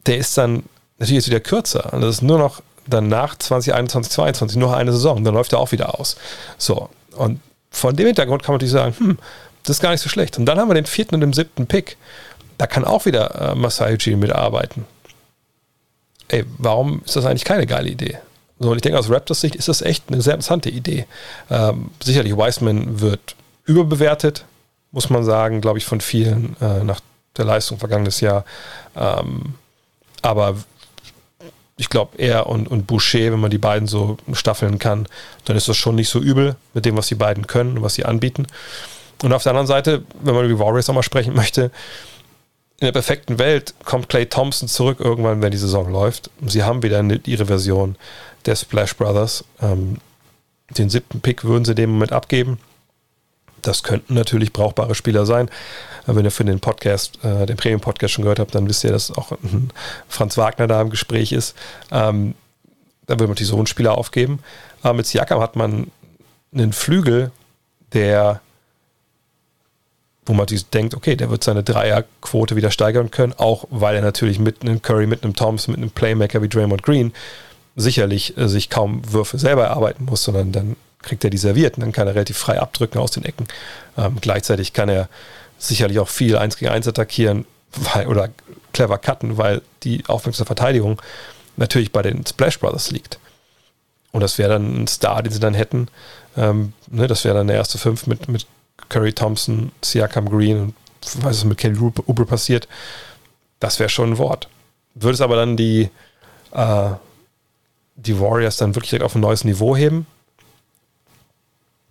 der 0.07 0.17
ist 0.17 0.35
dann 0.39 0.63
natürlich 0.97 1.23
jetzt 1.23 1.27
wieder 1.27 1.39
kürzer. 1.39 1.93
Und 1.93 2.01
das 2.01 2.15
ist 2.15 2.21
nur 2.23 2.39
noch 2.39 2.63
dann 2.87 3.09
nach 3.09 3.37
2021, 3.37 4.11
2022 4.11 4.57
nur 4.57 4.75
eine 4.75 4.91
Saison. 4.91 5.23
Dann 5.23 5.35
läuft 5.35 5.53
er 5.53 5.59
auch 5.59 5.71
wieder 5.71 5.99
aus. 5.99 6.15
So. 6.57 6.89
Und 7.15 7.39
von 7.69 7.95
dem 7.95 8.07
Hintergrund 8.07 8.41
kann 8.41 8.53
man 8.53 8.55
natürlich 8.55 8.73
sagen, 8.73 8.95
hm, 8.97 9.19
das 9.63 9.77
ist 9.77 9.81
gar 9.81 9.91
nicht 9.91 10.01
so 10.01 10.09
schlecht. 10.09 10.39
Und 10.39 10.45
dann 10.45 10.57
haben 10.57 10.67
wir 10.67 10.73
den 10.73 10.87
vierten 10.87 11.13
und 11.13 11.21
den 11.21 11.33
siebten 11.33 11.67
Pick. 11.67 11.97
Da 12.61 12.67
kann 12.67 12.85
auch 12.85 13.07
wieder 13.07 13.53
äh, 13.53 13.55
Masai 13.55 13.95
Ujiri 13.95 14.15
mitarbeiten. 14.17 14.85
Ey, 16.27 16.45
warum 16.59 17.01
ist 17.03 17.15
das 17.15 17.25
eigentlich 17.25 17.43
keine 17.43 17.65
geile 17.65 17.89
Idee? 17.89 18.19
So, 18.59 18.69
und 18.69 18.75
ich 18.75 18.83
denke, 18.83 18.99
aus 18.99 19.09
Raptors 19.09 19.41
Sicht 19.41 19.55
ist 19.55 19.67
das 19.67 19.81
echt 19.81 20.03
eine 20.09 20.21
sehr 20.21 20.35
interessante 20.35 20.69
Idee. 20.69 21.07
Ähm, 21.49 21.89
sicherlich, 22.03 22.37
Wiseman 22.37 23.01
wird 23.01 23.35
überbewertet, 23.65 24.45
muss 24.91 25.09
man 25.09 25.23
sagen, 25.23 25.59
glaube 25.59 25.79
ich, 25.79 25.85
von 25.85 26.01
vielen 26.01 26.55
äh, 26.61 26.83
nach 26.83 26.99
der 27.35 27.45
Leistung 27.45 27.79
vergangenes 27.79 28.21
Jahr. 28.21 28.45
Ähm, 28.95 29.55
aber 30.21 30.57
ich 31.77 31.89
glaube, 31.89 32.19
er 32.19 32.45
und, 32.45 32.67
und 32.67 32.85
Boucher, 32.85 33.31
wenn 33.31 33.39
man 33.39 33.49
die 33.49 33.57
beiden 33.57 33.87
so 33.87 34.17
staffeln 34.33 34.77
kann, 34.77 35.07
dann 35.45 35.57
ist 35.57 35.67
das 35.67 35.77
schon 35.77 35.95
nicht 35.95 36.09
so 36.09 36.19
übel 36.19 36.57
mit 36.75 36.85
dem, 36.85 36.95
was 36.95 37.07
die 37.07 37.15
beiden 37.15 37.47
können 37.47 37.77
und 37.77 37.83
was 37.83 37.95
sie 37.95 38.05
anbieten. 38.05 38.45
Und 39.23 39.33
auf 39.33 39.41
der 39.41 39.51
anderen 39.51 39.65
Seite, 39.65 40.03
wenn 40.21 40.35
man 40.35 40.45
über 40.45 40.53
die 40.53 40.59
Warriors 40.59 40.87
nochmal 40.87 41.01
sprechen 41.01 41.33
möchte, 41.33 41.71
in 42.81 42.85
der 42.85 42.93
perfekten 42.93 43.37
Welt 43.37 43.75
kommt 43.85 44.09
Clay 44.09 44.25
Thompson 44.25 44.67
zurück 44.67 44.99
irgendwann, 44.99 45.43
wenn 45.43 45.51
die 45.51 45.57
Saison 45.57 45.91
läuft. 45.91 46.31
Sie 46.47 46.63
haben 46.63 46.81
wieder 46.81 46.97
eine, 46.97 47.21
ihre 47.27 47.45
Version 47.45 47.95
der 48.47 48.55
Splash 48.55 48.95
Brothers. 48.95 49.43
Ähm, 49.61 49.97
den 50.71 50.89
siebten 50.89 51.21
Pick 51.21 51.43
würden 51.43 51.63
sie 51.63 51.75
dem 51.75 51.91
Moment 51.91 52.11
abgeben. 52.11 52.57
Das 53.61 53.83
könnten 53.83 54.15
natürlich 54.15 54.51
brauchbare 54.51 54.95
Spieler 54.95 55.27
sein. 55.27 55.47
Wenn 56.07 56.25
ihr 56.25 56.31
für 56.31 56.43
den 56.43 56.59
Podcast, 56.59 57.23
äh, 57.23 57.45
den 57.45 57.55
Premium-Podcast 57.55 58.15
schon 58.15 58.23
gehört 58.23 58.39
habt, 58.39 58.55
dann 58.55 58.67
wisst 58.67 58.83
ihr, 58.83 58.91
dass 58.91 59.15
auch 59.15 59.33
Franz 60.07 60.35
Wagner 60.37 60.65
da 60.65 60.81
im 60.81 60.89
Gespräch 60.89 61.33
ist. 61.33 61.55
Ähm, 61.91 62.33
dann 63.05 63.19
würde 63.19 63.27
man 63.27 63.35
die 63.35 63.43
so 63.43 63.57
einen 63.57 63.67
Spieler 63.67 63.95
aufgeben. 63.95 64.39
Aber 64.81 64.95
mit 64.95 65.05
Siakam 65.05 65.39
hat 65.39 65.55
man 65.55 65.91
einen 66.51 66.73
Flügel, 66.73 67.31
der 67.93 68.41
wo 70.25 70.33
man 70.33 70.45
denkt, 70.73 70.93
okay, 70.93 71.15
der 71.15 71.29
wird 71.29 71.43
seine 71.43 71.63
Dreierquote 71.63 72.55
wieder 72.55 72.71
steigern 72.71 73.11
können, 73.11 73.33
auch 73.37 73.65
weil 73.69 73.95
er 73.95 74.01
natürlich 74.01 74.39
mit 74.39 74.61
einem 74.61 74.81
Curry, 74.81 75.07
mit 75.07 75.23
einem 75.23 75.35
Thompson, 75.35 75.73
mit 75.73 75.81
einem 75.81 75.91
Playmaker 75.91 76.41
wie 76.41 76.49
Draymond 76.49 76.83
Green 76.83 77.13
sicherlich 77.75 78.37
äh, 78.37 78.47
sich 78.47 78.69
kaum 78.69 79.01
Würfe 79.11 79.37
selber 79.37 79.63
erarbeiten 79.63 80.05
muss, 80.05 80.23
sondern 80.23 80.51
dann 80.51 80.75
kriegt 81.01 81.23
er 81.23 81.29
die 81.29 81.37
serviert 81.37 81.75
und 81.75 81.81
dann 81.81 81.91
kann 81.91 82.07
er 82.07 82.15
relativ 82.15 82.37
frei 82.37 82.59
abdrücken 82.59 82.99
aus 82.99 83.11
den 83.11 83.25
Ecken. 83.25 83.47
Ähm, 83.97 84.17
gleichzeitig 84.21 84.73
kann 84.73 84.89
er 84.89 85.09
sicherlich 85.57 85.99
auch 85.99 86.09
viel 86.09 86.37
1 86.37 86.57
gegen 86.57 86.71
1 86.71 86.87
attackieren 86.87 87.45
weil, 87.75 88.07
oder 88.07 88.29
clever 88.73 88.97
cutten, 88.97 89.37
weil 89.37 89.61
die 89.83 90.03
aufmerksame 90.07 90.45
Verteidigung 90.45 91.01
natürlich 91.57 91.91
bei 91.91 92.01
den 92.01 92.25
Splash 92.25 92.59
Brothers 92.59 92.91
liegt. 92.91 93.19
Und 94.11 94.21
das 94.21 94.37
wäre 94.37 94.53
dann 94.53 94.83
ein 94.83 94.87
Star, 94.87 95.23
den 95.23 95.31
sie 95.31 95.39
dann 95.39 95.53
hätten. 95.53 95.87
Ähm, 96.37 96.73
ne, 96.89 97.07
das 97.07 97.23
wäre 97.23 97.35
dann 97.35 97.47
der 97.47 97.55
erste 97.55 97.77
Fünf 97.77 98.07
mit, 98.07 98.27
mit 98.27 98.45
Curry 98.89 99.13
Thompson, 99.13 99.71
Siakam 99.81 100.29
Green 100.29 100.59
und 100.59 100.75
was 101.21 101.43
mit 101.43 101.57
Kelly 101.57 101.77
Oubre 101.79 102.25
passiert. 102.25 102.67
Das 103.59 103.79
wäre 103.79 103.89
schon 103.89 104.11
ein 104.11 104.17
Wort. 104.17 104.47
Würde 104.95 105.13
es 105.13 105.21
aber 105.21 105.35
dann 105.35 105.57
die, 105.57 105.89
äh, 106.51 106.89
die 107.95 108.19
Warriors 108.19 108.57
dann 108.57 108.75
wirklich 108.75 109.01
auf 109.01 109.15
ein 109.15 109.21
neues 109.21 109.43
Niveau 109.43 109.75
heben? 109.75 110.05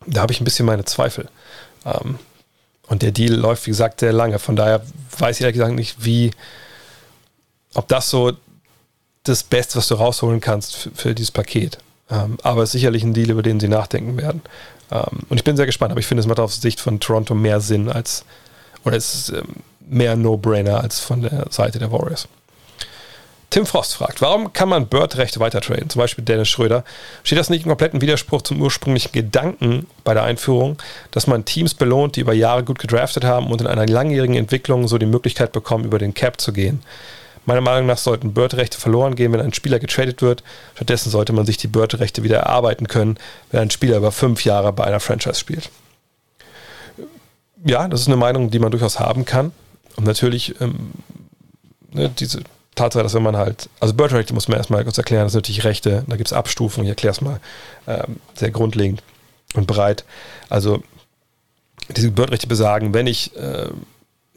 Da 0.06 0.22
habe 0.22 0.32
ich 0.32 0.40
ein 0.40 0.44
bisschen 0.44 0.66
meine 0.66 0.84
Zweifel. 0.84 1.28
Ähm, 1.84 2.18
und 2.88 3.02
der 3.02 3.12
Deal 3.12 3.34
läuft, 3.34 3.66
wie 3.66 3.70
gesagt, 3.70 4.00
sehr 4.00 4.12
lange. 4.12 4.38
Von 4.38 4.56
daher 4.56 4.84
weiß 5.18 5.36
ich 5.36 5.42
ehrlich 5.42 5.54
gesagt 5.54 5.74
nicht, 5.74 6.04
wie, 6.04 6.32
ob 7.74 7.86
das 7.88 8.10
so 8.10 8.32
das 9.22 9.44
Beste, 9.44 9.76
was 9.76 9.88
du 9.88 9.94
rausholen 9.94 10.40
kannst 10.40 10.74
für, 10.74 10.90
für 10.90 11.14
dieses 11.14 11.30
Paket. 11.30 11.78
Ähm, 12.10 12.38
aber 12.42 12.64
ist 12.64 12.72
sicherlich 12.72 13.04
ein 13.04 13.14
Deal, 13.14 13.30
über 13.30 13.42
den 13.42 13.60
sie 13.60 13.68
nachdenken 13.68 14.16
werden. 14.16 14.42
Ähm, 14.90 15.20
und 15.28 15.36
ich 15.36 15.44
bin 15.44 15.56
sehr 15.56 15.66
gespannt, 15.66 15.92
aber 15.92 16.00
ich 16.00 16.06
finde, 16.06 16.20
es 16.20 16.26
macht 16.26 16.40
auf 16.40 16.52
Sicht 16.52 16.80
von 16.80 17.00
Toronto 17.00 17.34
mehr 17.34 17.60
Sinn 17.60 17.88
als, 17.88 18.24
oder 18.84 18.96
es 18.96 19.14
ist 19.14 19.28
ähm, 19.30 19.46
mehr 19.88 20.16
No-Brainer 20.16 20.80
als 20.80 21.00
von 21.00 21.22
der 21.22 21.46
Seite 21.50 21.78
der 21.78 21.92
Warriors. 21.92 22.28
Tim 23.50 23.66
Frost 23.66 23.96
fragt, 23.96 24.22
warum 24.22 24.52
kann 24.52 24.68
man 24.68 24.86
Bird-Rechte 24.86 25.40
weitertraden? 25.40 25.90
Zum 25.90 25.98
Beispiel 25.98 26.24
Dennis 26.24 26.48
Schröder. 26.48 26.84
Steht 27.24 27.38
das 27.38 27.50
nicht 27.50 27.64
im 27.64 27.68
kompletten 27.68 28.00
Widerspruch 28.00 28.42
zum 28.42 28.62
ursprünglichen 28.62 29.10
Gedanken 29.10 29.88
bei 30.04 30.14
der 30.14 30.22
Einführung, 30.22 30.78
dass 31.10 31.26
man 31.26 31.44
Teams 31.44 31.74
belohnt, 31.74 32.14
die 32.14 32.20
über 32.20 32.32
Jahre 32.32 32.62
gut 32.62 32.78
gedraftet 32.78 33.24
haben 33.24 33.50
und 33.50 33.60
in 33.60 33.66
einer 33.66 33.86
langjährigen 33.86 34.36
Entwicklung 34.36 34.86
so 34.86 34.98
die 34.98 35.06
Möglichkeit 35.06 35.50
bekommen, 35.50 35.84
über 35.84 35.98
den 35.98 36.14
Cap 36.14 36.40
zu 36.40 36.52
gehen? 36.52 36.80
Meiner 37.46 37.60
Meinung 37.62 37.86
nach 37.86 37.98
sollten 37.98 38.34
Bird-Rechte 38.34 38.78
verloren 38.78 39.14
gehen, 39.14 39.32
wenn 39.32 39.40
ein 39.40 39.54
Spieler 39.54 39.78
getradet 39.78 40.22
wird. 40.22 40.42
Stattdessen 40.74 41.10
sollte 41.10 41.32
man 41.32 41.46
sich 41.46 41.56
die 41.56 41.68
Bird-Rechte 41.68 42.22
wieder 42.22 42.38
erarbeiten 42.38 42.86
können, 42.86 43.18
wenn 43.50 43.60
ein 43.60 43.70
Spieler 43.70 43.96
über 43.96 44.12
fünf 44.12 44.44
Jahre 44.44 44.72
bei 44.72 44.84
einer 44.84 45.00
Franchise 45.00 45.38
spielt. 45.38 45.70
Ja, 47.64 47.88
das 47.88 48.02
ist 48.02 48.06
eine 48.06 48.16
Meinung, 48.16 48.50
die 48.50 48.58
man 48.58 48.70
durchaus 48.70 49.00
haben 49.00 49.24
kann. 49.24 49.52
Und 49.96 50.06
natürlich 50.06 50.60
ähm, 50.60 50.92
ne, 51.92 52.08
diese 52.10 52.42
Tatsache, 52.74 53.02
dass 53.02 53.14
wenn 53.14 53.22
man 53.22 53.36
halt, 53.36 53.68
also 53.80 53.94
Bird-Rechte 53.94 54.34
muss 54.34 54.48
man 54.48 54.58
erstmal 54.58 54.84
kurz 54.84 54.98
erklären, 54.98 55.24
das 55.24 55.32
sind 55.32 55.42
natürlich 55.42 55.64
Rechte, 55.64 56.04
da 56.06 56.16
gibt 56.16 56.28
es 56.28 56.32
Abstufungen, 56.32 56.86
ich 56.86 56.90
erkläre 56.90 57.12
es 57.12 57.20
mal 57.20 57.40
ähm, 57.86 58.20
sehr 58.34 58.50
grundlegend 58.50 59.02
und 59.54 59.66
breit. 59.66 60.04
Also 60.48 60.82
diese 61.96 62.10
Bird-Rechte 62.10 62.46
besagen, 62.46 62.94
wenn 62.94 63.06
ich 63.06 63.36
äh, 63.36 63.68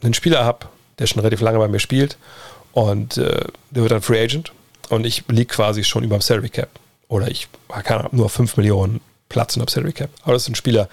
einen 0.02 0.14
Spieler 0.14 0.44
habe, 0.44 0.66
der 0.98 1.06
schon 1.06 1.20
relativ 1.20 1.40
lange 1.40 1.58
bei 1.58 1.68
mir 1.68 1.78
spielt 1.78 2.18
und 2.74 3.18
äh, 3.18 3.44
der 3.70 3.82
wird 3.82 3.92
dann 3.92 4.02
Free 4.02 4.22
Agent 4.22 4.52
und 4.88 5.06
ich 5.06 5.24
liege 5.28 5.54
quasi 5.54 5.84
schon 5.84 6.02
über 6.02 6.18
dem 6.18 6.20
Salary 6.20 6.48
Cap 6.48 6.68
oder 7.08 7.30
ich 7.30 7.48
kann 7.84 8.08
nur 8.10 8.28
5 8.28 8.56
Millionen 8.56 9.00
Platz 9.28 9.56
in 9.56 9.62
der 9.62 9.70
Salary 9.70 9.92
Cap. 9.92 10.10
Aber 10.22 10.32
das 10.32 10.42
ist 10.42 10.48
ein 10.48 10.54
Spieler, 10.56 10.88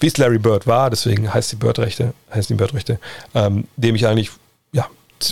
wie 0.00 0.06
es 0.06 0.16
Larry 0.16 0.38
Bird 0.38 0.66
war, 0.66 0.88
deswegen 0.88 1.32
heißt 1.32 1.52
die 1.52 1.56
Bird-Rechte, 1.56 2.14
heißen 2.34 2.56
die 2.56 2.58
Bird-Rechte, 2.58 2.98
ähm, 3.34 3.68
dem 3.76 3.94
ich 3.94 4.06
eigentlich 4.06 4.30
ja, 4.72 4.86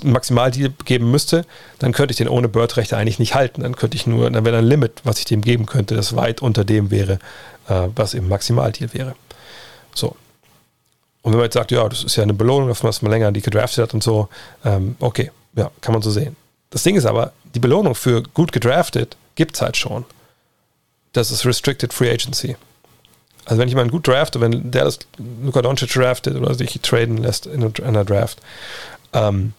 Maximaldeal 0.04 0.72
geben 0.84 1.10
müsste, 1.10 1.46
dann 1.78 1.92
könnte 1.92 2.12
ich 2.12 2.18
den 2.18 2.28
ohne 2.28 2.48
Bird-Rechte 2.48 2.96
eigentlich 2.96 3.18
nicht 3.18 3.34
halten. 3.34 3.62
Dann 3.62 3.74
könnte 3.74 3.96
ich 3.96 4.06
nur, 4.06 4.30
dann 4.30 4.44
wäre 4.44 4.58
ein 4.58 4.66
Limit, 4.66 5.00
was 5.04 5.18
ich 5.18 5.24
dem 5.24 5.40
geben 5.40 5.64
könnte, 5.64 5.96
das 5.96 6.14
weit 6.14 6.42
unter 6.42 6.64
dem 6.64 6.90
wäre, 6.90 7.18
äh, 7.68 7.88
was 7.96 8.12
im 8.12 8.28
Maximaldeal 8.28 8.92
wäre. 8.92 9.14
So. 9.94 10.16
Und 11.22 11.32
wenn 11.32 11.38
man 11.38 11.44
jetzt 11.44 11.54
sagt, 11.54 11.70
ja, 11.70 11.88
das 11.88 12.04
ist 12.04 12.16
ja 12.16 12.22
eine 12.22 12.34
Belohnung, 12.34 12.68
dass 12.68 13.02
man 13.02 13.10
länger 13.10 13.32
die 13.32 13.40
gedraftet 13.40 13.84
hat 13.84 13.94
und 13.94 14.02
so, 14.02 14.28
ähm, 14.64 14.96
okay, 15.00 15.30
ja, 15.54 15.70
kann 15.80 15.92
man 15.92 16.02
so 16.02 16.10
sehen. 16.10 16.36
Das 16.70 16.82
Ding 16.82 16.96
ist 16.96 17.06
aber, 17.06 17.32
die 17.54 17.60
Belohnung 17.60 17.94
für 17.94 18.22
gut 18.22 18.52
gedraftet 18.52 19.16
gibt 19.34 19.56
es 19.56 19.62
halt 19.62 19.76
schon. 19.76 20.04
Das 21.12 21.30
ist 21.30 21.44
Restricted 21.44 21.92
Free 21.92 22.10
Agency. 22.10 22.56
Also 23.44 23.60
wenn 23.60 23.68
ich 23.68 23.72
jemanden 23.72 23.90
gut 23.90 24.06
drafte, 24.06 24.40
wenn 24.40 24.70
der 24.70 24.84
das 24.84 25.00
Luka 25.42 25.62
Doncic 25.62 25.92
draftet 25.92 26.36
oder 26.36 26.54
sich 26.54 26.80
traden 26.80 27.18
lässt 27.18 27.46
in 27.46 27.72
einer 27.84 28.04
Draft, 28.04 28.40
Ähm, 29.12 29.52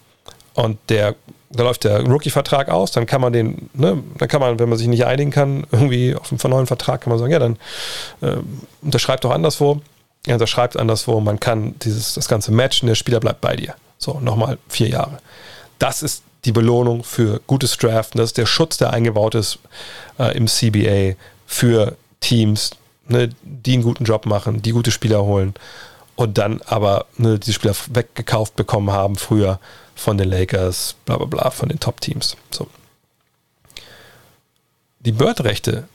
und 0.54 0.78
der, 0.88 1.16
da 1.50 1.64
läuft 1.64 1.84
der 1.84 2.02
Rookie-Vertrag 2.02 2.68
aus, 2.68 2.92
dann 2.92 3.06
kann 3.06 3.20
man 3.20 3.32
den, 3.32 3.70
ne, 3.74 4.02
dann 4.18 4.28
kann 4.28 4.40
man, 4.40 4.58
wenn 4.58 4.68
man 4.68 4.78
sich 4.78 4.86
nicht 4.86 5.04
einigen 5.04 5.30
kann, 5.30 5.66
irgendwie 5.72 6.14
auf 6.14 6.30
einen 6.32 6.50
neuen 6.50 6.66
Vertrag, 6.66 7.00
kann 7.00 7.10
man 7.10 7.18
sagen, 7.18 7.32
ja, 7.32 7.38
dann 7.38 7.56
äh, 8.20 8.36
unterschreibt 8.82 9.24
doch 9.24 9.30
anderswo. 9.30 9.80
Er 10.26 10.34
unterschreibt 10.34 10.76
anderswo, 10.76 11.20
man 11.20 11.38
kann 11.40 11.74
dieses, 11.80 12.14
das 12.14 12.28
Ganze 12.28 12.52
matchen, 12.52 12.86
der 12.86 12.94
Spieler 12.94 13.20
bleibt 13.20 13.40
bei 13.40 13.56
dir. 13.56 13.74
So, 13.98 14.20
nochmal 14.20 14.58
vier 14.68 14.88
Jahre. 14.88 15.18
Das 15.78 16.02
ist 16.02 16.22
die 16.44 16.52
Belohnung 16.52 17.04
für 17.04 17.40
gutes 17.46 17.76
Draften, 17.76 18.18
das 18.18 18.30
ist 18.30 18.38
der 18.38 18.46
Schutz, 18.46 18.76
der 18.76 18.92
eingebaut 18.92 19.34
ist 19.34 19.58
äh, 20.18 20.36
im 20.36 20.46
CBA 20.46 21.16
für 21.46 21.96
Teams, 22.20 22.70
ne, 23.08 23.30
die 23.42 23.74
einen 23.74 23.82
guten 23.82 24.04
Job 24.04 24.26
machen, 24.26 24.62
die 24.62 24.72
gute 24.72 24.90
Spieler 24.90 25.24
holen 25.24 25.54
und 26.16 26.38
dann 26.38 26.60
aber 26.62 27.06
ne, 27.16 27.38
die 27.38 27.52
Spieler 27.52 27.74
weggekauft 27.90 28.56
bekommen 28.56 28.92
haben 28.92 29.16
früher 29.16 29.58
von 29.94 30.18
den 30.18 30.28
Lakers, 30.28 30.96
bla 31.04 31.16
bla 31.16 31.26
bla, 31.26 31.50
von 31.50 31.68
den 31.68 31.80
Top-Teams. 31.80 32.36
So. 32.50 32.68
Die 35.00 35.12
Bird-Rechte 35.12 35.88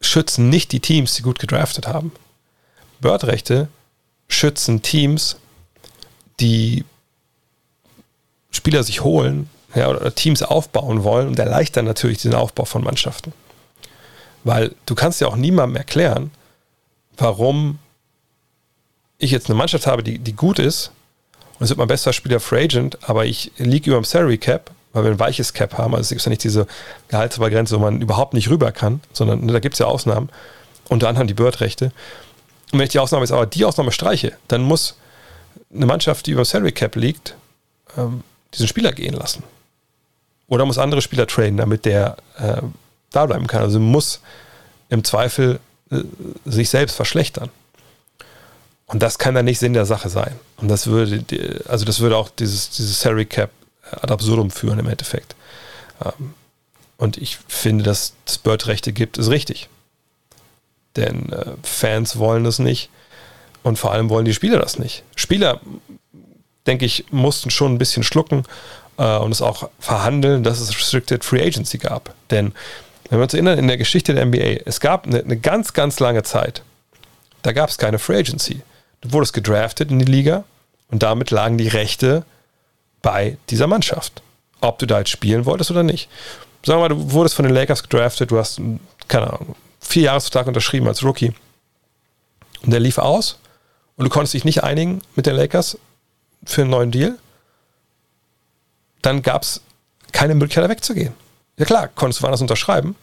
schützen 0.00 0.50
nicht 0.50 0.72
die 0.72 0.80
Teams, 0.80 1.14
die 1.14 1.22
gut 1.22 1.38
gedraftet 1.38 1.86
haben. 1.86 2.12
Bird-Rechte 3.00 3.68
schützen 4.28 4.82
Teams, 4.82 5.36
die 6.40 6.84
Spieler 8.52 8.82
sich 8.82 9.02
holen 9.02 9.48
ja, 9.74 9.88
oder 9.88 10.14
Teams 10.14 10.42
aufbauen 10.42 11.04
wollen 11.04 11.28
und 11.28 11.38
erleichtern 11.38 11.84
natürlich 11.84 12.22
den 12.22 12.34
Aufbau 12.34 12.64
von 12.64 12.84
Mannschaften. 12.84 13.32
Weil 14.44 14.74
du 14.86 14.94
kannst 14.94 15.20
ja 15.20 15.28
auch 15.28 15.36
niemandem 15.36 15.76
erklären, 15.76 16.30
warum 17.16 17.78
ich 19.18 19.30
jetzt 19.30 19.48
eine 19.48 19.56
Mannschaft 19.56 19.86
habe, 19.86 20.02
die, 20.02 20.18
die 20.18 20.34
gut 20.34 20.58
ist 20.58 20.90
und 21.58 21.64
es 21.64 21.70
wird 21.70 21.78
mein 21.78 21.88
bester 21.88 22.12
Spieler 22.12 22.40
Free 22.40 22.64
Agent, 22.64 23.08
aber 23.08 23.24
ich 23.24 23.52
liege 23.56 23.90
über 23.90 24.00
dem 24.00 24.04
Salary 24.04 24.38
Cap, 24.38 24.72
weil 24.92 25.04
wir 25.04 25.12
ein 25.12 25.18
weiches 25.20 25.52
Cap 25.52 25.78
haben. 25.78 25.94
Also 25.94 26.02
es 26.02 26.08
gibt 26.08 26.24
ja 26.24 26.30
nicht 26.30 26.42
diese 26.42 26.66
Gehaltsübergrenze, 27.08 27.76
wo 27.76 27.80
man 27.80 28.00
überhaupt 28.00 28.34
nicht 28.34 28.50
rüber 28.50 28.72
kann, 28.72 29.00
sondern 29.12 29.46
ne, 29.46 29.52
da 29.52 29.60
gibt 29.60 29.74
es 29.74 29.78
ja 29.78 29.86
Ausnahmen, 29.86 30.28
unter 30.88 31.08
anderem 31.08 31.28
die 31.28 31.34
Bird-Rechte. 31.34 31.92
Und 32.72 32.78
wenn 32.78 32.86
ich 32.86 32.90
die 32.90 32.98
Ausnahme 32.98 33.22
jetzt 33.22 33.32
aber 33.32 33.46
die 33.46 33.64
Ausnahme 33.64 33.92
streiche, 33.92 34.32
dann 34.48 34.62
muss 34.62 34.96
eine 35.72 35.86
Mannschaft, 35.86 36.26
die 36.26 36.32
über 36.32 36.42
dem 36.42 36.46
Salary 36.46 36.72
Cap 36.72 36.96
liegt, 36.96 37.36
ähm, 37.96 38.24
diesen 38.54 38.68
Spieler 38.68 38.92
gehen 38.92 39.14
lassen. 39.14 39.42
Oder 40.48 40.66
muss 40.66 40.78
andere 40.78 41.02
Spieler 41.02 41.26
traden, 41.26 41.56
damit 41.56 41.84
der 41.84 42.16
äh, 42.38 42.62
da 43.10 43.26
bleiben 43.26 43.46
kann. 43.46 43.62
Also 43.62 43.80
muss 43.80 44.20
im 44.88 45.04
Zweifel 45.04 45.60
äh, 45.90 46.02
sich 46.44 46.68
selbst 46.68 46.96
verschlechtern. 46.96 47.50
Und 48.86 49.02
das 49.02 49.18
kann 49.18 49.34
dann 49.34 49.46
nicht 49.46 49.58
Sinn 49.58 49.72
der 49.72 49.86
Sache 49.86 50.10
sein. 50.10 50.38
Und 50.58 50.68
das 50.68 50.86
würde, 50.86 51.24
also 51.66 51.84
das 51.84 52.00
würde 52.00 52.16
auch 52.16 52.28
dieses, 52.28 52.68
dieses 52.70 53.00
Salary 53.00 53.24
Cap 53.24 53.50
ad 53.90 54.12
absurdum 54.12 54.50
führen 54.50 54.78
im 54.78 54.88
Endeffekt. 54.88 55.34
Ähm, 56.04 56.34
und 56.98 57.16
ich 57.16 57.38
finde, 57.48 57.84
dass 57.84 58.12
es 58.26 58.38
Bird-Rechte 58.38 58.92
gibt, 58.92 59.18
ist 59.18 59.30
richtig. 59.30 59.68
Denn 60.96 61.32
äh, 61.32 61.52
Fans 61.62 62.16
wollen 62.18 62.44
das 62.44 62.58
nicht 62.58 62.90
und 63.62 63.78
vor 63.78 63.92
allem 63.92 64.10
wollen 64.10 64.24
die 64.24 64.34
Spieler 64.34 64.58
das 64.58 64.78
nicht. 64.78 65.02
Spieler, 65.16 65.60
denke 66.66 66.84
ich, 66.84 67.06
mussten 67.10 67.50
schon 67.50 67.74
ein 67.74 67.78
bisschen 67.78 68.02
schlucken 68.02 68.44
äh, 68.98 69.16
und 69.18 69.32
es 69.32 69.42
auch 69.42 69.68
verhandeln, 69.78 70.44
dass 70.44 70.60
es 70.60 70.76
Restricted 70.76 71.24
Free 71.24 71.42
Agency 71.42 71.78
gab. 71.78 72.14
Denn 72.30 72.52
wenn 73.08 73.18
wir 73.18 73.24
uns 73.24 73.34
erinnern, 73.34 73.58
in 73.58 73.68
der 73.68 73.76
Geschichte 73.76 74.14
der 74.14 74.26
NBA, 74.26 74.62
es 74.64 74.80
gab 74.80 75.06
eine, 75.06 75.20
eine 75.20 75.36
ganz, 75.36 75.72
ganz 75.72 76.00
lange 76.00 76.22
Zeit, 76.22 76.62
da 77.42 77.52
gab 77.52 77.68
es 77.68 77.78
keine 77.78 77.98
Free 77.98 78.18
Agency. 78.18 78.62
Du 79.00 79.12
wurdest 79.12 79.32
gedraftet 79.32 79.90
in 79.90 79.98
die 79.98 80.10
Liga 80.10 80.44
und 80.90 81.02
damit 81.02 81.30
lagen 81.30 81.58
die 81.58 81.68
Rechte 81.68 82.24
bei 83.02 83.36
dieser 83.50 83.66
Mannschaft. 83.66 84.22
Ob 84.60 84.78
du 84.78 84.86
da 84.86 85.00
jetzt 85.00 85.10
spielen 85.10 85.44
wolltest 85.44 85.72
oder 85.72 85.82
nicht. 85.82 86.08
Sagen 86.64 86.80
wir 86.80 86.88
mal, 86.88 86.94
du 86.94 87.12
wurdest 87.12 87.34
von 87.34 87.44
den 87.44 87.52
Lakers 87.52 87.82
gedraftet, 87.82 88.30
du 88.30 88.38
hast, 88.38 88.60
keine 89.08 89.26
Ahnung, 89.26 89.56
vier 89.80 90.04
Jahresvertrag 90.04 90.46
unterschrieben 90.46 90.86
als 90.86 91.02
Rookie. 91.02 91.32
Und 92.62 92.72
der 92.72 92.78
lief 92.78 92.98
aus 92.98 93.40
und 93.96 94.04
du 94.04 94.10
konntest 94.10 94.34
dich 94.34 94.44
nicht 94.44 94.62
einigen 94.62 95.02
mit 95.16 95.26
den 95.26 95.34
Lakers 95.34 95.76
für 96.44 96.62
einen 96.62 96.70
neuen 96.70 96.90
Deal. 96.90 97.18
Dann 99.00 99.22
gab 99.22 99.42
es 99.42 99.60
keine 100.12 100.34
Möglichkeit, 100.34 100.64
da 100.64 100.68
wegzugehen. 100.68 101.14
Ja 101.56 101.64
klar, 101.64 101.88
konntest 101.88 102.20
du 102.20 102.22
woanders 102.24 102.40
unterschreiben, 102.40 102.96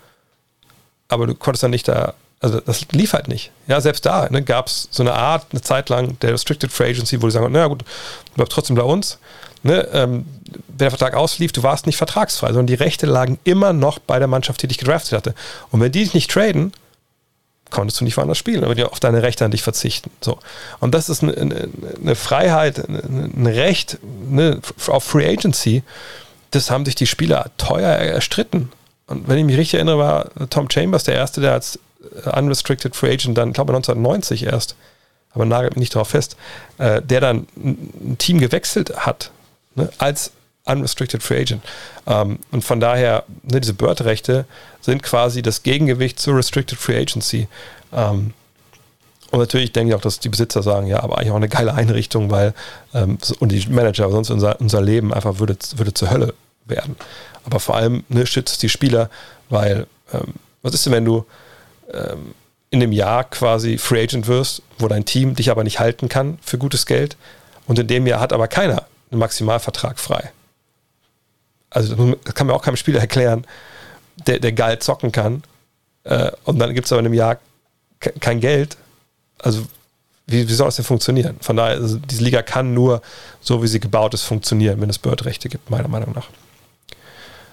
aber 1.08 1.28
du 1.28 1.36
konntest 1.36 1.64
dann 1.64 1.72
nicht 1.72 1.88
da 1.88 2.14
also 2.42 2.62
das 2.62 2.90
lief 2.92 3.14
halt 3.14 3.28
nicht. 3.28 3.52
Ja, 3.68 3.82
selbst 3.82 4.06
da 4.06 4.28
ne, 4.30 4.42
gab 4.42 4.68
es 4.68 4.88
so 4.92 5.04
eine 5.04 5.14
Art, 5.14 5.48
eine 5.52 5.62
Zeit 5.62 5.90
lang 5.90 6.18
der 6.20 6.34
Restricted 6.34 6.72
Free 6.72 6.90
Agency, 6.90 7.22
wo 7.22 7.28
die 7.28 7.34
sagen, 7.34 7.52
naja 7.52 7.68
gut, 7.68 7.82
du 7.82 8.34
bleibst 8.36 8.54
trotzdem 8.54 8.76
bei 8.76 8.84
uns. 8.84 9.20
Ne, 9.62 9.88
ähm, 9.92 10.26
wenn 10.68 10.78
der 10.78 10.90
Vertrag 10.90 11.16
auslief, 11.16 11.52
du 11.52 11.64
warst 11.64 11.86
nicht 11.86 11.98
vertragsfrei, 11.98 12.48
sondern 12.48 12.68
die 12.68 12.76
Rechte 12.76 13.06
lagen 13.06 13.40
immer 13.44 13.74
noch 13.74 14.00
bei 14.00 14.20
der 14.20 14.30
Mannschaft, 14.30 14.62
die 14.62 14.68
dich 14.68 14.78
gedraftet 14.78 15.18
hatte. 15.18 15.36
Und 15.70 15.82
wenn 15.82 15.92
die 15.92 16.04
dich 16.04 16.14
nicht 16.14 16.32
traden, 16.32 16.72
konntest 17.70 18.00
du 18.00 18.06
nicht 18.06 18.18
woanders 18.18 18.38
spielen, 18.38 18.64
aber 18.64 18.92
auf 18.92 19.00
deine 19.00 19.22
Rechte 19.24 19.46
an 19.46 19.52
dich 19.52 19.62
verzichten. 19.62 20.10
So. 20.22 20.40
Und 20.80 20.94
das 20.94 21.10
ist 21.10 21.24
eine, 21.24 21.36
eine, 21.38 21.70
eine 22.02 22.16
Freiheit, 22.16 22.80
ein 22.88 23.46
Recht 23.46 23.98
ne, 24.30 24.60
auf 24.88 25.04
Free 25.04 25.28
Agency, 25.28 25.84
das 26.52 26.72
haben 26.72 26.86
sich 26.86 26.96
die 26.96 27.08
Spieler 27.08 27.52
teuer 27.58 27.92
erstritten. 27.92 28.72
Und 29.08 29.28
wenn 29.28 29.38
ich 29.38 29.46
mich 29.46 29.58
richtig 29.58 29.76
erinnere, 29.76 29.98
war 29.98 30.50
Tom 30.50 30.70
Chambers 30.70 31.04
der 31.04 31.16
Erste, 31.16 31.42
der 31.42 31.54
als 31.54 31.80
äh, 32.26 32.30
unrestricted 32.38 32.96
Free 32.96 33.14
Agent 33.14 33.38
dann, 33.38 33.50
ich 33.50 33.54
glaube 33.54 33.74
1990 33.74 34.44
erst, 34.44 34.76
aber 35.32 35.46
nagelt 35.46 35.74
mich 35.74 35.82
nicht 35.82 35.96
darauf 35.96 36.10
fest, 36.10 36.38
äh, 36.78 37.02
der 37.02 37.22
dann 37.22 37.48
ein 37.56 38.18
Team 38.18 38.40
gewechselt 38.40 39.06
hat, 39.06 39.32
ne, 39.76 39.90
als 39.98 40.32
Unrestricted 40.70 41.24
Free 41.24 41.42
Agent. 41.42 41.64
Ähm, 42.08 42.40
und 42.52 42.64
von 42.64 42.80
daher, 42.80 43.24
ne, 43.44 43.60
diese 43.60 43.74
Bird-Rechte 43.74 44.46
sind 44.82 45.04
quasi 45.04 45.42
das 45.42 45.64
Gegengewicht 45.64 46.20
zur 46.20 46.38
Restricted 46.38 46.78
Free 46.78 47.00
Agency. 47.00 47.48
Ähm, 47.94 48.34
und 49.32 49.40
natürlich 49.40 49.72
denke 49.74 49.92
ich 49.92 49.96
auch, 49.96 50.02
dass 50.02 50.20
die 50.20 50.30
Besitzer 50.30 50.64
sagen, 50.64 50.88
ja, 50.88 51.04
aber 51.04 51.18
eigentlich 51.18 51.32
auch 51.32 51.36
eine 51.36 51.50
geile 51.50 51.74
Einrichtung, 51.74 52.32
weil, 52.32 52.54
ähm, 52.94 53.18
und 53.40 53.52
die 53.52 53.68
Manager, 53.68 54.10
sonst 54.10 54.30
unser, 54.32 54.60
unser 54.60 54.82
Leben 54.82 55.14
einfach 55.14 55.40
würde, 55.40 55.56
würde 55.76 55.94
zur 55.94 56.10
Hölle 56.10 56.34
werden. 56.66 56.96
Aber 57.46 57.60
vor 57.60 57.76
allem 57.76 58.04
ne, 58.10 58.26
schützt 58.26 58.62
die 58.64 58.70
Spieler, 58.70 59.10
weil, 59.50 59.88
ähm, 60.14 60.34
was 60.62 60.74
ist 60.74 60.86
denn, 60.86 60.94
wenn 60.94 61.06
du 61.06 61.26
ähm, 61.94 62.34
in 62.72 62.80
dem 62.80 62.92
Jahr 62.92 63.24
quasi 63.24 63.78
Free 63.78 64.04
Agent 64.04 64.28
wirst, 64.28 64.62
wo 64.78 64.88
dein 64.88 65.06
Team 65.06 65.36
dich 65.36 65.50
aber 65.50 65.64
nicht 65.64 65.80
halten 65.80 66.10
kann 66.10 66.38
für 66.42 66.58
gutes 66.58 66.86
Geld 66.86 67.18
und 67.68 67.80
in 67.80 67.88
dem 67.88 68.06
Jahr 68.08 68.20
hat 68.20 68.34
aber 68.34 68.48
keiner 68.48 68.86
einen 69.12 69.20
Maximalvertrag 69.20 70.00
frei. 70.00 70.32
Also 71.70 72.16
das 72.24 72.34
kann 72.34 72.48
mir 72.48 72.54
auch 72.54 72.64
keinem 72.64 72.78
Spieler 72.78 73.00
erklären, 73.00 73.46
der, 74.28 74.40
der 74.40 74.52
geil 74.52 74.80
zocken 74.80 75.12
kann 75.12 75.44
äh, 76.04 76.32
und 76.44 76.60
dann 76.60 76.74
gibt 76.74 76.86
es 76.86 76.92
aber 76.92 77.00
in 77.00 77.06
einem 77.06 77.14
Jahr 77.14 77.38
kein 78.20 78.40
Geld. 78.40 78.78
Also 79.40 79.66
wie, 80.26 80.48
wie 80.48 80.54
soll 80.54 80.68
das 80.68 80.76
denn 80.76 80.86
funktionieren? 80.86 81.38
Von 81.42 81.58
daher, 81.58 81.78
also 81.78 81.98
diese 81.98 82.24
Liga 82.24 82.42
kann 82.42 82.74
nur 82.74 83.02
so, 83.42 83.64
wie 83.64 83.68
sie 83.68 83.80
gebaut 83.80 84.14
ist, 84.14 84.24
funktionieren, 84.24 84.80
wenn 84.82 84.90
es 84.90 85.00
Bird-Rechte 85.00 85.50
gibt, 85.50 85.70
meiner 85.70 85.88
Meinung 85.88 86.14
nach. 86.14 86.30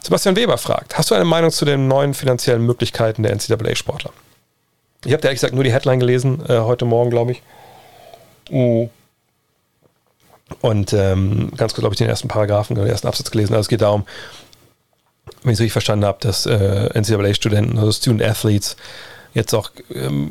Sebastian 0.02 0.36
Weber 0.36 0.58
fragt, 0.58 0.96
hast 0.96 1.10
du 1.10 1.14
eine 1.14 1.24
Meinung 1.24 1.50
zu 1.50 1.64
den 1.64 1.88
neuen 1.88 2.14
finanziellen 2.14 2.62
Möglichkeiten 2.62 3.22
der 3.22 3.32
NCAA-Sportler? 3.34 4.12
Ich 5.04 5.12
habe 5.12 5.22
ehrlich 5.22 5.40
gesagt 5.40 5.54
nur 5.54 5.64
die 5.64 5.72
Headline 5.72 6.00
gelesen, 6.00 6.44
äh, 6.48 6.58
heute 6.58 6.84
Morgen, 6.84 7.10
glaube 7.10 7.32
ich. 7.32 7.42
Uh. 8.50 8.88
Und 10.60 10.92
ähm, 10.92 11.50
ganz 11.56 11.72
kurz, 11.72 11.80
glaube 11.80 11.94
ich, 11.94 11.98
den 11.98 12.08
ersten 12.08 12.28
Paragraphen, 12.28 12.76
den 12.76 12.86
ersten 12.86 13.08
Absatz 13.08 13.30
gelesen. 13.30 13.52
Also 13.52 13.62
es 13.62 13.68
geht 13.68 13.82
darum, 13.82 14.04
wenn 15.42 15.52
ich 15.52 15.56
es 15.56 15.60
richtig 15.60 15.72
verstanden 15.72 16.04
habe, 16.04 16.18
dass 16.20 16.46
äh, 16.46 16.88
NCAA-Studenten, 16.94 17.78
also 17.78 17.92
Student 17.92 18.22
Athletes, 18.22 18.76
jetzt 19.34 19.54
auch 19.54 19.70
ähm, 19.92 20.30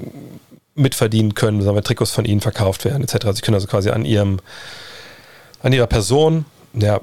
mitverdienen 0.73 1.35
können, 1.35 1.61
sagen 1.61 1.75
wir, 1.75 1.83
Trikots 1.83 2.11
von 2.11 2.25
ihnen 2.25 2.41
verkauft 2.41 2.85
werden, 2.85 3.03
etc. 3.03 3.27
Sie 3.33 3.41
können 3.41 3.55
also 3.55 3.67
quasi 3.67 3.89
an 3.89 4.05
ihrem, 4.05 4.39
an 5.61 5.73
ihrer 5.73 5.87
Person 5.87 6.45
ja, 6.73 7.01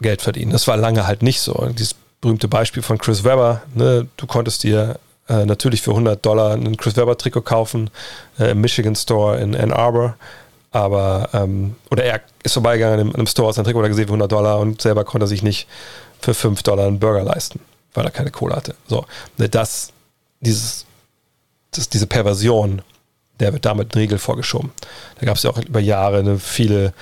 Geld 0.00 0.22
verdienen. 0.22 0.52
Das 0.52 0.68
war 0.68 0.76
lange 0.76 1.06
halt 1.06 1.22
nicht 1.22 1.40
so. 1.40 1.68
Dieses 1.72 1.94
berühmte 2.20 2.48
Beispiel 2.48 2.82
von 2.82 2.98
Chris 2.98 3.24
Webber, 3.24 3.62
ne, 3.74 4.06
du 4.16 4.26
konntest 4.26 4.62
dir 4.62 4.98
äh, 5.28 5.44
natürlich 5.44 5.82
für 5.82 5.90
100 5.90 6.24
Dollar 6.24 6.54
ein 6.54 6.76
Chris 6.76 6.96
Webber 6.96 7.16
Trikot 7.16 7.42
kaufen 7.42 7.90
äh, 8.38 8.52
im 8.52 8.60
Michigan 8.60 8.96
Store 8.96 9.38
in 9.38 9.54
Ann 9.54 9.72
Arbor. 9.72 10.16
Aber, 10.72 11.30
ähm, 11.32 11.76
oder 11.90 12.04
er 12.04 12.20
ist 12.42 12.52
vorbeigegangen 12.52 13.08
in 13.08 13.14
einem 13.14 13.26
Store, 13.26 13.48
hat 13.48 13.56
sein 13.56 13.64
Trikot 13.64 13.82
gesehen 13.82 14.06
für 14.06 14.12
100 14.12 14.30
Dollar 14.30 14.60
und 14.60 14.80
selber 14.80 15.04
konnte 15.04 15.24
er 15.24 15.28
sich 15.28 15.42
nicht 15.42 15.66
für 16.20 16.34
5 16.34 16.62
Dollar 16.62 16.86
einen 16.86 17.00
Burger 17.00 17.24
leisten, 17.24 17.60
weil 17.94 18.04
er 18.04 18.10
keine 18.10 18.30
Kohle 18.30 18.54
hatte. 18.54 18.76
So, 18.86 19.04
ne, 19.36 19.48
das, 19.48 19.92
dieses, 20.40 20.86
das, 21.72 21.88
diese 21.88 22.06
Perversion, 22.06 22.82
der 23.40 23.52
wird 23.52 23.64
damit 23.64 23.94
einen 23.94 24.02
Riegel 24.02 24.18
vorgeschoben. 24.18 24.70
Da 25.18 25.26
gab 25.26 25.36
es 25.36 25.42
ja 25.42 25.50
auch 25.50 25.58
über 25.58 25.80
Jahre 25.80 26.22
ne, 26.22 26.38
viele 26.38 26.92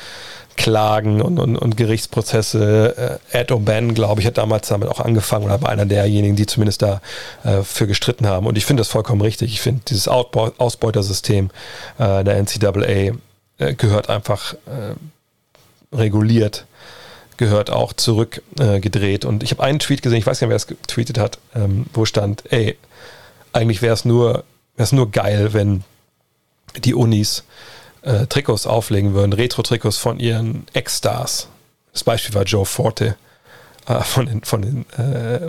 Klagen 0.57 1.21
und, 1.21 1.39
und, 1.39 1.57
und 1.57 1.77
Gerichtsprozesse. 1.77 3.21
Äh, 3.33 3.39
Ed 3.39 3.53
O'Bannon, 3.53 3.93
glaube 3.93 4.21
ich, 4.21 4.27
hat 4.27 4.39
damals 4.39 4.69
damit 4.69 4.89
auch 4.89 5.01
angefangen 5.01 5.45
oder 5.45 5.63
war 5.63 5.69
einer 5.69 5.87
derjenigen, 5.87 6.37
die 6.37 6.47
zumindest 6.47 6.83
da 6.83 7.01
äh, 7.45 7.87
gestritten 7.87 8.27
haben. 8.27 8.47
Und 8.47 8.59
ich 8.59 8.65
finde 8.67 8.81
das 8.81 8.89
vollkommen 8.89 9.21
richtig. 9.21 9.53
Ich 9.53 9.61
finde 9.61 9.83
dieses 9.89 10.09
Ausbeutersystem 10.09 11.51
äh, 11.99 12.25
der 12.25 12.43
NCAA 12.43 13.13
äh, 13.59 13.75
gehört 13.75 14.09
einfach 14.09 14.55
äh, 14.55 14.95
reguliert 15.97 16.67
gehört 17.39 17.71
auch 17.71 17.95
zurückgedreht. 17.95 19.25
Äh, 19.25 19.27
und 19.27 19.43
ich 19.43 19.53
habe 19.53 19.63
einen 19.63 19.79
Tweet 19.79 20.03
gesehen, 20.03 20.19
ich 20.19 20.27
weiß 20.27 20.41
gar 20.41 20.49
nicht, 20.49 20.51
wer 20.51 20.57
es 20.57 20.67
getweetet 20.67 21.17
hat, 21.19 21.39
ähm, 21.55 21.87
wo 21.95 22.05
stand, 22.05 22.43
ey, 22.53 22.77
eigentlich 23.55 23.81
wäre 23.81 23.95
es 23.95 24.05
nur, 24.05 24.45
wär's 24.77 24.93
nur 24.93 25.11
geil, 25.11 25.55
wenn 25.55 25.85
die 26.77 26.95
Unis 26.95 27.45
äh, 28.03 28.27
Trikots 28.27 28.67
auflegen 28.67 29.15
würden, 29.15 29.33
Retro-Trikots 29.33 29.97
von 29.97 30.21
ihren 30.21 30.67
Ex-Stars. 30.75 31.49
Das 31.93 32.05
Beispiel 32.05 32.35
war 32.35 32.43
Joe 32.43 32.67
Forte 32.67 33.17
äh, 33.87 34.01
von, 34.03 34.27
den, 34.27 34.43
von, 34.43 34.63
den, 34.63 34.85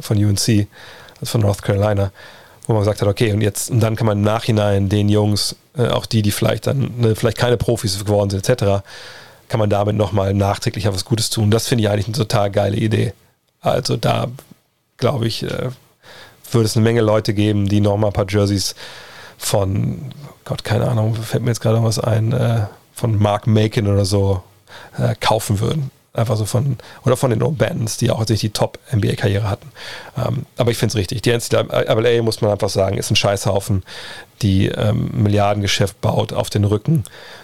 von 0.01 0.17
UNC, 0.17 0.67
also 1.19 1.25
von 1.25 1.41
North 1.41 1.63
Carolina, 1.63 2.11
wo 2.67 2.73
man 2.73 2.83
gesagt 2.83 3.01
hat, 3.01 3.07
okay, 3.07 3.33
und 3.33 3.41
jetzt, 3.41 3.71
und 3.71 3.79
dann 3.79 3.95
kann 3.95 4.07
man 4.07 4.19
im 4.19 4.23
Nachhinein 4.23 4.89
den 4.89 5.09
Jungs, 5.09 5.55
auch 5.87 6.05
die, 6.05 6.21
die 6.21 6.31
vielleicht 6.31 6.67
dann, 6.67 6.99
ne, 6.99 7.15
vielleicht 7.15 7.37
keine 7.37 7.57
Profis 7.57 7.97
geworden 7.99 8.29
sind, 8.29 8.47
etc., 8.47 8.83
kann 9.47 9.59
man 9.59 9.69
damit 9.69 9.95
nochmal 9.95 10.33
nachträglich 10.33 10.85
was 10.85 11.05
Gutes 11.05 11.31
tun. 11.31 11.49
Das 11.49 11.67
finde 11.67 11.83
ich 11.83 11.89
eigentlich 11.89 12.05
eine 12.05 12.17
total 12.17 12.51
geile 12.51 12.77
Idee. 12.77 13.13
Also 13.61 13.97
da, 13.97 14.27
glaube 14.97 15.27
ich, 15.27 15.43
äh, 15.43 15.69
würde 16.51 16.65
es 16.65 16.75
eine 16.75 16.83
Menge 16.83 17.01
Leute 17.01 17.33
geben, 17.33 17.67
die 17.67 17.81
nochmal 17.81 18.11
ein 18.11 18.13
paar 18.13 18.29
Jerseys 18.29 18.75
von, 19.37 20.13
Gott, 20.45 20.63
keine 20.63 20.87
Ahnung, 20.87 21.15
fällt 21.15 21.43
mir 21.43 21.49
jetzt 21.49 21.61
gerade 21.61 21.83
was 21.83 21.99
ein, 21.99 22.31
äh, 22.31 22.67
von 22.93 23.17
Mark 23.17 23.47
Macon 23.47 23.87
oder 23.87 24.05
so 24.05 24.43
äh, 24.97 25.15
kaufen 25.19 25.59
würden. 25.59 25.91
Einfach 26.13 26.37
so 26.37 26.45
von, 26.45 26.77
oder 27.05 27.15
von 27.15 27.29
den 27.29 27.39
Bands, 27.55 27.97
die 27.97 28.09
auch 28.09 28.25
sich 28.25 28.39
die 28.39 28.49
Top-NBA-Karriere 28.49 29.49
hatten. 29.49 29.71
Ähm, 30.17 30.45
aber 30.57 30.71
ich 30.71 30.77
finde 30.77 30.93
es 30.93 30.95
richtig. 30.95 31.21
Die 31.21 31.31
NCAA, 31.31 32.21
muss 32.23 32.41
man 32.41 32.51
einfach 32.51 32.69
sagen, 32.69 32.97
ist 32.97 33.11
ein 33.11 33.15
Scheißhaufen, 33.15 33.83
die 34.41 34.67
ähm, 34.67 35.11
Milliardengeschäft 35.13 36.01
baut 36.01 36.33
auf 36.33 36.49
den 36.49 36.63
Rücken 36.63 37.03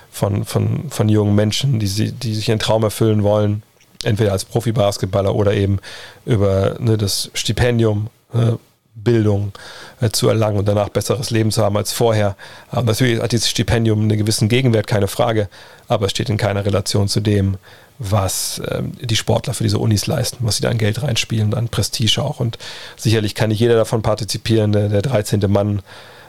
von, 0.09 0.45
von, 0.45 0.89
von 0.89 1.09
jungen 1.09 1.36
Menschen, 1.36 1.80
die, 1.80 1.88
sie, 1.88 2.11
die 2.11 2.34
sich 2.34 2.49
ihren 2.49 2.59
Traum 2.59 2.84
erfüllen 2.84 3.22
wollen, 3.24 3.63
entweder 4.03 4.32
als 4.32 4.45
Profi-Basketballer 4.45 5.36
oder 5.36 5.53
eben 5.53 5.80
über 6.26 6.76
ne, 6.80 6.97
das 6.97 7.30
Stipendium, 7.34 8.07
äh, 8.34 8.53
Bildung 8.95 9.51
äh, 9.99 10.09
zu 10.09 10.30
erlangen 10.30 10.57
und 10.57 10.68
danach 10.68 10.89
besseres 10.89 11.30
Leben 11.30 11.51
zu 11.51 11.61
haben 11.61 11.76
als 11.78 11.91
vorher. 11.91 12.36
Aber 12.72 12.84
natürlich 12.84 13.22
hat 13.22 13.34
dieses 13.34 13.49
Stipendium 13.49 14.01
einen 14.01 14.18
gewissen 14.18 14.47
Gegenwert, 14.47 14.88
keine 14.88 15.07
Frage, 15.07 15.49
aber 15.88 16.05
es 16.05 16.11
steht 16.11 16.30
in 16.30 16.38
keiner 16.38 16.66
Relation 16.66 17.07
zu 17.07 17.20
dem, 17.20 17.57
was 18.00 18.62
ähm, 18.70 18.93
die 19.02 19.16
Sportler 19.16 19.54
für 19.54 19.64
diese 19.64 19.80
Unis 19.80 20.08
leisten, 20.08 20.38
was 20.41 20.58
sie 20.58 20.62
da 20.62 20.70
an 20.70 20.78
Geld 20.78 21.02
reinspielen, 21.02 21.54
an 21.54 21.70
Prestige 21.70 22.22
auch. 22.22 22.39
Und 22.39 22.58
sicherlich 22.98 23.36
kann 23.36 23.50
nicht 23.50 23.60
jeder 23.60 23.76
davon 23.76 24.02
partizipieren. 24.02 24.72
Der, 24.72 24.89
der 24.89 25.02
13. 25.02 25.39
Mann 25.48 25.82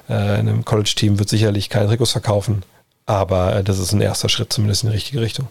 äh, 0.08 0.40
in 0.40 0.48
einem 0.48 0.64
College-Team 0.64 1.18
wird 1.18 1.28
sicherlich 1.28 1.68
keine 1.68 1.88
Trikots 1.88 2.12
verkaufen. 2.12 2.62
Aber 3.06 3.56
äh, 3.56 3.64
das 3.64 3.78
ist 3.78 3.92
ein 3.92 4.00
erster 4.00 4.28
Schritt 4.28 4.52
zumindest 4.52 4.84
in 4.84 4.90
die 4.90 4.96
richtige 4.96 5.20
Richtung. 5.20 5.48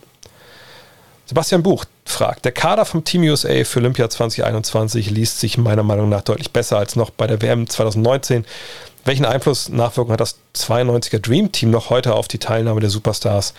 Sebastian 1.27 1.63
Buch 1.63 1.85
fragt, 2.05 2.45
der 2.45 2.51
Kader 2.51 2.85
vom 2.85 3.03
Team 3.03 3.23
USA 3.23 3.63
für 3.63 3.79
Olympia 3.79 4.09
2021 4.09 5.09
liest 5.09 5.39
sich 5.39 5.57
meiner 5.57 5.81
Meinung 5.81 6.07
nach 6.07 6.21
deutlich 6.21 6.51
besser 6.51 6.77
als 6.77 6.95
noch 6.95 7.09
bei 7.09 7.25
der 7.25 7.41
WM 7.41 7.67
2019. 7.67 8.45
Welchen 9.05 9.25
Einfluss, 9.25 9.69
Nachwirkung 9.69 10.13
hat 10.13 10.19
das 10.19 10.37
92er 10.55 11.19
Dream 11.19 11.51
Team 11.51 11.71
noch 11.71 11.89
heute 11.89 12.13
auf 12.13 12.27
die 12.27 12.37
Teilnahme 12.37 12.79
der 12.79 12.91
Superstars 12.91 13.53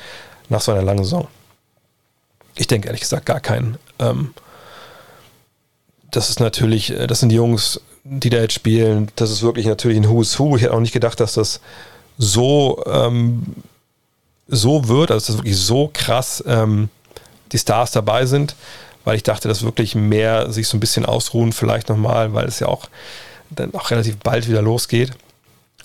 nach 0.49 0.61
so 0.61 0.73
einer 0.73 0.83
langen 0.83 1.03
Saison? 1.03 1.27
Ich 2.57 2.67
denke 2.67 2.89
ehrlich 2.89 3.03
gesagt 3.03 3.27
gar 3.27 3.41
keinen. 3.41 3.79
Ähm, 3.99 4.35
das 6.11 6.31
ist 6.31 6.41
natürlich, 6.41 6.91
äh, 6.91 7.07
das 7.07 7.21
sind 7.21 7.29
die 7.29 7.37
Jungs, 7.37 7.81
die 8.05 8.31
da 8.31 8.39
jetzt 8.39 8.55
spielen. 8.55 9.11
Das 9.17 9.31
ist 9.31 9.43
wirklich 9.43 9.67
natürlich 9.67 9.99
ein 9.99 10.09
Who's 10.09 10.39
Who. 10.39 10.57
Ich 10.57 10.63
hätte 10.63 10.75
auch 10.75 10.81
nicht 10.81 10.93
gedacht, 10.93 11.21
dass 11.21 11.35
das 11.35 11.61
so 12.19 12.83
ähm, 12.87 13.55
so 14.49 14.89
wird, 14.89 15.11
also 15.11 15.33
dass 15.33 15.39
wirklich 15.39 15.59
so 15.59 15.91
krass 15.93 16.43
ähm, 16.47 16.89
die 17.53 17.59
Stars 17.59 17.91
dabei 17.91 18.27
sind, 18.27 18.55
weil 19.05 19.17
ich 19.17 19.23
dachte, 19.23 19.49
dass 19.49 19.63
wirklich 19.63 19.95
mehr 19.95 20.51
sich 20.53 20.69
so 20.69 20.77
ein 20.77 20.81
bisschen 20.81 21.05
ausruhen, 21.05 21.53
vielleicht 21.53 21.89
nochmal, 21.89 22.33
weil 22.33 22.47
es 22.47 22.61
ja 22.61 22.69
auch 22.69 22.89
dann 23.51 23.75
auch 23.75 23.91
relativ 23.91 24.17
bald 24.19 24.49
wieder 24.49 24.63
losgeht. 24.63 25.13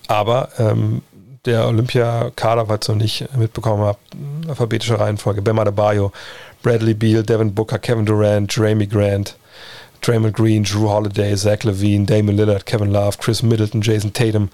Aber 0.08 0.50
ähm, 0.58 1.02
der 1.46 1.68
Olympia-Kader, 1.68 2.68
falls 2.68 2.88
ihr 2.88 2.94
noch 2.94 3.02
nicht 3.02 3.36
mitbekommen 3.36 3.84
habt, 3.84 4.00
alphabetische 4.48 5.00
Reihenfolge, 5.00 5.42
Bema 5.42 5.64
Bayo, 5.64 6.12
Bradley 6.62 6.94
Beal, 6.94 7.24
Devin 7.24 7.54
Booker, 7.54 7.80
Kevin 7.80 8.06
Durant, 8.06 8.56
Jeremy 8.56 8.86
Grant, 8.88 9.36
Draymond 10.02 10.36
Green, 10.36 10.64
Drew 10.64 10.90
Holiday, 10.90 11.36
Zach 11.36 11.64
Levine, 11.64 12.06
Damon 12.06 12.36
Lillard, 12.36 12.66
Kevin 12.66 12.92
Love, 12.92 13.18
Chris 13.20 13.44
Middleton, 13.44 13.82
Jason 13.82 14.12
Tatum, 14.12 14.50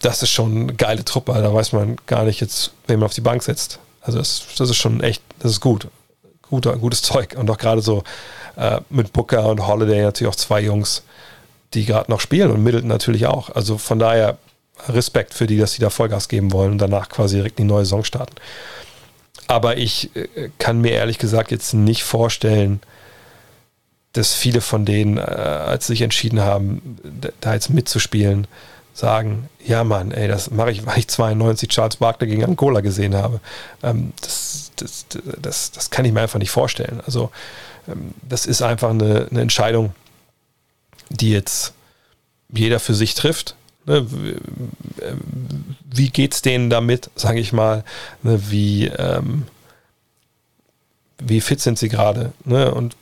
das 0.00 0.22
ist 0.22 0.30
schon 0.30 0.62
eine 0.62 0.74
geile 0.74 1.04
Truppe. 1.04 1.32
Da 1.32 1.52
weiß 1.52 1.72
man 1.72 1.96
gar 2.06 2.24
nicht 2.24 2.40
jetzt, 2.40 2.72
wen 2.86 2.98
man 2.98 3.06
auf 3.06 3.14
die 3.14 3.20
Bank 3.20 3.42
setzt. 3.42 3.78
Also 4.02 4.18
das, 4.18 4.44
das 4.58 4.68
ist 4.68 4.76
schon 4.76 5.00
echt, 5.02 5.22
das 5.38 5.52
ist 5.52 5.60
gut. 5.60 5.88
Guter, 6.42 6.76
gutes 6.76 7.02
Zeug. 7.02 7.34
Und 7.38 7.50
auch 7.50 7.56
gerade 7.56 7.80
so 7.80 8.04
äh, 8.56 8.80
mit 8.90 9.12
Booker 9.12 9.46
und 9.46 9.66
Holiday 9.66 10.02
natürlich 10.02 10.30
auch 10.30 10.36
zwei 10.36 10.60
Jungs, 10.60 11.02
die 11.72 11.86
gerade 11.86 12.10
noch 12.10 12.20
spielen 12.20 12.50
und 12.50 12.62
Middleton 12.62 12.88
natürlich 12.88 13.26
auch. 13.26 13.50
Also 13.50 13.78
von 13.78 13.98
daher 13.98 14.36
Respekt 14.88 15.34
für 15.34 15.46
die, 15.46 15.58
dass 15.58 15.72
sie 15.72 15.80
da 15.80 15.90
Vollgas 15.90 16.28
geben 16.28 16.52
wollen 16.52 16.72
und 16.72 16.78
danach 16.78 17.08
quasi 17.08 17.36
direkt 17.36 17.58
die 17.58 17.64
neue 17.64 17.84
Saison 17.84 18.04
starten. 18.04 18.34
Aber 19.46 19.76
ich 19.76 20.14
äh, 20.16 20.50
kann 20.58 20.80
mir 20.80 20.92
ehrlich 20.92 21.18
gesagt 21.18 21.50
jetzt 21.50 21.74
nicht 21.74 22.04
vorstellen, 22.04 22.80
dass 24.12 24.32
viele 24.32 24.60
von 24.60 24.84
denen, 24.84 25.18
äh, 25.18 25.20
als 25.20 25.86
sie 25.86 25.94
sich 25.94 26.02
entschieden 26.02 26.40
haben, 26.40 26.98
da 27.40 27.54
jetzt 27.54 27.70
mitzuspielen, 27.70 28.46
sagen, 28.94 29.48
ja 29.64 29.82
Mann, 29.82 30.12
ey, 30.12 30.28
das 30.28 30.50
mache 30.50 30.70
ich, 30.70 30.86
weil 30.86 30.98
ich 30.98 31.08
92 31.08 31.68
Charles 31.68 31.96
Barkley 31.96 32.28
gegen 32.28 32.44
Angola 32.44 32.80
gesehen 32.80 33.14
habe. 33.16 33.40
Ähm, 33.82 34.12
das, 34.20 34.70
das, 34.76 35.06
das, 35.40 35.72
das 35.72 35.90
kann 35.90 36.04
ich 36.04 36.12
mir 36.12 36.20
einfach 36.20 36.38
nicht 36.38 36.52
vorstellen. 36.52 37.02
Also 37.04 37.30
ähm, 37.88 38.14
das 38.22 38.46
ist 38.46 38.62
einfach 38.62 38.90
eine, 38.90 39.26
eine 39.30 39.40
Entscheidung, 39.40 39.94
die 41.10 41.32
jetzt 41.32 41.74
jeder 42.52 42.78
für 42.78 42.94
sich 42.94 43.14
trifft. 43.14 43.56
Ne? 43.86 44.06
Wie 45.84 46.10
geht 46.10 46.34
es 46.34 46.42
denen 46.42 46.70
damit, 46.70 47.10
sage 47.16 47.40
ich 47.40 47.52
mal? 47.52 47.84
Ne? 48.22 48.50
Wie, 48.50 48.86
ähm, 48.86 49.44
wie 51.18 51.40
fit 51.40 51.60
sind 51.60 51.78
sie 51.78 51.88
gerade? 51.88 52.32
Ne? 52.44 52.74
Und 52.74 52.96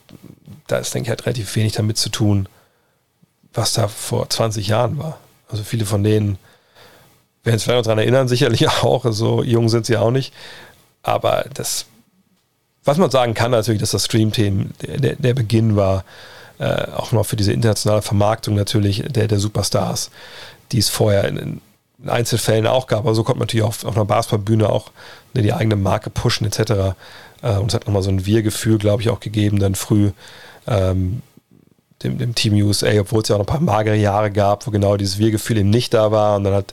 da 0.67 0.79
ist, 0.79 0.95
denke 0.95 1.07
ich, 1.07 1.11
halt 1.11 1.27
relativ 1.27 1.55
wenig 1.57 1.73
damit 1.73 1.99
zu 1.99 2.09
tun, 2.09 2.49
was 3.53 3.75
da 3.75 3.89
vor 3.89 4.29
20 4.29 4.69
Jahren 4.69 4.99
war. 4.99 5.19
Also 5.49 5.65
viele 5.65 5.85
von 5.85 6.03
denen 6.03 6.39
werden 7.45 7.59
sich 7.59 7.65
vielleicht 7.65 7.79
noch 7.79 7.85
daran 7.85 7.99
erinnern, 7.99 8.29
sicherlich 8.29 8.69
auch. 8.83 9.05
So 9.11 9.43
jung 9.43 9.69
sind 9.69 9.87
sie 9.87 9.97
auch 9.97 10.11
nicht. 10.11 10.33
Aber 11.03 11.45
das, 11.55 11.87
was 12.85 12.99
man 12.99 13.11
sagen 13.11 13.35
kann, 13.35 13.51
natürlich, 13.51 13.81
dass 13.81 13.91
das 13.91 14.05
Stream-Team 14.07 14.71
der, 14.81 15.17
der, 15.17 15.35
Beginn 15.35 15.77
war, 15.77 16.05
äh, 16.59 16.87
auch 16.93 17.13
noch 17.13 17.27
für 17.27 17.37
diese 17.37 17.53
internationale 17.53 18.03
Vermarktung 18.03 18.55
natürlich 18.55 19.05
der, 19.09 19.27
der 19.27 19.39
Superstars, 19.39 20.11
die 20.73 20.79
es 20.79 20.89
vorher 20.89 21.25
in, 21.25 21.61
in 22.03 22.09
Einzelfällen 22.09 22.67
auch 22.67 22.87
gab. 22.87 23.01
Aber 23.01 23.15
so 23.15 23.23
konnte 23.23 23.39
man 23.39 23.47
natürlich 23.47 23.65
auf, 23.65 23.85
auf 23.85 23.97
einer 23.97 24.05
Basketballbühne 24.05 24.69
auch 24.69 24.91
ne, 25.35 25.43
die 25.43 25.53
eigene 25.53 25.77
Marke 25.77 26.11
pushen 26.11 26.47
etc. 26.47 26.95
Äh, 27.43 27.57
und 27.59 27.69
es 27.69 27.75
hat 27.75 27.87
nochmal 27.87 28.03
so 28.03 28.11
ein 28.11 28.27
Wir-Gefühl, 28.27 28.79
glaube 28.79 29.03
ich, 29.03 29.11
auch 29.11 29.21
gegeben, 29.21 29.59
dann 29.59 29.75
früh. 29.75 30.11
Ähm, 30.67 31.23
dem, 32.03 32.19
dem 32.19 32.35
Team 32.35 32.55
USA, 32.55 33.01
obwohl 33.01 33.23
es 33.23 33.29
ja 33.29 33.37
auch 33.37 33.41
noch 33.41 33.47
ein 33.47 33.53
paar 33.53 33.61
magere 33.61 33.97
Jahre 33.97 34.31
gab, 34.31 34.67
wo 34.67 34.71
genau 34.71 34.97
dieses 34.97 35.19
Wir-Gefühl 35.19 35.59
eben 35.59 35.71
nicht 35.71 35.95
da 35.95 36.11
war. 36.11 36.37
Und 36.37 36.45
dann 36.45 36.55
hat 36.55 36.73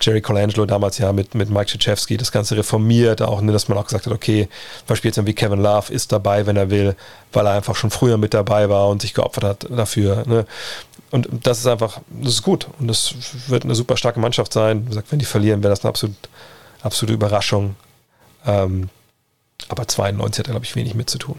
Jerry 0.00 0.20
Colangelo 0.20 0.66
damals 0.66 0.98
ja 0.98 1.12
mit, 1.12 1.34
mit 1.34 1.50
Mike 1.50 1.66
Krzyzewski 1.66 2.16
das 2.16 2.32
Ganze 2.32 2.56
reformiert, 2.56 3.22
auch, 3.22 3.40
ne, 3.40 3.52
dass 3.52 3.68
man 3.68 3.78
auch 3.78 3.84
gesagt 3.84 4.06
hat, 4.06 4.12
okay, 4.12 4.48
beispielsweise 4.86 5.20
jetzt 5.20 5.26
wie 5.26 5.34
Kevin 5.34 5.60
Love 5.60 5.92
ist 5.92 6.12
dabei, 6.12 6.46
wenn 6.46 6.56
er 6.56 6.70
will, 6.70 6.96
weil 7.32 7.46
er 7.46 7.52
einfach 7.52 7.76
schon 7.76 7.90
früher 7.90 8.16
mit 8.16 8.34
dabei 8.34 8.68
war 8.68 8.88
und 8.88 9.02
sich 9.02 9.14
geopfert 9.14 9.44
hat 9.44 9.66
dafür. 9.70 10.24
Ne. 10.26 10.46
Und 11.10 11.28
das 11.42 11.58
ist 11.58 11.66
einfach, 11.66 12.00
das 12.08 12.34
ist 12.34 12.42
gut. 12.42 12.68
Und 12.78 12.88
das 12.88 13.14
wird 13.48 13.64
eine 13.64 13.74
super 13.74 13.96
starke 13.96 14.20
Mannschaft 14.20 14.52
sein. 14.52 14.84
Wie 14.84 14.90
gesagt, 14.90 15.10
wenn 15.10 15.18
die 15.18 15.24
verlieren, 15.24 15.62
wäre 15.62 15.72
das 15.72 15.80
eine 15.80 15.88
absolut, 15.90 16.16
absolute 16.82 17.14
Überraschung. 17.14 17.74
Ähm, 18.46 18.88
aber 19.68 19.86
92 19.86 20.38
hat 20.38 20.48
er, 20.48 20.52
glaube 20.52 20.66
ich, 20.66 20.76
wenig 20.76 20.94
mit 20.94 21.10
zu 21.10 21.18
tun. 21.18 21.38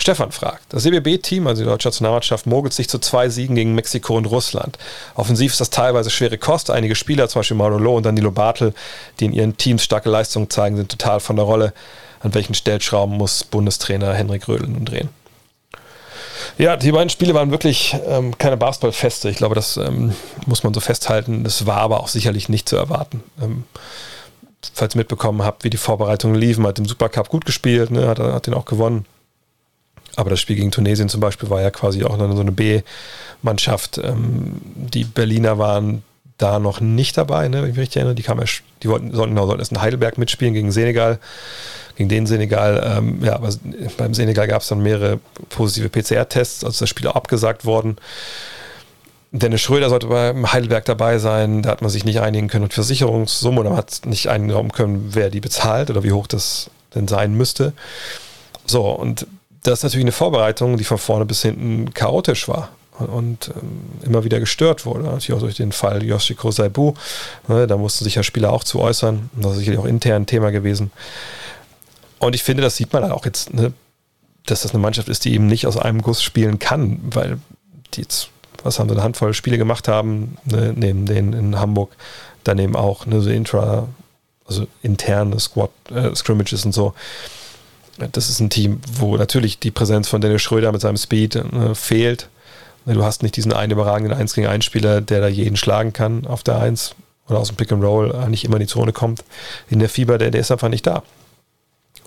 Stefan 0.00 0.30
fragt, 0.30 0.72
das 0.72 0.84
CBB-Team, 0.84 1.48
also 1.48 1.62
die 1.62 1.68
deutsche 1.68 1.88
Nationalmannschaft, 1.88 2.46
mogelt 2.46 2.72
sich 2.72 2.88
zu 2.88 3.00
zwei 3.00 3.28
Siegen 3.28 3.56
gegen 3.56 3.74
Mexiko 3.74 4.16
und 4.16 4.26
Russland. 4.26 4.78
Offensiv 5.16 5.52
ist 5.52 5.60
das 5.60 5.70
teilweise 5.70 6.08
schwere 6.08 6.38
Kost. 6.38 6.70
Einige 6.70 6.94
Spieler, 6.94 7.28
zum 7.28 7.40
Beispiel 7.40 7.56
Mauro 7.56 7.96
und 7.96 8.06
Danilo 8.06 8.30
Bartel, 8.30 8.74
die 9.18 9.24
in 9.24 9.32
ihren 9.32 9.56
Teams 9.56 9.82
starke 9.82 10.08
Leistungen 10.08 10.48
zeigen, 10.50 10.76
sind 10.76 10.90
total 10.90 11.18
von 11.18 11.36
der 11.36 11.44
Rolle. 11.44 11.72
An 12.20 12.34
welchen 12.34 12.54
Stellschrauben 12.54 13.16
muss 13.16 13.44
Bundestrainer 13.44 14.14
Henrik 14.14 14.48
Rödel 14.48 14.68
nun 14.68 14.84
drehen? 14.84 15.08
Ja, 16.58 16.76
die 16.76 16.92
beiden 16.92 17.10
Spiele 17.10 17.34
waren 17.34 17.50
wirklich 17.50 17.96
ähm, 18.06 18.36
keine 18.38 18.56
Basketballfeste. 18.56 19.28
Ich 19.28 19.36
glaube, 19.36 19.54
das 19.54 19.76
ähm, 19.76 20.14
muss 20.46 20.62
man 20.62 20.74
so 20.74 20.80
festhalten. 20.80 21.44
Das 21.44 21.66
war 21.66 21.78
aber 21.78 22.00
auch 22.00 22.08
sicherlich 22.08 22.48
nicht 22.48 22.68
zu 22.68 22.76
erwarten. 22.76 23.22
Ähm, 23.40 23.64
falls 24.74 24.94
ihr 24.94 24.98
mitbekommen 24.98 25.42
habt, 25.42 25.64
wie 25.64 25.70
die 25.70 25.76
Vorbereitungen 25.76 26.36
liefen, 26.36 26.66
hat 26.66 26.78
im 26.78 26.86
Supercup 26.86 27.28
gut 27.28 27.44
gespielt, 27.44 27.90
ne, 27.90 28.08
hat, 28.08 28.18
hat 28.18 28.46
den 28.46 28.54
auch 28.54 28.64
gewonnen. 28.64 29.06
Aber 30.16 30.30
das 30.30 30.40
Spiel 30.40 30.56
gegen 30.56 30.72
Tunesien 30.72 31.08
zum 31.08 31.20
Beispiel 31.20 31.48
war 31.48 31.60
ja 31.60 31.70
quasi 31.70 32.02
auch 32.02 32.18
so 32.18 32.40
eine 32.40 32.52
B-Mannschaft. 32.52 33.98
Ähm, 33.98 34.60
die 34.74 35.04
Berliner 35.04 35.58
waren 35.58 36.02
da 36.38 36.60
noch 36.60 36.80
nicht 36.80 37.18
dabei, 37.18 37.48
ne, 37.48 37.62
wenn 37.62 37.70
ich 37.70 37.76
mich 37.76 37.82
richtig 37.82 37.96
erinnere. 37.96 38.14
Die, 38.14 38.22
kam 38.22 38.40
erst, 38.40 38.62
die 38.82 38.88
wollten, 38.88 39.12
sollten, 39.12 39.34
genau, 39.34 39.46
sollten 39.46 39.60
erst 39.60 39.72
in 39.72 39.80
Heidelberg 39.80 40.18
mitspielen 40.18 40.54
gegen 40.54 40.70
Senegal, 40.70 41.18
gegen 41.96 42.08
den 42.08 42.26
Senegal. 42.26 42.96
Ähm, 42.98 43.22
ja, 43.22 43.34
aber 43.34 43.50
beim 43.96 44.14
Senegal 44.14 44.46
gab 44.46 44.62
es 44.62 44.68
dann 44.68 44.80
mehrere 44.80 45.18
positive 45.50 45.88
PCR-Tests, 45.88 46.64
also 46.64 46.80
das 46.80 46.88
Spiel 46.88 47.08
auch 47.08 47.16
abgesagt 47.16 47.64
worden. 47.64 47.96
Dennis 49.30 49.60
Schröder 49.60 49.90
sollte 49.90 50.06
bei 50.06 50.32
Heidelberg 50.34 50.86
dabei 50.86 51.18
sein. 51.18 51.62
Da 51.62 51.70
hat 51.70 51.82
man 51.82 51.90
sich 51.90 52.04
nicht 52.04 52.20
einigen 52.20 52.48
können 52.48 52.64
und 52.64 52.72
Versicherungssumme 52.72 53.60
oder 53.60 53.70
man 53.70 53.78
hat 53.78 54.02
nicht 54.06 54.28
einigen 54.28 54.70
können, 54.70 55.10
wer 55.10 55.28
die 55.28 55.40
bezahlt 55.40 55.90
oder 55.90 56.02
wie 56.02 56.12
hoch 56.12 56.26
das 56.26 56.70
denn 56.94 57.08
sein 57.08 57.34
müsste. 57.34 57.74
So, 58.64 58.86
und 58.86 59.26
das 59.64 59.80
ist 59.80 59.82
natürlich 59.82 60.04
eine 60.04 60.12
Vorbereitung, 60.12 60.78
die 60.78 60.84
von 60.84 60.98
vorne 60.98 61.26
bis 61.26 61.42
hinten 61.42 61.92
chaotisch 61.92 62.48
war 62.48 62.70
und 63.06 63.52
ähm, 63.54 63.80
immer 64.04 64.24
wieder 64.24 64.40
gestört 64.40 64.84
wurde. 64.86 65.04
Natürlich 65.04 65.32
auch 65.32 65.42
durch 65.42 65.56
den 65.56 65.72
Fall 65.72 66.02
Yoshiko 66.02 66.50
Saibu. 66.50 66.94
Ne, 67.46 67.66
da 67.66 67.76
mussten 67.76 68.04
sich 68.04 68.16
ja 68.16 68.22
Spieler 68.22 68.52
auch 68.52 68.64
zu 68.64 68.80
äußern. 68.80 69.30
Das 69.36 69.52
ist 69.52 69.58
sicherlich 69.58 69.80
auch 69.80 69.86
intern 69.86 70.22
ein 70.22 70.26
Thema 70.26 70.50
gewesen. 70.50 70.90
Und 72.18 72.34
ich 72.34 72.42
finde, 72.42 72.62
das 72.62 72.76
sieht 72.76 72.92
man 72.92 73.02
halt 73.02 73.12
auch 73.12 73.24
jetzt, 73.24 73.54
ne, 73.54 73.72
dass 74.46 74.62
das 74.62 74.72
eine 74.72 74.82
Mannschaft 74.82 75.08
ist, 75.08 75.24
die 75.24 75.34
eben 75.34 75.46
nicht 75.46 75.66
aus 75.66 75.76
einem 75.76 76.02
Guss 76.02 76.22
spielen 76.22 76.58
kann, 76.58 77.00
weil 77.02 77.38
die 77.94 78.02
jetzt, 78.02 78.30
was 78.64 78.78
haben 78.78 78.88
sie, 78.88 78.94
eine 78.94 79.04
Handvoll 79.04 79.34
Spiele 79.34 79.58
gemacht 79.58 79.88
haben, 79.88 80.36
ne, 80.44 80.72
neben 80.74 81.06
denen 81.06 81.32
in 81.32 81.58
Hamburg, 81.58 81.94
daneben 82.44 82.74
auch 82.74 83.06
ne, 83.06 83.20
so 83.20 83.30
intra, 83.30 83.88
also 84.46 84.66
interne 84.82 85.38
Squad, 85.38 85.70
äh, 85.90 86.14
Scrimmages 86.14 86.64
und 86.64 86.72
so. 86.72 86.94
Das 88.12 88.30
ist 88.30 88.38
ein 88.40 88.50
Team, 88.50 88.80
wo 88.92 89.16
natürlich 89.16 89.58
die 89.58 89.72
Präsenz 89.72 90.08
von 90.08 90.20
Dennis 90.20 90.42
Schröder 90.42 90.70
mit 90.70 90.80
seinem 90.80 90.96
Speed 90.96 91.34
äh, 91.34 91.74
fehlt 91.74 92.28
Ne, 92.28 92.37
du 92.86 93.04
hast 93.04 93.22
nicht 93.22 93.36
diesen 93.36 93.52
einen 93.52 93.72
überragenden 93.72 94.16
1 94.16 94.34
gegen 94.34 94.46
1 94.46 94.64
Spieler, 94.64 95.00
der 95.00 95.20
da 95.20 95.28
jeden 95.28 95.56
schlagen 95.56 95.92
kann 95.92 96.26
auf 96.26 96.42
der 96.42 96.58
1 96.58 96.94
oder 97.28 97.38
aus 97.38 97.48
dem 97.48 97.56
Pick 97.56 97.72
and 97.72 97.84
Roll 97.84 98.14
nicht 98.28 98.44
immer 98.44 98.56
in 98.56 98.60
die 98.60 98.66
Zone 98.66 98.92
kommt. 98.92 99.24
In 99.68 99.78
der 99.78 99.88
Fieber, 99.88 100.18
der, 100.18 100.30
der 100.30 100.40
ist 100.40 100.50
einfach 100.50 100.68
nicht 100.68 100.86
da. 100.86 101.02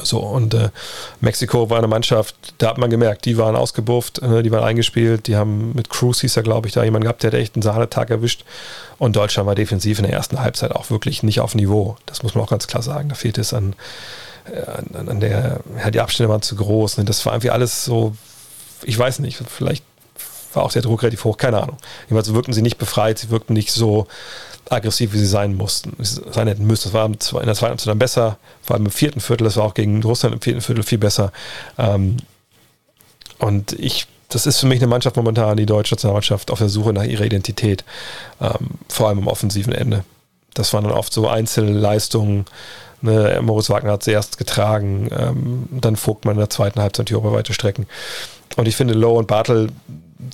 So, 0.04 0.20
und 0.20 0.54
äh, 0.54 0.70
Mexiko 1.20 1.70
war 1.70 1.78
eine 1.78 1.88
Mannschaft, 1.88 2.36
da 2.58 2.70
hat 2.70 2.78
man 2.78 2.90
gemerkt, 2.90 3.26
die 3.26 3.38
waren 3.38 3.56
ausgebufft, 3.56 4.20
äh, 4.20 4.44
die 4.44 4.52
waren 4.52 4.64
eingespielt, 4.64 5.28
die 5.28 5.36
haben 5.36 5.74
mit 5.76 5.90
Cruz 5.90 6.22
hieß 6.22 6.38
er, 6.38 6.44
glaube 6.44 6.68
ich, 6.68 6.74
da 6.74 6.84
jemanden 6.84 7.04
gehabt, 7.04 7.24
der 7.24 7.32
hat 7.32 7.40
echt 7.40 7.56
einen 7.56 7.62
Sahnetag 7.62 8.10
erwischt. 8.10 8.44
Und 8.98 9.16
Deutschland 9.16 9.48
war 9.48 9.56
defensiv 9.56 10.00
in 10.00 10.06
der 10.06 10.14
ersten 10.14 10.40
Halbzeit 10.40 10.72
auch 10.72 10.90
wirklich 10.90 11.24
nicht 11.24 11.40
auf 11.40 11.56
Niveau. 11.56 11.98
Das 12.06 12.24
muss 12.24 12.36
man 12.36 12.44
auch 12.44 12.50
ganz 12.50 12.68
klar 12.68 12.84
sagen. 12.84 13.10
Da 13.10 13.16
fehlt 13.16 13.38
es 13.38 13.54
an, 13.54 13.76
äh, 14.52 14.96
an, 14.98 15.10
an 15.10 15.20
der, 15.20 15.60
ja, 15.78 15.92
die 15.92 16.00
Abstände 16.00 16.30
waren 16.30 16.42
zu 16.42 16.56
groß. 16.56 16.98
Ne? 16.98 17.06
Das 17.06 17.26
war 17.26 17.34
irgendwie 17.34 17.52
alles 17.52 17.86
so, 17.86 18.16
ich 18.84 18.98
weiß 18.98 19.20
nicht, 19.20 19.42
vielleicht 19.48 19.84
war 20.54 20.64
auch 20.64 20.72
der 20.72 20.82
Druck 20.82 21.04
relativ 21.04 21.24
hoch, 21.24 21.38
keine 21.38 21.62
Ahnung. 21.62 21.78
Jedenfalls 22.04 22.34
wirkten 22.34 22.54
sie 22.54 22.62
nicht 22.62 22.78
befreit, 22.78 23.20
sie 23.20 23.30
wirkten 23.30 23.54
nicht 23.54 23.72
so 23.72 24.08
aggressiv, 24.70 25.14
wie 25.14 25.18
sie 25.18 25.26
sein 25.26 25.56
mussten, 25.56 25.96
sein 26.02 26.48
hätten 26.48 26.66
müssen. 26.66 26.92
Das 26.92 26.94
war 26.94 27.06
in 27.42 27.46
der 27.48 27.56
zweiten 27.56 27.72
Halbzeit 27.72 27.88
dann 27.88 28.00
besser, 28.00 28.38
vor 28.62 28.76
allem 28.76 28.86
im 28.86 28.92
vierten 28.92 29.20
Viertel, 29.20 29.44
das 29.44 29.58
war 29.58 29.66
auch 29.66 29.74
gegen 29.74 30.02
Russland 30.04 30.36
im 30.36 30.42
vierten 30.42 30.62
Viertel 30.62 30.84
viel 30.84 30.98
besser. 30.98 31.32
Ähm, 31.78 32.18
und 33.40 33.74
ich, 33.74 34.08
das 34.30 34.46
ist 34.46 34.60
für 34.60 34.68
mich 34.68 34.80
eine 34.80 34.88
Mannschaft 34.88 35.16
momentan, 35.18 35.58
die 35.58 35.66
deutsche 35.66 35.96
Nationalmannschaft, 35.96 36.52
auf 36.52 36.60
der 36.60 36.70
Suche 36.70 36.94
nach 36.94 37.04
ihrer 37.04 37.26
Identität, 37.26 37.84
ähm, 38.40 38.70
vor 38.88 39.10
allem 39.10 39.20
am 39.20 39.28
offensiven 39.28 39.74
Ende. 39.74 40.04
Das 40.54 40.74
waren 40.74 40.84
dann 40.84 40.94
oft 40.94 41.12
so 41.12 41.28
Einzelleistungen. 41.28 42.46
Ne, 43.02 43.40
Moritz 43.42 43.70
Wagner 43.70 43.94
hat 43.94 44.04
zuerst 44.04 44.38
getragen, 44.38 45.10
ähm, 45.18 45.68
dann 45.72 45.96
Vogtmann 45.96 46.36
in 46.36 46.40
der 46.40 46.50
zweiten 46.52 46.80
Halbzeit 46.80 47.10
die 47.10 47.14
über 47.14 47.34
weite 47.34 47.54
Strecken. 47.54 47.88
Und 48.58 48.68
ich 48.68 48.76
finde, 48.76 48.94
Lowe 48.94 49.18
und 49.18 49.28
Bartel 49.28 49.70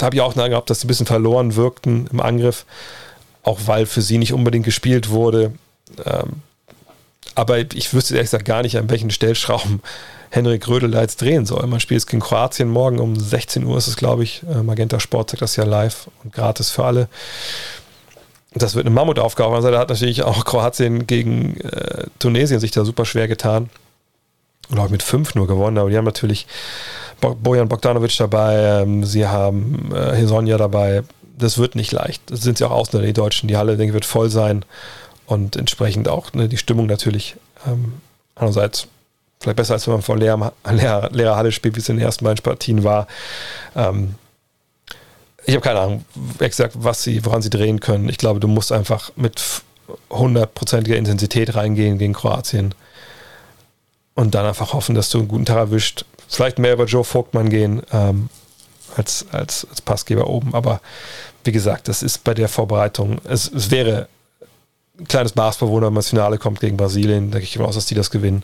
habe 0.02 0.16
ich 0.16 0.22
auch 0.22 0.34
gehabt, 0.34 0.70
dass 0.70 0.82
sie 0.82 0.86
ein 0.86 0.90
bisschen 0.90 1.06
verloren 1.06 1.56
wirkten 1.56 2.08
im 2.12 2.20
Angriff, 2.20 2.66
auch 3.44 3.60
weil 3.66 3.86
für 3.86 4.02
sie 4.02 4.18
nicht 4.18 4.34
unbedingt 4.34 4.66
gespielt 4.66 5.10
wurde. 5.10 5.54
Ähm, 6.06 6.42
aber 7.36 7.60
ich 7.60 7.94
wüsste 7.94 8.16
ehrlich 8.16 8.28
gesagt 8.28 8.46
gar 8.46 8.64
nicht, 8.64 8.78
an 8.78 8.90
welchen 8.90 9.12
Stellschrauben 9.12 9.82
Henrik 10.30 10.68
Rödel 10.68 10.92
da 10.92 11.02
jetzt 11.02 11.22
drehen 11.22 11.46
soll. 11.46 11.66
Man 11.68 11.80
spielt 11.80 12.00
es 12.00 12.08
gegen 12.08 12.22
Kroatien 12.22 12.68
morgen 12.68 13.00
um 13.00 13.18
16 13.18 13.64
Uhr, 13.64 13.78
ist 13.78 13.88
es, 13.88 13.96
glaube 13.96 14.24
ich. 14.24 14.44
Äh, 14.52 14.64
Magenta 14.64 15.00
Sport 15.00 15.30
zeigt 15.30 15.42
das 15.42 15.56
ja 15.56 15.64
live 15.64 16.10
und 16.24 16.34
gratis 16.34 16.70
für 16.70 16.84
alle. 16.84 17.08
Das 18.54 18.76
wird 18.76 18.86
eine 18.86 18.96
Mammutaufgabe. 18.96 19.56
Also 19.56 19.72
da 19.72 19.80
hat 19.80 19.90
natürlich 19.90 20.24
auch 20.24 20.44
Kroatien 20.46 21.08
gegen 21.08 21.58
äh, 21.62 22.06
Tunesien 22.20 22.60
sich 22.60 22.72
da 22.72 22.84
super 22.84 23.06
schwer 23.06 23.28
getan. 23.28 23.70
Glaube 24.70 24.90
mit 24.90 25.04
5 25.04 25.36
nur 25.36 25.48
gewonnen, 25.48 25.78
aber 25.78 25.90
die 25.90 25.98
haben 25.98 26.06
natürlich 26.06 26.46
Bojan 27.20 27.68
Bogdanovic 27.68 28.16
dabei, 28.18 28.82
ähm, 28.82 29.04
sie 29.04 29.28
haben 29.28 29.92
äh, 29.94 30.16
Hesonja 30.16 30.58
dabei. 30.58 31.04
Das 31.38 31.58
wird 31.58 31.76
nicht 31.76 31.92
leicht. 31.92 32.22
Das 32.28 32.42
sind 32.42 32.58
sie 32.58 32.66
auch 32.66 32.72
Ausländer, 32.72 33.08
die 33.08 33.14
Deutschen. 33.14 33.48
Die 33.48 33.58
Halle, 33.58 33.78
denke 33.78 33.92
ich, 33.92 33.94
wird 33.94 34.06
voll 34.06 34.30
sein 34.30 34.66
und 35.26 35.56
entsprechend 35.56 36.08
auch 36.08 36.34
ne, 36.34 36.48
die 36.48 36.58
Stimmung 36.58 36.88
natürlich. 36.88 37.36
Ähm, 37.66 37.94
andererseits 38.36 38.88
vielleicht 39.40 39.58
besser, 39.58 39.74
als 39.74 39.88
wenn 39.88 39.96
man 39.96 40.02
vor 40.02 40.18
leerer, 40.18 40.54
leerer, 40.70 41.10
leerer 41.12 41.36
Halle 41.36 41.52
spielt, 41.52 41.76
wie 41.76 41.80
es 41.80 41.90
in 41.90 41.98
den 41.98 42.06
ersten 42.06 42.26
beiden 42.26 42.44
Partien 42.44 42.84
war. 42.84 43.08
Ähm, 43.76 44.16
ich 45.46 45.54
habe 45.54 45.64
keine 45.64 45.80
Ahnung, 45.80 46.06
exakt, 46.40 46.74
was 46.78 47.04
sie, 47.04 47.24
woran 47.26 47.42
sie 47.42 47.50
drehen 47.50 47.80
können. 47.80 48.10
Ich 48.10 48.18
glaube, 48.18 48.40
du 48.40 48.48
musst 48.48 48.72
einfach 48.72 49.12
mit 49.16 49.42
hundertprozentiger 50.10 50.98
Intensität 50.98 51.56
reingehen 51.56 51.98
gegen 51.98 52.14
Kroatien 52.14 52.76
und 54.14 54.36
dann 54.36 54.46
einfach 54.46 54.74
hoffen, 54.74 54.96
dass 54.96 55.10
du 55.10 55.20
einen 55.20 55.28
guten 55.28 55.46
Tag 55.46 55.58
erwischt 55.58 56.06
vielleicht 56.28 56.60
mehr 56.60 56.74
über 56.74 56.86
Joe 56.86 57.04
Vogtmann 57.04 57.50
gehen 57.50 57.82
ähm, 57.92 58.30
als, 58.96 59.26
als, 59.32 59.68
als 59.70 59.82
Passgeber 59.82 60.28
oben. 60.28 60.54
Aber 60.54 60.82
wie 61.44 61.52
gesagt, 61.52 61.88
das 61.88 62.04
ist 62.04 62.24
bei 62.24 62.34
der 62.34 62.50
Vorbereitung, 62.50 63.20
es, 63.24 63.52
es 63.52 63.72
wäre 63.72 64.08
ein 65.00 65.08
kleines 65.08 65.36
Maßbewohner, 65.36 65.88
wenn 65.88 65.94
man 65.94 66.02
ins 66.02 66.10
Finale 66.10 66.38
kommt 66.38 66.60
gegen 66.60 66.78
Brasilien, 66.78 67.32
denke 67.32 67.46
ich 67.46 67.56
immer 67.56 67.68
aus, 67.68 67.76
dass 67.76 67.86
die 67.86 67.96
das 67.96 68.12
gewinnen. 68.12 68.44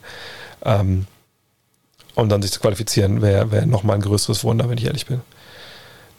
Ähm, 0.63 1.07
und 2.15 2.29
dann 2.29 2.41
sich 2.41 2.51
zu 2.51 2.59
qualifizieren, 2.59 3.21
wäre 3.21 3.51
wär 3.51 3.65
nochmal 3.65 3.95
ein 3.95 4.01
größeres 4.01 4.43
Wunder, 4.43 4.69
wenn 4.69 4.77
ich 4.77 4.85
ehrlich 4.85 5.07
bin. 5.07 5.21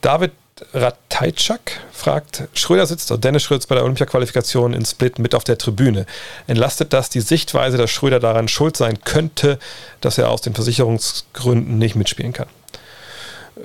David 0.01 0.33
Ratajczak 0.73 1.81
fragt, 1.93 2.45
Schröder 2.55 2.87
sitzt, 2.87 3.13
Dennis 3.25 3.43
Schröder 3.43 3.65
bei 3.69 3.75
der 3.75 3.85
Olympia-Qualifikation 3.85 4.73
in 4.73 4.85
Split 4.85 5.19
mit 5.19 5.35
auf 5.35 5.45
der 5.45 5.59
Tribüne. 5.59 6.07
Entlastet 6.47 6.93
das 6.93 7.11
die 7.11 7.21
Sichtweise, 7.21 7.77
dass 7.77 7.91
Schröder 7.91 8.21
daran 8.21 8.47
schuld 8.47 8.77
sein 8.77 9.01
könnte, 9.03 9.59
dass 10.01 10.19
er 10.19 10.31
aus 10.31 10.43
den 10.43 10.55
Versicherungsgründen 10.55 11.79
nicht 11.79 11.97
mitspielen 11.97 12.33
kann? 12.33 12.47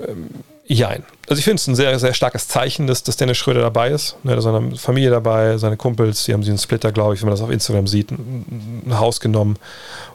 Ähm, 0.06 0.30
jein. 0.66 1.04
Also 1.28 1.38
ich 1.38 1.44
finde 1.44 1.60
es 1.60 1.66
ein 1.68 1.76
sehr, 1.76 1.96
sehr 1.98 2.14
starkes 2.14 2.48
Zeichen, 2.48 2.88
dass, 2.88 3.04
dass 3.04 3.16
Dennis 3.16 3.38
Schröder 3.38 3.60
dabei 3.60 3.90
ist. 3.90 4.16
Hat 4.26 4.42
seine 4.42 4.76
Familie 4.76 5.10
dabei, 5.10 5.58
seine 5.58 5.76
Kumpels, 5.76 6.24
die 6.24 6.32
haben 6.32 6.42
sie 6.42 6.50
einen 6.50 6.58
Splitter, 6.58 6.90
glaube 6.90 7.14
ich, 7.14 7.20
wenn 7.20 7.28
man 7.28 7.34
das 7.34 7.42
auf 7.42 7.50
Instagram 7.50 7.86
sieht, 7.86 8.10
ein, 8.10 8.82
ein 8.86 8.98
Haus 8.98 9.20
genommen 9.20 9.58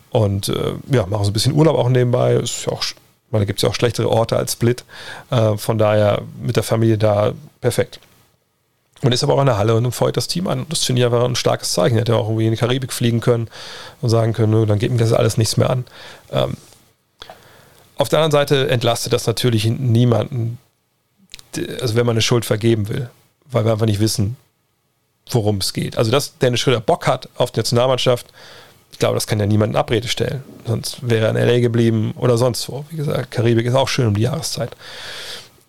und 0.10 0.49
äh, 0.49 0.73
ja, 0.91 1.06
machen 1.06 1.23
so 1.23 1.30
ein 1.30 1.34
bisschen 1.34 1.53
Urlaub 1.53 1.77
auch 1.77 1.89
nebenbei. 1.89 2.34
Ist 2.35 2.65
ja 2.65 2.73
auch 2.73 2.84
weil 3.36 3.41
da 3.41 3.45
gibt 3.45 3.60
es 3.60 3.64
ja 3.64 3.70
auch 3.70 3.76
schlechtere 3.76 4.10
Orte 4.10 4.38
als 4.38 4.53
Split. 4.53 4.86
Äh, 5.30 5.57
von 5.57 5.78
daher 5.78 6.22
mit 6.41 6.56
der 6.56 6.64
Familie 6.64 6.98
da 6.98 7.34
perfekt. 7.60 7.99
Und 9.02 9.14
ist 9.14 9.24
aber 9.24 9.36
auch 9.36 9.41
in 9.41 9.45
der 9.45 9.57
Halle 9.57 9.76
und 9.76 9.91
feuert 9.91 10.16
das 10.16 10.28
Team 10.28 10.48
an. 10.48 10.66
Das 10.70 10.86
finde 10.86 11.02
ich 11.02 11.06
einfach 11.06 11.24
ein 11.26 11.36
starkes 11.36 11.74
Zeichen. 11.74 11.98
Hätte 11.98 12.16
auch 12.16 12.28
irgendwie 12.28 12.45
in 12.45 12.52
die 12.52 12.57
Karibik 12.57 12.94
fliegen 12.94 13.20
können 13.20 13.49
und 14.02 14.10
sagen 14.10 14.34
können, 14.34 14.52
nö, 14.52 14.66
dann 14.66 14.80
geht 14.80 14.91
mir 14.91 14.98
das 14.98 15.12
alles 15.12 15.38
nichts 15.38 15.57
mehr 15.57 15.70
an. 15.70 15.86
Ähm, 16.32 16.56
auf 17.98 18.10
der 18.10 18.20
anderen 18.20 18.32
Seite 18.32 18.70
entlastet 18.70 19.14
das 19.14 19.28
natürlich 19.28 19.66
niemanden, 19.66 20.57
also 21.82 21.95
wenn 21.95 22.06
man 22.06 22.14
eine 22.14 22.22
Schuld 22.22 22.45
vergeben 22.45 22.88
will, 22.88 23.10
weil 23.52 23.66
wir 23.66 23.74
einfach 23.74 23.86
nicht 23.86 23.99
wissen, 23.99 24.38
worum 25.30 25.57
es 25.57 25.74
geht. 25.74 25.98
Also, 25.98 26.12
dass 26.12 26.38
Dennis 26.38 26.60
Schröder 26.60 26.82
Bock 26.82 27.07
hat 27.07 27.30
auf 27.36 27.52
die 27.52 27.60
Nationalmannschaft, 27.60 28.28
ich 28.96 29.00
glaube, 29.00 29.16
das 29.16 29.28
kann 29.28 29.42
ja 29.42 29.46
niemand 29.46 29.74
in 29.74 29.76
Abrede 29.76 30.08
stellen. 30.08 30.42
Sonst 30.66 31.00
wäre 31.02 31.26
er 31.26 31.32
in 31.32 31.36
L.A. 31.36 31.60
geblieben 31.60 32.14
oder 32.16 32.38
sonst 32.38 32.70
wo. 32.70 32.86
Wie 32.90 32.96
gesagt, 32.96 33.30
Karibik 33.30 33.66
ist 33.66 33.76
auch 33.76 33.90
schön 33.90 34.08
um 34.08 34.14
die 34.14 34.22
Jahreszeit. 34.22 34.70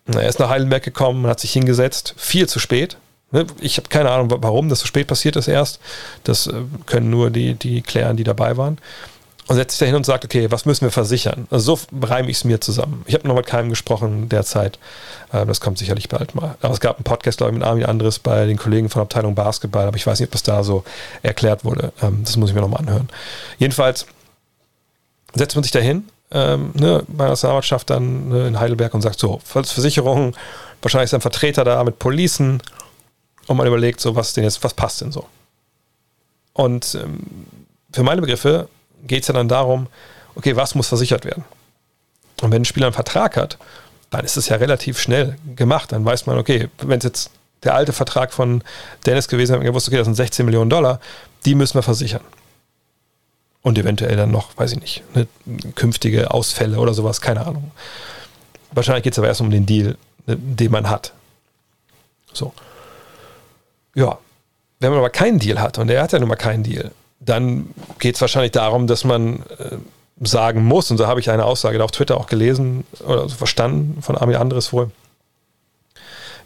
Er 0.07 0.29
ist 0.29 0.39
nach 0.39 0.49
Heidelberg 0.49 0.85
gekommen, 0.85 1.27
hat 1.27 1.41
sich 1.41 1.53
hingesetzt, 1.53 2.15
viel 2.17 2.49
zu 2.49 2.61
spät. 2.61 2.99
Ne, 3.33 3.45
ich 3.61 3.79
habe 3.79 3.89
keine 3.89 4.13
Ahnung, 4.13 4.31
warum 4.31 4.69
das 4.69 4.79
so 4.79 4.87
spät 4.87 5.09
passiert 5.09 5.35
ist 5.35 5.49
erst. 5.49 5.81
Das 6.23 6.47
äh, 6.47 6.53
können 6.87 7.11
nur 7.11 7.31
die, 7.31 7.55
die 7.55 7.83
klären, 7.83 8.17
die 8.17 8.23
dabei 8.23 8.57
waren 8.57 8.79
und 9.49 9.55
setzt 9.55 9.73
sich 9.73 9.81
da 9.81 9.87
hin 9.87 9.95
und 9.95 10.05
sagt, 10.05 10.25
okay, 10.25 10.51
was 10.51 10.65
müssen 10.65 10.85
wir 10.85 10.91
versichern? 10.91 11.47
Also 11.51 11.77
so 11.77 12.07
reime 12.07 12.31
ich 12.31 12.39
es 12.39 12.45
mir 12.45 12.61
zusammen. 12.61 13.05
Ich 13.07 13.15
habe 13.15 13.29
noch 13.29 13.37
mit 13.37 13.47
keinem 13.47 13.71
gesprochen 13.71 14.29
derzeit. 14.29 14.79
Ähm, 15.33 15.47
das 15.47 15.61
kommt 15.61 15.79
sicherlich 15.79 16.09
bald 16.09 16.35
mal. 16.35 16.57
Aber 16.61 16.75
es 16.75 16.81
gab 16.81 16.97
einen 16.97 17.05
Podcast, 17.05 17.39
glaube 17.39 17.53
ich, 17.53 17.59
mit 17.59 17.67
Armin 17.67 17.85
Andres 17.85 18.19
bei 18.19 18.47
den 18.47 18.57
Kollegen 18.57 18.89
von 18.89 19.03
Abteilung 19.03 19.35
Basketball, 19.35 19.87
aber 19.87 19.97
ich 19.97 20.07
weiß 20.07 20.19
nicht, 20.19 20.29
ob 20.29 20.33
das 20.33 20.43
da 20.43 20.65
so 20.65 20.85
erklärt 21.23 21.65
wurde. 21.65 21.93
Ähm, 22.03 22.23
das 22.25 22.37
muss 22.37 22.51
ich 22.51 22.55
mir 22.55 22.61
nochmal 22.61 22.81
anhören. 22.81 23.09
Jedenfalls 23.59 24.07
setzt 25.35 25.55
man 25.55 25.63
sich 25.63 25.73
da 25.73 25.79
hin, 25.79 26.09
ähm, 26.33 26.73
ne, 26.75 27.05
bei 27.07 27.25
der 27.25 27.31
Nationalmannschaft 27.31 27.89
dann 27.89 28.29
ne, 28.29 28.49
in 28.49 28.59
Heidelberg 28.59 28.95
und 28.95 29.03
sagt 29.03 29.21
so, 29.21 29.41
Versicherung, 29.45 30.35
wahrscheinlich 30.83 31.09
ist 31.09 31.15
ein 31.15 31.21
Vertreter 31.21 31.63
da 31.63 31.85
mit 31.85 32.01
Policen 32.01 32.61
und 33.47 33.57
man 33.57 33.67
überlegt 33.67 34.01
so, 34.01 34.17
was 34.17 34.33
denn 34.33 34.43
jetzt, 34.43 34.65
was 34.65 34.75
passt 34.75 35.03
denn 35.03 35.13
so? 35.13 35.27
Und 36.53 36.99
ähm, 37.01 37.21
für 37.93 38.03
meine 38.03 38.21
Begriffe 38.21 38.69
geht 39.07 39.23
es 39.23 39.29
ja 39.29 39.35
dann 39.35 39.49
darum, 39.49 39.89
okay, 40.35 40.57
was 40.57 40.75
muss 40.75 40.89
versichert 40.89 41.25
werden? 41.25 41.45
Und 42.43 42.53
wenn 42.53 42.63
ein 42.63 42.67
Spieler 42.67 42.87
einen 42.87 42.95
Vertrag 42.95 43.37
hat, 43.37 43.59
dann 44.11 44.25
ist 44.25 44.37
es 44.37 44.49
ja 44.49 44.57
relativ 44.57 45.01
schnell 45.01 45.37
gemacht. 45.57 45.93
Dann 45.93 46.05
weiß 46.05 46.27
man, 46.27 46.39
okay, 46.39 46.69
wenn 46.79 46.99
es 46.99 47.05
jetzt 47.05 47.31
der 47.65 47.75
alte 47.75 47.93
Vertrag 47.93 48.33
von 48.33 48.63
Dennis 49.05 49.29
gewesen, 49.29 49.59
wir 49.59 49.65
gewusst, 49.65 49.89
okay, 49.89 49.97
das 49.97 50.07
sind 50.07 50.15
16 50.15 50.45
Millionen 50.45 50.71
Dollar, 50.71 51.01
die 51.45 51.55
müssen 51.55 51.75
wir 51.75 51.83
versichern. 51.83 52.23
Und 53.63 53.79
eventuell 53.79 54.17
dann 54.17 54.31
noch, 54.31 54.57
weiß 54.57 54.73
ich 54.73 54.81
nicht, 54.81 55.03
ne, 55.15 55.27
künftige 55.75 56.31
Ausfälle 56.31 56.79
oder 56.79 56.95
sowas, 56.95 57.21
keine 57.21 57.45
Ahnung. 57.47 57.73
Wahrscheinlich 58.71 59.03
geht 59.03 59.15
es 59.15 59.19
aber 59.19 59.29
erst 59.29 59.41
um 59.41 59.51
den 59.51 59.67
Deal, 59.67 59.97
ne, 60.27 60.37
den 60.37 60.71
man 60.71 60.89
hat. 60.89 61.13
So. 62.33 62.53
Ja. 63.95 64.19
Wenn 64.79 64.91
man 64.91 64.99
aber 64.99 65.11
keinen 65.11 65.39
Deal 65.39 65.59
hat, 65.59 65.79
und 65.79 65.91
er 65.91 66.03
hat 66.03 66.13
ja 66.13 66.19
nun 66.19 66.29
mal 66.29 66.37
keinen 66.37 66.63
Deal, 66.63 66.93
dann 67.21 67.71
geht 67.99 68.15
es 68.17 68.21
wahrscheinlich 68.21 68.53
darum, 68.53 68.87
dass 68.87 69.05
man 69.05 69.41
äh, 69.59 69.77
sagen 70.21 70.65
muss, 70.65 70.91
und 70.91 70.99
da 71.01 71.07
habe 71.07 71.21
ich 71.21 71.31
eine 71.31 71.45
Aussage 71.45 71.83
auf 71.83 71.91
Twitter 71.91 72.17
auch 72.17 72.27
gelesen 72.27 72.85
oder 73.05 73.29
verstanden 73.29 74.03
von 74.03 74.17
Armin 74.17 74.37
Andres 74.37 74.73
wohl, 74.73 74.91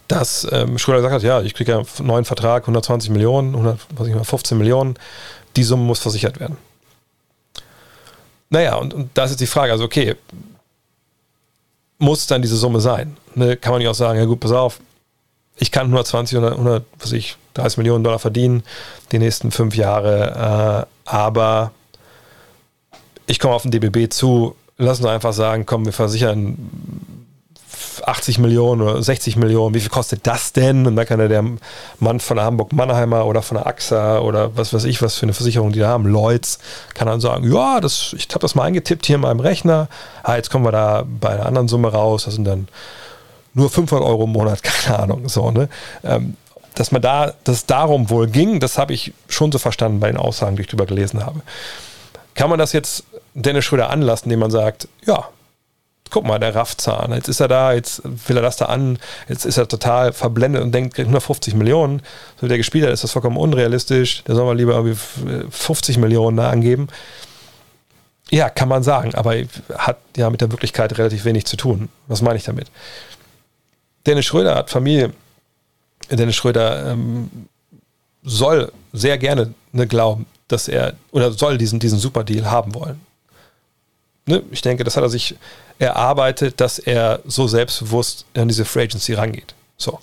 dass 0.08 0.46
ähm, 0.50 0.76
Schröder 0.78 0.98
gesagt 0.98 1.14
hat, 1.14 1.22
ja, 1.22 1.40
ich 1.40 1.54
kriege 1.54 1.72
ja 1.72 1.78
einen 1.78 2.06
neuen 2.06 2.24
Vertrag, 2.24 2.64
120 2.64 3.10
Millionen, 3.10 3.54
115 3.54 4.58
Millionen, 4.58 4.96
die 5.56 5.62
Summe 5.62 5.84
muss 5.84 6.00
versichert 6.00 6.40
werden. 6.40 6.56
Naja, 8.48 8.74
und, 8.76 8.92
und 8.92 9.10
da 9.14 9.24
ist 9.24 9.40
die 9.40 9.46
Frage, 9.46 9.70
also 9.70 9.84
okay, 9.84 10.16
muss 11.98 12.26
dann 12.26 12.42
diese 12.42 12.56
Summe 12.56 12.80
sein? 12.80 13.16
Ne, 13.36 13.56
kann 13.56 13.72
man 13.72 13.78
nicht 13.78 13.88
auch 13.88 13.94
sagen, 13.94 14.18
ja 14.18 14.24
gut, 14.24 14.40
pass 14.40 14.50
auf, 14.50 14.80
ich 15.56 15.70
kann 15.70 15.86
120 15.86 16.38
oder 16.38 16.52
100, 16.52 16.84
was 16.98 17.12
ich, 17.12 17.36
30 17.54 17.78
Millionen 17.78 18.04
Dollar 18.04 18.18
verdienen 18.18 18.62
die 19.12 19.18
nächsten 19.18 19.50
fünf 19.50 19.76
Jahre, 19.76 20.86
äh, 20.86 21.10
aber 21.10 21.72
ich 23.26 23.38
komme 23.38 23.54
auf 23.54 23.62
den 23.62 23.70
DBB 23.70 24.12
zu, 24.12 24.56
lass 24.78 24.98
uns 24.98 25.08
einfach 25.08 25.32
sagen, 25.32 25.66
komm, 25.66 25.84
wir 25.84 25.92
versichern 25.92 26.56
80 28.04 28.38
Millionen 28.38 28.82
oder 28.82 29.02
60 29.02 29.36
Millionen, 29.36 29.74
wie 29.74 29.80
viel 29.80 29.90
kostet 29.90 30.26
das 30.26 30.52
denn? 30.52 30.86
Und 30.86 30.96
dann 30.96 31.06
kann 31.06 31.20
ja 31.20 31.28
der 31.28 31.44
Mann 31.98 32.20
von 32.20 32.36
der 32.36 32.46
Hamburg-Mannheimer 32.46 33.26
oder 33.26 33.42
von 33.42 33.56
der 33.56 33.66
AXA 33.66 34.20
oder 34.20 34.56
was 34.56 34.72
weiß 34.72 34.84
ich, 34.84 35.02
was 35.02 35.16
für 35.16 35.24
eine 35.24 35.32
Versicherung 35.32 35.72
die 35.72 35.78
da 35.78 35.88
haben, 35.88 36.06
Lloyds, 36.06 36.58
kann 36.94 37.06
dann 37.06 37.20
sagen, 37.20 37.50
ja, 37.52 37.80
das, 37.80 38.14
ich 38.16 38.28
habe 38.30 38.40
das 38.40 38.54
mal 38.54 38.64
eingetippt 38.64 39.06
hier 39.06 39.16
in 39.16 39.22
meinem 39.22 39.40
Rechner, 39.40 39.88
ah, 40.22 40.36
jetzt 40.36 40.50
kommen 40.50 40.64
wir 40.64 40.72
da 40.72 41.04
bei 41.20 41.30
einer 41.30 41.46
anderen 41.46 41.68
Summe 41.68 41.88
raus, 41.88 42.24
das 42.24 42.34
sind 42.34 42.44
dann 42.44 42.68
nur 43.54 43.70
500 43.70 44.06
Euro 44.06 44.24
im 44.24 44.32
Monat, 44.32 44.62
keine 44.62 44.98
Ahnung, 45.00 45.28
so, 45.28 45.50
ne? 45.50 45.68
Ähm, 46.04 46.36
dass 46.74 46.92
man 46.92 47.02
da, 47.02 47.34
dass 47.44 47.56
es 47.56 47.66
darum 47.66 48.10
wohl 48.10 48.28
ging, 48.28 48.60
das 48.60 48.78
habe 48.78 48.92
ich 48.94 49.12
schon 49.28 49.50
so 49.50 49.58
verstanden 49.58 50.00
bei 50.00 50.06
den 50.06 50.16
Aussagen, 50.16 50.56
die 50.56 50.62
ich 50.62 50.68
drüber 50.68 50.86
gelesen 50.86 51.24
habe. 51.24 51.40
Kann 52.34 52.48
man 52.48 52.58
das 52.58 52.72
jetzt 52.72 53.04
Dennis 53.34 53.64
Schröder 53.64 53.90
anlassen, 53.90 54.26
indem 54.26 54.38
man 54.38 54.50
sagt, 54.50 54.88
ja, 55.04 55.28
guck 56.10 56.26
mal, 56.26 56.38
der 56.38 56.54
Raffzahn, 56.54 57.12
jetzt 57.12 57.28
ist 57.28 57.40
er 57.40 57.48
da, 57.48 57.72
jetzt 57.72 58.02
will 58.04 58.36
er 58.36 58.42
das 58.42 58.56
da 58.56 58.66
an, 58.66 58.98
jetzt 59.28 59.46
ist 59.46 59.56
er 59.56 59.68
total 59.68 60.12
verblendet 60.12 60.62
und 60.62 60.72
denkt, 60.72 60.98
150 60.98 61.54
Millionen, 61.54 62.02
so 62.36 62.42
wie 62.42 62.48
der 62.48 62.58
gespielt 62.58 62.84
hat, 62.84 62.92
ist 62.92 63.04
das 63.04 63.12
vollkommen 63.12 63.36
unrealistisch, 63.36 64.22
da 64.24 64.34
soll 64.34 64.46
man 64.46 64.56
lieber 64.56 64.74
irgendwie 64.74 64.96
50 65.50 65.98
Millionen 65.98 66.36
da 66.36 66.50
angeben. 66.50 66.88
Ja, 68.30 68.48
kann 68.48 68.68
man 68.68 68.82
sagen, 68.82 69.14
aber 69.14 69.34
hat 69.76 69.98
ja 70.16 70.30
mit 70.30 70.40
der 70.40 70.52
Wirklichkeit 70.52 70.96
relativ 70.98 71.24
wenig 71.24 71.46
zu 71.46 71.56
tun. 71.56 71.88
Was 72.06 72.22
meine 72.22 72.36
ich 72.36 72.44
damit? 72.44 72.68
Dennis 74.06 74.26
Schröder 74.26 74.54
hat 74.54 74.70
Familie. 74.70 75.12
Dennis 76.10 76.36
Schröder 76.36 76.92
ähm, 76.92 77.30
soll 78.22 78.72
sehr 78.92 79.18
gerne 79.18 79.54
ne, 79.72 79.86
glauben, 79.86 80.26
dass 80.48 80.68
er 80.68 80.94
oder 81.12 81.32
soll 81.32 81.58
diesen, 81.58 81.78
diesen 81.78 81.98
Super-Deal 81.98 82.50
haben 82.50 82.74
wollen. 82.74 83.00
Ne? 84.26 84.42
Ich 84.50 84.62
denke, 84.62 84.84
das 84.84 84.96
hat 84.96 85.02
er 85.02 85.08
sich 85.08 85.36
erarbeitet, 85.78 86.60
dass 86.60 86.78
er 86.78 87.20
so 87.24 87.48
selbstbewusst 87.48 88.26
an 88.34 88.48
diese 88.48 88.64
Free 88.64 88.82
Agency 88.82 89.14
rangeht. 89.14 89.54
So. 89.76 89.98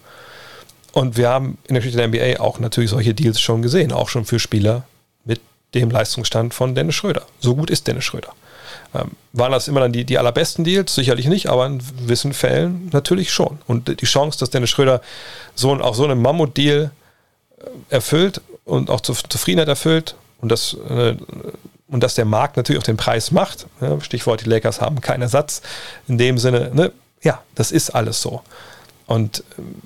Und 0.92 1.18
wir 1.18 1.30
haben 1.30 1.58
in 1.68 1.76
der 1.76 1.82
Geschichte 1.82 1.98
der 1.98 2.08
NBA 2.08 2.42
auch 2.42 2.60
natürlich 2.60 2.90
solche 2.90 3.14
Deals 3.14 3.40
schon 3.40 3.62
gesehen, 3.62 3.92
auch 3.92 4.10
schon 4.10 4.26
für 4.26 4.40
Spieler 4.40 4.88
mit 5.26 5.42
dem 5.76 5.92
Leistungsstand 5.92 6.54
von 6.54 6.74
Dennis 6.74 6.96
Schröder. 6.96 7.24
So 7.40 7.56
gut 7.56 7.70
ist 7.70 7.88
Dennis 7.88 8.06
Schröder. 8.06 8.34
Ähm, 8.94 9.12
waren 9.34 9.52
das 9.52 9.68
immer 9.68 9.82
dann 9.82 9.92
die, 9.92 10.06
die 10.06 10.18
allerbesten 10.18 10.64
Deals? 10.64 10.96
Sicherlich 10.96 11.28
nicht, 11.28 11.48
aber 11.48 11.66
in 11.66 11.80
gewissen 11.80 12.34
Fällen 12.34 12.90
natürlich 12.92 13.32
schon. 13.32 13.60
Und 13.68 14.02
die 14.02 14.06
Chance, 14.06 14.40
dass 14.40 14.50
Dennis 14.50 14.70
Schröder 14.70 15.02
so, 15.56 15.74
auch 15.74 15.96
so 15.96 16.06
einen 16.06 16.22
Mammut-Deal 16.22 16.92
äh, 17.60 17.64
erfüllt 17.90 18.42
und 18.66 18.90
auch 18.90 19.02
Zufriedenheit 19.02 19.68
erfüllt 19.68 20.16
und 20.42 20.52
das 20.52 20.76
äh, 20.90 21.16
und 21.90 22.04
dass 22.04 22.16
der 22.16 22.26
Markt 22.26 22.58
natürlich 22.58 22.82
auch 22.82 22.86
den 22.86 22.98
Preis 22.98 23.32
macht. 23.32 23.66
Stichwort, 24.02 24.44
die 24.44 24.50
Lakers 24.50 24.82
haben 24.82 25.00
keinen 25.00 25.22
Ersatz. 25.22 25.62
In 26.10 26.18
dem 26.18 26.38
Sinne, 26.38 26.70
ne, 26.74 26.92
ja, 27.24 27.42
das 27.56 27.72
ist 27.72 27.92
alles 27.92 28.22
so. 28.22 28.42
Und 29.06 29.44
ähm, 29.58 29.82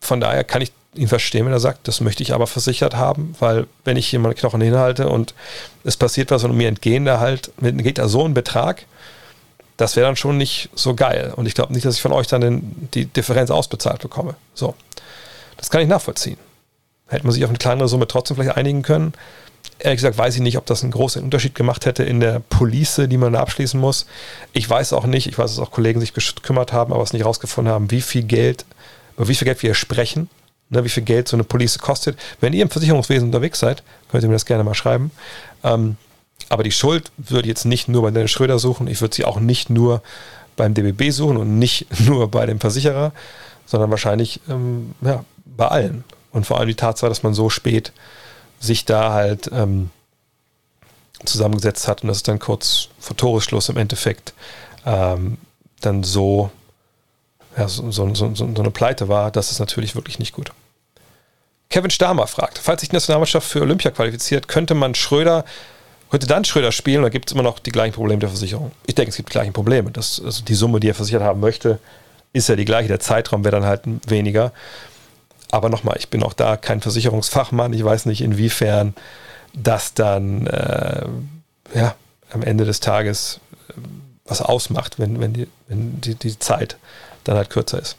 von 0.00 0.20
daher 0.20 0.44
kann 0.44 0.62
ich 0.62 0.72
ihn 0.94 1.08
verstehen, 1.08 1.46
wenn 1.46 1.52
er 1.52 1.60
sagt, 1.60 1.86
das 1.86 2.00
möchte 2.00 2.22
ich 2.22 2.34
aber 2.34 2.46
versichert 2.46 2.96
haben, 2.96 3.34
weil 3.38 3.66
wenn 3.84 3.96
ich 3.96 4.08
hier 4.08 4.18
meine 4.18 4.34
Knochen 4.34 4.60
hinhalte 4.60 5.08
und 5.08 5.34
es 5.84 5.96
passiert 5.96 6.30
was 6.30 6.44
und 6.44 6.56
mir 6.56 6.68
entgehen 6.68 7.04
da 7.04 7.20
halt, 7.20 7.52
geht 7.60 7.98
da 7.98 8.08
so 8.08 8.24
ein 8.24 8.34
Betrag, 8.34 8.86
das 9.76 9.96
wäre 9.96 10.06
dann 10.06 10.16
schon 10.16 10.36
nicht 10.36 10.68
so 10.74 10.94
geil. 10.94 11.32
Und 11.34 11.46
ich 11.46 11.54
glaube 11.54 11.72
nicht, 11.72 11.86
dass 11.86 11.94
ich 11.94 12.02
von 12.02 12.12
euch 12.12 12.26
dann 12.26 12.40
den, 12.40 12.88
die 12.92 13.06
Differenz 13.06 13.50
ausbezahlt 13.50 14.02
bekomme. 14.02 14.34
So. 14.52 14.74
Das 15.56 15.70
kann 15.70 15.80
ich 15.80 15.88
nachvollziehen. 15.88 16.36
Hätte 17.08 17.24
man 17.24 17.32
sich 17.32 17.44
auf 17.44 17.50
eine 17.50 17.58
kleinere 17.58 17.88
Summe 17.88 18.06
trotzdem 18.06 18.36
vielleicht 18.36 18.56
einigen 18.56 18.82
können. 18.82 19.14
Ehrlich 19.78 19.98
gesagt 19.98 20.18
weiß 20.18 20.34
ich 20.34 20.42
nicht, 20.42 20.58
ob 20.58 20.66
das 20.66 20.82
einen 20.82 20.92
großen 20.92 21.22
Unterschied 21.22 21.54
gemacht 21.54 21.86
hätte 21.86 22.04
in 22.04 22.20
der 22.20 22.40
Police, 22.40 23.02
die 23.06 23.16
man 23.16 23.32
da 23.32 23.40
abschließen 23.40 23.80
muss. 23.80 24.06
Ich 24.52 24.68
weiß 24.68 24.92
auch 24.92 25.06
nicht, 25.06 25.26
ich 25.26 25.38
weiß, 25.38 25.54
dass 25.54 25.66
auch 25.66 25.70
Kollegen 25.70 26.00
sich 26.00 26.12
gekümmert 26.12 26.72
haben, 26.72 26.92
aber 26.92 27.02
es 27.02 27.12
nicht 27.12 27.24
rausgefunden 27.24 27.72
haben, 27.72 27.90
wie 27.90 28.02
viel 28.02 28.24
Geld, 28.24 28.66
über 29.16 29.28
wie 29.28 29.34
viel 29.34 29.46
Geld 29.46 29.62
wir 29.62 29.74
sprechen, 29.74 30.28
ne, 30.70 30.84
wie 30.84 30.88
viel 30.88 31.02
Geld 31.02 31.28
so 31.28 31.36
eine 31.36 31.44
Police 31.44 31.78
kostet. 31.78 32.18
Wenn 32.40 32.52
ihr 32.52 32.62
im 32.62 32.70
Versicherungswesen 32.70 33.28
unterwegs 33.28 33.60
seid, 33.60 33.82
könnt 34.10 34.22
ihr 34.22 34.28
mir 34.28 34.36
das 34.36 34.46
gerne 34.46 34.64
mal 34.64 34.74
schreiben. 34.74 35.10
Ähm, 35.62 35.96
aber 36.48 36.62
die 36.62 36.72
Schuld 36.72 37.12
würde 37.16 37.42
ich 37.42 37.48
jetzt 37.48 37.64
nicht 37.64 37.88
nur 37.88 38.02
bei 38.02 38.10
Dennis 38.10 38.30
Schröder 38.30 38.58
suchen, 38.58 38.88
ich 38.88 39.00
würde 39.00 39.14
sie 39.14 39.24
auch 39.24 39.38
nicht 39.38 39.70
nur 39.70 40.02
beim 40.56 40.74
DBB 40.74 41.10
suchen 41.10 41.36
und 41.36 41.58
nicht 41.58 41.86
nur 42.06 42.30
bei 42.30 42.46
dem 42.46 42.60
Versicherer, 42.60 43.12
sondern 43.66 43.90
wahrscheinlich 43.90 44.40
ähm, 44.48 44.94
ja, 45.00 45.24
bei 45.44 45.68
allen. 45.68 46.04
Und 46.32 46.46
vor 46.46 46.58
allem 46.58 46.68
die 46.68 46.74
Tatsache, 46.74 47.08
dass 47.08 47.22
man 47.22 47.34
so 47.34 47.50
spät 47.50 47.92
sich 48.60 48.84
da 48.84 49.12
halt 49.12 49.50
ähm, 49.52 49.90
zusammengesetzt 51.24 51.88
hat 51.88 52.02
und 52.02 52.08
das 52.08 52.18
ist 52.18 52.28
dann 52.28 52.38
kurz 52.38 52.88
vor 52.98 53.16
Toresschluss 53.16 53.68
im 53.68 53.76
Endeffekt 53.76 54.32
ähm, 54.86 55.38
dann 55.80 56.02
so, 56.02 56.50
ja, 57.56 57.68
so, 57.68 57.90
so, 57.90 58.14
so, 58.14 58.34
so, 58.34 58.44
eine 58.44 58.70
Pleite 58.70 59.08
war, 59.08 59.30
das 59.30 59.50
ist 59.50 59.58
natürlich 59.58 59.94
wirklich 59.94 60.18
nicht 60.18 60.32
gut. 60.32 60.52
Kevin 61.68 61.90
Stamer 61.90 62.26
fragt, 62.26 62.58
falls 62.58 62.80
sich 62.80 62.90
die 62.90 62.96
Nationalmannschaft 62.96 63.46
für 63.48 63.60
Olympia 63.60 63.90
qualifiziert, 63.90 64.48
könnte 64.48 64.74
man 64.74 64.94
Schröder, 64.94 65.44
könnte 66.10 66.26
dann 66.26 66.44
Schröder 66.44 66.72
spielen 66.72 67.00
oder 67.00 67.10
gibt 67.10 67.30
es 67.30 67.34
immer 67.34 67.44
noch 67.44 67.58
die 67.60 67.70
gleichen 67.70 67.94
Probleme 67.94 68.18
der 68.18 68.28
Versicherung? 68.28 68.72
Ich 68.86 68.96
denke, 68.96 69.10
es 69.10 69.16
gibt 69.16 69.28
die 69.28 69.32
gleichen 69.32 69.52
Probleme. 69.52 69.90
Das, 69.90 70.20
also 70.24 70.42
die 70.42 70.54
Summe, 70.54 70.80
die 70.80 70.88
er 70.88 70.94
versichert 70.94 71.22
haben 71.22 71.40
möchte, 71.40 71.78
ist 72.32 72.48
ja 72.48 72.56
die 72.56 72.64
gleiche. 72.64 72.88
Der 72.88 73.00
Zeitraum 73.00 73.44
wäre 73.44 73.54
dann 73.54 73.64
halt 73.64 73.82
weniger. 74.06 74.52
Aber 75.52 75.68
nochmal, 75.68 75.96
ich 75.98 76.08
bin 76.08 76.22
auch 76.22 76.32
da 76.32 76.56
kein 76.56 76.80
Versicherungsfachmann. 76.80 77.72
Ich 77.72 77.84
weiß 77.84 78.06
nicht, 78.06 78.20
inwiefern 78.20 78.94
das 79.54 79.94
dann 79.94 80.46
äh, 80.46 81.06
ja, 81.74 81.94
am 82.32 82.42
Ende 82.42 82.64
des 82.64 82.80
Tages 82.80 83.40
äh, 83.68 83.72
was 84.24 84.42
ausmacht, 84.42 84.98
wenn, 84.98 85.20
wenn, 85.20 85.32
die, 85.32 85.48
wenn 85.68 86.00
die, 86.00 86.14
die 86.14 86.38
Zeit 86.38 86.76
dann 87.24 87.36
halt 87.36 87.50
kürzer 87.50 87.78
ist. 87.80 87.96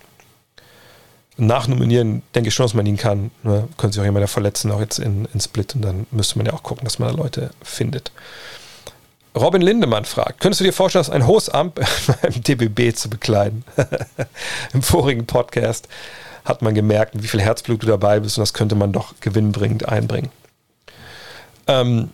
Nachnominieren 1.38 2.22
denke 2.36 2.50
ich 2.50 2.56
schon, 2.56 2.66
dass 2.66 2.74
man 2.74 2.86
ihn 2.86 2.98
kann. 2.98 3.32
Ne? 3.44 3.68
Können 3.78 3.94
sich 3.94 4.02
auch 4.02 4.06
jemand 4.06 4.30
verletzen, 4.30 4.72
auch 4.72 4.80
jetzt 4.80 5.00
in, 5.00 5.28
in 5.34 5.40
Split. 5.40 5.76
Und 5.76 5.82
dann 5.82 6.06
müsste 6.12 6.38
man 6.38 6.46
ja 6.46 6.54
auch 6.54 6.64
gucken, 6.64 6.84
dass 6.84 7.00
man 7.00 7.10
da 7.10 7.16
Leute 7.16 7.52
findet. 7.64 8.12
Robin 9.34 9.62
Lindemann 9.62 10.04
fragt, 10.04 10.42
könntest 10.42 10.60
du 10.60 10.66
dir 10.66 10.74
vorstellen, 10.74 11.10
ein 11.10 11.26
hohes 11.26 11.50
Amt 11.50 11.76
beim 12.22 12.44
DBB 12.44 12.96
zu 12.96 13.10
bekleiden? 13.10 13.64
Im 14.74 14.82
vorigen 14.82 15.26
Podcast 15.26 15.88
hat 16.44 16.62
man 16.62 16.74
gemerkt, 16.74 17.14
wie 17.22 17.28
viel 17.28 17.42
Herzblut 17.42 17.84
du 17.84 17.88
dabei 17.88 18.20
bist 18.20 18.38
und 18.38 18.42
das 18.42 18.54
könnte 18.54 18.76
man 18.76 18.92
doch 18.92 19.14
gewinnbringend 19.22 19.88
einbringen. 19.88 20.32
Ähm, 21.68 22.10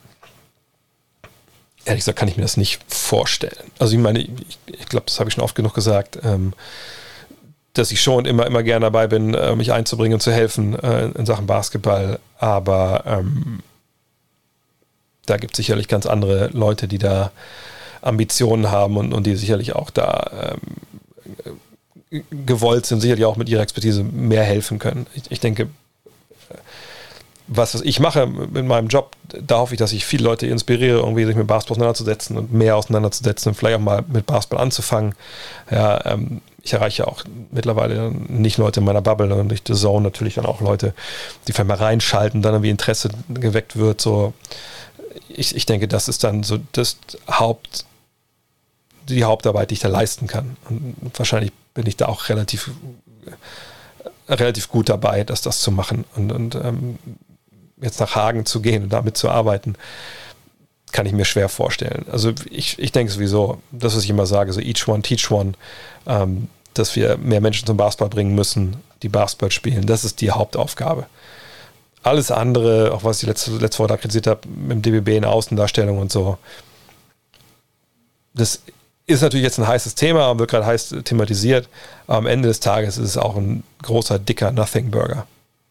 ehrlich 1.85 2.01
gesagt 2.01 2.19
kann 2.19 2.27
ich 2.27 2.38
mir 2.38 2.43
das 2.43 2.57
nicht 2.57 2.81
vorstellen. 2.88 3.71
Also 3.79 3.95
ich 3.95 3.99
meine, 3.99 4.19
ich, 4.19 4.29
ich 4.67 4.85
glaube, 4.88 5.05
das 5.07 5.19
habe 5.19 5.29
ich 5.29 5.35
schon 5.35 5.43
oft 5.43 5.55
genug 5.55 5.73
gesagt, 5.73 6.19
ähm, 6.23 6.53
dass 7.77 7.91
ich 7.91 8.01
schon 8.01 8.25
immer, 8.25 8.45
immer 8.45 8.63
gerne 8.63 8.85
dabei 8.85 9.07
bin, 9.07 9.33
äh, 9.33 9.55
mich 9.55 9.71
einzubringen 9.71 10.15
und 10.15 10.21
zu 10.21 10.31
helfen 10.31 10.77
äh, 10.79 11.07
in 11.07 11.25
Sachen 11.25 11.47
Basketball, 11.47 12.19
aber 12.39 13.03
ähm, 13.05 13.59
da 15.25 15.37
gibt 15.37 15.53
es 15.53 15.57
sicherlich 15.57 15.87
ganz 15.87 16.05
andere 16.05 16.47
Leute, 16.53 16.87
die 16.87 16.97
da 16.97 17.31
Ambitionen 18.01 18.71
haben 18.71 18.97
und, 18.97 19.13
und 19.13 19.25
die 19.25 19.35
sicherlich 19.35 19.75
auch 19.75 19.89
da 19.89 20.55
ähm, 22.11 22.21
gewollt 22.45 22.85
sind, 22.85 23.01
sicherlich 23.01 23.25
auch 23.25 23.35
mit 23.35 23.49
ihrer 23.49 23.61
Expertise 23.61 24.03
mehr 24.03 24.43
helfen 24.43 24.79
können. 24.79 25.07
Ich, 25.13 25.23
ich 25.29 25.39
denke, 25.39 25.69
was 27.48 27.76
ich 27.76 27.99
mache 27.99 28.30
in 28.53 28.68
meinem 28.68 28.88
Job, 28.88 29.15
da 29.30 29.60
hoffe 29.60 29.74
ich, 29.74 29.80
dass 29.80 29.94
ich 29.94 30.06
viele 30.06 30.24
Leute 30.24 30.48
inspiriere, 30.48 30.99
irgendwie 30.99 31.26
sich 31.26 31.36
mit 31.36 31.48
Basketball 31.48 31.76
auseinanderzusetzen 31.76 32.38
und 32.38 32.53
mehr 32.53 32.76
auseinanderzusetzen 32.76 33.49
und 33.49 33.56
vielleicht 33.56 33.78
auch 33.78 33.84
mal 33.84 34.03
mit 34.07 34.26
Basketball 34.26 34.61
anzufangen. 34.61 35.15
Ja, 35.72 36.06
ähm, 36.06 36.41
ich 36.61 36.74
erreiche 36.74 37.07
auch 37.07 37.24
mittlerweile 37.52 38.11
nicht 38.11 38.57
Leute 38.57 38.82
in 38.82 38.86
meiner 38.86 39.02
Bubble, 39.02 39.30
sondern 39.30 39.48
durch 39.48 39.61
The 39.65 39.74
Zone 39.74 40.03
natürlich 40.03 40.36
dann 40.36 40.45
auch 40.45 40.60
Leute, 40.60 40.94
die 41.48 41.53
vielleicht 41.53 41.69
mal 41.69 41.76
reinschalten, 41.76 42.41
dann 42.41 42.53
irgendwie 42.53 42.69
Interesse 42.69 43.10
geweckt 43.30 43.78
wird. 43.78 44.02
So, 44.02 44.34
ich, 45.30 45.56
ich 45.56 45.65
denke, 45.65 45.88
das 45.88 46.10
ist 46.10 46.26
dann 46.26 46.44
so 46.44 46.60
das 46.74 46.98
Haupt, 47.30 47.86
die 49.07 49.24
Hauptarbeit, 49.24 49.69
die 49.69 49.76
ich 49.76 49.80
da 49.80 49.88
leisten 49.88 50.28
kann. 50.28 50.57
Und 50.69 51.11
wahrscheinlich 51.15 51.53
bin 51.74 51.86
ich 51.86 51.95
da 51.95 52.07
auch 52.07 52.28
relativ, 52.28 52.72
relativ 54.28 54.68
gut 54.68 54.90
dabei, 54.90 55.24
das, 55.24 55.41
das 55.41 55.61
zu 55.61 55.72
machen. 55.72 56.03
Und, 56.15 56.34
und 56.34 56.56
ähm, 56.56 56.99
jetzt 57.81 57.99
nach 57.99 58.15
Hagen 58.15 58.45
zu 58.45 58.61
gehen 58.61 58.83
und 58.83 58.93
damit 58.93 59.17
zu 59.17 59.29
arbeiten, 59.29 59.75
kann 60.91 61.05
ich 61.05 61.13
mir 61.13 61.25
schwer 61.25 61.49
vorstellen. 61.49 62.05
Also 62.11 62.33
ich, 62.49 62.79
ich 62.79 62.91
denke 62.91 63.11
sowieso, 63.11 63.61
das, 63.71 63.95
was 63.95 64.03
ich 64.03 64.09
immer 64.09 64.25
sage, 64.25 64.53
so 64.53 64.61
each 64.61 64.87
one, 64.87 65.01
teach 65.01 65.29
one, 65.29 65.53
ähm, 66.05 66.47
dass 66.73 66.95
wir 66.95 67.17
mehr 67.17 67.41
Menschen 67.41 67.65
zum 67.65 67.77
Basketball 67.77 68.09
bringen 68.09 68.35
müssen, 68.35 68.77
die 69.03 69.09
Basketball 69.09 69.51
spielen. 69.51 69.85
Das 69.85 70.05
ist 70.05 70.21
die 70.21 70.31
Hauptaufgabe. 70.31 71.07
Alles 72.03 72.31
andere, 72.31 72.93
auch 72.93 73.03
was 73.03 73.21
ich 73.21 73.27
letzte, 73.27 73.51
letzte 73.51 73.79
Woche 73.79 73.89
da 73.89 73.97
kritisiert 73.97 74.27
habe, 74.27 74.47
mit 74.47 74.85
dem 74.85 75.03
DBB 75.03 75.17
in 75.17 75.25
Außendarstellung 75.25 75.97
und 75.97 76.11
so, 76.11 76.37
das 78.33 78.61
ist 79.07 79.21
natürlich 79.21 79.43
jetzt 79.43 79.57
ein 79.57 79.67
heißes 79.67 79.95
Thema 79.95 80.29
und 80.29 80.39
wird 80.39 80.51
gerade 80.51 80.65
heiß 80.65 80.95
thematisiert, 81.03 81.67
aber 82.05 82.17
am 82.17 82.27
Ende 82.27 82.47
des 82.49 82.59
Tages 82.59 82.97
ist 82.97 83.09
es 83.09 83.17
auch 83.17 83.35
ein 83.35 83.63
großer, 83.81 84.19
dicker 84.19 84.51
Nothing 84.51 84.91
Burger. 84.91 85.25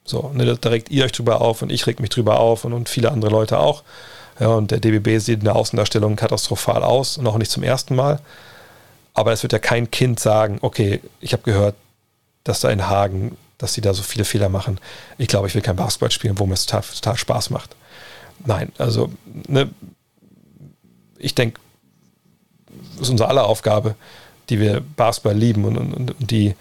So, 0.06 0.30
ne, 0.32 0.56
da 0.56 0.68
regt 0.70 0.90
ihr 0.90 1.04
euch 1.04 1.12
drüber 1.12 1.40
auf 1.40 1.62
und 1.62 1.70
ich 1.70 1.86
reg 1.86 2.00
mich 2.00 2.10
drüber 2.10 2.38
auf 2.38 2.64
und, 2.64 2.72
und 2.72 2.88
viele 2.88 3.10
andere 3.10 3.30
Leute 3.30 3.58
auch. 3.58 3.82
Ja, 4.38 4.48
und 4.48 4.70
der 4.70 4.80
DBB 4.80 5.18
sieht 5.18 5.40
in 5.40 5.44
der 5.44 5.56
Außendarstellung 5.56 6.14
katastrophal 6.16 6.82
aus 6.82 7.18
und 7.18 7.26
auch 7.26 7.38
nicht 7.38 7.50
zum 7.50 7.62
ersten 7.62 7.96
Mal. 7.96 8.20
Aber 9.14 9.32
es 9.32 9.42
wird 9.42 9.52
ja 9.52 9.58
kein 9.58 9.90
Kind 9.90 10.20
sagen, 10.20 10.58
okay, 10.60 11.00
ich 11.20 11.32
habe 11.32 11.42
gehört, 11.42 11.74
dass 12.44 12.60
da 12.60 12.70
in 12.70 12.88
Hagen, 12.88 13.36
dass 13.58 13.74
sie 13.74 13.80
da 13.80 13.94
so 13.94 14.02
viele 14.02 14.24
Fehler 14.24 14.48
machen. 14.48 14.78
Ich 15.18 15.28
glaube, 15.28 15.48
ich 15.48 15.54
will 15.54 15.62
kein 15.62 15.76
Basketball 15.76 16.10
spielen, 16.10 16.38
wo 16.38 16.46
mir 16.46 16.54
es 16.54 16.66
total, 16.66 16.82
total 16.82 17.16
Spaß 17.16 17.50
macht. 17.50 17.74
Nein, 18.44 18.70
also 18.78 19.10
ne, 19.48 19.70
ich 21.18 21.34
denke, 21.34 21.60
ist 23.00 23.08
unsere 23.08 23.28
aller 23.28 23.46
Aufgabe, 23.46 23.96
die 24.50 24.60
wir 24.60 24.82
Basketball 24.96 25.34
lieben 25.34 25.64
und, 25.64 25.78
und, 25.78 25.94
und 25.94 26.30
die, 26.30 26.54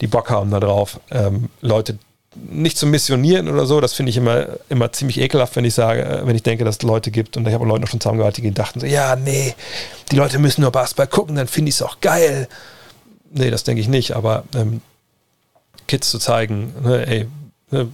die 0.00 0.06
Bock 0.06 0.30
haben 0.30 0.50
darauf, 0.50 1.00
ähm, 1.10 1.48
Leute 1.62 1.98
nicht 2.34 2.78
zu 2.78 2.86
missionieren 2.86 3.48
oder 3.48 3.66
so, 3.66 3.80
das 3.80 3.92
finde 3.92 4.10
ich 4.10 4.16
immer, 4.16 4.46
immer 4.68 4.92
ziemlich 4.92 5.20
ekelhaft, 5.20 5.56
wenn 5.56 5.64
ich 5.64 5.74
sage, 5.74 6.04
äh, 6.04 6.26
wenn 6.26 6.34
ich 6.34 6.42
denke, 6.42 6.64
dass 6.64 6.76
es 6.76 6.82
Leute 6.82 7.10
gibt 7.10 7.36
und 7.36 7.46
ich 7.46 7.54
habe 7.54 7.64
Leute 7.66 7.82
noch 7.82 7.88
schon 7.88 8.00
zusammengearbeitet, 8.00 8.44
die 8.44 8.52
dachten 8.52 8.80
so, 8.80 8.86
ja, 8.86 9.16
nee, 9.16 9.54
die 10.10 10.16
Leute 10.16 10.38
müssen 10.38 10.62
nur 10.62 10.70
Basketball 10.70 11.06
gucken, 11.06 11.36
dann 11.36 11.46
finde 11.46 11.68
ich 11.68 11.76
es 11.76 11.82
auch 11.82 12.00
geil. 12.00 12.48
Nee, 13.30 13.50
das 13.50 13.64
denke 13.64 13.80
ich 13.80 13.88
nicht, 13.88 14.12
aber 14.12 14.44
ähm, 14.54 14.80
Kids 15.88 16.10
zu 16.10 16.18
zeigen, 16.18 16.74
ne, 16.82 17.06
ey, 17.06 17.28
ne, 17.70 17.88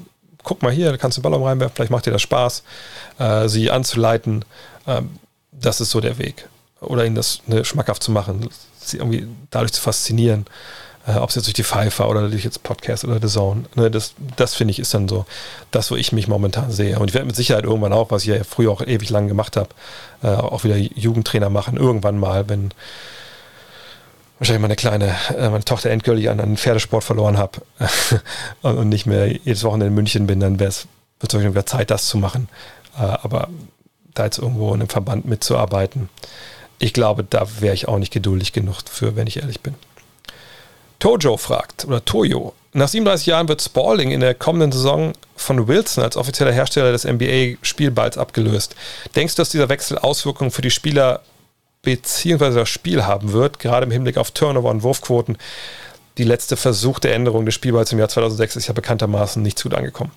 guck 0.44 0.62
mal 0.62 0.72
hier, 0.72 0.90
da 0.90 0.96
kannst 0.96 1.18
du 1.18 1.22
den 1.22 1.30
Ball 1.30 1.42
reinwerfen, 1.42 1.74
vielleicht 1.74 1.90
macht 1.90 2.06
dir 2.06 2.12
das 2.12 2.22
Spaß, 2.22 2.62
äh, 3.18 3.48
sie 3.48 3.70
anzuleiten, 3.70 4.44
ähm, 4.86 5.10
das 5.52 5.80
ist 5.80 5.90
so 5.90 6.00
der 6.00 6.18
Weg. 6.18 6.48
Oder 6.80 7.04
ihnen 7.04 7.16
das 7.16 7.40
ne, 7.46 7.64
schmackhaft 7.64 8.04
zu 8.04 8.12
machen, 8.12 8.48
sie 8.78 8.98
irgendwie 8.98 9.26
dadurch 9.50 9.72
zu 9.72 9.80
faszinieren 9.80 10.46
äh, 11.08 11.16
ob 11.16 11.30
es 11.30 11.36
jetzt 11.36 11.46
durch 11.46 11.54
die 11.54 11.64
Pfeifer 11.64 12.08
oder 12.08 12.28
durch 12.28 12.44
jetzt 12.44 12.62
Podcast 12.62 13.04
oder 13.04 13.18
The 13.20 13.32
Zone. 13.32 13.64
Ne, 13.74 13.90
das 13.90 14.14
das 14.36 14.54
finde 14.54 14.72
ich 14.72 14.78
ist 14.78 14.92
dann 14.92 15.08
so 15.08 15.24
das, 15.70 15.90
wo 15.90 15.96
ich 15.96 16.12
mich 16.12 16.28
momentan 16.28 16.70
sehe. 16.70 16.98
Und 16.98 17.08
ich 17.08 17.14
werde 17.14 17.26
mit 17.26 17.36
Sicherheit 17.36 17.64
irgendwann 17.64 17.92
auch, 17.92 18.10
was 18.10 18.22
ich 18.22 18.28
ja 18.28 18.44
früher 18.44 18.70
auch 18.70 18.82
ewig 18.82 19.08
lang 19.10 19.26
gemacht 19.26 19.56
habe, 19.56 19.70
äh, 20.22 20.28
auch 20.28 20.64
wieder 20.64 20.76
Jugendtrainer 20.76 21.50
machen, 21.50 21.78
irgendwann 21.78 22.18
mal, 22.18 22.48
wenn 22.48 22.72
wahrscheinlich 24.38 24.62
meine 24.62 24.76
kleine, 24.76 25.16
äh, 25.36 25.48
meine 25.48 25.64
Tochter 25.64 25.90
endgültig 25.90 26.28
an 26.28 26.40
einen 26.40 26.56
Pferdesport 26.56 27.04
verloren 27.04 27.38
habe 27.38 27.62
und 28.62 28.88
nicht 28.88 29.06
mehr 29.06 29.28
jedes 29.28 29.64
Wochenende 29.64 29.86
in 29.86 29.94
München 29.94 30.26
bin, 30.26 30.40
dann 30.40 30.60
wäre 30.60 30.68
es 30.68 30.86
es 31.20 31.34
wieder 31.34 31.66
Zeit, 31.66 31.90
das 31.90 32.06
zu 32.06 32.18
machen. 32.18 32.48
Äh, 32.98 33.02
aber 33.02 33.48
da 34.14 34.24
jetzt 34.24 34.38
irgendwo 34.38 34.68
in 34.68 34.80
einem 34.80 34.88
Verband 34.88 35.24
mitzuarbeiten, 35.24 36.08
ich 36.78 36.92
glaube, 36.92 37.24
da 37.24 37.46
wäre 37.60 37.74
ich 37.74 37.88
auch 37.88 37.98
nicht 37.98 38.12
geduldig 38.12 38.52
genug 38.52 38.82
für, 38.88 39.16
wenn 39.16 39.26
ich 39.26 39.38
ehrlich 39.38 39.60
bin. 39.60 39.74
Tojo 40.98 41.36
fragt, 41.36 41.84
oder 41.84 42.04
Toyo, 42.04 42.54
nach 42.72 42.88
37 42.88 43.26
Jahren 43.26 43.48
wird 43.48 43.62
Spalding 43.62 44.10
in 44.10 44.20
der 44.20 44.34
kommenden 44.34 44.72
Saison 44.72 45.12
von 45.36 45.68
Wilson 45.68 46.04
als 46.04 46.16
offizieller 46.16 46.52
Hersteller 46.52 46.92
des 46.92 47.04
NBA-Spielballs 47.04 48.18
abgelöst. 48.18 48.74
Denkst 49.16 49.34
du, 49.34 49.40
dass 49.40 49.50
dieser 49.50 49.68
Wechsel 49.68 49.98
Auswirkungen 49.98 50.50
für 50.50 50.62
die 50.62 50.70
Spieler 50.70 51.22
bzw. 51.82 52.54
das 52.54 52.68
Spiel 52.68 53.06
haben 53.06 53.32
wird, 53.32 53.58
gerade 53.58 53.86
im 53.86 53.90
Hinblick 53.90 54.18
auf 54.18 54.32
Turnover 54.32 54.68
und 54.70 54.82
Wurfquoten? 54.82 55.38
Die 56.18 56.24
letzte 56.24 56.56
Versuch 56.56 56.98
der 56.98 57.14
Änderung 57.14 57.46
des 57.46 57.54
Spielballs 57.54 57.92
im 57.92 57.98
Jahr 57.98 58.08
2006 58.08 58.56
ist 58.56 58.66
ja 58.66 58.74
bekanntermaßen 58.74 59.42
nicht 59.42 59.62
gut 59.62 59.72
angekommen. 59.72 60.10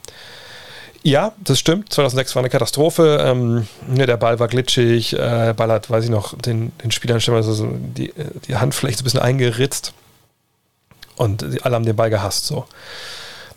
Ja, 1.04 1.32
das 1.40 1.58
stimmt. 1.58 1.94
2006 1.94 2.36
war 2.36 2.42
eine 2.42 2.50
Katastrophe. 2.50 3.18
Ähm, 3.22 3.68
der 3.88 4.18
Ball 4.18 4.40
war 4.40 4.48
glitschig. 4.48 5.14
Äh, 5.14 5.18
der 5.18 5.54
Ball 5.54 5.72
hat, 5.72 5.90
weiß 5.90 6.04
ich 6.04 6.10
noch, 6.10 6.38
den, 6.38 6.72
den 6.84 6.92
Spielern 6.92 7.20
so 7.20 7.68
die, 7.72 8.14
die 8.48 8.56
Handfläche 8.56 8.98
so 8.98 9.02
ein 9.02 9.06
bisschen 9.06 9.20
eingeritzt. 9.20 9.94
Und 11.22 11.64
alle 11.64 11.76
haben 11.76 11.86
den 11.86 11.96
Ball 11.96 12.10
gehasst. 12.10 12.48
So. 12.48 12.66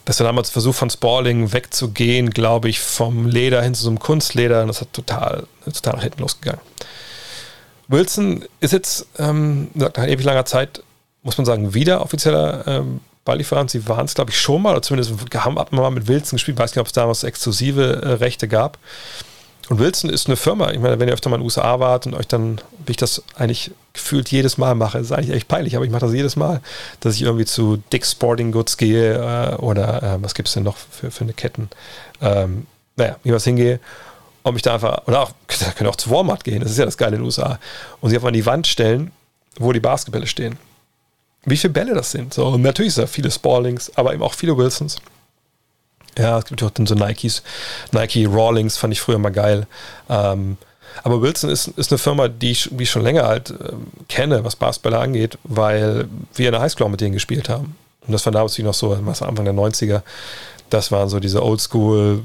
Das 0.04 0.20
war 0.20 0.26
damals 0.26 0.50
Versuch 0.50 0.74
von 0.74 0.90
Spalling 0.90 1.54
wegzugehen, 1.54 2.30
glaube 2.30 2.68
ich, 2.68 2.78
vom 2.80 3.26
Leder 3.26 3.62
hin 3.62 3.74
zu 3.74 3.84
so 3.84 3.88
einem 3.88 3.98
Kunstleder. 3.98 4.60
Und 4.60 4.68
das 4.68 4.82
hat 4.82 4.92
total, 4.92 5.46
total 5.64 5.94
nach 5.94 6.02
hinten 6.02 6.20
losgegangen. 6.20 6.60
Wilson 7.88 8.44
ist 8.60 8.72
jetzt 8.72 9.06
ähm, 9.18 9.68
nach 9.72 10.06
ewig 10.06 10.24
langer 10.24 10.44
Zeit, 10.44 10.82
muss 11.22 11.38
man 11.38 11.46
sagen, 11.46 11.72
wieder 11.72 12.02
offizieller 12.02 12.66
ähm, 12.66 13.00
Balllieferant. 13.24 13.70
Sie 13.70 13.88
waren 13.88 14.04
es, 14.04 14.14
glaube 14.14 14.30
ich, 14.30 14.38
schon 14.38 14.60
mal, 14.60 14.72
oder 14.72 14.82
zumindest 14.82 15.14
haben 15.34 15.58
ab 15.58 15.72
und 15.72 15.78
mal 15.78 15.90
mit 15.90 16.06
Wilson 16.06 16.36
gespielt. 16.36 16.58
Ich 16.58 16.62
weiß 16.62 16.72
nicht, 16.72 16.80
ob 16.80 16.86
es 16.86 16.92
damals 16.92 17.24
exklusive 17.24 18.02
äh, 18.02 18.08
Rechte 18.12 18.46
gab. 18.46 18.78
Und 19.68 19.78
Wilson 19.78 20.10
ist 20.10 20.26
eine 20.26 20.36
Firma, 20.36 20.70
ich 20.72 20.78
meine, 20.78 20.98
wenn 20.98 21.08
ihr 21.08 21.14
öfter 21.14 21.30
mal 21.30 21.36
in 21.36 21.40
den 21.40 21.46
USA 21.46 21.80
wart 21.80 22.06
und 22.06 22.14
euch 22.14 22.28
dann, 22.28 22.60
wie 22.84 22.92
ich 22.92 22.96
das 22.96 23.22
eigentlich 23.34 23.70
gefühlt 23.94 24.30
jedes 24.30 24.58
Mal 24.58 24.74
mache, 24.74 24.98
ist 24.98 25.12
eigentlich 25.12 25.34
echt 25.34 25.48
peinlich, 25.48 25.76
aber 25.76 25.84
ich 25.84 25.90
mache 25.90 26.02
das 26.02 26.12
jedes 26.12 26.36
Mal, 26.36 26.60
dass 27.00 27.14
ich 27.14 27.22
irgendwie 27.22 27.46
zu 27.46 27.78
Dick's 27.92 28.12
Sporting 28.12 28.52
Goods 28.52 28.76
gehe 28.76 29.14
äh, 29.14 29.54
oder 29.56 30.02
äh, 30.02 30.22
was 30.22 30.34
gibt 30.34 30.48
es 30.48 30.54
denn 30.54 30.64
noch 30.64 30.76
für, 30.76 31.10
für 31.10 31.24
eine 31.24 31.32
Ketten? 31.32 31.70
Ähm, 32.20 32.66
naja, 32.96 33.16
wie 33.22 33.32
was 33.32 33.44
hingehe 33.44 33.80
und 34.42 34.54
mich 34.54 34.62
da 34.62 34.74
einfach, 34.74 35.06
oder 35.06 35.22
auch, 35.22 35.32
da 35.60 35.70
können 35.72 35.88
auch 35.88 35.96
zu 35.96 36.10
Walmart 36.10 36.44
gehen, 36.44 36.60
das 36.60 36.70
ist 36.70 36.78
ja 36.78 36.84
das 36.84 36.98
Geile 36.98 37.16
in 37.16 37.22
den 37.22 37.26
USA, 37.26 37.58
und 38.00 38.10
sie 38.10 38.16
einfach 38.16 38.28
an 38.28 38.34
die 38.34 38.46
Wand 38.46 38.66
stellen, 38.66 39.12
wo 39.56 39.72
die 39.72 39.80
Basketbälle 39.80 40.26
stehen. 40.26 40.58
Wie 41.46 41.56
viele 41.56 41.72
Bälle 41.72 41.94
das 41.94 42.10
sind. 42.10 42.32
So, 42.32 42.56
natürlich 42.56 42.94
sind 42.94 43.02
da 43.02 43.06
viele 43.06 43.30
Spallings, 43.30 43.92
aber 43.96 44.14
eben 44.14 44.22
auch 44.22 44.34
viele 44.34 44.56
Wilsons. 44.56 44.96
Ja, 46.18 46.38
es 46.38 46.44
gibt 46.44 46.62
auch 46.62 46.70
dann 46.70 46.86
so 46.86 46.94
Nikes. 46.94 47.42
Nike 47.92 48.26
Rawlings 48.26 48.76
fand 48.76 48.92
ich 48.92 49.00
früher 49.00 49.18
mal 49.18 49.30
geil. 49.30 49.66
Ähm, 50.08 50.56
aber 51.02 51.20
Wilson 51.20 51.50
ist, 51.50 51.68
ist 51.68 51.90
eine 51.90 51.98
Firma, 51.98 52.28
die 52.28 52.52
ich, 52.52 52.68
die 52.70 52.84
ich 52.84 52.90
schon 52.90 53.02
länger 53.02 53.24
halt 53.26 53.50
äh, 53.50 53.72
kenne, 54.08 54.44
was 54.44 54.56
Basketballer 54.56 55.00
angeht, 55.00 55.38
weil 55.42 56.06
wir 56.34 56.46
in 56.46 56.52
der 56.52 56.60
Highschool 56.60 56.88
mit 56.88 57.00
denen 57.00 57.14
gespielt 57.14 57.48
haben. 57.48 57.76
Und 58.06 58.12
das 58.12 58.24
war 58.26 58.32
damals 58.32 58.58
noch 58.58 58.74
so, 58.74 58.96
was 59.04 59.22
Anfang 59.22 59.44
der 59.44 59.54
90er. 59.54 60.02
Das 60.70 60.92
waren 60.92 61.08
so 61.08 61.18
diese 61.20 61.42
Oldschool 61.42 62.24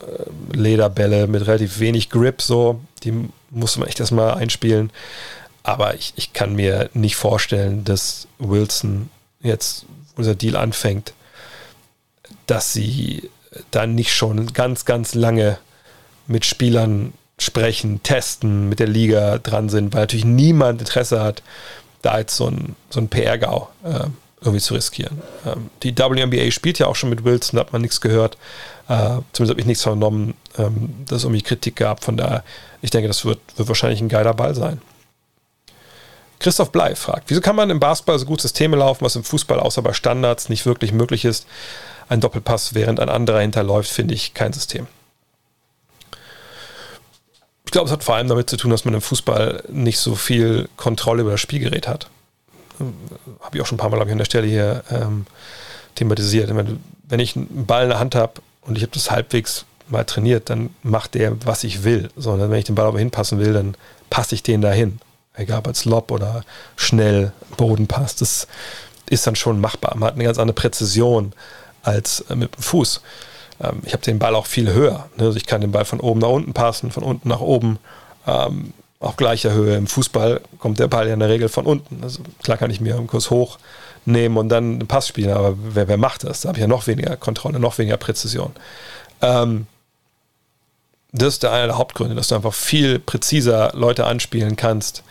äh, 0.00 0.56
Lederbälle 0.56 1.26
mit 1.26 1.46
relativ 1.46 1.78
wenig 1.78 2.10
Grip, 2.10 2.42
so. 2.42 2.80
Die 3.04 3.28
musste 3.50 3.80
man 3.80 3.88
echt 3.88 4.00
erstmal 4.00 4.34
einspielen. 4.34 4.90
Aber 5.62 5.94
ich, 5.94 6.12
ich 6.16 6.32
kann 6.32 6.54
mir 6.54 6.90
nicht 6.92 7.16
vorstellen, 7.16 7.84
dass 7.84 8.26
Wilson 8.38 9.10
jetzt, 9.40 9.86
wo 10.16 10.22
dieser 10.22 10.34
Deal 10.34 10.56
anfängt, 10.56 11.14
dass 12.52 12.74
sie 12.74 13.30
dann 13.70 13.94
nicht 13.94 14.14
schon 14.14 14.52
ganz, 14.52 14.84
ganz 14.84 15.14
lange 15.14 15.58
mit 16.26 16.44
Spielern 16.44 17.14
sprechen, 17.38 18.02
testen, 18.02 18.68
mit 18.68 18.78
der 18.78 18.88
Liga 18.88 19.38
dran 19.38 19.70
sind, 19.70 19.94
weil 19.94 20.02
natürlich 20.02 20.26
niemand 20.26 20.82
Interesse 20.82 21.22
hat, 21.22 21.42
da 22.02 22.18
jetzt 22.18 22.36
so 22.36 22.48
ein, 22.48 22.76
so 22.90 23.00
ein 23.00 23.08
PR-GAU 23.08 23.68
äh, 23.84 24.04
irgendwie 24.42 24.60
zu 24.60 24.74
riskieren. 24.74 25.22
Ähm, 25.46 25.70
die 25.82 25.96
WNBA 25.96 26.50
spielt 26.50 26.78
ja 26.78 26.88
auch 26.88 26.94
schon 26.94 27.08
mit 27.08 27.24
Wilson, 27.24 27.56
da 27.56 27.60
hat 27.60 27.72
man 27.72 27.80
nichts 27.80 28.02
gehört. 28.02 28.36
Äh, 28.86 29.20
zumindest 29.32 29.50
habe 29.50 29.60
ich 29.60 29.66
nichts 29.66 29.82
vernommen, 29.82 30.34
ähm, 30.58 30.94
dass 31.06 31.18
es 31.18 31.24
irgendwie 31.24 31.40
Kritik 31.40 31.76
gab. 31.76 32.04
Von 32.04 32.18
daher, 32.18 32.44
ich 32.82 32.90
denke, 32.90 33.08
das 33.08 33.24
wird, 33.24 33.40
wird 33.56 33.66
wahrscheinlich 33.66 34.02
ein 34.02 34.10
geiler 34.10 34.34
Ball 34.34 34.54
sein. 34.54 34.82
Christoph 36.38 36.70
Blei 36.70 36.96
fragt, 36.96 37.30
wieso 37.30 37.40
kann 37.40 37.56
man 37.56 37.70
im 37.70 37.80
Basketball 37.80 38.18
so 38.18 38.26
gut 38.26 38.42
Systeme 38.42 38.76
laufen, 38.76 39.06
was 39.06 39.16
im 39.16 39.24
Fußball 39.24 39.58
außer 39.58 39.80
bei 39.80 39.94
Standards 39.94 40.50
nicht 40.50 40.66
wirklich 40.66 40.92
möglich 40.92 41.24
ist? 41.24 41.46
Ein 42.12 42.20
Doppelpass, 42.20 42.74
während 42.74 43.00
ein 43.00 43.08
anderer 43.08 43.40
hinterläuft, 43.40 43.90
finde 43.90 44.12
ich 44.12 44.34
kein 44.34 44.52
System. 44.52 44.86
Ich 47.64 47.72
glaube, 47.72 47.86
es 47.86 47.90
hat 47.90 48.04
vor 48.04 48.16
allem 48.16 48.28
damit 48.28 48.50
zu 48.50 48.58
tun, 48.58 48.70
dass 48.70 48.84
man 48.84 48.92
im 48.92 49.00
Fußball 49.00 49.64
nicht 49.70 49.98
so 49.98 50.14
viel 50.14 50.68
Kontrolle 50.76 51.22
über 51.22 51.30
das 51.30 51.40
Spielgerät 51.40 51.88
hat. 51.88 52.10
Habe 53.40 53.56
ich 53.56 53.62
auch 53.62 53.66
schon 53.66 53.76
ein 53.76 53.80
paar 53.80 53.88
Mal 53.88 54.06
ich, 54.06 54.12
an 54.12 54.18
der 54.18 54.26
Stelle 54.26 54.46
hier 54.46 54.84
ähm, 54.90 55.24
thematisiert. 55.94 56.50
Wenn 56.54 57.18
ich 57.18 57.34
einen 57.34 57.64
Ball 57.64 57.84
in 57.84 57.88
der 57.88 57.98
Hand 57.98 58.14
habe 58.14 58.42
und 58.60 58.76
ich 58.76 58.82
habe 58.82 58.92
das 58.92 59.10
halbwegs 59.10 59.64
mal 59.88 60.04
trainiert, 60.04 60.50
dann 60.50 60.68
macht 60.82 61.14
der, 61.14 61.42
was 61.46 61.64
ich 61.64 61.82
will. 61.82 62.10
Sondern 62.14 62.50
wenn 62.50 62.58
ich 62.58 62.66
den 62.66 62.74
Ball 62.74 62.88
aber 62.88 62.98
hinpassen 62.98 63.38
will, 63.38 63.54
dann 63.54 63.74
passe 64.10 64.34
ich 64.34 64.42
den 64.42 64.60
dahin. 64.60 64.98
Egal 65.32 65.60
ob 65.60 65.68
als 65.68 65.86
Lob 65.86 66.10
oder 66.10 66.44
schnell 66.76 67.32
Boden 67.56 67.86
passt. 67.86 68.20
Das 68.20 68.48
ist 69.08 69.26
dann 69.26 69.34
schon 69.34 69.62
machbar. 69.62 69.96
Man 69.96 70.08
hat 70.08 70.14
eine 70.16 70.24
ganz 70.24 70.36
andere 70.36 70.54
Präzision 70.54 71.32
als 71.82 72.20
äh, 72.28 72.36
mit 72.36 72.54
dem 72.54 72.62
Fuß. 72.62 73.00
Ähm, 73.62 73.82
ich 73.84 73.92
habe 73.92 74.02
den 74.02 74.18
Ball 74.18 74.34
auch 74.34 74.46
viel 74.46 74.72
höher. 74.72 75.08
Ne? 75.16 75.26
Also 75.26 75.36
ich 75.36 75.46
kann 75.46 75.60
den 75.60 75.72
Ball 75.72 75.84
von 75.84 76.00
oben 76.00 76.20
nach 76.20 76.28
unten 76.28 76.52
passen, 76.52 76.90
von 76.90 77.02
unten 77.02 77.28
nach 77.28 77.40
oben. 77.40 77.78
Ähm, 78.26 78.72
auf 79.02 79.16
gleicher 79.16 79.52
Höhe. 79.52 79.76
Im 79.76 79.88
Fußball 79.88 80.40
kommt 80.58 80.78
der 80.78 80.86
Ball 80.86 81.08
ja 81.08 81.14
in 81.14 81.20
der 81.20 81.28
Regel 81.28 81.48
von 81.48 81.66
unten. 81.66 82.02
Also 82.02 82.22
klar 82.42 82.56
kann 82.56 82.70
ich 82.70 82.80
mir 82.80 82.96
einen 82.96 83.08
Kurs 83.08 83.30
hoch 83.30 83.58
nehmen 84.04 84.36
und 84.36 84.48
dann 84.48 84.74
einen 84.74 84.86
Pass 84.86 85.08
spielen, 85.08 85.32
aber 85.32 85.56
wer, 85.58 85.88
wer 85.88 85.96
macht 85.96 86.24
das? 86.24 86.40
Da 86.40 86.48
habe 86.48 86.58
ich 86.58 86.62
ja 86.62 86.68
noch 86.68 86.86
weniger 86.86 87.16
Kontrolle, 87.16 87.58
noch 87.58 87.78
weniger 87.78 87.96
Präzision. 87.96 88.52
Ähm, 89.20 89.66
das 91.12 91.34
ist 91.34 91.44
einer 91.44 91.66
der 91.66 91.78
Hauptgründe, 91.78 92.14
dass 92.14 92.28
du 92.28 92.36
einfach 92.36 92.54
viel 92.54 92.98
präziser 92.98 93.72
Leute 93.74 94.06
anspielen 94.06 94.56
kannst. 94.56 95.02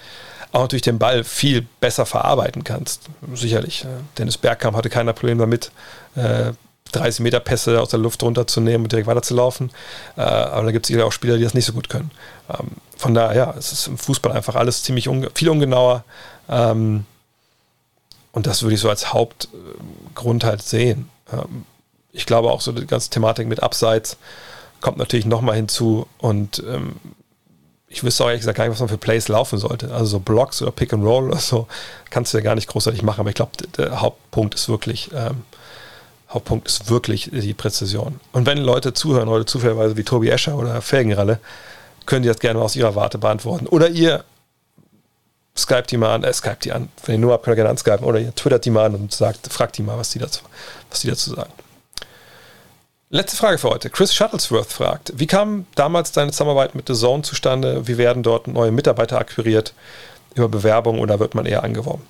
Auch 0.52 0.62
natürlich 0.62 0.82
den 0.82 1.00
Ball 1.00 1.24
viel 1.24 1.66
besser 1.80 2.06
verarbeiten 2.06 2.64
kannst. 2.64 3.04
Sicherlich. 3.34 3.86
Äh, 3.86 3.88
Dennis 4.18 4.38
Bergkamp 4.38 4.76
hatte 4.76 4.90
keiner 4.90 5.14
Problem 5.14 5.38
damit, 5.38 5.72
äh, 6.16 6.52
30 6.92 7.22
Meter 7.22 7.40
Pässe 7.40 7.82
aus 7.82 7.90
der 7.90 8.00
Luft 8.00 8.22
runterzunehmen 8.22 8.84
und 8.84 8.92
direkt 8.92 9.08
weiterzulaufen. 9.08 9.72
Äh, 10.18 10.22
aber 10.22 10.66
da 10.66 10.72
gibt 10.72 10.90
es 10.90 11.02
auch 11.02 11.12
Spieler, 11.12 11.38
die 11.38 11.44
das 11.44 11.54
nicht 11.54 11.66
so 11.66 11.74
gut 11.74 11.90
können. 11.90 12.12
Ähm, 12.50 12.68
von 12.98 13.14
daher, 13.14 13.36
ja, 13.36 13.56
es 13.58 13.72
ist 13.72 13.88
im 13.88 13.98
Fußball 13.98 14.34
einfach 14.34 14.56
alles 14.56 14.84
ziemlich 14.84 15.08
unge 15.08 15.30
viel 15.34 15.50
ungenauer. 15.50 16.04
Ähm, 16.50 17.06
und 18.34 18.48
das 18.48 18.62
würde 18.62 18.76
ich 18.76 18.82
so 18.82 18.90
als 18.90 19.14
Hauptgrund 19.14 20.44
halt 20.44 20.62
sehen. 20.62 21.10
Ähm, 21.32 21.66
ich 22.12 22.26
glaube 22.26 22.52
auch 22.52 22.62
so 22.62 22.74
die 22.74 22.86
ganze 22.86 23.10
Thematik 23.10 23.48
mit 23.48 23.64
Abseits 23.64 24.18
kommt 24.82 24.98
natürlich 24.98 25.26
nochmal 25.26 25.56
hinzu 25.56 26.08
und 26.18 26.62
ich 27.92 28.04
wüsste 28.04 28.24
auch 28.24 28.28
ehrlich 28.28 28.42
gesagt 28.42 28.58
gar 28.58 28.64
nicht, 28.64 28.74
was 28.74 28.80
man 28.80 28.90
für 28.90 28.98
Plays 28.98 29.28
laufen 29.28 29.60
sollte. 29.60 29.92
Also 29.92 30.06
so 30.06 30.20
Blocks 30.20 30.62
oder 30.62 30.72
Pick 30.72 30.94
and 30.94 31.04
Roll 31.04 31.28
oder 31.28 31.40
so 31.40 31.68
kannst 32.10 32.34
du 32.34 32.38
ja 32.38 32.44
gar 32.44 32.56
nicht 32.56 32.68
großartig 32.68 33.04
machen, 33.04 33.20
aber 33.20 33.30
ich 33.30 33.36
glaube, 33.36 33.52
der 33.78 34.00
Hauptpunkt 34.00 34.56
ist 34.56 34.70
wirklich, 34.70 35.12
ähm, 35.14 35.44
Hauptpunkt 36.30 36.68
ist 36.68 36.90
wirklich 36.90 37.30
die 37.34 37.54
Präzision. 37.54 38.22
Und 38.32 38.46
wenn 38.46 38.58
Leute 38.58 38.94
zuhören, 38.94 39.28
Leute 39.28 39.46
zufälligerweise 39.46 39.98
wie 39.98 40.04
Tobi 40.04 40.30
Escher 40.30 40.58
oder 40.58 40.82
Felgenralle, 40.82 41.40
können 42.06 42.24
die 42.24 42.30
das 42.30 42.40
gerne 42.40 42.60
mal 42.60 42.66
aus 42.66 42.78
ihrer 42.78 42.96
Warte 42.96 43.18
beantworten. 43.18 43.68
Oder 43.68 43.90
ihr 43.90 44.24
Skype 45.58 45.84
die 45.84 45.98
mal 45.98 46.16
an, 46.16 46.24
äh, 46.24 46.32
Skype 46.32 46.58
die 46.64 46.72
an, 46.72 46.88
wenn 47.06 47.16
ihr 47.16 47.20
nur 47.20 47.34
habt, 47.34 47.44
könnt 47.44 47.54
ihr 47.54 47.58
gerne 47.58 47.72
anskypen. 47.72 48.06
Oder 48.06 48.22
ihr 48.22 48.34
twittert 48.34 48.64
die 48.64 48.70
mal 48.70 48.86
an 48.86 48.96
und 48.96 49.14
sagt, 49.14 49.52
fragt 49.52 49.78
die 49.78 49.84
mal, 49.84 49.98
was 49.98 50.12
die 50.12 50.20
dazu, 50.20 50.42
was 50.90 51.02
die 51.02 51.10
dazu 51.10 51.36
sagen. 51.36 51.52
Letzte 53.14 53.36
Frage 53.36 53.58
für 53.58 53.70
heute. 53.70 53.90
Chris 53.90 54.14
Shuttlesworth 54.14 54.72
fragt, 54.72 55.12
wie 55.18 55.28
kam 55.28 55.66
damals 55.76 56.14
deine 56.14 56.32
Zusammenarbeit 56.32 56.76
mit 56.76 56.88
The 56.88 56.94
Zone 56.94 57.24
zustande? 57.24 57.86
Wie 57.86 57.98
werden 57.98 58.24
dort 58.24 58.48
neue 58.48 58.72
Mitarbeiter 58.72 59.20
akquiriert? 59.20 59.74
Über 60.34 60.48
Bewerbung 60.48 60.98
oder 61.02 61.20
wird 61.20 61.36
man 61.36 61.46
eher 61.46 61.62
angeworben? 61.66 62.04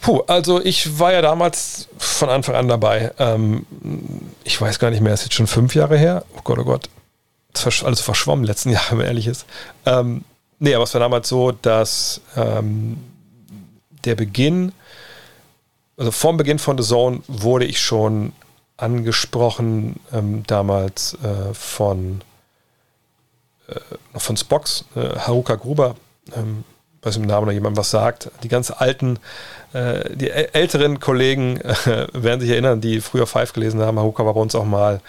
Puh, 0.00 0.22
also 0.28 0.64
ich 0.64 1.00
war 1.00 1.12
ja 1.12 1.22
damals 1.22 1.88
von 1.98 2.28
Anfang 2.28 2.54
an 2.54 2.68
dabei. 2.68 3.10
Ähm, 3.18 3.66
ich 4.44 4.60
weiß 4.60 4.78
gar 4.78 4.90
nicht 4.90 5.00
mehr, 5.00 5.12
ist 5.12 5.24
jetzt 5.24 5.34
schon 5.34 5.48
fünf 5.48 5.74
Jahre 5.74 5.98
her. 5.98 6.24
Oh 6.36 6.42
Gott, 6.44 6.60
oh 6.60 6.64
Gott. 6.64 6.88
Alles 7.82 8.00
verschwommen 8.00 8.44
letzten 8.44 8.70
Jahre, 8.70 8.92
wenn 8.92 8.98
man 8.98 9.06
ehrlich 9.06 9.26
ist. 9.26 9.44
Ähm, 9.86 10.22
nee, 10.60 10.72
aber 10.72 10.84
es 10.84 10.94
war 10.94 11.00
damals 11.00 11.28
so, 11.28 11.50
dass 11.50 12.20
ähm, 12.36 12.98
der 14.04 14.14
Beginn, 14.14 14.70
also 15.96 16.12
vom 16.12 16.36
Beginn 16.36 16.60
von 16.60 16.78
The 16.78 16.84
Zone 16.84 17.22
wurde 17.26 17.64
ich 17.64 17.80
schon 17.80 18.32
angesprochen, 18.84 19.98
ähm, 20.12 20.42
damals 20.46 21.16
äh, 21.22 21.54
von, 21.54 22.20
äh, 23.66 24.18
von 24.18 24.36
Spox, 24.36 24.84
äh, 24.94 25.18
Haruka 25.18 25.54
Gruber, 25.54 25.96
ähm, 26.36 26.64
weiß 27.02 27.16
im 27.16 27.22
Namen 27.22 27.46
noch 27.46 27.52
jemand 27.52 27.76
was 27.76 27.90
sagt. 27.90 28.30
Die 28.42 28.48
ganz 28.48 28.70
alten, 28.70 29.18
äh, 29.72 30.14
die 30.14 30.30
älteren 30.30 31.00
Kollegen 31.00 31.60
äh, 31.60 32.06
werden 32.12 32.40
sich 32.40 32.50
erinnern, 32.50 32.80
die 32.80 33.00
früher 33.00 33.26
Five 33.26 33.54
gelesen 33.54 33.80
haben. 33.80 33.98
Haruka 33.98 34.24
war 34.26 34.34
bei 34.34 34.40
uns 34.40 34.54
auch 34.54 34.64
mal, 34.64 35.00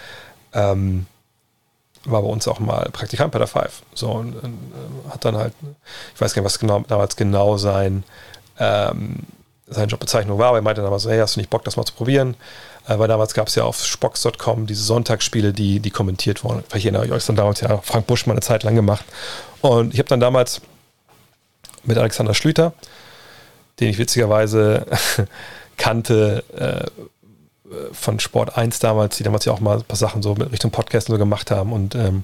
ähm, 0.53 1.05
war 2.05 2.21
bei 2.21 2.29
uns 2.29 2.47
auch 2.47 2.59
mal 2.59 2.89
Praktikant 2.93 3.33
bei 3.33 3.39
der 3.39 3.47
Five. 3.47 3.81
So, 3.93 4.11
und, 4.11 4.35
und 4.35 4.53
äh, 4.53 5.11
hat 5.11 5.25
dann 5.25 5.35
halt, 5.35 5.53
ich 6.13 6.21
weiß 6.21 6.33
gar 6.33 6.41
nicht, 6.41 6.45
was 6.45 6.59
genau, 6.59 6.79
damals 6.87 7.17
genau 7.17 7.57
sein, 7.57 8.03
ähm, 8.57 9.17
seine 9.67 9.87
Jobbezeichnung 9.87 10.37
war, 10.37 10.49
aber 10.49 10.59
er 10.59 10.63
meinte 10.63 10.81
damals 10.81 11.03
so, 11.03 11.09
hey, 11.09 11.19
hast 11.19 11.35
du 11.35 11.39
nicht 11.39 11.49
Bock, 11.49 11.63
das 11.63 11.75
mal 11.75 11.85
zu 11.85 11.93
probieren? 11.93 12.35
Weil 12.87 13.07
damals 13.07 13.33
gab 13.33 13.47
es 13.47 13.55
ja 13.55 13.63
auf 13.63 13.83
Spox.com 13.83 14.67
diese 14.67 14.83
Sonntagsspiele, 14.83 15.53
die, 15.53 15.79
die 15.79 15.89
kommentiert 15.89 16.43
wurden. 16.43 16.63
Vielleicht 16.67 16.85
erinnere 16.85 17.05
ich 17.05 17.11
euch 17.11 17.25
dann 17.25 17.35
damals 17.35 17.61
ja 17.61 17.77
Frank 17.79 18.05
Busch 18.05 18.25
mal 18.27 18.33
eine 18.33 18.41
Zeit 18.41 18.63
lang 18.63 18.75
gemacht. 18.75 19.05
Und 19.61 19.93
ich 19.93 19.99
habe 19.99 20.09
dann 20.09 20.19
damals 20.19 20.61
mit 21.83 21.97
Alexander 21.97 22.33
Schlüter, 22.33 22.73
den 23.79 23.89
ich 23.89 23.97
witzigerweise 23.97 24.85
kannte 25.77 26.43
äh, 26.55 26.85
von 27.91 28.19
Sport 28.19 28.57
1 28.57 28.79
damals, 28.79 29.17
die 29.17 29.23
damals 29.23 29.45
ja 29.45 29.53
auch 29.53 29.59
mal 29.59 29.77
ein 29.77 29.83
paar 29.83 29.97
Sachen 29.97 30.21
so 30.21 30.35
mit 30.35 30.51
Richtung 30.51 30.71
Podcast 30.71 31.07
so 31.07 31.17
gemacht 31.17 31.51
haben. 31.51 31.73
Und 31.73 31.95
ähm, 31.95 32.23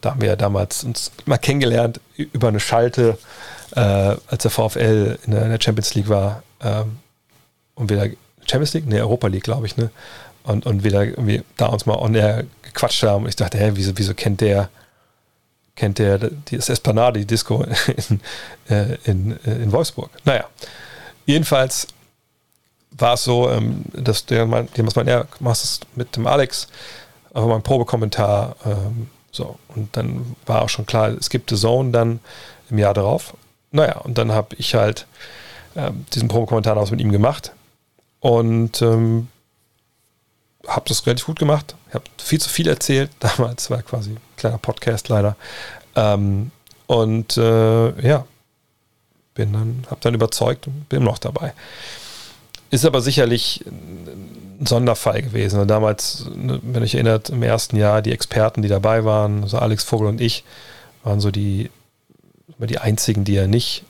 da 0.00 0.10
haben 0.10 0.20
wir 0.20 0.28
ja 0.28 0.36
damals 0.36 0.82
uns 0.84 1.12
mal 1.26 1.38
kennengelernt 1.38 2.00
über 2.16 2.48
eine 2.48 2.60
Schalte, 2.60 3.18
äh, 3.76 3.80
als 3.80 4.42
der 4.42 4.50
VfL 4.50 5.18
in 5.24 5.30
der, 5.30 5.44
in 5.44 5.50
der 5.50 5.60
Champions 5.60 5.94
League 5.94 6.08
war. 6.08 6.42
Ähm, 6.60 6.98
und 7.74 7.88
wir 7.88 7.96
da 7.96 8.06
Champions 8.52 8.74
League? 8.74 8.86
Ne, 8.86 9.00
Europa 9.00 9.28
League, 9.28 9.44
glaube 9.44 9.66
ich, 9.66 9.76
ne? 9.76 9.90
Und, 10.44 10.66
und 10.66 10.84
wir 10.84 10.90
da 10.90 11.02
irgendwie 11.02 11.42
da 11.56 11.66
uns 11.66 11.86
mal 11.86 11.96
on 11.96 12.14
air 12.14 12.44
gequatscht 12.62 13.02
haben 13.02 13.28
ich 13.28 13.36
dachte, 13.36 13.58
hä, 13.58 13.72
wieso, 13.74 13.92
wieso 13.96 14.14
kennt 14.14 14.40
der, 14.40 14.68
kennt 15.76 15.98
der 15.98 16.18
das 16.18 16.68
Esplanade, 16.68 17.20
die 17.20 17.26
Disco 17.26 17.64
in, 18.08 18.20
äh, 18.68 18.96
in, 19.04 19.36
in 19.44 19.72
Wolfsburg? 19.72 20.10
Naja, 20.24 20.44
jedenfalls 21.26 21.86
war 22.90 23.14
es 23.14 23.24
so, 23.24 23.50
ähm, 23.50 23.84
dass 23.92 24.26
der, 24.26 24.44
dem, 24.46 24.86
was 24.86 24.96
man 24.96 25.06
ja 25.06 25.24
machst 25.40 25.86
mit 25.94 26.16
dem 26.16 26.26
Alex, 26.26 26.68
aber 27.32 27.46
mein 27.46 27.62
Probekommentar, 27.62 28.56
ähm, 28.66 29.08
so, 29.30 29.58
und 29.68 29.96
dann 29.96 30.36
war 30.44 30.62
auch 30.62 30.68
schon 30.68 30.84
klar, 30.84 31.08
es 31.08 31.30
gibt 31.30 31.48
The 31.48 31.56
Zone 31.56 31.90
dann 31.90 32.20
im 32.68 32.78
Jahr 32.78 32.92
darauf. 32.92 33.34
Naja, 33.70 33.98
und 33.98 34.18
dann 34.18 34.32
habe 34.32 34.54
ich 34.56 34.74
halt 34.74 35.06
ähm, 35.74 36.04
diesen 36.12 36.28
Probekommentar 36.28 36.76
aus 36.76 36.90
mit 36.90 37.00
ihm 37.00 37.12
gemacht 37.12 37.52
und 38.22 38.80
ähm, 38.82 39.26
habe 40.66 40.88
das 40.88 41.04
relativ 41.04 41.26
gut 41.26 41.40
gemacht. 41.40 41.74
Ich 41.88 41.94
habe 41.94 42.04
viel 42.18 42.40
zu 42.40 42.48
viel 42.48 42.68
erzählt. 42.68 43.10
Damals 43.20 43.68
war 43.68 43.82
quasi 43.82 44.10
ein 44.10 44.20
kleiner 44.36 44.58
Podcast 44.58 45.08
leider. 45.08 45.36
Ähm, 45.96 46.52
und 46.86 47.36
äh, 47.36 48.06
ja, 48.06 48.24
bin 49.34 49.52
dann, 49.52 49.84
habe 49.90 50.00
dann 50.00 50.14
überzeugt 50.14 50.68
und 50.68 50.88
bin 50.88 51.02
noch 51.02 51.18
dabei. 51.18 51.52
Ist 52.70 52.84
aber 52.84 53.00
sicherlich 53.00 53.64
ein 53.66 54.66
Sonderfall 54.66 55.22
gewesen. 55.22 55.66
Damals, 55.66 56.26
ne, 56.32 56.60
wenn 56.62 56.84
ich 56.84 56.94
erinnert, 56.94 57.30
im 57.30 57.42
ersten 57.42 57.76
Jahr 57.76 58.02
die 58.02 58.12
Experten, 58.12 58.62
die 58.62 58.68
dabei 58.68 59.04
waren, 59.04 59.42
also 59.42 59.58
Alex 59.58 59.82
Vogel 59.82 60.06
und 60.06 60.20
ich, 60.20 60.44
waren 61.02 61.18
so 61.18 61.32
die, 61.32 61.70
die 62.58 62.78
einzigen, 62.78 63.24
die 63.24 63.34
ja 63.34 63.48
nicht, 63.48 63.82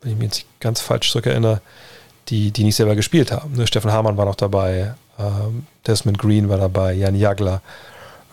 wenn 0.00 0.12
ich 0.12 0.18
mich 0.18 0.26
jetzt 0.26 0.46
ganz 0.60 0.80
falsch 0.80 1.10
zurückerinnere, 1.10 1.60
die, 2.28 2.50
die 2.50 2.64
nicht 2.64 2.76
selber 2.76 2.96
gespielt 2.96 3.32
haben. 3.32 3.54
Ne? 3.54 3.66
Stefan 3.66 3.92
Hamann 3.92 4.16
war 4.16 4.24
noch 4.24 4.34
dabei, 4.34 4.94
ähm, 5.18 5.66
Desmond 5.86 6.18
Green 6.18 6.48
war 6.48 6.58
dabei, 6.58 6.92
Jan 6.92 7.14
Jagler. 7.14 7.62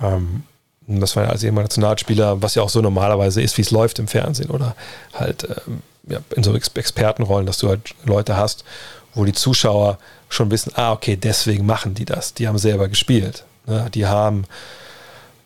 Ähm, 0.01 0.43
das 0.87 1.15
waren 1.15 1.29
also 1.29 1.47
immer 1.47 1.61
Nationalspieler, 1.61 2.41
was 2.41 2.55
ja 2.55 2.61
auch 2.61 2.69
so 2.69 2.81
normalerweise 2.81 3.41
ist, 3.41 3.57
wie 3.57 3.61
es 3.61 3.71
läuft 3.71 3.99
im 3.99 4.07
Fernsehen 4.07 4.49
oder 4.49 4.75
halt 5.13 5.47
ähm, 5.67 5.81
ja, 6.07 6.19
in 6.35 6.43
so 6.43 6.53
Expertenrollen, 6.53 7.45
dass 7.45 7.57
du 7.59 7.69
halt 7.69 7.95
Leute 8.03 8.35
hast, 8.35 8.65
wo 9.13 9.23
die 9.23 9.33
Zuschauer 9.33 9.97
schon 10.29 10.51
wissen, 10.51 10.73
ah, 10.75 10.91
okay, 10.91 11.15
deswegen 11.15 11.65
machen 11.65 11.93
die 11.93 12.05
das. 12.05 12.33
Die 12.33 12.47
haben 12.47 12.57
selber 12.57 12.87
gespielt. 12.87 13.45
Ne? 13.65 13.87
Die 13.93 14.05
haben, 14.05 14.45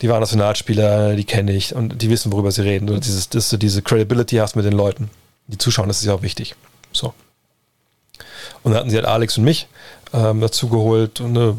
die 0.02 0.10
waren 0.10 0.22
Nationalspieler, 0.22 1.16
die 1.16 1.26
kenne 1.26 1.52
ich 1.52 1.76
und 1.76 2.02
die 2.02 2.10
wissen, 2.10 2.32
worüber 2.32 2.52
sie 2.52 2.62
reden. 2.64 2.90
Oder 2.90 3.00
dieses, 3.00 3.30
dass 3.30 3.50
du 3.50 3.58
diese 3.58 3.82
Credibility 3.82 4.38
hast 4.38 4.56
mit 4.56 4.66
den 4.66 4.74
Leuten. 4.74 5.10
Die 5.48 5.58
Zuschauer, 5.58 5.88
das 5.88 6.00
ist 6.00 6.06
ja 6.06 6.14
auch 6.14 6.22
wichtig. 6.22 6.56
So. 6.92 7.14
Und 8.68 8.74
dann 8.74 8.82
hatten 8.82 8.90
sie 8.90 8.98
halt 8.98 9.06
Alex 9.06 9.38
und 9.38 9.46
mich 9.46 9.70
ähm, 10.12 10.42
dazu 10.42 10.68
geholt. 10.68 11.22
Und 11.22 11.38
äh, 11.38 11.54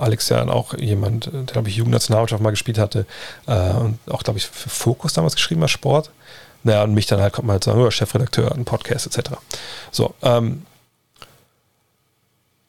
Alex 0.00 0.28
ja 0.30 0.44
auch 0.48 0.76
jemand, 0.76 1.26
der, 1.32 1.44
glaube 1.44 1.68
ich, 1.68 1.76
Jugendnationalmannschaft 1.76 2.42
mal 2.42 2.50
gespielt 2.50 2.76
hatte. 2.76 3.06
Äh, 3.46 3.70
und 3.70 4.00
auch, 4.10 4.24
glaube 4.24 4.40
ich, 4.40 4.48
für 4.48 4.68
Fokus 4.68 5.12
damals 5.12 5.36
geschrieben 5.36 5.62
als 5.62 5.70
Sport. 5.70 6.10
Naja, 6.64 6.82
und 6.82 6.92
mich 6.92 7.06
dann 7.06 7.20
halt, 7.20 7.34
kommt 7.34 7.46
man 7.46 7.54
halt 7.54 7.62
sagen, 7.62 7.80
oh, 7.80 7.88
Chefredakteur, 7.88 8.50
ein 8.50 8.64
Podcast 8.64 9.06
etc. 9.06 9.30
So, 9.92 10.12
ähm, 10.22 10.66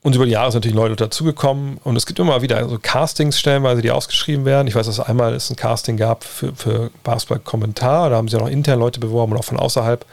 und 0.04 0.16
über 0.16 0.26
die 0.26 0.32
Jahre 0.32 0.52
sind 0.52 0.60
natürlich 0.60 0.78
Leute 0.78 0.96
dazugekommen 0.96 1.78
und 1.84 1.96
es 1.96 2.06
gibt 2.06 2.20
immer 2.20 2.44
wieder 2.44 2.70
so 2.70 2.78
Castings 2.80 3.40
stellenweise, 3.40 3.82
die 3.82 3.90
ausgeschrieben 3.90 4.46
werden. 4.46 4.68
Ich 4.68 4.76
weiß, 4.76 4.86
dass 4.86 5.00
einmal 5.00 5.34
es 5.34 5.50
ein 5.50 5.56
Casting 5.56 5.98
gab 5.98 6.24
für, 6.24 6.56
für 6.56 6.92
Basketball-Kommentar, 7.04 8.12
da 8.12 8.18
haben 8.18 8.28
sie 8.28 8.38
auch 8.38 8.42
noch 8.42 8.50
intern 8.50 8.80
Leute 8.80 9.00
beworben 9.00 9.32
und 9.32 9.40
auch 9.40 9.44
von 9.44 9.58
außerhalb 9.58 10.06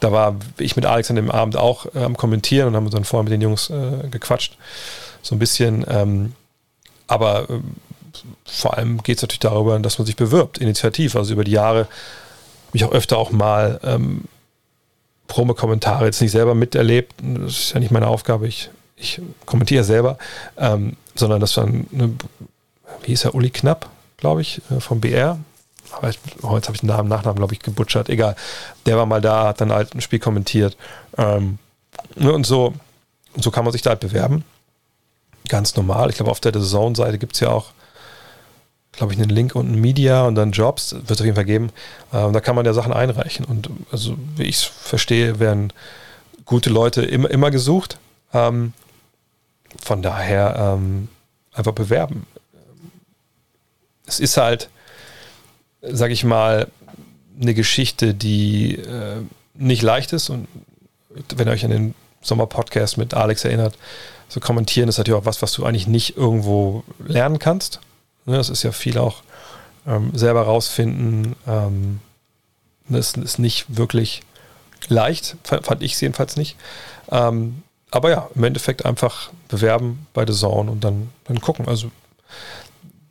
da 0.00 0.12
war 0.12 0.36
ich 0.58 0.76
mit 0.76 0.86
Alex 0.86 1.10
an 1.10 1.16
dem 1.16 1.30
Abend 1.30 1.56
auch 1.56 1.86
äh, 1.94 2.02
am 2.02 2.16
Kommentieren 2.16 2.68
und 2.68 2.76
haben 2.76 2.90
dann 2.90 3.04
vorher 3.04 3.24
mit 3.24 3.32
den 3.32 3.40
Jungs 3.40 3.70
äh, 3.70 4.08
gequatscht. 4.10 4.56
So 5.22 5.34
ein 5.34 5.38
bisschen. 5.38 5.84
Ähm, 5.88 6.34
aber 7.06 7.50
äh, 7.50 7.60
vor 8.44 8.76
allem 8.76 9.02
geht 9.02 9.16
es 9.18 9.22
natürlich 9.22 9.40
darüber, 9.40 9.78
dass 9.78 9.98
man 9.98 10.06
sich 10.06 10.16
bewirbt, 10.16 10.58
initiativ. 10.58 11.16
Also 11.16 11.32
über 11.32 11.44
die 11.44 11.52
Jahre 11.52 11.80
habe 11.80 12.76
ich 12.76 12.84
auch 12.84 12.92
öfter 12.92 13.18
auch 13.18 13.30
mal 13.30 13.80
ähm, 13.82 14.24
Promo-Kommentare 15.26 16.06
jetzt 16.06 16.20
nicht 16.20 16.32
selber 16.32 16.54
miterlebt. 16.54 17.14
Das 17.22 17.52
ist 17.52 17.72
ja 17.74 17.80
nicht 17.80 17.90
meine 17.90 18.06
Aufgabe. 18.06 18.46
Ich, 18.46 18.70
ich 18.96 19.20
kommentiere 19.46 19.84
selber, 19.84 20.18
ähm, 20.56 20.96
sondern 21.14 21.40
das 21.40 21.54
dann, 21.54 21.86
eine, 21.92 22.14
wie 23.02 23.08
hieß 23.08 23.24
er, 23.24 23.34
Uli 23.34 23.50
Knapp, 23.50 23.88
glaube 24.16 24.42
ich, 24.42 24.60
äh, 24.70 24.80
vom 24.80 25.00
BR. 25.00 25.38
Aber 25.92 26.10
ich, 26.10 26.18
oh, 26.42 26.50
habe 26.50 26.72
ich 26.72 26.80
den 26.80 26.88
Namen, 26.88 27.08
Nachnamen, 27.08 27.38
glaube 27.38 27.54
ich, 27.54 27.60
gebutschert. 27.60 28.08
Egal. 28.08 28.36
Der 28.86 28.96
war 28.96 29.06
mal 29.06 29.20
da, 29.20 29.48
hat 29.48 29.60
dann 29.60 29.72
halt 29.72 29.94
ein 29.94 30.00
Spiel 30.00 30.18
kommentiert. 30.18 30.76
Ähm, 31.16 31.58
ne, 32.16 32.32
und 32.32 32.46
so, 32.46 32.74
und 33.34 33.42
so 33.42 33.50
kann 33.50 33.64
man 33.64 33.72
sich 33.72 33.82
da 33.82 33.90
halt 33.90 34.00
bewerben. 34.00 34.44
Ganz 35.48 35.76
normal. 35.76 36.10
Ich 36.10 36.16
glaube, 36.16 36.30
auf 36.30 36.40
der 36.40 36.52
Zone-Seite 36.52 37.18
gibt 37.18 37.34
es 37.34 37.40
ja 37.40 37.50
auch, 37.50 37.72
glaube 38.92 39.12
ich, 39.12 39.18
einen 39.20 39.30
Link 39.30 39.54
unten 39.54 39.80
Media 39.80 40.26
und 40.26 40.34
dann 40.34 40.52
Jobs. 40.52 40.92
Wird 40.92 41.10
es 41.10 41.20
auf 41.20 41.24
jeden 41.24 41.36
Fall 41.36 41.44
geben. 41.44 41.70
Ähm, 42.12 42.32
da 42.32 42.40
kann 42.40 42.56
man 42.56 42.66
ja 42.66 42.74
Sachen 42.74 42.92
einreichen. 42.92 43.44
Und 43.44 43.70
also, 43.90 44.16
wie 44.36 44.44
ich 44.44 44.56
es 44.56 44.64
verstehe, 44.64 45.38
werden 45.38 45.72
gute 46.44 46.70
Leute 46.70 47.02
immer, 47.02 47.30
immer 47.30 47.50
gesucht. 47.50 47.98
Ähm, 48.32 48.72
von 49.82 50.02
daher 50.02 50.76
ähm, 50.76 51.08
einfach 51.52 51.72
bewerben. 51.72 52.26
Es 54.06 54.20
ist 54.20 54.36
halt, 54.36 54.70
sag 55.90 56.10
ich 56.10 56.24
mal, 56.24 56.68
eine 57.40 57.54
Geschichte, 57.54 58.14
die 58.14 58.76
äh, 58.76 59.22
nicht 59.54 59.82
leicht 59.82 60.12
ist. 60.12 60.30
Und 60.30 60.48
wenn 61.34 61.48
ihr 61.48 61.52
euch 61.52 61.64
an 61.64 61.70
den 61.70 61.94
Sommerpodcast 62.22 62.98
mit 62.98 63.14
Alex 63.14 63.44
erinnert, 63.44 63.76
so 64.28 64.40
kommentieren 64.40 64.88
ist 64.88 64.98
natürlich 64.98 65.20
auch 65.20 65.26
was, 65.26 65.40
was 65.40 65.52
du 65.52 65.64
eigentlich 65.64 65.86
nicht 65.86 66.16
irgendwo 66.16 66.84
lernen 67.06 67.38
kannst. 67.38 67.80
Ne, 68.26 68.36
das 68.36 68.50
ist 68.50 68.62
ja 68.62 68.72
viel 68.72 68.98
auch 68.98 69.22
ähm, 69.86 70.10
selber 70.14 70.42
rausfinden. 70.42 71.34
Ähm, 71.46 72.00
das 72.88 73.12
ist 73.12 73.38
nicht 73.38 73.64
wirklich 73.68 74.22
leicht, 74.88 75.36
fand 75.42 75.82
ich 75.82 75.94
es 75.94 76.00
jedenfalls 76.00 76.36
nicht. 76.36 76.56
Ähm, 77.10 77.62
aber 77.90 78.10
ja, 78.10 78.28
im 78.34 78.44
Endeffekt 78.44 78.84
einfach 78.84 79.30
bewerben 79.48 80.06
bei 80.12 80.26
The 80.26 80.32
Zone 80.32 80.70
und 80.70 80.84
dann, 80.84 81.10
dann 81.24 81.40
gucken. 81.40 81.66
Also 81.68 81.90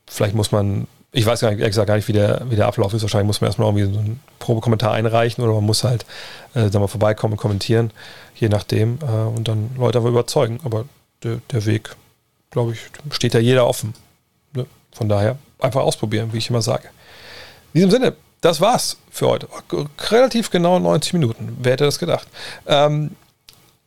vielleicht 0.07 0.35
muss 0.35 0.51
man, 0.51 0.87
ich 1.17 1.25
weiß 1.25 1.39
gar 1.39 1.49
nicht, 1.49 1.59
ehrlich 1.59 1.71
gesagt 1.71 1.87
gar 1.87 1.95
nicht, 1.95 2.07
wie 2.07 2.13
der, 2.13 2.43
wie 2.47 2.55
der 2.55 2.67
Ablauf 2.67 2.93
ist. 2.93 3.01
Wahrscheinlich 3.01 3.25
muss 3.25 3.41
man 3.41 3.47
erstmal 3.47 3.67
irgendwie 3.69 3.91
so 3.91 3.99
einen 3.99 4.19
Probekommentar 4.37 4.93
einreichen 4.93 5.43
oder 5.43 5.53
man 5.53 5.63
muss 5.63 5.83
halt 5.83 6.05
äh, 6.53 6.69
da 6.69 6.77
mal 6.77 6.87
vorbeikommen 6.87 7.33
und 7.33 7.39
kommentieren, 7.39 7.89
je 8.35 8.49
nachdem, 8.49 8.99
äh, 9.01 9.35
und 9.35 9.47
dann 9.47 9.71
Leute 9.77 9.97
aber 9.97 10.09
überzeugen. 10.09 10.59
Aber 10.63 10.85
der, 11.23 11.41
der 11.51 11.65
Weg, 11.65 11.95
glaube 12.51 12.73
ich, 12.73 12.81
steht 13.15 13.33
ja 13.33 13.39
jeder 13.39 13.65
offen. 13.65 13.95
Ne? 14.53 14.67
Von 14.91 15.09
daher 15.09 15.39
einfach 15.57 15.81
ausprobieren, 15.81 16.29
wie 16.33 16.37
ich 16.37 16.51
immer 16.51 16.61
sage. 16.61 16.89
In 17.73 17.79
diesem 17.79 17.89
Sinne, 17.89 18.15
das 18.41 18.61
war's 18.61 18.97
für 19.09 19.27
heute. 19.27 19.47
Relativ 20.11 20.51
genau 20.51 20.77
90 20.77 21.13
Minuten. 21.13 21.57
Wer 21.59 21.71
hätte 21.71 21.85
das 21.85 21.97
gedacht? 21.97 22.27
Ähm, 22.67 23.15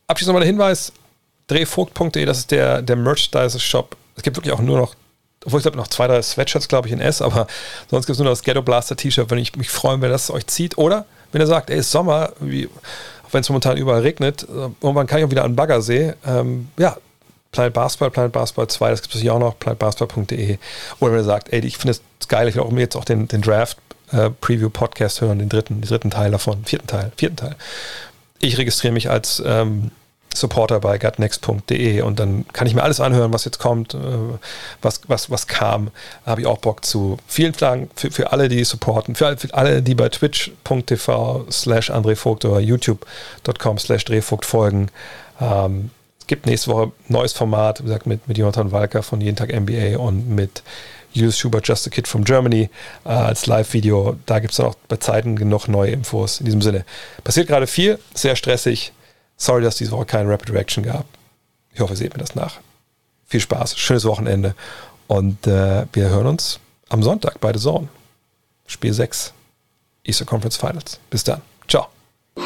abschließend 0.09 0.35
nochmal 0.35 0.41
der 0.41 0.53
Hinweis: 0.53 0.93
drehvogt.de, 1.47 2.25
das 2.25 2.39
ist 2.39 2.51
der, 2.51 2.83
der 2.83 2.97
Merchandise-Shop. 2.97 3.97
Es 4.17 4.25
gibt 4.25 4.37
wirklich 4.37 4.53
auch 4.53 4.61
nur 4.61 4.79
noch, 4.79 4.97
obwohl 5.45 5.59
ich 5.59 5.65
glaube 5.65 5.77
noch 5.77 5.89
zwei, 5.89 6.07
drei 6.07 6.21
Sweatshirts, 6.21 6.69
glaube 6.69 6.89
ich, 6.89 6.93
in 6.93 7.01
S, 7.01 7.23
aber 7.23 7.47
sonst 7.91 8.07
gibt 8.07 8.15
es 8.15 8.19
nur 8.19 8.29
das 8.29 8.43
Ghetto 8.43 8.63
Blaster 8.63 8.97
T-Shirt, 8.97 9.31
wenn 9.31 9.39
ich 9.39 9.57
mich 9.57 9.71
freuen, 9.71 10.03
wenn 10.03 10.11
das 10.11 10.31
euch 10.31 10.47
zieht. 10.47 10.77
Oder 10.77 11.07
wenn 11.33 11.41
ihr 11.41 11.47
sagt, 11.47 11.71
ey, 11.71 11.79
ist 11.79 11.91
Sommer, 11.91 12.33
wie, 12.41 12.67
auch 12.67 13.33
wenn 13.33 13.41
es 13.41 13.49
momentan 13.49 13.77
überall 13.77 14.03
regnet, 14.03 14.43
äh, 14.43 14.69
irgendwann 14.83 15.07
kann 15.07 15.19
ich 15.19 15.25
auch 15.25 15.31
wieder 15.31 15.45
an 15.45 15.57
Baggersee. 15.57 16.15
Ähm, 16.27 16.69
ja, 16.79 16.97
Planet 17.53 17.73
Basketball, 17.73 18.11
Planet 18.11 18.33
Basketball 18.33 18.69
2, 18.69 18.91
das 18.91 19.03
gibt 19.03 19.15
es 19.15 19.21
hier 19.21 19.35
auch 19.35 19.39
noch, 19.39 19.59
planetbasketball.de. 19.59 20.59
Oder 21.01 21.13
wenn 21.13 21.21
ihr 21.21 21.25
sagt, 21.25 21.53
ey, 21.53 21.61
ich 21.65 21.79
finde 21.79 21.93
es 21.93 22.29
geil, 22.29 22.49
ich 22.49 22.55
will 22.55 22.63
auch 22.63 22.71
mir 22.71 22.83
jetzt 22.83 22.97
auch 22.97 23.05
den, 23.05 23.27
den 23.27 23.41
Draft 23.41 23.79
äh, 24.13 24.31
Preview 24.31 24.71
Podcast 24.71 25.21
hören, 25.21 25.39
den 25.39 25.49
dritten, 25.49 25.81
den 25.81 25.89
dritten 25.89 26.11
Teil 26.11 26.31
davon, 26.31 26.65
vierten 26.65 26.87
Teil, 26.87 27.13
vierten 27.17 27.37
Teil. 27.37 27.57
Ich 28.41 28.59
registriere 28.59 28.93
mich 28.93 29.11
als 29.11 29.43
ähm, 29.45 29.91
Supporter 30.35 30.81
bei 30.81 30.99
gutnext.de 30.99 32.03
und 32.03 32.19
dann 32.21 32.47
kann 32.53 32.67
ich 32.67 32.75
mir 32.75 32.83
alles 32.83 33.01
anhören, 33.01 33.33
was 33.33 33.45
jetzt 33.45 33.59
kommt, 33.59 33.95
äh, 33.95 33.99
was, 34.81 35.01
was, 35.09 35.31
was 35.31 35.47
kam. 35.47 35.91
Habe 36.25 36.43
ich 36.43 36.47
auch 36.47 36.59
Bock 36.59 36.85
zu. 36.85 37.19
Vielen 37.27 37.53
Dank 37.53 37.91
für, 37.97 38.11
für 38.11 38.33
alle, 38.33 38.49
die 38.49 38.65
supporten, 38.65 39.15
für 39.15 39.27
alle, 39.27 39.37
für 39.37 39.53
alle 39.55 39.83
die 39.83 39.95
bei 39.95 40.09
twitch.tv 40.09 41.47
slash 41.51 41.91
André 41.91 42.17
oder 42.27 42.61
youtube.com 42.61 43.79
slash 43.79 44.05
Drehvogt 44.05 44.45
folgen. 44.45 44.89
Ähm, 45.41 45.91
gibt 46.27 46.47
nächste 46.47 46.71
Woche 46.71 46.93
neues 47.09 47.33
Format, 47.33 47.81
wie 47.81 47.85
gesagt, 47.85 48.07
mit, 48.07 48.29
mit 48.29 48.39
Jonathan 48.39 48.71
Walker 48.71 49.03
von 49.03 49.21
Jeden 49.21 49.37
Tag 49.37 49.53
NBA 49.53 49.99
und 49.99 50.29
mit 50.29 50.63
Schubert, 51.33 51.67
Just 51.67 51.87
a 51.89 51.91
Kid 51.91 52.07
from 52.07 52.23
Germany 52.25 52.71
äh, 53.05 53.09
als 53.09 53.47
Live-Video. 53.47 54.17
Da 54.27 54.39
gibt 54.39 54.53
es 54.53 54.59
dann 54.59 54.67
auch 54.67 54.77
bei 54.89 54.97
Zeiten 54.97 55.35
genug 55.35 55.67
neue 55.67 55.91
Infos. 55.91 56.39
In 56.39 56.47
diesem 56.47 56.63
Sinne, 56.63 56.85
passiert 57.25 57.49
gerade 57.49 57.67
viel, 57.67 57.99
sehr 58.15 58.37
stressig. 58.37 58.93
Sorry, 59.41 59.63
dass 59.63 59.77
diese 59.77 59.93
Woche 59.93 60.05
keine 60.05 60.29
Rapid 60.31 60.51
Reaction 60.51 60.85
gab. 60.85 61.07
Ich 61.73 61.81
hoffe, 61.81 61.95
ihr 61.95 61.97
seht 61.97 62.13
mir 62.13 62.21
das 62.21 62.35
nach. 62.35 62.61
Viel 63.27 63.41
Spaß, 63.41 63.79
schönes 63.79 64.05
Wochenende 64.05 64.55
und 65.07 65.47
äh, 65.47 65.87
wir 65.95 66.11
hören 66.11 66.27
uns 66.27 66.61
am 66.91 67.03
Sonntag 67.03 67.41
bei 67.41 67.51
The 67.51 67.59
Zone. 67.59 67.89
Spiel 68.67 68.93
6, 68.93 69.33
Easter 70.05 70.27
Conference 70.27 70.59
Finals. 70.59 71.01
Bis 71.09 71.25
dann. 71.25 71.41
Ciao. 71.69 71.89
Look 72.37 72.45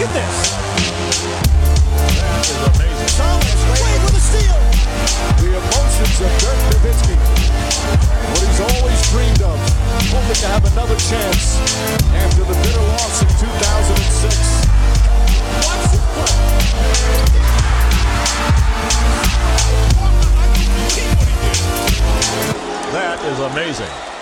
at 0.00 0.12
this. 0.14 0.56
That 2.16 2.46
is 2.46 2.56
amazing. 2.56 3.12
Thomas 3.20 3.60
Wade 3.68 4.00
with 4.00 4.16
a 4.16 4.22
steal. 4.24 4.56
The 5.36 5.50
emotions 5.60 6.20
of 6.24 6.30
Dirk 6.40 6.58
Nowitzki. 6.72 7.14
What 8.30 8.40
he's 8.40 8.56
dreamed 8.56 8.79
of. 10.00 10.10
Hoping 10.10 10.34
to 10.34 10.46
have 10.48 10.64
another 10.72 10.96
chance 10.96 11.58
after 12.14 12.44
the 12.44 12.54
bitter 12.62 12.80
loss 12.80 13.22
in 13.22 13.28
2006. 13.28 14.70
Watch 15.66 15.90
this 15.90 16.04
play. 16.14 16.34
That 22.92 23.18
is 23.24 23.38
amazing. 23.40 24.19